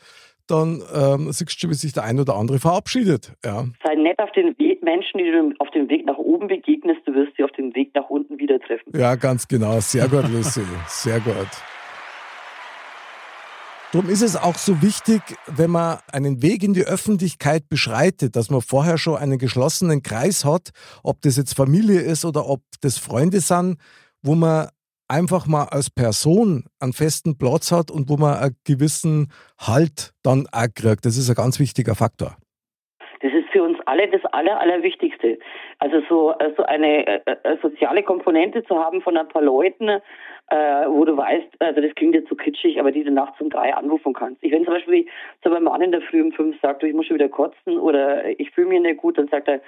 dann 0.47 0.81
ähm, 0.93 1.31
siehst 1.31 1.61
du, 1.61 1.69
wie 1.69 1.73
sich 1.73 1.93
der 1.93 2.03
ein 2.03 2.19
oder 2.19 2.35
andere 2.35 2.59
verabschiedet. 2.59 3.33
Ja. 3.45 3.65
Sei 3.83 3.95
nett 3.95 4.19
auf 4.19 4.31
den 4.31 4.57
Weg, 4.57 4.81
Menschen, 4.83 5.17
die 5.17 5.31
du 5.31 5.53
auf 5.59 5.69
dem 5.71 5.89
Weg 5.89 6.05
nach 6.05 6.17
oben 6.17 6.47
begegnest, 6.47 7.01
du 7.05 7.13
wirst 7.13 7.33
sie 7.37 7.43
auf 7.43 7.51
dem 7.51 7.75
Weg 7.75 7.91
nach 7.93 8.09
unten 8.09 8.39
wieder 8.39 8.59
treffen. 8.59 8.91
Ja, 8.95 9.15
ganz 9.15 9.47
genau. 9.47 9.79
Sehr 9.79 10.07
gut, 10.07 10.27
Lucy. 10.29 10.61
Sehr 10.87 11.19
gut. 11.19 11.47
Darum 13.93 14.09
ist 14.09 14.21
es 14.21 14.35
auch 14.35 14.55
so 14.55 14.81
wichtig, 14.81 15.21
wenn 15.47 15.71
man 15.71 15.99
einen 16.11 16.41
Weg 16.41 16.61
in 16.61 16.73
die 16.73 16.83
Öffentlichkeit 16.83 17.69
beschreitet, 17.69 18.35
dass 18.35 18.49
man 18.49 18.59
vorher 18.59 18.97
schon 18.97 19.15
einen 19.15 19.37
geschlossenen 19.37 20.03
Kreis 20.03 20.43
hat, 20.43 20.71
ob 21.03 21.21
das 21.21 21.37
jetzt 21.37 21.55
Familie 21.55 22.01
ist 22.01 22.25
oder 22.25 22.47
ob 22.47 22.61
das 22.81 22.97
Freunde 22.97 23.39
sind, 23.39 23.77
wo 24.21 24.35
man 24.35 24.67
einfach 25.07 25.47
mal 25.47 25.65
als 25.65 25.89
Person 25.89 26.65
einen 26.79 26.93
festen 26.93 27.37
Platz 27.37 27.71
hat 27.71 27.91
und 27.91 28.09
wo 28.09 28.17
man 28.17 28.37
einen 28.37 28.55
gewissen 28.63 29.31
Halt 29.57 30.13
dann 30.23 30.47
auch 30.47 30.67
kriegt. 30.73 31.05
Das 31.05 31.17
ist 31.17 31.29
ein 31.29 31.35
ganz 31.35 31.59
wichtiger 31.59 31.95
Faktor. 31.95 32.37
Für 33.57 33.63
uns 33.63 33.79
alle 33.87 34.07
das 34.07 34.23
Aller, 34.33 34.59
Allerwichtigste. 34.59 35.39
Also 35.79 36.01
so, 36.07 36.35
so 36.55 36.61
eine 36.61 37.07
äh, 37.07 37.21
äh, 37.25 37.57
soziale 37.59 38.03
Komponente 38.03 38.63
zu 38.65 38.77
haben 38.77 39.01
von 39.01 39.17
ein 39.17 39.27
paar 39.27 39.41
Leuten, 39.41 39.89
äh, 39.89 40.85
wo 40.87 41.03
du 41.05 41.17
weißt, 41.17 41.47
also 41.57 41.81
das 41.81 41.95
klingt 41.95 42.13
jetzt 42.13 42.29
so 42.29 42.35
kitschig, 42.35 42.79
aber 42.79 42.91
diese 42.91 43.09
Nacht 43.09 43.41
um 43.41 43.49
drei 43.49 43.73
anrufen 43.73 44.13
kannst. 44.13 44.43
Ich 44.43 44.51
wenn 44.51 44.63
zum 44.63 44.75
Beispiel 44.75 45.07
zu 45.41 45.49
meinem 45.49 45.63
Mann 45.63 45.81
in 45.81 45.91
der 45.91 46.01
Früh 46.01 46.21
um 46.21 46.31
fünf 46.33 46.55
sagt, 46.61 46.83
ich 46.83 46.93
muss 46.93 47.07
schon 47.07 47.15
wieder 47.15 47.29
kotzen 47.29 47.79
oder 47.79 48.39
ich 48.39 48.51
fühle 48.51 48.67
mich 48.67 48.81
nicht 48.81 48.97
gut, 48.97 49.17
dann 49.17 49.27
sagt 49.27 49.47
er, 49.47 49.59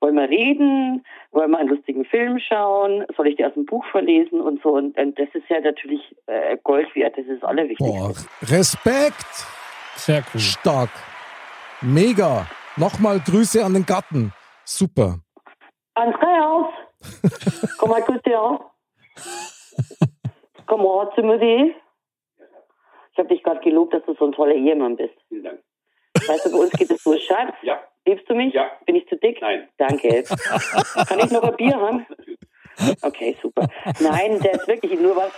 wollen 0.00 0.16
wir 0.16 0.28
reden, 0.28 1.02
wollen 1.32 1.50
wir 1.50 1.58
einen 1.58 1.70
lustigen 1.70 2.04
Film 2.04 2.38
schauen, 2.40 3.06
soll 3.16 3.28
ich 3.28 3.36
dir 3.36 3.46
aus 3.46 3.54
dem 3.54 3.64
Buch 3.64 3.86
verlesen 3.86 4.42
und 4.42 4.62
so. 4.62 4.74
Und, 4.74 4.98
und 4.98 5.18
das 5.18 5.28
ist 5.32 5.48
ja 5.48 5.58
natürlich 5.60 6.02
äh, 6.26 6.58
Gold 6.64 6.94
wert, 6.94 7.16
das 7.16 7.24
ist 7.24 7.42
das 7.42 7.48
Allerwichtigste. 7.48 7.98
Boah, 7.98 8.12
Respekt! 8.54 9.46
Sehr 9.96 10.22
cool. 10.34 10.40
Stark. 10.40 10.90
Mega. 11.80 12.46
Nochmal 12.78 13.18
Grüße 13.18 13.64
an 13.64 13.74
den 13.74 13.84
Gatten. 13.84 14.32
Super. 14.64 15.18
Andreas, 15.94 16.66
komm 17.78 17.90
mal 17.90 18.02
kurz 18.02 18.24
her. 18.24 18.60
Komm 20.66 20.82
mal 20.84 21.10
zu 21.16 21.22
mir. 21.22 21.74
Ich 23.12 23.18
habe 23.18 23.28
dich 23.28 23.42
gerade 23.42 23.60
gelobt, 23.60 23.94
dass 23.94 24.04
du 24.04 24.14
so 24.14 24.26
ein 24.26 24.32
toller 24.32 24.54
Ehemann 24.54 24.96
bist. 24.96 25.14
Vielen 25.28 25.42
Dank. 25.42 25.60
Weißt 26.14 26.46
du, 26.46 26.52
bei 26.52 26.58
uns 26.58 26.70
geht 26.70 26.90
es 26.90 27.02
so, 27.02 27.18
Schatz. 27.18 27.54
Ja. 27.62 27.80
Liebst 28.06 28.30
du 28.30 28.34
mich? 28.34 28.54
Ja. 28.54 28.70
Bin 28.86 28.94
ich 28.94 29.08
zu 29.08 29.16
dick? 29.16 29.40
Nein. 29.40 29.68
Danke. 29.76 30.22
Kann 31.08 31.18
ich 31.18 31.30
noch 31.32 31.42
ein 31.42 31.56
Bier 31.56 31.74
haben? 31.74 32.06
Okay, 33.02 33.36
super. 33.42 33.66
Nein, 33.98 34.38
der 34.40 34.52
ist 34.52 34.68
wirklich 34.68 35.00
nur 35.00 35.16
was, 35.16 35.32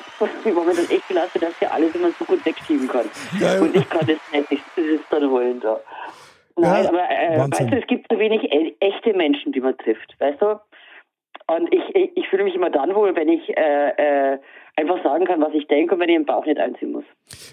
im 0.44 0.54
Moment 0.54 0.78
echt 0.90 1.08
gelassen, 1.08 1.40
dass 1.40 1.58
der 1.58 1.72
alles 1.72 1.94
immer 1.94 2.10
so 2.18 2.24
gut 2.26 2.44
wegschieben 2.44 2.86
kann. 2.86 3.08
Ja, 3.38 3.58
Und 3.60 3.74
ich 3.74 3.88
kann 3.88 4.06
das 4.06 4.18
nicht, 4.30 4.52
ich 4.52 4.60
sitze 4.76 5.04
dann 5.08 5.30
heulen 5.30 5.58
da. 5.58 5.80
Nein, 6.56 6.84
ja, 6.84 6.88
aber 6.88 7.10
äh, 7.10 7.38
weißt 7.50 7.72
du, 7.72 7.78
es 7.78 7.86
gibt 7.86 8.06
so 8.10 8.18
wenig 8.18 8.50
echte 8.80 9.14
Menschen, 9.14 9.52
die 9.52 9.60
man 9.60 9.76
trifft, 9.78 10.14
weißt 10.18 10.40
du? 10.42 10.60
Und 11.46 11.72
ich, 11.74 11.82
ich, 11.94 12.16
ich 12.16 12.28
fühle 12.28 12.44
mich 12.44 12.54
immer 12.54 12.70
dann 12.70 12.94
wohl, 12.94 13.14
wenn 13.16 13.28
ich 13.28 13.48
äh, 13.56 14.34
äh, 14.34 14.38
einfach 14.76 15.02
sagen 15.02 15.24
kann, 15.26 15.40
was 15.40 15.52
ich 15.52 15.66
denke 15.66 15.94
und 15.94 16.00
wenn 16.00 16.08
ich 16.08 16.16
den 16.16 16.26
Bauch 16.26 16.46
nicht 16.46 16.58
einziehen 16.58 16.92
muss. 16.92 17.04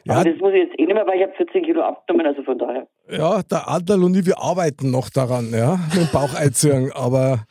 Ja. 0.06 0.16
Aber 0.16 0.30
das 0.30 0.40
muss 0.40 0.54
ich 0.54 0.64
jetzt 0.64 0.80
eh 0.80 0.86
nicht 0.86 0.94
mehr, 0.94 1.08
weil 1.08 1.18
ich 1.18 1.24
habe 1.24 1.34
14 1.34 1.64
Kilo 1.64 1.82
abgenommen, 1.82 2.28
also 2.28 2.44
von 2.44 2.58
daher. 2.60 2.88
Ja, 3.10 3.42
der 3.42 3.68
Adler 3.68 3.96
und 3.96 4.16
ich, 4.16 4.26
wir 4.26 4.40
arbeiten 4.40 4.92
noch 4.92 5.10
daran, 5.10 5.52
ja, 5.52 5.80
mit 5.94 6.08
dem 6.08 6.12
Bauch 6.12 6.34
einziehen, 6.36 6.92
aber 6.96 7.46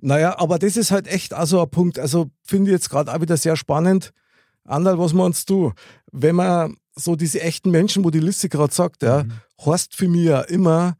naja, 0.00 0.34
aber 0.38 0.58
das 0.58 0.76
ist 0.76 0.90
halt 0.90 1.08
echt 1.08 1.32
also 1.32 1.62
ein 1.62 1.70
Punkt, 1.70 1.98
also 1.98 2.26
finde 2.46 2.70
ich 2.70 2.76
jetzt 2.76 2.90
gerade 2.90 3.10
auch 3.12 3.20
wieder 3.20 3.36
sehr 3.36 3.56
spannend. 3.56 4.12
Anderl, 4.64 4.98
was 4.98 5.14
meinst 5.14 5.48
du? 5.48 5.72
Wenn 6.12 6.36
man 6.36 6.76
so 6.96 7.14
diese 7.14 7.40
echten 7.40 7.70
Menschen, 7.70 8.04
wo 8.04 8.10
die 8.10 8.20
Liste 8.20 8.48
gerade 8.48 8.72
sagt, 8.72 9.02
ja, 9.02 9.22
mhm. 9.22 9.32
heißt 9.64 9.94
für 9.94 10.08
mich 10.08 10.24
ja 10.24 10.40
immer, 10.40 10.96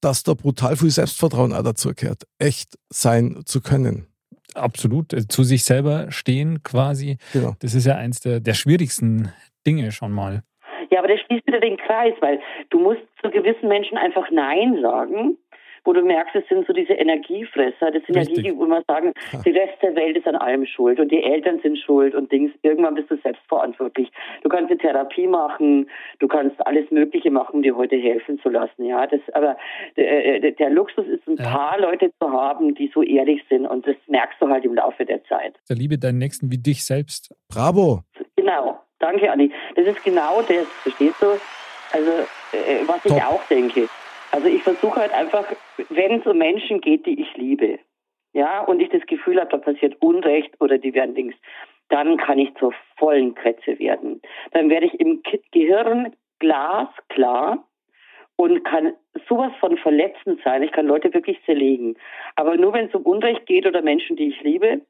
dass 0.00 0.22
da 0.22 0.34
brutal 0.34 0.76
viel 0.76 0.90
Selbstvertrauen 0.90 1.52
auch 1.52 1.62
dazu 1.62 1.92
gehört, 1.94 2.24
echt 2.38 2.78
sein 2.90 3.42
zu 3.46 3.60
können. 3.60 4.06
Absolut, 4.54 5.12
äh, 5.12 5.26
zu 5.26 5.42
sich 5.42 5.64
selber 5.64 6.10
stehen 6.10 6.62
quasi. 6.62 7.18
Genau. 7.32 7.54
Das 7.60 7.74
ist 7.74 7.86
ja 7.86 7.96
eins 7.96 8.20
der, 8.20 8.40
der 8.40 8.54
schwierigsten 8.54 9.32
Dinge 9.66 9.92
schon 9.92 10.12
mal. 10.12 10.42
Ja, 10.90 10.98
aber 10.98 11.08
das 11.08 11.20
schließt 11.20 11.46
wieder 11.46 11.60
den 11.60 11.76
Kreis, 11.76 12.14
weil 12.20 12.40
du 12.70 12.78
musst 12.78 13.00
zu 13.22 13.30
gewissen 13.30 13.68
Menschen 13.68 13.96
einfach 13.96 14.30
Nein 14.30 14.78
sagen 14.80 15.36
wo 15.84 15.92
du 15.92 16.02
merkst, 16.02 16.34
es 16.34 16.48
sind 16.48 16.66
so 16.66 16.72
diese 16.72 16.94
Energiefresser. 16.94 17.90
Das 17.90 18.02
sind 18.06 18.16
Richtig. 18.16 18.36
ja 18.36 18.42
die, 18.42 18.42
die 18.42 18.62
immer 18.62 18.82
sagen, 18.86 19.12
die 19.44 19.50
Rest 19.50 19.82
der 19.82 19.94
Welt 19.94 20.16
ist 20.16 20.26
an 20.26 20.36
allem 20.36 20.66
schuld 20.66 20.98
und 20.98 21.10
die 21.10 21.22
Eltern 21.22 21.60
sind 21.62 21.78
schuld 21.78 22.14
und 22.14 22.32
Dings. 22.32 22.52
Irgendwann 22.62 22.94
bist 22.94 23.10
du 23.10 23.16
selbst 23.18 23.42
verantwortlich. 23.48 24.10
Du 24.42 24.48
kannst 24.48 24.70
eine 24.70 24.78
Therapie 24.78 25.26
machen, 25.26 25.88
du 26.18 26.28
kannst 26.28 26.66
alles 26.66 26.90
Mögliche 26.90 27.30
machen, 27.30 27.56
um 27.56 27.62
dir 27.62 27.76
heute 27.76 27.96
helfen 27.96 28.38
zu 28.40 28.48
lassen. 28.48 28.84
Ja, 28.84 29.06
das, 29.06 29.20
aber 29.34 29.56
der, 29.96 30.42
äh, 30.42 30.52
der 30.52 30.70
Luxus 30.70 31.06
ist, 31.06 31.26
ein 31.28 31.36
ja. 31.36 31.44
paar 31.44 31.78
Leute 31.80 32.10
zu 32.20 32.30
haben, 32.30 32.74
die 32.74 32.90
so 32.94 33.02
ehrlich 33.02 33.42
sind 33.48 33.66
und 33.66 33.86
das 33.86 33.96
merkst 34.06 34.40
du 34.40 34.48
halt 34.48 34.64
im 34.64 34.74
Laufe 34.74 35.04
der 35.04 35.22
Zeit. 35.24 35.54
Der 35.68 35.76
Liebe 35.76 35.98
deinen 35.98 36.18
Nächsten 36.18 36.50
wie 36.50 36.58
dich 36.58 36.84
selbst. 36.84 37.34
Bravo. 37.48 38.00
Genau. 38.36 38.80
Danke, 38.98 39.30
Anni. 39.30 39.50
Das 39.76 39.86
ist 39.86 40.02
genau 40.02 40.40
das, 40.42 40.66
verstehst 40.82 41.20
du? 41.20 41.26
Also, 41.92 42.10
äh, 42.52 42.86
was 42.86 43.02
Top. 43.02 43.16
ich 43.16 43.22
auch 43.22 43.44
denke. 43.48 43.88
Also 44.34 44.48
ich 44.48 44.64
versuche 44.64 44.96
halt 44.96 45.12
einfach, 45.12 45.46
wenn 45.90 46.18
es 46.18 46.26
um 46.26 46.36
Menschen 46.36 46.80
geht, 46.80 47.06
die 47.06 47.20
ich 47.20 47.36
liebe, 47.36 47.78
ja, 48.32 48.64
und 48.64 48.80
ich 48.80 48.88
das 48.88 49.06
Gefühl 49.06 49.38
habe, 49.38 49.48
da 49.50 49.58
passiert 49.58 50.02
Unrecht 50.02 50.60
oder 50.60 50.76
die 50.76 50.92
werden 50.92 51.14
Dings, 51.14 51.36
dann 51.88 52.16
kann 52.16 52.40
ich 52.40 52.52
zur 52.56 52.74
vollen 52.96 53.36
Kretze 53.36 53.78
werden. 53.78 54.20
Dann 54.50 54.70
werde 54.70 54.86
ich 54.86 54.98
im 54.98 55.22
Gehirn 55.52 56.16
glasklar 56.40 57.64
und 58.34 58.64
kann 58.64 58.94
sowas 59.28 59.52
von 59.60 59.76
verletzend 59.76 60.40
sein. 60.42 60.64
Ich 60.64 60.72
kann 60.72 60.88
Leute 60.88 61.14
wirklich 61.14 61.38
zerlegen. 61.44 61.96
Aber 62.34 62.56
nur 62.56 62.72
wenn 62.72 62.88
es 62.88 62.94
um 62.96 63.02
Unrecht 63.02 63.46
geht 63.46 63.66
oder 63.66 63.82
Menschen, 63.82 64.16
die 64.16 64.30
ich 64.30 64.42
liebe. 64.42 64.80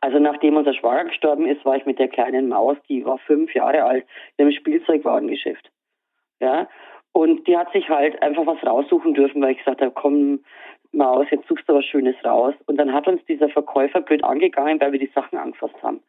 Also 0.00 0.18
nachdem 0.18 0.56
unser 0.56 0.74
Schwager 0.74 1.04
gestorben 1.04 1.46
ist, 1.46 1.64
war 1.64 1.76
ich 1.76 1.86
mit 1.86 2.00
der 2.00 2.08
kleinen 2.08 2.48
Maus, 2.48 2.78
die 2.88 3.04
war 3.04 3.18
fünf 3.18 3.54
Jahre 3.54 3.84
alt, 3.84 4.04
in 4.38 4.46
einem 4.46 4.56
Spielzeugwarengeschäft. 4.56 5.70
Ja, 6.40 6.68
und 7.16 7.48
die 7.48 7.56
hat 7.56 7.72
sich 7.72 7.88
halt 7.88 8.20
einfach 8.20 8.46
was 8.46 8.62
raussuchen 8.62 9.14
dürfen, 9.14 9.40
weil 9.40 9.52
ich 9.52 9.58
gesagt 9.64 9.80
habe, 9.80 9.90
komm 9.90 10.40
mal 10.92 11.14
aus, 11.14 11.26
jetzt 11.30 11.48
suchst 11.48 11.66
du 11.66 11.72
was 11.72 11.86
Schönes 11.86 12.14
raus. 12.22 12.52
Und 12.66 12.76
dann 12.76 12.92
hat 12.92 13.08
uns 13.08 13.24
dieser 13.24 13.48
Verkäufer 13.48 14.02
blöd 14.02 14.22
angegangen, 14.22 14.78
weil 14.82 14.92
wir 14.92 14.98
die 14.98 15.10
Sachen 15.14 15.38
angefasst 15.38 15.82
haben. 15.82 16.00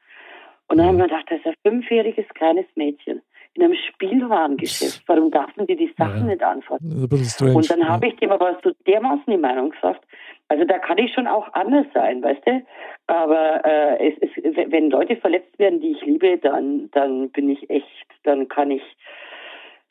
Und 0.68 0.78
dann 0.78 0.86
haben 0.86 0.98
wir 0.98 1.06
gedacht, 1.06 1.24
das 1.30 1.40
ist 1.40 1.46
ein 1.46 1.54
fünfjähriges 1.64 2.28
kleines 2.36 2.66
Mädchen 2.76 3.22
in 3.54 3.64
einem 3.64 3.76
Spielwarengeschäft. 3.76 5.02
Warum 5.08 5.32
dürfen 5.32 5.66
die 5.66 5.78
die 5.78 5.94
Sachen 5.98 6.28
Ja. 6.28 6.34
nicht 6.34 6.44
anfassen? 6.44 7.08
Und 7.56 7.72
dann 7.72 7.88
habe 7.88 8.08
ich 8.08 8.18
dem 8.18 8.32
aber 8.32 8.60
so 8.62 8.72
dermaßen 8.86 9.24
die 9.28 9.38
Meinung 9.38 9.70
gesagt, 9.70 10.04
also 10.50 10.66
da 10.66 10.78
kann 10.78 10.98
ich 10.98 11.14
schon 11.14 11.28
auch 11.28 11.48
anders 11.54 11.86
sein, 11.94 12.22
weißt 12.22 12.46
du? 12.46 12.66
Aber 13.08 13.66
äh, 13.66 14.10
es, 14.10 14.18
es, 14.20 14.72
wenn 14.72 14.90
Leute 14.90 15.16
verletzt 15.16 15.58
werden, 15.58 15.80
die 15.80 15.92
ich 15.92 16.02
liebe, 16.02 16.38
dann, 16.38 16.92
dann 16.92 17.30
bin 17.30 17.50
ich 17.50 17.70
echt, 17.70 17.88
dann 18.24 18.50
kann 18.50 18.72
ich 18.72 18.84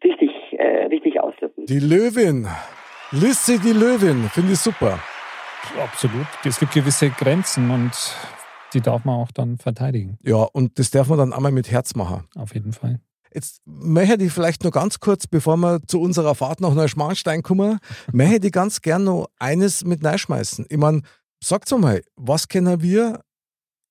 richtig, 0.03 0.30
äh, 0.59 0.86
richtig 0.86 1.20
ausflippen. 1.20 1.66
Die 1.66 1.80
Löwin. 1.80 2.49
Lisse 3.12 3.59
die 3.59 3.72
Löwin. 3.72 4.28
Finde 4.30 4.53
ich 4.53 4.59
super. 4.59 4.99
Absolut. 5.82 6.26
Es 6.44 6.59
gibt 6.59 6.72
gewisse 6.72 7.11
Grenzen 7.11 7.70
und 7.70 7.92
die 8.72 8.80
darf 8.80 9.05
man 9.05 9.16
auch 9.16 9.30
dann 9.32 9.59
verteidigen. 9.59 10.18
Ja, 10.22 10.47
und 10.53 10.78
das 10.78 10.90
darf 10.90 11.09
man 11.09 11.18
dann 11.18 11.32
einmal 11.32 11.53
mit 11.53 11.70
Herz 11.70 11.94
machen. 11.94 12.28
Auf 12.36 12.55
jeden 12.55 12.72
Fall. 12.72 13.01
Jetzt 13.32 13.61
möchte 13.66 14.24
ich 14.24 14.32
vielleicht 14.32 14.64
noch 14.64 14.70
ganz 14.70 14.99
kurz, 14.99 15.26
bevor 15.26 15.57
wir 15.57 15.80
zu 15.86 16.01
unserer 16.01 16.34
Fahrt 16.34 16.61
nach 16.61 16.74
Neuschmarnstein 16.74 17.42
kommen, 17.42 17.78
möchte 18.12 18.47
ich 18.47 18.53
ganz 18.53 18.80
gern 18.80 19.05
noch 19.05 19.28
eines 19.38 19.84
mit 19.84 20.05
reinschmeißen. 20.05 20.66
Ich 20.68 20.78
meine, 20.78 21.03
sagt 21.42 21.70
mal, 21.78 22.03
was 22.16 22.49
können 22.49 22.82
wir 22.82 23.20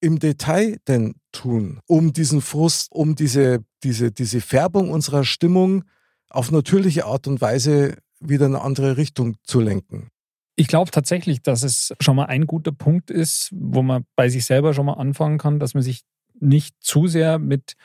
im 0.01 0.19
Detail 0.19 0.77
denn 0.87 1.15
tun, 1.31 1.79
um 1.87 2.13
diesen 2.13 2.41
Frust, 2.41 2.91
um 2.91 3.15
diese, 3.15 3.63
diese, 3.83 4.11
diese 4.11 4.41
Färbung 4.41 4.91
unserer 4.91 5.23
Stimmung 5.23 5.83
auf 6.29 6.51
natürliche 6.51 7.05
Art 7.05 7.27
und 7.27 7.41
Weise 7.41 7.97
wieder 8.19 8.45
in 8.45 8.55
eine 8.55 8.63
andere 8.63 8.97
Richtung 8.97 9.37
zu 9.43 9.59
lenken? 9.59 10.09
Ich 10.57 10.67
glaube 10.67 10.91
tatsächlich, 10.91 11.41
dass 11.41 11.63
es 11.63 11.93
schon 11.99 12.15
mal 12.15 12.25
ein 12.25 12.47
guter 12.47 12.71
Punkt 12.71 13.11
ist, 13.11 13.49
wo 13.53 13.81
man 13.81 14.05
bei 14.15 14.29
sich 14.29 14.45
selber 14.45 14.73
schon 14.73 14.85
mal 14.85 14.93
anfangen 14.93 15.37
kann, 15.37 15.59
dass 15.59 15.73
man 15.73 15.83
sich 15.83 16.03
nicht 16.39 16.75
zu 16.79 17.07
sehr 17.07 17.39
mit 17.39 17.75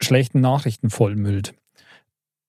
schlechten 0.00 0.40
Nachrichten 0.40 0.90
vollmüllt. 0.90 1.54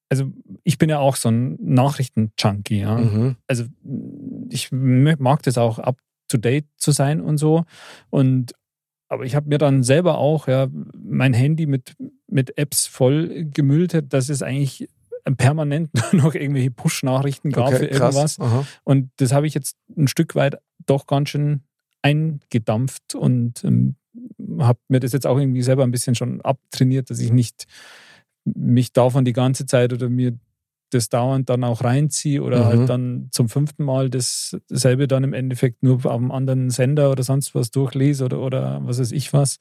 Also 0.09 0.31
ich 0.63 0.77
bin 0.77 0.89
ja 0.89 0.99
auch 0.99 1.15
so 1.15 1.29
ein 1.29 1.57
Nachrichten-Junkie. 1.61 2.79
Ja? 2.79 2.97
Mhm. 2.97 3.37
Also 3.47 3.65
ich 4.49 4.71
mag 4.71 5.41
das 5.43 5.57
auch 5.57 5.79
up 5.79 5.97
to 6.27 6.37
date 6.37 6.67
zu 6.77 6.91
sein 6.91 7.21
und 7.21 7.37
so. 7.37 7.63
Und 8.09 8.53
aber 9.11 9.25
ich 9.25 9.35
habe 9.35 9.49
mir 9.49 9.57
dann 9.57 9.83
selber 9.83 10.17
auch 10.19 10.47
ja 10.47 10.69
mein 10.97 11.33
Handy 11.33 11.65
mit, 11.65 11.95
mit 12.27 12.57
Apps 12.57 12.87
voll 12.87 13.43
gemüllt, 13.43 14.05
dass 14.13 14.29
es 14.29 14.41
eigentlich 14.41 14.87
permanent 15.35 15.89
nur 16.13 16.23
noch 16.23 16.33
irgendwelche 16.33 16.71
Push-Nachrichten 16.71 17.51
gab 17.51 17.73
für 17.73 17.87
irgendwas. 17.87 18.39
Aha. 18.39 18.65
Und 18.85 19.11
das 19.17 19.33
habe 19.33 19.47
ich 19.47 19.53
jetzt 19.53 19.75
ein 19.97 20.07
Stück 20.07 20.33
weit 20.35 20.59
doch 20.85 21.07
ganz 21.07 21.27
schön 21.27 21.63
eingedampft 22.01 23.13
und 23.13 23.61
ähm, 23.65 23.95
habe 24.59 24.79
mir 24.87 25.01
das 25.01 25.11
jetzt 25.11 25.27
auch 25.27 25.37
irgendwie 25.37 25.61
selber 25.61 25.83
ein 25.83 25.91
bisschen 25.91 26.15
schon 26.15 26.39
abtrainiert, 26.39 27.09
dass 27.09 27.19
ich 27.19 27.33
nicht 27.33 27.65
mich 28.45 28.93
davon 28.93 29.25
die 29.25 29.33
ganze 29.33 29.65
Zeit 29.65 29.91
oder 29.91 30.07
mir 30.07 30.39
das 30.93 31.09
dauernd 31.09 31.49
dann 31.49 31.63
auch 31.63 31.83
reinziehe 31.83 32.41
oder 32.43 32.59
Mhm. 32.59 32.65
halt 32.65 32.89
dann 32.89 33.27
zum 33.31 33.49
fünften 33.49 33.83
Mal 33.83 34.09
das- 34.09 34.57
dasselbe 34.69 35.07
dann 35.07 35.23
im 35.23 35.33
Endeffekt 35.33 35.81
nur 35.83 35.95
auf 35.95 36.07
einem 36.07 36.31
anderen 36.31 36.69
Sender 36.69 37.11
oder 37.11 37.23
sonst 37.23 37.55
was 37.55 37.71
durchlese 37.71 38.25
oder, 38.25 38.39
oder 38.39 38.81
was 38.83 38.99
weiß 38.99 39.11
ich 39.11 39.33
was. 39.33 39.57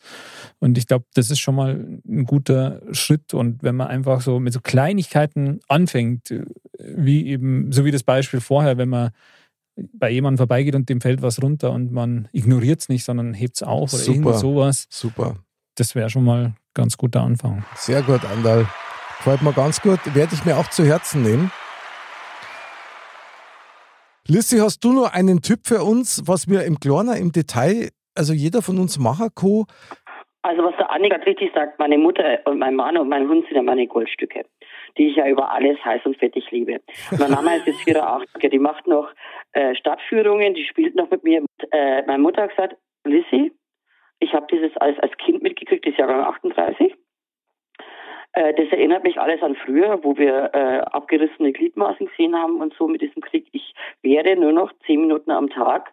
Und 0.59 0.77
ich 0.79 0.87
glaube, 0.87 1.07
das 1.15 1.31
ist 1.31 1.39
schon 1.41 1.55
mal 1.55 1.99
ein 2.07 2.25
guter 2.25 2.83
Schritt. 2.93 3.33
Und 3.35 3.63
wenn 3.63 3.77
man 3.77 3.89
einfach 3.89 4.21
so 4.21 4.39
mit 4.41 4.53
so 4.53 4.61
Kleinigkeiten 4.61 5.61
anfängt, 5.69 6.31
äh, 6.31 6.45
wie 6.79 7.27
eben, 7.29 7.73
so 7.73 7.85
wie 7.85 7.91
das 7.91 8.03
Beispiel 8.03 8.41
vorher, 8.41 8.77
wenn 8.79 8.89
man 8.89 9.11
bei 9.95 10.11
jemandem 10.11 10.39
vorbeigeht 10.39 10.75
und 10.75 10.89
dem 10.89 11.01
fällt 11.01 11.23
was 11.23 11.41
runter 11.43 11.73
und 11.73 11.91
man 11.93 12.29
ignoriert 12.33 12.81
es 12.81 12.89
nicht, 12.89 13.05
sondern 13.05 13.33
hebt 13.33 13.57
es 13.57 13.63
auf 13.63 13.95
oder 13.95 14.03
Super. 14.03 14.19
irgend 14.19 14.37
sowas, 14.39 14.87
Super. 14.91 15.37
das 15.77 15.95
wäre 15.95 16.11
schon 16.11 16.25
mal 16.25 16.45
ein 16.47 16.57
ganz 16.75 16.97
guter 16.99 17.23
Anfang. 17.23 17.65
Sehr 17.77 18.03
gut, 18.03 18.21
Andal. 18.27 18.67
Gefällt 19.23 19.43
mir 19.43 19.53
ganz 19.53 19.83
gut. 19.83 19.99
Werde 20.15 20.33
ich 20.33 20.47
mir 20.47 20.57
auch 20.57 20.71
zu 20.71 20.83
Herzen 20.83 21.21
nehmen. 21.21 21.53
Lissi, 24.27 24.57
hast 24.57 24.83
du 24.83 24.93
noch 24.93 25.13
einen 25.13 25.43
Tipp 25.43 25.67
für 25.67 25.83
uns, 25.83 26.23
was 26.27 26.49
wir 26.49 26.65
im 26.65 26.81
Kleiner, 26.81 27.19
im 27.19 27.31
Detail, 27.31 27.91
also 28.17 28.33
jeder 28.33 28.63
von 28.63 28.79
uns 28.79 28.99
machen 28.99 29.29
kann? 29.35 29.67
Also 30.41 30.65
was 30.65 30.75
der 30.79 30.91
Annika 30.91 31.17
richtig 31.17 31.53
sagt, 31.55 31.79
meine 31.79 31.99
Mutter 31.99 32.39
und 32.47 32.61
mein 32.61 32.75
Mann 32.75 32.97
und 32.97 33.11
mein 33.11 33.29
Hund 33.29 33.45
sind 33.45 33.57
ja 33.57 33.63
meine 33.63 33.87
Goldstücke, 33.87 34.47
die 34.97 35.09
ich 35.09 35.17
ja 35.17 35.29
über 35.29 35.53
alles 35.53 35.77
heiß 35.85 36.01
und 36.07 36.17
fettig 36.17 36.51
liebe. 36.51 36.81
Meine 37.11 37.35
Mama 37.35 37.57
ist 37.57 37.67
jetzt 37.67 37.83
84, 37.83 38.51
die 38.51 38.59
macht 38.59 38.87
noch 38.87 39.11
äh, 39.53 39.75
Stadtführungen, 39.75 40.55
die 40.55 40.65
spielt 40.65 40.95
noch 40.95 41.11
mit 41.11 41.25
mir. 41.25 41.45
Äh, 41.73 42.07
meine 42.07 42.23
Mutter 42.23 42.45
hat 42.45 42.51
gesagt, 42.57 42.77
Lissy, 43.05 43.53
ich 44.19 44.33
habe 44.33 44.47
dieses 44.51 44.75
alles 44.79 44.99
als 45.01 45.15
Kind 45.19 45.43
mitgekriegt, 45.43 45.87
das 45.87 45.97
Jahrgang 45.99 46.25
38. 46.25 46.95
Äh, 48.33 48.55
das 48.55 48.69
erinnert 48.71 49.05
mich 49.05 49.21
alles 49.21 49.43
an 49.43 49.57
früher, 49.57 50.03
wo 50.03 50.17
wir 50.17 50.51
äh, 50.55 50.81
abgerissene 50.93 51.53
Gliedmaßen 51.53 52.07
gesehen 52.07 52.37
haben 52.37 52.61
und 52.61 52.75
so 52.75 52.87
mit 52.87 53.01
diesem 53.03 53.23
Krieg. 53.23 53.49
Ich 53.53 53.75
werde 54.03 54.37
nur 54.37 54.53
noch 54.53 54.73
zehn 54.87 55.01
Minuten 55.01 55.31
am 55.31 55.51
Tag 55.51 55.93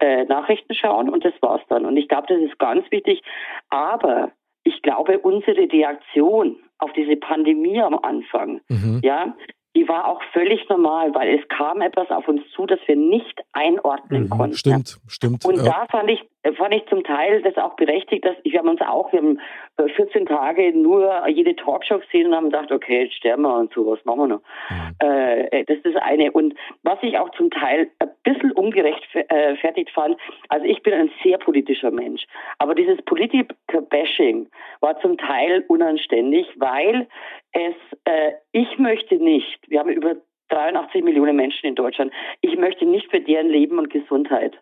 äh, 0.00 0.24
Nachrichten 0.24 0.74
schauen 0.74 1.08
und 1.08 1.24
das 1.24 1.34
war's 1.40 1.62
dann. 1.68 1.84
Und 1.84 1.96
ich 1.96 2.08
glaube, 2.08 2.26
das 2.28 2.40
ist 2.40 2.58
ganz 2.58 2.90
wichtig. 2.90 3.22
Aber 3.70 4.32
ich 4.64 4.82
glaube, 4.82 5.18
unsere 5.18 5.70
Reaktion 5.70 6.56
auf 6.78 6.92
diese 6.92 7.16
Pandemie 7.16 7.80
am 7.80 7.98
Anfang, 7.98 8.60
Mhm. 8.68 9.00
ja, 9.02 9.34
die 9.76 9.88
war 9.88 10.06
auch 10.06 10.22
völlig 10.32 10.68
normal, 10.68 11.14
weil 11.14 11.38
es 11.38 11.48
kam 11.48 11.80
etwas 11.80 12.08
auf 12.10 12.28
uns 12.28 12.42
zu, 12.50 12.64
das 12.66 12.78
wir 12.86 12.96
nicht 12.96 13.40
einordnen 13.52 14.30
konnten. 14.30 14.52
Mhm. 14.52 14.56
Stimmt, 14.56 14.98
stimmt. 15.08 15.44
Und 15.44 15.56
ja. 15.56 15.64
da 15.64 15.86
fand 15.90 16.10
ich, 16.10 16.24
fand 16.56 16.74
ich 16.74 16.86
zum 16.86 17.02
Teil 17.02 17.42
das 17.42 17.56
auch 17.56 17.74
berechtigt, 17.74 18.24
dass 18.24 18.36
wir 18.44 18.58
haben 18.58 18.68
uns 18.68 18.80
auch, 18.82 19.12
wir 19.12 19.20
haben 19.20 19.40
äh, 19.78 19.88
14 19.88 20.26
Tage 20.26 20.72
nur 20.76 21.26
jede 21.28 21.56
Talkshow 21.56 21.98
gesehen 21.98 22.28
und 22.28 22.34
haben 22.36 22.50
gedacht, 22.50 22.70
okay, 22.70 23.04
jetzt 23.04 23.14
sterben 23.14 23.42
wir 23.42 23.56
und 23.56 23.72
so, 23.72 23.86
was 23.86 24.04
machen 24.04 24.20
wir 24.20 24.26
noch? 24.28 24.42
Mhm. 24.70 24.94
Äh, 25.00 25.64
das 25.64 25.78
ist 25.78 25.96
eine. 25.96 26.30
Und 26.30 26.54
was 26.82 26.98
ich 27.02 27.18
auch 27.18 27.30
zum 27.30 27.50
Teil 27.50 27.88
ein 27.98 28.10
bisschen 28.22 28.52
ungerechtfertigt 28.52 29.90
fand, 29.90 30.16
also 30.48 30.66
ich 30.66 30.82
bin 30.82 30.94
ein 30.94 31.10
sehr 31.24 31.38
politischer 31.38 31.90
Mensch, 31.90 32.24
aber 32.58 32.76
dieses 32.76 33.02
Politiker-Bashing 33.02 34.48
war 34.80 35.00
zum 35.00 35.18
Teil 35.18 35.64
unanständig, 35.66 36.46
weil 36.56 37.08
es, 37.54 37.74
äh, 38.04 38.32
ich 38.52 38.78
möchte 38.78 39.16
nicht, 39.16 39.58
wir 39.68 39.78
haben 39.80 39.90
über 39.90 40.16
83 40.50 41.02
Millionen 41.02 41.36
Menschen 41.36 41.66
in 41.66 41.74
Deutschland, 41.74 42.12
ich 42.42 42.56
möchte 42.58 42.84
nicht 42.84 43.10
für 43.10 43.20
deren 43.20 43.48
Leben 43.48 43.78
und 43.78 43.90
Gesundheit 43.90 44.54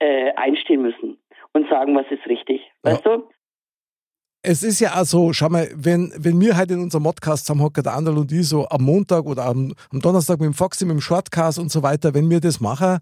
äh, 0.00 0.32
einstehen 0.34 0.82
müssen 0.82 1.18
und 1.52 1.68
sagen, 1.70 1.94
was 1.96 2.06
ist 2.10 2.26
richtig. 2.26 2.60
Ja. 2.84 2.92
Weißt 2.92 3.06
du? 3.06 3.28
Es 4.44 4.64
ist 4.64 4.80
ja 4.80 5.00
auch 5.00 5.04
so, 5.04 5.32
schau 5.32 5.48
mal, 5.48 5.68
wenn, 5.76 6.12
wenn 6.16 6.40
wir 6.40 6.56
halt 6.56 6.72
in 6.72 6.80
unserem 6.80 7.04
Modcast 7.04 7.46
zusammenhocken, 7.46 7.84
der 7.84 7.94
Anderl 7.94 8.18
und 8.18 8.32
ich, 8.32 8.48
so 8.48 8.66
am 8.68 8.82
Montag 8.82 9.24
oder 9.24 9.46
am, 9.46 9.72
am 9.92 10.00
Donnerstag 10.00 10.40
mit 10.40 10.46
dem 10.46 10.54
Foxy, 10.54 10.84
mit 10.84 10.94
dem 10.94 11.00
Shortcast 11.00 11.60
und 11.60 11.70
so 11.70 11.84
weiter, 11.84 12.12
wenn 12.12 12.28
wir 12.28 12.40
das 12.40 12.60
machen, 12.60 12.98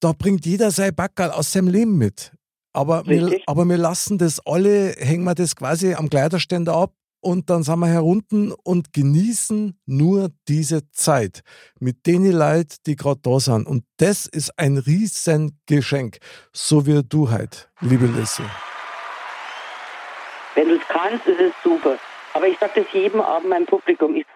da 0.00 0.12
bringt 0.18 0.46
jeder 0.46 0.70
sein 0.70 0.94
Backerl 0.94 1.30
aus 1.30 1.52
seinem 1.52 1.68
Leben 1.68 1.98
mit. 1.98 2.32
Aber 2.72 3.06
wir, 3.06 3.38
aber 3.46 3.66
wir 3.66 3.76
lassen 3.76 4.16
das 4.16 4.40
alle, 4.46 4.94
hängen 4.98 5.24
wir 5.24 5.34
das 5.34 5.56
quasi 5.56 5.94
am 5.94 6.08
Kleiderständer 6.08 6.74
ab 6.74 6.92
und 7.26 7.50
dann 7.50 7.64
sind 7.64 7.80
wir 7.80 7.88
herunten 7.88 8.54
und 8.64 8.92
genießen 8.92 9.76
nur 9.84 10.28
diese 10.46 10.88
Zeit 10.92 11.42
mit 11.80 12.06
denen 12.06 12.30
Leuten, 12.30 12.76
die 12.86 12.94
gerade 12.94 13.18
da 13.20 13.40
sind. 13.40 13.66
Und 13.66 13.82
das 13.98 14.28
ist 14.28 14.56
ein 14.56 14.78
riesen 14.78 15.58
Geschenk, 15.66 16.18
so 16.52 16.86
wie 16.86 17.02
du 17.02 17.28
halt, 17.28 17.68
liebe 17.80 18.06
Lissy. 18.06 18.44
Wenn 20.54 20.68
du 20.68 20.76
es 20.76 20.86
kannst, 20.86 21.26
ist 21.26 21.40
es 21.40 21.52
super. 21.64 21.98
Aber 22.34 22.46
ich 22.46 22.56
sage 22.58 22.82
das 22.82 22.92
jedem 22.92 23.20
Abend 23.20 23.48
meinem 23.48 23.66
Publikum. 23.66 24.14
Ich, 24.14 24.26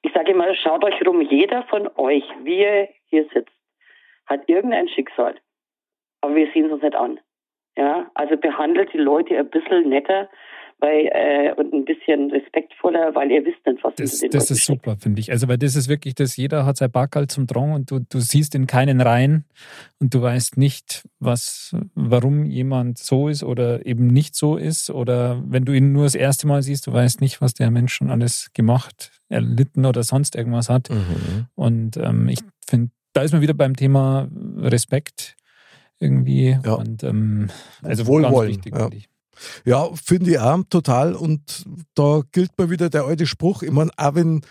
ich 0.00 0.12
sage 0.14 0.32
immer, 0.32 0.54
schaut 0.54 0.82
euch 0.84 1.06
rum, 1.06 1.20
jeder 1.20 1.64
von 1.64 1.86
euch, 1.96 2.24
wie 2.44 2.60
ihr 2.60 2.88
hier 3.10 3.26
sitzt, 3.34 3.52
hat 4.24 4.40
irgendein 4.48 4.88
Schicksal. 4.88 5.34
Aber 6.22 6.34
wir 6.34 6.50
sehen 6.54 6.64
es 6.64 6.72
uns 6.72 6.82
nicht 6.82 6.96
an. 6.96 7.20
Ja, 7.76 8.10
also 8.14 8.38
behandelt 8.38 8.90
die 8.94 8.98
Leute 8.98 9.36
ein 9.36 9.50
bisschen 9.50 9.90
netter 9.90 10.30
weil, 10.82 11.06
äh, 11.12 11.52
und 11.54 11.72
ein 11.72 11.84
bisschen 11.84 12.32
respektvoller, 12.32 13.14
weil 13.14 13.30
ihr 13.30 13.44
wisst 13.44 13.64
nicht, 13.64 13.84
was 13.84 13.94
Das, 13.94 14.18
den 14.18 14.30
das 14.30 14.50
ist 14.50 14.66
super, 14.66 14.96
finde 14.98 15.20
ich. 15.20 15.30
Also, 15.30 15.46
weil 15.46 15.56
das 15.56 15.76
ist 15.76 15.88
wirklich 15.88 16.16
das, 16.16 16.36
jeder 16.36 16.66
hat 16.66 16.76
sein 16.76 16.90
Backerl 16.90 17.28
zum 17.28 17.46
Drang 17.46 17.72
und 17.72 17.92
du, 17.92 18.00
du 18.00 18.18
siehst 18.18 18.56
in 18.56 18.66
keinen 18.66 19.00
rein 19.00 19.44
und 20.00 20.12
du 20.12 20.20
weißt 20.20 20.56
nicht, 20.56 21.04
was, 21.20 21.76
warum 21.94 22.44
jemand 22.44 22.98
so 22.98 23.28
ist 23.28 23.44
oder 23.44 23.86
eben 23.86 24.08
nicht 24.08 24.34
so 24.34 24.56
ist. 24.56 24.90
Oder 24.90 25.40
wenn 25.46 25.64
du 25.64 25.72
ihn 25.72 25.92
nur 25.92 26.02
das 26.02 26.16
erste 26.16 26.48
Mal 26.48 26.62
siehst, 26.62 26.88
du 26.88 26.92
weißt 26.92 27.20
nicht, 27.20 27.40
was 27.40 27.54
der 27.54 27.70
Mensch 27.70 27.94
schon 27.94 28.10
alles 28.10 28.50
gemacht, 28.52 29.12
erlitten 29.28 29.86
oder 29.86 30.02
sonst 30.02 30.34
irgendwas 30.34 30.68
hat. 30.68 30.90
Mhm. 30.90 31.46
Und 31.54 31.96
ähm, 31.96 32.28
ich 32.28 32.40
finde, 32.66 32.90
da 33.12 33.22
ist 33.22 33.30
man 33.32 33.40
wieder 33.40 33.54
beim 33.54 33.76
Thema 33.76 34.28
Respekt 34.56 35.36
irgendwie. 36.00 36.58
Ja. 36.64 36.74
Und 36.74 37.04
ähm, 37.04 37.50
also 37.82 38.08
Wohlwollen, 38.08 38.32
ganz 38.32 38.66
wichtig, 38.66 38.74
ja. 38.76 38.90
Ja, 39.64 39.88
finde 39.94 40.30
ich 40.32 40.38
auch 40.38 40.62
total. 40.70 41.14
Und 41.14 41.64
da 41.94 42.22
gilt 42.32 42.56
mal 42.58 42.70
wieder 42.70 42.90
der 42.90 43.04
alte 43.04 43.26
Spruch. 43.26 43.62
Ich 43.62 43.70
meine, 43.70 43.90
auch 43.96 44.14
wenn 44.14 44.42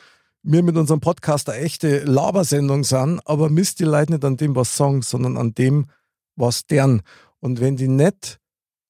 wir 0.43 0.63
mit 0.63 0.75
unserem 0.75 0.99
Podcast 0.99 1.49
eine 1.49 1.59
echte 1.59 1.99
Labersendung 1.99 2.83
sind, 2.83 3.21
aber 3.25 3.49
misst 3.49 3.79
die 3.79 3.83
Leute 3.85 4.13
nicht 4.13 4.25
an 4.25 4.37
dem, 4.37 4.55
was 4.55 4.75
sagen, 4.75 5.01
sondern 5.01 5.37
an 5.37 5.53
dem, 5.53 5.87
was 6.35 6.65
deren. 6.65 7.01
Und 7.39 7.61
wenn 7.61 7.75
die 7.77 7.87
nett 7.87 8.37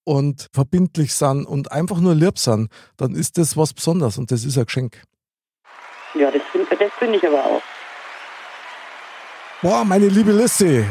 und 0.04 0.48
verbindlich 0.54 1.14
sind 1.14 1.46
und 1.46 1.72
einfach 1.72 2.00
nur 2.00 2.16
lieb 2.16 2.40
sind, 2.40 2.72
dann 2.98 3.16
ist 3.16 3.38
das 3.38 3.58
was 3.58 3.74
Besonderes 3.74 4.18
und 4.18 4.32
das 4.32 4.46
ist 4.46 4.58
ein 4.58 4.66
Geschenk. 4.66 5.04
Ja, 6.16 6.32
das, 6.32 6.42
find- 6.52 6.68
das 6.72 6.92
finde 7.00 7.18
ich 7.18 7.28
aber 7.28 7.44
auch. 7.46 7.62
Boah, 9.62 9.86
meine 9.86 10.08
liebe 10.08 10.32
Lissy. 10.32 10.86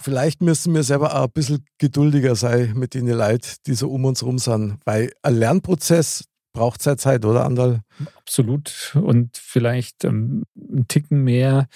Vielleicht 0.00 0.42
müssen 0.42 0.74
wir 0.74 0.82
selber 0.82 1.16
auch 1.16 1.24
ein 1.24 1.32
bisschen 1.32 1.64
geduldiger 1.78 2.36
sein 2.36 2.74
mit 2.74 2.94
den 2.94 3.08
Leuten, 3.08 3.48
die 3.66 3.74
so 3.74 3.90
um 3.90 4.04
uns 4.04 4.22
rum 4.22 4.38
sind. 4.38 4.78
Weil 4.84 5.12
ein 5.22 5.36
Lernprozess 5.36 6.24
braucht 6.52 6.82
seine 6.82 6.96
Zeit, 6.96 7.24
oder 7.24 7.44
Andal? 7.44 7.82
Absolut. 8.16 8.94
Und 8.94 9.36
vielleicht 9.36 10.04
ähm, 10.04 10.44
einen 10.56 10.88
Ticken 10.88 11.22
mehr 11.22 11.68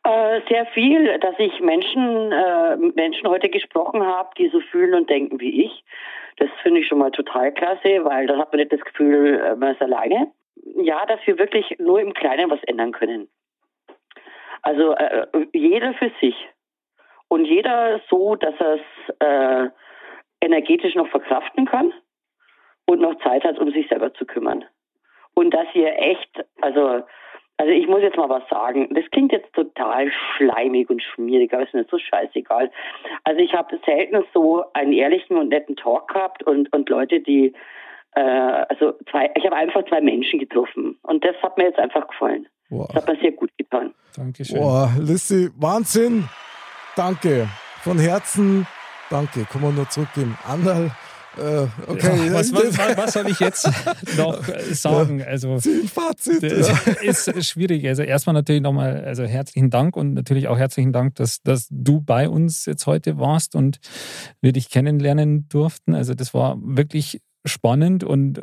Äh, 0.04 0.40
sehr 0.48 0.66
viel, 0.66 1.18
dass 1.20 1.34
ich 1.38 1.60
Menschen, 1.60 2.32
äh, 2.32 2.76
Menschen 2.76 3.28
heute 3.28 3.48
gesprochen 3.48 4.04
habe, 4.04 4.30
die 4.36 4.48
so 4.48 4.60
fühlen 4.60 4.94
und 4.94 5.09
denken 5.09 5.38
wie 5.40 5.64
ich. 5.64 5.84
Das 6.38 6.48
finde 6.62 6.80
ich 6.80 6.88
schon 6.88 6.98
mal 6.98 7.12
total 7.12 7.52
klasse, 7.52 8.04
weil 8.04 8.26
dann 8.26 8.38
hat 8.38 8.52
man 8.52 8.59
nicht 8.59 8.72
das 8.72 8.80
Gefühl, 8.80 9.38
äh, 9.38 9.54
man 9.54 9.74
ist 9.74 9.82
alleine. 9.82 10.32
Ja, 10.76 11.06
dass 11.06 11.20
wir 11.24 11.38
wirklich 11.38 11.76
nur 11.78 12.00
im 12.00 12.14
Kleinen 12.14 12.50
was 12.50 12.62
ändern 12.64 12.92
können. 12.92 13.28
Also 14.62 14.92
äh, 14.94 15.26
jeder 15.52 15.94
für 15.94 16.10
sich. 16.20 16.34
Und 17.28 17.44
jeder 17.44 18.00
so, 18.10 18.34
dass 18.36 18.54
er 18.59 18.74
es 18.74 19.14
äh, 19.20 19.70
energetisch 20.40 20.94
noch 20.94 21.09
verkraften 21.09 21.66
kann 21.66 21.92
und 22.86 23.00
noch 23.00 23.18
Zeit 23.22 23.44
hat, 23.44 23.59
um 23.59 23.70
sich 23.70 23.88
selber 23.88 24.12
zu 24.14 24.26
kümmern. 24.26 24.64
Und 25.34 25.52
dass 25.52 25.66
ihr 25.74 25.96
echt, 25.98 26.44
also 26.60 27.02
also 27.59 27.72
ich 27.72 27.86
muss 27.86 28.00
jetzt 28.02 28.16
mal 28.16 28.28
was 28.28 28.42
sagen. 28.48 28.88
Das 28.92 29.04
klingt 29.12 29.30
jetzt 29.30 29.52
total 29.52 30.10
schleimig 30.36 30.90
und 30.90 31.00
schmierig, 31.00 31.52
aber 31.52 31.62
ist 31.62 31.74
mir 31.74 31.86
so 31.88 31.98
scheißegal. 31.98 32.70
Also 33.22 33.40
ich 33.40 33.52
habe 33.52 33.78
selten 33.86 34.24
so 34.34 34.64
einen 34.72 34.92
ehrlichen 34.92 35.36
und 35.36 35.50
netten 35.50 35.76
Talk 35.76 36.09
gehabt 36.09 36.42
und, 36.42 36.72
und 36.72 36.88
Leute, 36.88 37.20
die 37.20 37.52
äh, 38.14 38.20
also 38.20 38.94
zwei, 39.10 39.30
ich 39.36 39.44
habe 39.44 39.54
einfach 39.54 39.84
zwei 39.84 40.00
Menschen 40.00 40.40
getroffen 40.40 40.98
und 41.02 41.24
das 41.24 41.36
hat 41.42 41.56
mir 41.56 41.64
jetzt 41.64 41.78
einfach 41.78 42.09
gefallen. 42.09 42.48
Boah, 42.68 42.88
Das 42.88 42.96
hat 42.96 43.14
mir 43.14 43.20
sehr 43.20 43.32
gut 43.32 43.50
getan. 43.56 43.94
Dankeschön. 44.16 44.59
Boah 44.59 44.90
Lissy, 44.98 45.50
Wahnsinn. 45.56 46.28
Danke. 46.96 47.48
Von 47.82 47.98
Herzen, 47.98 48.66
danke. 49.09 49.44
Kann 49.44 49.62
man 49.62 49.74
nur 49.74 49.88
zurückgeben. 49.88 50.36
Andal, 50.46 50.90
äh, 51.38 51.66
okay. 51.90 52.26
Ja, 52.26 52.34
was, 52.34 52.52
was, 52.52 52.78
was, 52.96 53.12
soll 53.12 53.28
ich 53.28 53.40
jetzt 53.40 53.68
noch 54.16 54.42
sagen? 54.70 55.22
Also 55.22 55.59
Fazit. 55.60 56.42
Ist 56.42 57.44
schwierig. 57.46 57.86
Also 57.86 58.02
erstmal 58.02 58.34
natürlich 58.34 58.62
nochmal, 58.62 59.04
also 59.04 59.24
herzlichen 59.24 59.70
Dank 59.70 59.96
und 59.96 60.14
natürlich 60.14 60.48
auch 60.48 60.59
herzlichen 60.59 60.92
Dank, 60.92 61.14
dass, 61.14 61.42
dass 61.42 61.68
du 61.70 62.00
bei 62.00 62.28
uns 62.28 62.66
jetzt 62.66 62.86
heute 62.86 63.18
warst 63.18 63.54
und 63.54 63.78
wir 64.40 64.52
dich 64.52 64.70
kennenlernen 64.70 65.48
durften. 65.48 65.94
Also 65.94 66.14
das 66.14 66.34
war 66.34 66.56
wirklich 66.60 67.20
spannend 67.44 68.04
und 68.04 68.42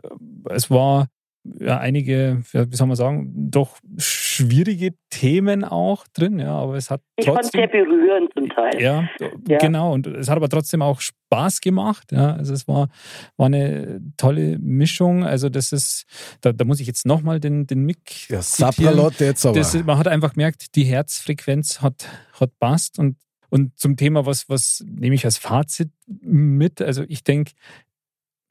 es 0.49 0.69
war 0.69 1.07
ja 1.43 1.77
einige, 1.79 2.41
wie 2.51 2.75
soll 2.75 2.87
man 2.87 2.95
sagen, 2.97 3.31
doch 3.51 3.77
schwierige 3.97 4.93
Themen 5.09 5.63
auch 5.63 6.05
drin, 6.13 6.39
ja, 6.39 6.53
aber 6.53 6.75
es 6.75 6.89
hat 6.91 7.01
Ich 7.17 7.25
fand 7.25 7.41
es 7.41 7.49
sehr 7.51 7.63
trotzdem 7.69 7.85
berührend 7.85 8.33
zum 8.33 8.49
Teil. 8.49 8.81
ja, 8.81 9.09
Ja. 9.47 9.57
genau. 9.57 9.93
Und 9.93 10.07
es 10.07 10.29
hat 10.29 10.37
aber 10.37 10.49
trotzdem 10.49 10.81
auch 10.81 11.01
Spaß 11.01 11.61
gemacht. 11.61 12.11
Ja, 12.11 12.33
also 12.33 12.53
es 12.53 12.67
war, 12.67 12.89
war 13.37 13.45
eine 13.47 14.01
tolle 14.17 14.57
Mischung. 14.59 15.23
Also 15.23 15.49
das 15.49 15.71
ist, 15.71 16.05
da, 16.41 16.51
da 16.51 16.65
muss 16.65 16.79
ich 16.79 16.87
jetzt 16.87 17.05
nochmal 17.05 17.39
den, 17.39 17.65
den 17.67 17.83
Mick 17.85 18.29
Ja. 18.29 18.41
Sapralot 18.41 19.19
jetzt 19.19 19.45
aber. 19.45 19.57
Das, 19.57 19.73
man 19.83 19.97
hat 19.97 20.07
einfach 20.07 20.33
gemerkt, 20.33 20.75
die 20.75 20.83
Herzfrequenz 20.83 21.81
hat, 21.81 22.07
hat 22.39 22.51
passt. 22.59 22.99
Und, 22.99 23.17
und 23.49 23.77
zum 23.79 23.95
Thema, 23.97 24.25
was, 24.25 24.47
was 24.49 24.83
nehme 24.87 25.15
ich 25.15 25.25
als 25.25 25.37
Fazit 25.37 25.89
mit? 26.21 26.81
Also 26.81 27.03
ich 27.07 27.23
denke, 27.23 27.53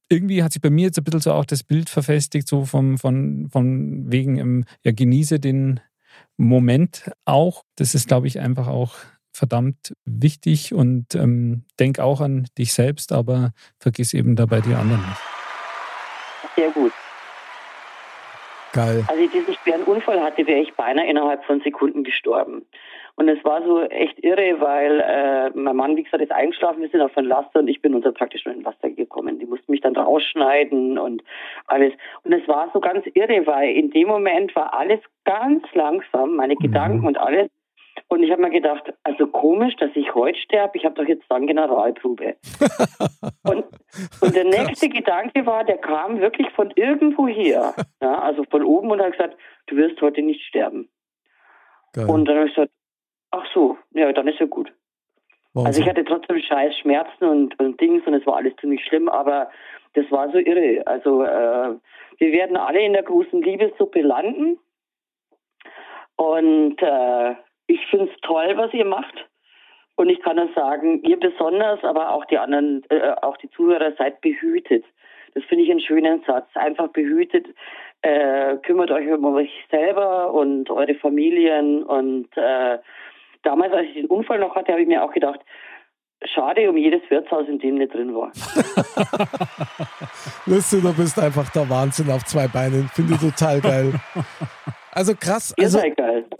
irgendwie 0.08 0.42
hat 0.42 0.52
sich 0.52 0.62
bei 0.62 0.70
mir 0.70 0.86
jetzt 0.86 0.98
ein 0.98 1.04
bisschen 1.04 1.20
so 1.20 1.32
auch 1.32 1.44
das 1.44 1.62
Bild 1.62 1.90
verfestigt, 1.90 2.48
so 2.48 2.64
vom, 2.64 2.98
von, 2.98 3.48
von 3.50 4.10
wegen, 4.10 4.38
ähm, 4.38 4.64
ja, 4.82 4.92
genieße 4.92 5.38
den 5.40 5.80
Moment 6.36 7.10
auch. 7.24 7.64
Das 7.76 7.94
ist, 7.94 8.08
glaube 8.08 8.26
ich, 8.26 8.40
einfach 8.40 8.68
auch 8.68 8.94
verdammt 9.32 9.94
wichtig 10.04 10.74
und 10.74 11.14
ähm, 11.14 11.64
denk 11.78 11.98
auch 12.00 12.20
an 12.20 12.48
dich 12.56 12.72
selbst, 12.72 13.12
aber 13.12 13.52
vergiss 13.78 14.14
eben 14.14 14.34
dabei 14.34 14.60
die 14.60 14.74
anderen 14.74 15.02
nicht. 15.02 15.20
Sehr 16.56 16.70
gut. 16.70 16.92
Geil. 18.72 19.04
Als 19.08 19.18
ich 19.18 19.30
diesen 19.30 19.54
schweren 19.54 19.82
Unfall 19.84 20.22
hatte, 20.22 20.46
wäre 20.46 20.60
ich 20.60 20.74
beinahe 20.74 21.06
innerhalb 21.06 21.44
von 21.44 21.60
Sekunden 21.60 22.04
gestorben. 22.04 22.66
Und 23.18 23.28
es 23.28 23.42
war 23.44 23.64
so 23.64 23.82
echt 23.82 24.22
irre, 24.22 24.60
weil 24.60 25.00
äh, 25.00 25.50
mein 25.58 25.74
Mann, 25.74 25.96
wie 25.96 26.04
gesagt, 26.04 26.22
ist 26.22 26.30
eingeschlafen, 26.30 26.82
wir 26.82 26.88
sind 26.88 27.00
auf 27.00 27.16
ein 27.16 27.24
Laster 27.24 27.58
und 27.58 27.66
ich 27.66 27.82
bin 27.82 27.94
unter 27.94 28.12
praktisch 28.12 28.44
nur 28.44 28.54
in 28.54 28.62
Laster 28.62 28.90
gekommen. 28.90 29.40
Die 29.40 29.46
mussten 29.46 29.72
mich 29.72 29.80
dann 29.80 29.96
rausschneiden 29.96 30.98
und 30.98 31.24
alles. 31.66 31.92
Und 32.22 32.32
es 32.32 32.46
war 32.46 32.70
so 32.72 32.78
ganz 32.78 33.04
irre, 33.14 33.44
weil 33.44 33.70
in 33.70 33.90
dem 33.90 34.06
Moment 34.06 34.54
war 34.54 34.72
alles 34.72 35.00
ganz 35.24 35.64
langsam, 35.74 36.36
meine 36.36 36.54
Gedanken 36.54 37.08
und 37.08 37.18
alles. 37.18 37.48
Und 38.08 38.22
ich 38.22 38.30
habe 38.30 38.42
mir 38.42 38.50
gedacht, 38.50 38.92
also 39.02 39.26
komisch, 39.26 39.74
dass 39.76 39.90
ich 39.94 40.14
heute 40.14 40.38
sterbe, 40.38 40.78
ich 40.78 40.84
habe 40.84 40.94
doch 40.94 41.08
jetzt 41.08 41.24
dann 41.28 41.46
Generalprobe. 41.46 42.36
und, 43.44 43.64
und 44.20 44.34
der 44.34 44.44
nächste 44.44 44.88
Gedanke 44.88 45.44
war, 45.46 45.64
der 45.64 45.78
kam 45.78 46.20
wirklich 46.20 46.50
von 46.50 46.70
irgendwo 46.76 47.26
her, 47.26 47.74
ja, 48.02 48.18
also 48.20 48.44
von 48.44 48.62
oben 48.62 48.90
und 48.90 49.00
hat 49.00 49.12
gesagt, 49.12 49.36
du 49.66 49.76
wirst 49.76 50.00
heute 50.00 50.22
nicht 50.22 50.42
sterben. 50.42 50.88
Geil. 51.92 52.06
Und 52.06 52.26
dann 52.26 52.36
habe 52.36 52.48
ich 52.48 52.54
gesagt, 52.54 52.72
ach 53.30 53.46
so, 53.52 53.76
ja, 53.92 54.12
dann 54.12 54.28
ist 54.28 54.38
ja 54.38 54.46
gut. 54.46 54.72
Also 55.54 55.66
Wahnsinn. 55.66 55.82
ich 55.82 55.88
hatte 55.88 56.04
trotzdem 56.04 56.38
scheiß 56.38 56.76
Schmerzen 56.78 57.24
und, 57.24 57.58
und 57.58 57.80
Dings 57.80 58.06
und 58.06 58.14
es 58.14 58.26
war 58.26 58.36
alles 58.36 58.54
ziemlich 58.60 58.84
schlimm, 58.84 59.08
aber 59.08 59.50
das 59.94 60.10
war 60.10 60.30
so 60.30 60.38
irre. 60.38 60.86
Also 60.86 61.22
äh, 61.24 61.74
wir 62.18 62.32
werden 62.32 62.56
alle 62.56 62.84
in 62.84 62.92
der 62.92 63.02
großen 63.02 63.42
Liebessuppe 63.42 64.00
landen. 64.00 64.58
Und 66.16 66.82
äh, 66.82 67.34
ich 67.68 67.86
finde 67.86 68.10
es 68.12 68.20
toll, 68.22 68.54
was 68.56 68.74
ihr 68.74 68.84
macht. 68.84 69.14
Und 69.94 70.08
ich 70.08 70.20
kann 70.22 70.36
nur 70.36 70.48
sagen, 70.54 71.02
ihr 71.02 71.18
besonders, 71.18 71.82
aber 71.84 72.10
auch 72.10 72.24
die 72.24 72.38
anderen, 72.38 72.84
äh, 72.88 73.12
auch 73.22 73.36
die 73.36 73.50
Zuhörer, 73.50 73.92
seid 73.98 74.20
behütet. 74.20 74.84
Das 75.34 75.44
finde 75.44 75.64
ich 75.64 75.70
einen 75.70 75.80
schönen 75.80 76.22
Satz. 76.26 76.48
Einfach 76.54 76.88
behütet. 76.88 77.46
Äh, 78.02 78.56
kümmert 78.58 78.90
euch 78.90 79.10
um 79.10 79.24
euch 79.34 79.50
selber 79.70 80.32
und 80.32 80.70
eure 80.70 80.94
Familien. 80.94 81.82
Und 81.82 82.28
äh, 82.36 82.78
damals, 83.42 83.72
als 83.72 83.88
ich 83.88 83.94
den 83.94 84.06
Unfall 84.06 84.38
noch 84.38 84.54
hatte, 84.54 84.72
habe 84.72 84.82
ich 84.82 84.88
mir 84.88 85.02
auch 85.02 85.12
gedacht, 85.12 85.40
schade 86.24 86.70
um 86.70 86.76
jedes 86.76 87.02
Wirtshaus, 87.10 87.48
in 87.48 87.58
dem 87.58 87.74
nicht 87.74 87.92
drin 87.92 88.14
war. 88.14 88.32
Liste, 90.46 90.80
du 90.80 90.96
bist 90.96 91.18
einfach 91.18 91.50
der 91.50 91.68
Wahnsinn 91.68 92.10
auf 92.10 92.24
zwei 92.24 92.48
Beinen. 92.48 92.88
Finde 92.88 93.14
ich 93.14 93.20
total 93.20 93.60
geil. 93.60 93.92
Also 94.98 95.14
krass. 95.14 95.54
Also, 95.56 95.80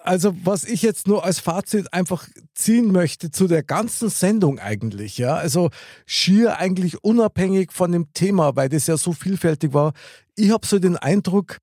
also 0.01 0.35
was 0.43 0.64
ich 0.64 0.82
jetzt 0.82 1.06
nur 1.06 1.24
als 1.24 1.39
Fazit 1.39 1.94
einfach 1.94 2.26
ziehen 2.55 2.90
möchte 2.90 3.30
zu 3.30 3.47
der 3.47 3.62
ganzen 3.62 4.09
Sendung 4.09 4.59
eigentlich, 4.59 5.16
ja, 5.16 5.36
also 5.36 5.70
schier 6.06 6.59
eigentlich 6.59 7.05
unabhängig 7.05 7.70
von 7.70 7.93
dem 7.93 8.12
Thema, 8.14 8.56
weil 8.56 8.68
das 8.68 8.89
ja 8.89 8.97
so 8.97 9.12
vielfältig 9.12 9.74
war. 9.74 9.93
Ich 10.35 10.51
habe 10.51 10.66
so 10.66 10.80
den 10.80 10.97
Eindruck, 10.97 11.59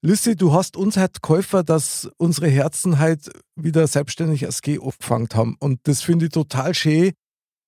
Lissi, 0.00 0.36
du 0.36 0.54
hast 0.54 0.78
uns 0.78 0.96
halt 0.96 1.20
Käufer, 1.20 1.62
dass 1.62 2.08
unsere 2.16 2.48
Herzen 2.48 2.98
halt 2.98 3.28
wieder 3.54 3.86
selbstständig 3.86 4.46
als 4.46 4.62
G 4.62 4.78
aufgefangen 4.78 5.28
haben. 5.34 5.56
Und 5.60 5.80
das 5.82 6.00
finde 6.00 6.26
ich 6.26 6.32
total 6.32 6.74
schön, 6.74 7.12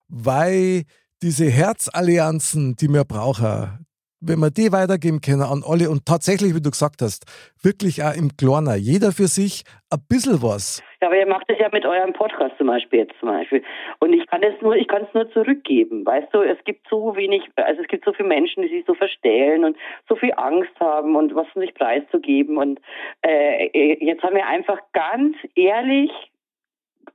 weil 0.08 0.84
diese 1.20 1.50
Herzallianzen, 1.50 2.76
die 2.76 2.88
wir 2.88 3.04
brauchen, 3.04 3.84
wenn 4.20 4.38
wir 4.38 4.50
die 4.50 4.72
weitergeben 4.72 5.20
können 5.20 5.42
an 5.42 5.62
alle 5.66 5.88
und 5.88 6.04
tatsächlich, 6.04 6.54
wie 6.54 6.60
du 6.60 6.70
gesagt 6.70 7.00
hast, 7.00 7.24
wirklich 7.62 8.02
auch 8.02 8.14
im 8.14 8.36
Kleiner, 8.36 8.76
jeder 8.76 9.12
für 9.12 9.28
sich 9.28 9.64
ein 9.90 10.00
bisschen 10.08 10.42
was. 10.42 10.82
Ja, 11.00 11.08
aber 11.08 11.16
ihr 11.16 11.26
macht 11.26 11.46
es 11.48 11.58
ja 11.58 11.68
mit 11.72 11.86
eurem 11.86 12.12
Podcast 12.12 12.56
zum 12.58 12.66
Beispiel 12.66 13.00
jetzt 13.00 13.18
zum 13.18 13.30
Beispiel. 13.30 13.62
Und 13.98 14.12
ich 14.12 14.26
kann 14.26 14.42
es 14.42 14.60
nur, 14.60 14.76
ich 14.76 14.86
kann 14.86 15.04
es 15.04 15.14
nur 15.14 15.30
zurückgeben. 15.32 16.04
Weißt 16.04 16.28
du, 16.32 16.42
es 16.42 16.62
gibt 16.64 16.86
so 16.88 17.16
wenig, 17.16 17.42
also 17.56 17.80
es 17.80 17.88
gibt 17.88 18.04
so 18.04 18.12
viele 18.12 18.28
Menschen, 18.28 18.62
die 18.62 18.68
sich 18.68 18.84
so 18.86 18.94
verstellen 18.94 19.64
und 19.64 19.76
so 20.08 20.16
viel 20.16 20.32
Angst 20.36 20.78
haben 20.78 21.16
und 21.16 21.34
was 21.34 21.46
sich 21.54 21.72
preiszugeben. 21.74 22.58
Und 22.58 22.80
äh, 23.22 23.96
jetzt 24.04 24.22
haben 24.22 24.36
wir 24.36 24.46
einfach 24.46 24.78
ganz 24.92 25.36
ehrlich 25.54 26.10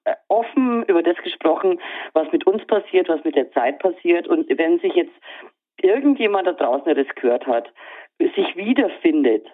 äh, 0.06 0.16
offen 0.28 0.84
über 0.88 1.04
das 1.04 1.18
gesprochen, 1.18 1.80
was 2.14 2.32
mit 2.32 2.48
uns 2.48 2.66
passiert, 2.66 3.08
was 3.10 3.24
mit 3.24 3.36
der 3.36 3.52
Zeit 3.52 3.80
passiert. 3.80 4.28
Und 4.28 4.50
wenn 4.58 4.80
sich 4.80 4.94
jetzt 4.94 5.14
irgendjemand 5.82 6.48
da 6.48 6.54
draußen, 6.54 6.86
der 6.86 7.04
das 7.04 7.14
gehört 7.16 7.48
hat, 7.48 7.72
sich 8.18 8.56
wiederfindet, 8.56 9.46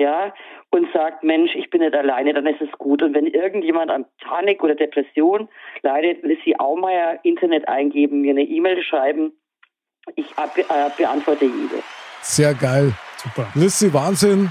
ja, 0.00 0.32
und 0.70 0.90
sagt, 0.94 1.24
Mensch, 1.24 1.54
ich 1.54 1.68
bin 1.68 1.82
nicht 1.82 1.94
alleine, 1.94 2.32
dann 2.32 2.46
ist 2.46 2.62
es 2.62 2.72
gut. 2.78 3.02
Und 3.02 3.14
wenn 3.14 3.26
irgendjemand 3.26 3.90
an 3.90 4.06
Panik 4.22 4.62
oder 4.64 4.74
Depression 4.74 5.48
leidet, 5.82 6.22
Lissy 6.22 6.54
Aumeier 6.58 7.18
Internet 7.22 7.68
eingeben, 7.68 8.22
mir 8.22 8.30
eine 8.30 8.44
E-Mail 8.44 8.82
schreiben. 8.82 9.32
Ich 10.16 10.34
be 10.34 10.62
äh, 10.62 10.90
beantworte 10.96 11.44
jede. 11.44 11.82
Sehr 12.22 12.54
geil. 12.54 12.92
Super. 13.18 13.48
Lissy, 13.54 13.92
Wahnsinn. 13.92 14.50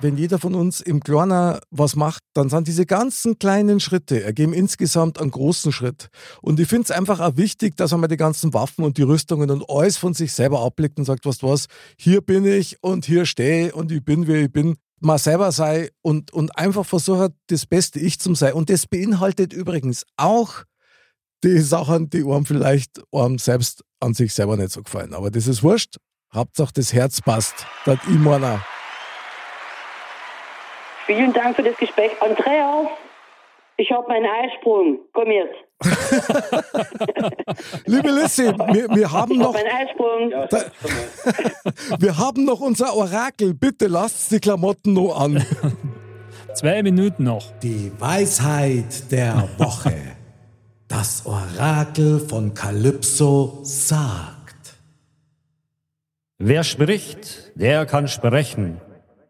Wenn 0.00 0.16
jeder 0.16 0.38
von 0.38 0.54
uns 0.54 0.80
im 0.80 1.00
Kleiner 1.00 1.58
was 1.72 1.96
macht, 1.96 2.22
dann 2.32 2.48
sind 2.48 2.68
diese 2.68 2.86
ganzen 2.86 3.40
kleinen 3.40 3.80
Schritte 3.80 4.22
ergeben 4.22 4.52
insgesamt 4.52 5.20
einen 5.20 5.32
großen 5.32 5.72
Schritt. 5.72 6.08
Und 6.40 6.60
ich 6.60 6.68
finde 6.68 6.84
es 6.84 6.90
einfach 6.92 7.18
auch 7.18 7.36
wichtig, 7.36 7.76
dass 7.76 7.90
man 7.90 8.08
die 8.08 8.16
ganzen 8.16 8.54
Waffen 8.54 8.84
und 8.84 8.96
die 8.96 9.02
Rüstungen 9.02 9.50
und 9.50 9.68
alles 9.68 9.96
von 9.96 10.14
sich 10.14 10.32
selber 10.32 10.60
abblickt 10.60 11.00
und 11.00 11.04
sagt, 11.04 11.26
was 11.26 11.42
was, 11.42 11.66
hier 11.98 12.20
bin 12.20 12.44
ich 12.44 12.80
und 12.80 13.06
hier 13.06 13.26
stehe 13.26 13.74
und 13.74 13.90
ich 13.90 14.04
bin, 14.04 14.28
wie 14.28 14.36
ich 14.44 14.52
bin. 14.52 14.76
Mal 15.00 15.18
selber 15.18 15.50
sei 15.50 15.90
und, 16.00 16.32
und 16.32 16.56
einfach 16.56 16.86
versuche, 16.86 17.30
das 17.48 17.66
beste 17.66 17.98
Ich 17.98 18.20
zu 18.20 18.32
sein. 18.36 18.52
Und 18.52 18.70
das 18.70 18.86
beinhaltet 18.86 19.52
übrigens 19.52 20.04
auch 20.16 20.62
die 21.42 21.58
Sachen, 21.58 22.08
die 22.08 22.22
einem 22.22 22.46
vielleicht 22.46 23.00
einem 23.12 23.38
selbst 23.38 23.82
an 23.98 24.14
sich 24.14 24.32
selber 24.32 24.56
nicht 24.56 24.70
so 24.70 24.82
gefallen. 24.82 25.12
Aber 25.12 25.32
das 25.32 25.48
ist 25.48 25.64
wurscht. 25.64 25.96
Hauptsache 26.32 26.72
das 26.74 26.92
Herz 26.92 27.20
passt. 27.20 27.66
Das 27.84 27.98
ich 28.08 28.18
meiner. 28.18 28.64
Vielen 31.08 31.32
Dank 31.32 31.56
für 31.56 31.62
das 31.62 31.76
Gespräch. 31.78 32.10
Andreas, 32.20 32.88
ich 33.78 33.90
habe 33.90 34.06
meinen 34.08 34.26
Eisprung. 34.26 34.98
Komm 35.14 35.30
jetzt. 35.30 35.54
Liebe 37.86 38.10
Lissy, 38.10 38.48
wir, 38.48 38.90
wir 38.90 39.10
haben 39.10 39.32
Ich 39.32 39.38
noch, 39.38 39.54
meinen 39.54 39.68
Eisprung. 39.68 40.30
wir 41.98 42.18
haben 42.18 42.44
noch 42.44 42.60
unser 42.60 42.94
Orakel. 42.94 43.54
Bitte 43.54 43.86
lasst 43.86 44.30
die 44.32 44.38
Klamotten 44.38 44.92
noch 44.92 45.18
an. 45.18 45.42
Zwei 46.54 46.82
Minuten 46.82 47.24
noch. 47.24 47.52
Die 47.62 47.90
Weisheit 47.98 49.10
der 49.10 49.48
Woche. 49.56 49.94
Das 50.88 51.24
Orakel 51.24 52.20
von 52.20 52.52
Kalypso 52.52 53.60
sagt. 53.62 54.74
Wer 56.36 56.64
spricht, 56.64 57.50
der 57.54 57.86
kann 57.86 58.08
sprechen. 58.08 58.82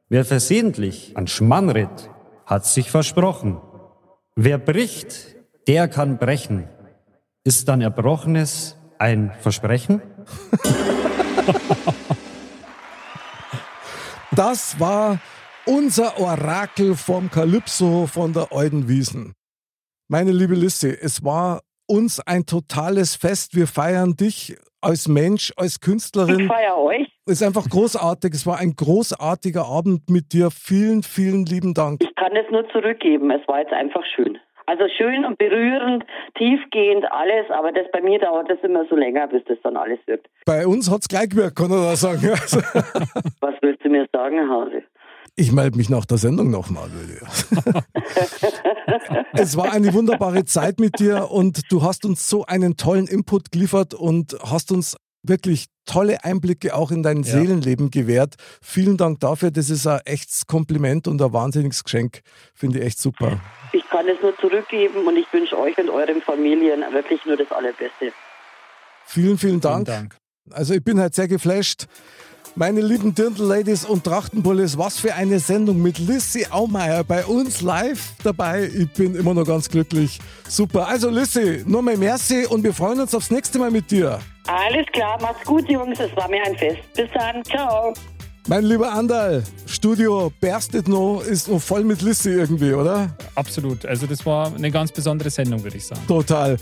Wer 0.09 0.25
versehentlich 0.25 1.17
an 1.17 1.27
Schmann 1.27 1.69
ritt, 1.69 2.11
hat 2.47 2.65
sich 2.65 2.91
versprochen. 2.91 3.61
Wer 4.35 4.59
bricht, 4.59 5.37
der 5.67 5.89
kann 5.89 6.19
brechen. 6.19 6.69
Ist 7.45 7.69
dann 7.69 7.81
Erbrochenes 7.81 8.77
ein 8.99 9.33
Versprechen? 9.41 10.01
Das 14.39 14.79
war 14.79 15.19
unser 15.67 16.21
Orakel 16.21 16.95
vom 16.95 17.29
Kalypso 17.29 18.07
von 18.07 18.33
der 18.33 18.53
Eudenwiesen. 18.53 19.33
Meine 20.07 20.31
liebe 20.31 20.55
Lissy, 20.55 20.91
es 20.91 21.25
war 21.25 21.63
uns 21.89 22.21
ein 22.21 22.47
totales 22.47 23.17
Fest. 23.17 23.57
Wir 23.57 23.67
feiern 23.67 24.15
dich 24.15 24.57
als 24.81 25.09
Mensch, 25.09 25.53
als 25.57 25.77
Ich 25.77 25.81
Künstlerin. 25.81 26.47
feiere 26.47 26.79
euch. 26.79 27.09
Es 27.27 27.41
ist 27.41 27.43
einfach 27.43 27.69
großartig. 27.69 28.33
Es 28.35 28.47
war 28.47 28.59
ein 28.59 28.75
großartiger 28.77 29.65
Abend 29.67 30.09
mit 30.11 30.33
dir. 30.33 30.51
Vielen, 30.51 31.03
vielen 31.03 31.45
lieben 31.47 31.75
Dank. 31.75 32.03
Ich 32.03 32.15
kann 32.15 32.35
es 32.37 32.51
nur 32.51 32.69
zurückgeben. 32.71 33.31
Es 33.31 33.47
war 33.49 33.61
jetzt 33.61 33.73
einfach 33.73 34.03
schön. 34.15 34.39
Also 34.67 34.85
schön 34.99 35.25
und 35.25 35.39
berührend, 35.39 36.05
tiefgehend, 36.37 37.11
alles, 37.11 37.51
aber 37.51 37.73
das 37.73 37.87
bei 37.91 38.03
mir 38.03 38.19
dauert 38.19 38.51
das 38.51 38.59
immer 38.63 38.85
so 38.91 38.97
länger, 38.97 39.27
bis 39.27 39.43
das 39.47 39.57
dann 39.63 39.79
alles 39.79 39.99
wirkt. 40.05 40.27
Bei 40.45 40.67
uns 40.67 40.91
hat 40.91 41.01
es 41.01 41.09
gleich 41.09 41.31
gewirkt, 41.31 41.57
kann 41.57 41.71
ich 41.71 41.73
da 41.73 41.97
sagen. 41.97 42.21
Was 43.41 43.55
willst 43.63 43.83
du 43.83 43.89
mir 43.89 44.07
sagen, 44.13 44.39
Hase? 44.47 44.83
Ich 45.41 45.53
melde 45.53 45.77
mich 45.77 45.89
nach 45.89 46.05
der 46.05 46.19
Sendung 46.19 46.51
nochmal, 46.51 46.91
Lydia. 46.91 47.29
es 49.35 49.57
war 49.57 49.71
eine 49.71 49.95
wunderbare 49.95 50.45
Zeit 50.45 50.81
mit 50.81 50.99
dir 50.99 51.31
und 51.31 51.71
du 51.71 51.85
hast 51.85 52.05
uns 52.05 52.29
so 52.29 52.45
einen 52.45 52.77
tollen 52.77 53.07
Input 53.07 53.53
geliefert 53.53 53.95
und 53.95 54.37
hast 54.43 54.73
uns 54.73 54.97
wirklich 55.23 55.67
tolle 55.87 56.25
Einblicke 56.25 56.75
auch 56.75 56.91
in 56.91 57.05
dein 57.05 57.23
Ja. 57.23 57.35
Seelenleben 57.35 57.93
gewährt. 57.93 58.35
Vielen 58.61 58.97
Dank 58.97 59.21
dafür. 59.21 59.53
Das 59.53 59.71
ist 59.71 59.87
ein 59.87 60.01
echtes 60.07 60.49
Kompliment 60.49 61.07
und 61.07 61.23
ein 61.23 61.33
wahnsinniges 61.33 61.85
Geschenk. 61.85 62.23
Finde 62.53 62.81
ich 62.81 62.87
echt 62.87 62.99
super. 62.99 63.41
Ich 63.73 63.89
kann 63.91 64.09
es 64.09 64.21
nur 64.21 64.37
zurückgeben 64.39 65.07
und 65.07 65.17
ich 65.17 65.33
wünsche 65.33 65.57
euch 65.57 65.79
und 65.79 65.89
euren 65.89 66.21
Familien 66.21 66.81
wirklich 66.93 67.25
nur 67.27 67.37
das 67.37 67.53
Allerbeste. 67.53 68.13
Vielen, 69.05 69.39
vielen 69.39 69.61
Dank. 69.61 69.87
Vielen 69.87 69.99
Dank. 70.01 70.17
Also 70.51 70.75
ich 70.75 70.83
bin 70.83 70.99
halt 70.99 71.15
sehr 71.15 71.29
geflasht. 71.29 71.87
Meine 72.55 72.81
lieben 72.81 73.15
Dirndl-Ladies 73.15 73.85
und 73.85 74.05
Trachtenbullis, 74.05 74.77
was 74.77 74.99
für 74.99 75.15
eine 75.15 75.39
Sendung 75.39 75.81
mit 75.81 75.99
Lissy 75.99 76.47
Aumeier 76.51 77.05
bei 77.05 77.25
uns 77.25 77.61
live 77.61 78.15
dabei. 78.25 78.69
Ich 78.77 78.91
bin 78.93 79.15
immer 79.15 79.35
noch 79.35 79.45
ganz 79.45 79.69
glücklich. 79.69 80.19
Super. 80.49 80.89
Also 80.89 81.09
Lissy, 81.09 81.63
nur 81.67 81.83
mal 81.83 81.97
merci 81.97 82.47
und 82.47 82.65
wir 82.65 82.75
freuen 82.75 83.01
uns 83.01 83.15
aufs 83.15 83.31
nächste 83.31 83.59
Mal 83.59 83.71
mit 83.71 83.91
dir. 83.91 84.19
Alles 84.47 84.87
klar, 84.93 85.21
macht's 85.21 85.45
gut, 85.45 85.69
Jungs. 85.69 86.01
Es 86.01 86.15
war 86.17 86.29
mir 86.29 86.43
ein 86.45 86.57
Fest. 86.57 86.81
Bis 86.97 87.09
dann. 87.15 87.45
Ciao. 87.45 87.95
Mein 88.49 88.65
lieber 88.65 88.91
Andal, 88.91 89.45
Studio 89.67 90.33
berstet 90.41 90.89
noch, 90.89 91.21
ist 91.21 91.49
noch 91.49 91.61
voll 91.61 91.85
mit 91.85 92.01
Lissy 92.01 92.31
irgendwie, 92.31 92.73
oder? 92.73 93.15
Absolut. 93.35 93.85
Also 93.85 94.07
das 94.07 94.25
war 94.25 94.55
eine 94.55 94.71
ganz 94.71 94.91
besondere 94.91 95.29
Sendung, 95.29 95.63
würde 95.63 95.77
ich 95.77 95.87
sagen. 95.87 96.01
Total. 96.09 96.57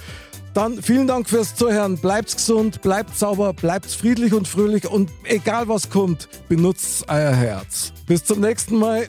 Dann 0.56 0.80
vielen 0.80 1.06
Dank 1.06 1.28
fürs 1.28 1.54
Zuhören. 1.54 2.00
Bleibt's 2.00 2.34
gesund, 2.34 2.80
bleibt 2.80 3.10
sauber, 3.10 3.52
bleibt 3.52 3.86
friedlich 3.86 4.32
und 4.32 4.48
fröhlich 4.48 4.90
und 4.90 5.10
egal 5.24 5.68
was 5.68 5.90
kommt, 5.90 6.28
benutzt 6.48 7.04
euer 7.10 7.34
Herz. 7.34 7.92
Bis 8.08 8.24
zum 8.24 8.40
nächsten 8.40 8.78
Mal 8.78 9.04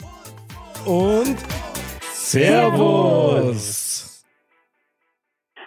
und 0.84 1.38
Servus. 2.02 4.22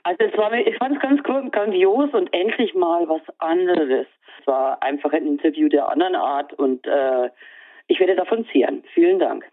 Also 0.03 0.23
es 0.23 0.37
war, 0.37 0.53
ich 0.53 0.77
fand 0.77 0.97
es 0.97 1.01
ganz 1.01 1.23
gro- 1.23 1.49
grandios 1.49 2.13
und 2.13 2.31
endlich 2.31 2.75
mal 2.75 3.09
was 3.09 3.21
anderes. 3.39 4.05
Es 4.39 4.47
war 4.47 4.83
einfach 4.83 5.11
ein 5.13 5.25
Interview 5.25 5.67
der 5.67 5.91
anderen 5.91 6.13
Art 6.13 6.53
und 6.53 6.85
äh, 6.85 7.29
ich 7.87 7.99
werde 7.99 8.15
davon 8.15 8.45
zehren. 8.51 8.83
Vielen 8.93 9.17
Dank. 9.17 9.45